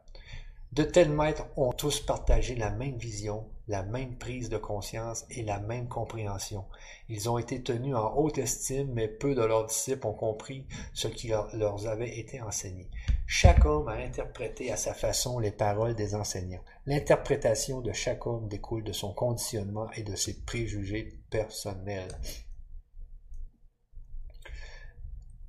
De 0.71 0.85
tels 0.85 1.11
maîtres 1.11 1.49
ont 1.57 1.73
tous 1.73 1.99
partagé 1.99 2.55
la 2.55 2.71
même 2.71 2.99
vision, 2.99 3.49
la 3.69 3.83
même 3.83 4.17
prise 4.17 4.49
de 4.49 4.59
conscience 4.59 5.25
et 5.31 5.43
la 5.43 5.61
même 5.61 5.89
compréhension. 5.89 6.65
Ils 7.09 7.31
ont 7.31 7.39
été 7.39 7.63
tenus 7.63 7.95
en 7.95 8.15
haute 8.17 8.39
estime, 8.39 8.93
mais 8.93 9.09
peu 9.09 9.35
de 9.35 9.43
leurs 9.43 9.67
disciples 9.67 10.07
ont 10.07 10.15
compris 10.15 10.67
ce 10.95 11.09
qui 11.09 11.29
leur 11.29 11.87
avait 11.87 12.19
été 12.19 12.41
enseigné. 12.41 12.91
Chaque 13.27 13.65
homme 13.65 13.89
a 13.89 13.95
interprété 13.95 14.73
à 14.73 14.77
sa 14.77 14.95
façon 14.95 15.39
les 15.39 15.53
paroles 15.53 15.95
des 15.95 16.15
enseignants. 16.15 16.65
L'interprétation 16.87 17.81
de 17.81 17.93
chaque 17.93 18.27
homme 18.27 18.49
découle 18.49 18.85
de 18.85 18.93
son 18.93 19.15
conditionnement 19.15 19.91
et 19.93 20.03
de 20.03 20.17
ses 20.17 20.43
préjugés 20.43 21.21
personnels. 21.31 22.19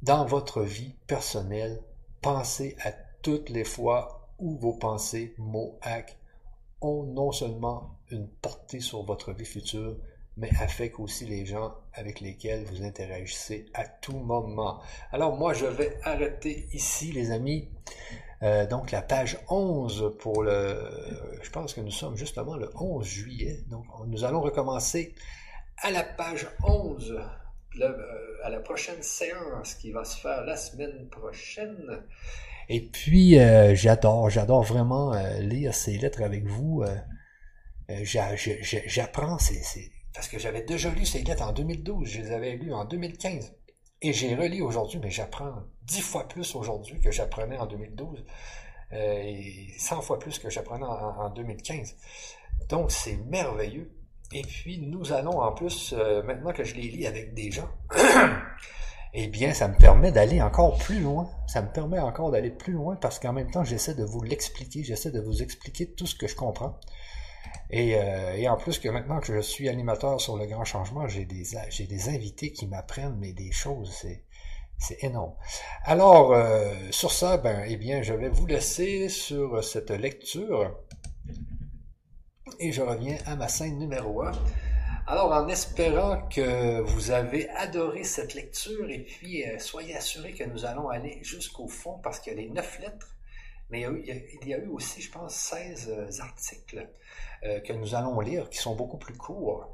Dans 0.02 0.26
votre 0.26 0.62
vie 0.62 0.96
personnelle, 1.08 1.82
pensez 2.22 2.76
à 2.84 2.92
toutes 3.22 3.50
les 3.50 3.64
fois 3.64 4.30
où 4.38 4.58
vos 4.58 4.74
pensées, 4.74 5.34
mots, 5.38 5.80
actes 5.82 6.18
ont 6.82 7.04
non 7.04 7.32
seulement 7.32 7.98
une 8.14 8.28
portée 8.28 8.80
sur 8.80 9.04
votre 9.04 9.34
vie 9.34 9.46
future, 9.46 9.98
mais 10.38 10.50
affectent 10.60 11.00
aussi 11.00 11.26
les 11.26 11.46
gens 11.46 11.76
avec 11.94 12.20
lesquels 12.20 12.64
vous 12.66 12.84
interagissez 12.84 13.66
à 13.74 13.86
tout 13.86 14.18
moment. 14.18 14.82
Alors 15.12 15.36
moi, 15.38 15.54
je 15.54 15.66
vais 15.66 15.98
arrêter 16.04 16.68
ici, 16.74 17.12
les 17.12 17.32
amis. 17.32 17.70
Euh, 18.42 18.66
donc 18.68 18.92
la 18.92 19.02
page 19.02 19.38
11 19.50 20.16
pour 20.20 20.44
le... 20.44 20.78
Je 21.42 21.50
pense 21.50 21.74
que 21.74 21.82
nous 21.82 21.92
sommes 21.92 22.18
justement 22.18 22.58
le 22.58 22.70
11 22.76 23.06
juillet. 23.06 23.64
Donc 23.70 23.86
nous 24.08 24.26
allons 24.26 24.42
recommencer 24.42 25.16
à 25.82 25.92
la 25.92 26.04
page 26.04 26.48
11 26.64 27.20
euh, 27.82 27.90
à 28.44 28.50
la 28.50 28.60
prochaine 28.60 29.02
séance 29.02 29.76
qui 29.76 29.92
va 29.92 30.04
se 30.04 30.20
faire 30.20 30.44
la 30.46 30.58
semaine 30.58 31.08
prochaine. 31.10 32.02
Et 32.70 32.82
puis, 32.82 33.40
euh, 33.40 33.76
j'adore, 33.76 34.30
j'adore 34.30 34.64
vraiment 34.64 35.14
lire 35.40 35.74
ces 35.74 35.98
lettres 35.98 36.22
avec 36.22 36.46
vous. 36.46 36.84
J'apprends, 38.04 39.38
c'est 39.40 39.92
parce 40.14 40.28
que 40.28 40.38
j'avais 40.38 40.62
déjà 40.62 40.90
lu 40.92 41.06
ces 41.06 41.24
lettres 41.24 41.44
en 41.44 41.54
2012, 41.54 42.08
je 42.08 42.22
les 42.22 42.32
avais 42.32 42.52
lues 42.56 42.74
en 42.74 42.86
2015. 42.86 43.56
Et 44.02 44.14
j'ai 44.14 44.36
relu 44.36 44.62
aujourd'hui, 44.62 45.00
mais 45.02 45.10
j'apprends 45.10 45.64
dix 45.84 46.02
fois 46.02 46.28
plus 46.28 46.56
aujourd'hui 46.56 47.00
que 47.00 47.12
j'apprenais 47.12 47.58
en 47.58 47.66
2012 47.66 48.26
et 48.92 49.68
100 49.78 50.02
fois 50.02 50.20
plus 50.20 50.38
que 50.40 50.50
j'apprenais 50.50 50.86
en 50.86 51.30
2015. 51.30 51.96
Donc, 52.70 52.92
c'est 52.92 53.18
merveilleux. 53.30 53.92
Et 54.34 54.42
puis, 54.42 54.80
nous 54.80 55.14
allons 55.14 55.40
en 55.40 55.52
plus, 55.52 55.94
euh, 55.98 56.24
maintenant 56.24 56.54
que 56.54 56.64
je 56.64 56.76
les 56.76 56.90
lis 56.90 57.06
avec 57.06 57.34
des 57.34 57.52
gens, 57.52 57.70
eh 59.14 59.28
bien, 59.28 59.54
ça 59.54 59.68
me 59.68 59.78
permet 59.78 60.12
d'aller 60.12 60.42
encore 60.42 60.78
plus 60.78 61.00
loin. 61.00 61.30
Ça 61.48 61.62
me 61.62 61.72
permet 61.72 62.00
encore 62.00 62.32
d'aller 62.32 62.50
plus 62.50 62.74
loin 62.74 62.96
parce 62.96 63.20
qu'en 63.20 63.34
même 63.34 63.52
temps, 63.52 63.64
j'essaie 63.64 63.94
de 63.94 64.04
vous 64.04 64.22
l'expliquer, 64.22 64.84
j'essaie 64.84 65.12
de 65.12 65.22
vous 65.22 65.44
expliquer 65.44 65.92
tout 65.92 66.08
ce 66.08 66.16
que 66.16 66.28
je 66.28 66.36
comprends. 66.36 66.80
Et, 67.70 67.96
euh, 67.96 68.36
et, 68.36 68.48
en 68.48 68.56
plus 68.56 68.80
que 68.80 68.88
maintenant 68.90 69.20
que 69.20 69.34
je 69.34 69.40
suis 69.40 69.68
animateur 69.68 70.22
sur 70.22 70.38
le 70.38 70.46
grand 70.46 70.64
changement, 70.64 71.08
j'ai 71.08 71.26
des, 71.26 71.44
j'ai 71.70 71.88
des 71.88 72.10
invités 72.10 72.52
qui 72.52 72.68
m'apprennent 72.68 73.18
mais 73.18 73.34
des 73.34 73.52
choses. 73.52 73.92
C'est, 74.00 74.24
C'est 74.78 75.04
énorme. 75.04 75.34
Alors, 75.86 76.34
euh, 76.34 76.74
sur 76.92 77.12
ça, 77.12 77.38
ben, 77.38 77.64
eh 77.68 77.78
bien, 77.78 78.02
je 78.02 78.14
vais 78.14 78.30
vous 78.30 78.46
laisser 78.46 79.10
sur 79.10 79.64
cette 79.64 79.92
lecture. 79.92 80.76
Et 82.60 82.72
je 82.72 82.82
reviens 82.82 83.18
à 83.26 83.36
ma 83.36 83.48
scène 83.48 83.80
numéro 83.80 84.24
1. 84.24 84.32
Alors, 85.08 85.32
en 85.32 85.48
espérant 85.48 86.28
que 86.30 86.82
vous 86.82 87.12
avez 87.12 87.50
adoré 87.50 88.04
cette 88.04 88.34
lecture, 88.34 88.90
et 88.90 89.00
puis 89.00 89.46
euh, 89.46 89.58
soyez 89.60 89.96
assurés 89.96 90.34
que 90.34 90.44
nous 90.44 90.66
allons 90.66 90.90
aller 90.90 91.20
jusqu'au 91.24 91.68
fond, 91.68 92.00
parce 92.04 92.20
qu'il 92.20 92.34
y 92.34 92.36
a 92.38 92.42
les 92.42 92.50
neuf 92.50 92.80
lettres, 92.80 93.16
mais 93.70 93.82
il 93.82 94.48
y 94.48 94.54
a 94.54 94.58
eu, 94.58 94.68
aussi, 94.68 95.02
je 95.02 95.12
pense, 95.12 95.34
16 95.34 95.92
euh, 97.46 97.60
que 97.60 97.74
nous 97.74 97.96
allons 97.96 98.20
lire, 98.20 98.50
qui 98.50 98.58
sont 98.58 98.76
beaucoup 98.76 98.98
plus 98.98 99.16
courts. 99.16 99.72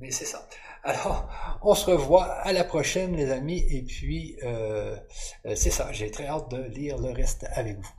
mais 0.00 0.10
c'est 0.10 0.26
ça. 0.26 0.46
Alors, 0.86 1.28
on 1.62 1.74
se 1.74 1.90
revoit 1.90 2.26
à 2.26 2.52
la 2.52 2.62
prochaine, 2.62 3.16
les 3.16 3.32
amis. 3.32 3.66
Et 3.70 3.82
puis, 3.82 4.36
euh, 4.44 4.96
euh, 5.44 5.54
c'est 5.56 5.70
ça, 5.70 5.90
j'ai 5.90 6.12
très 6.12 6.28
hâte 6.28 6.48
de 6.48 6.62
lire 6.62 6.96
le 6.98 7.10
reste 7.10 7.44
avec 7.54 7.76
vous. 7.76 7.94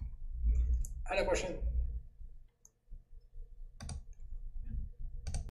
À 1.05 1.15
la 1.15 1.25
prochaine. 1.25 1.55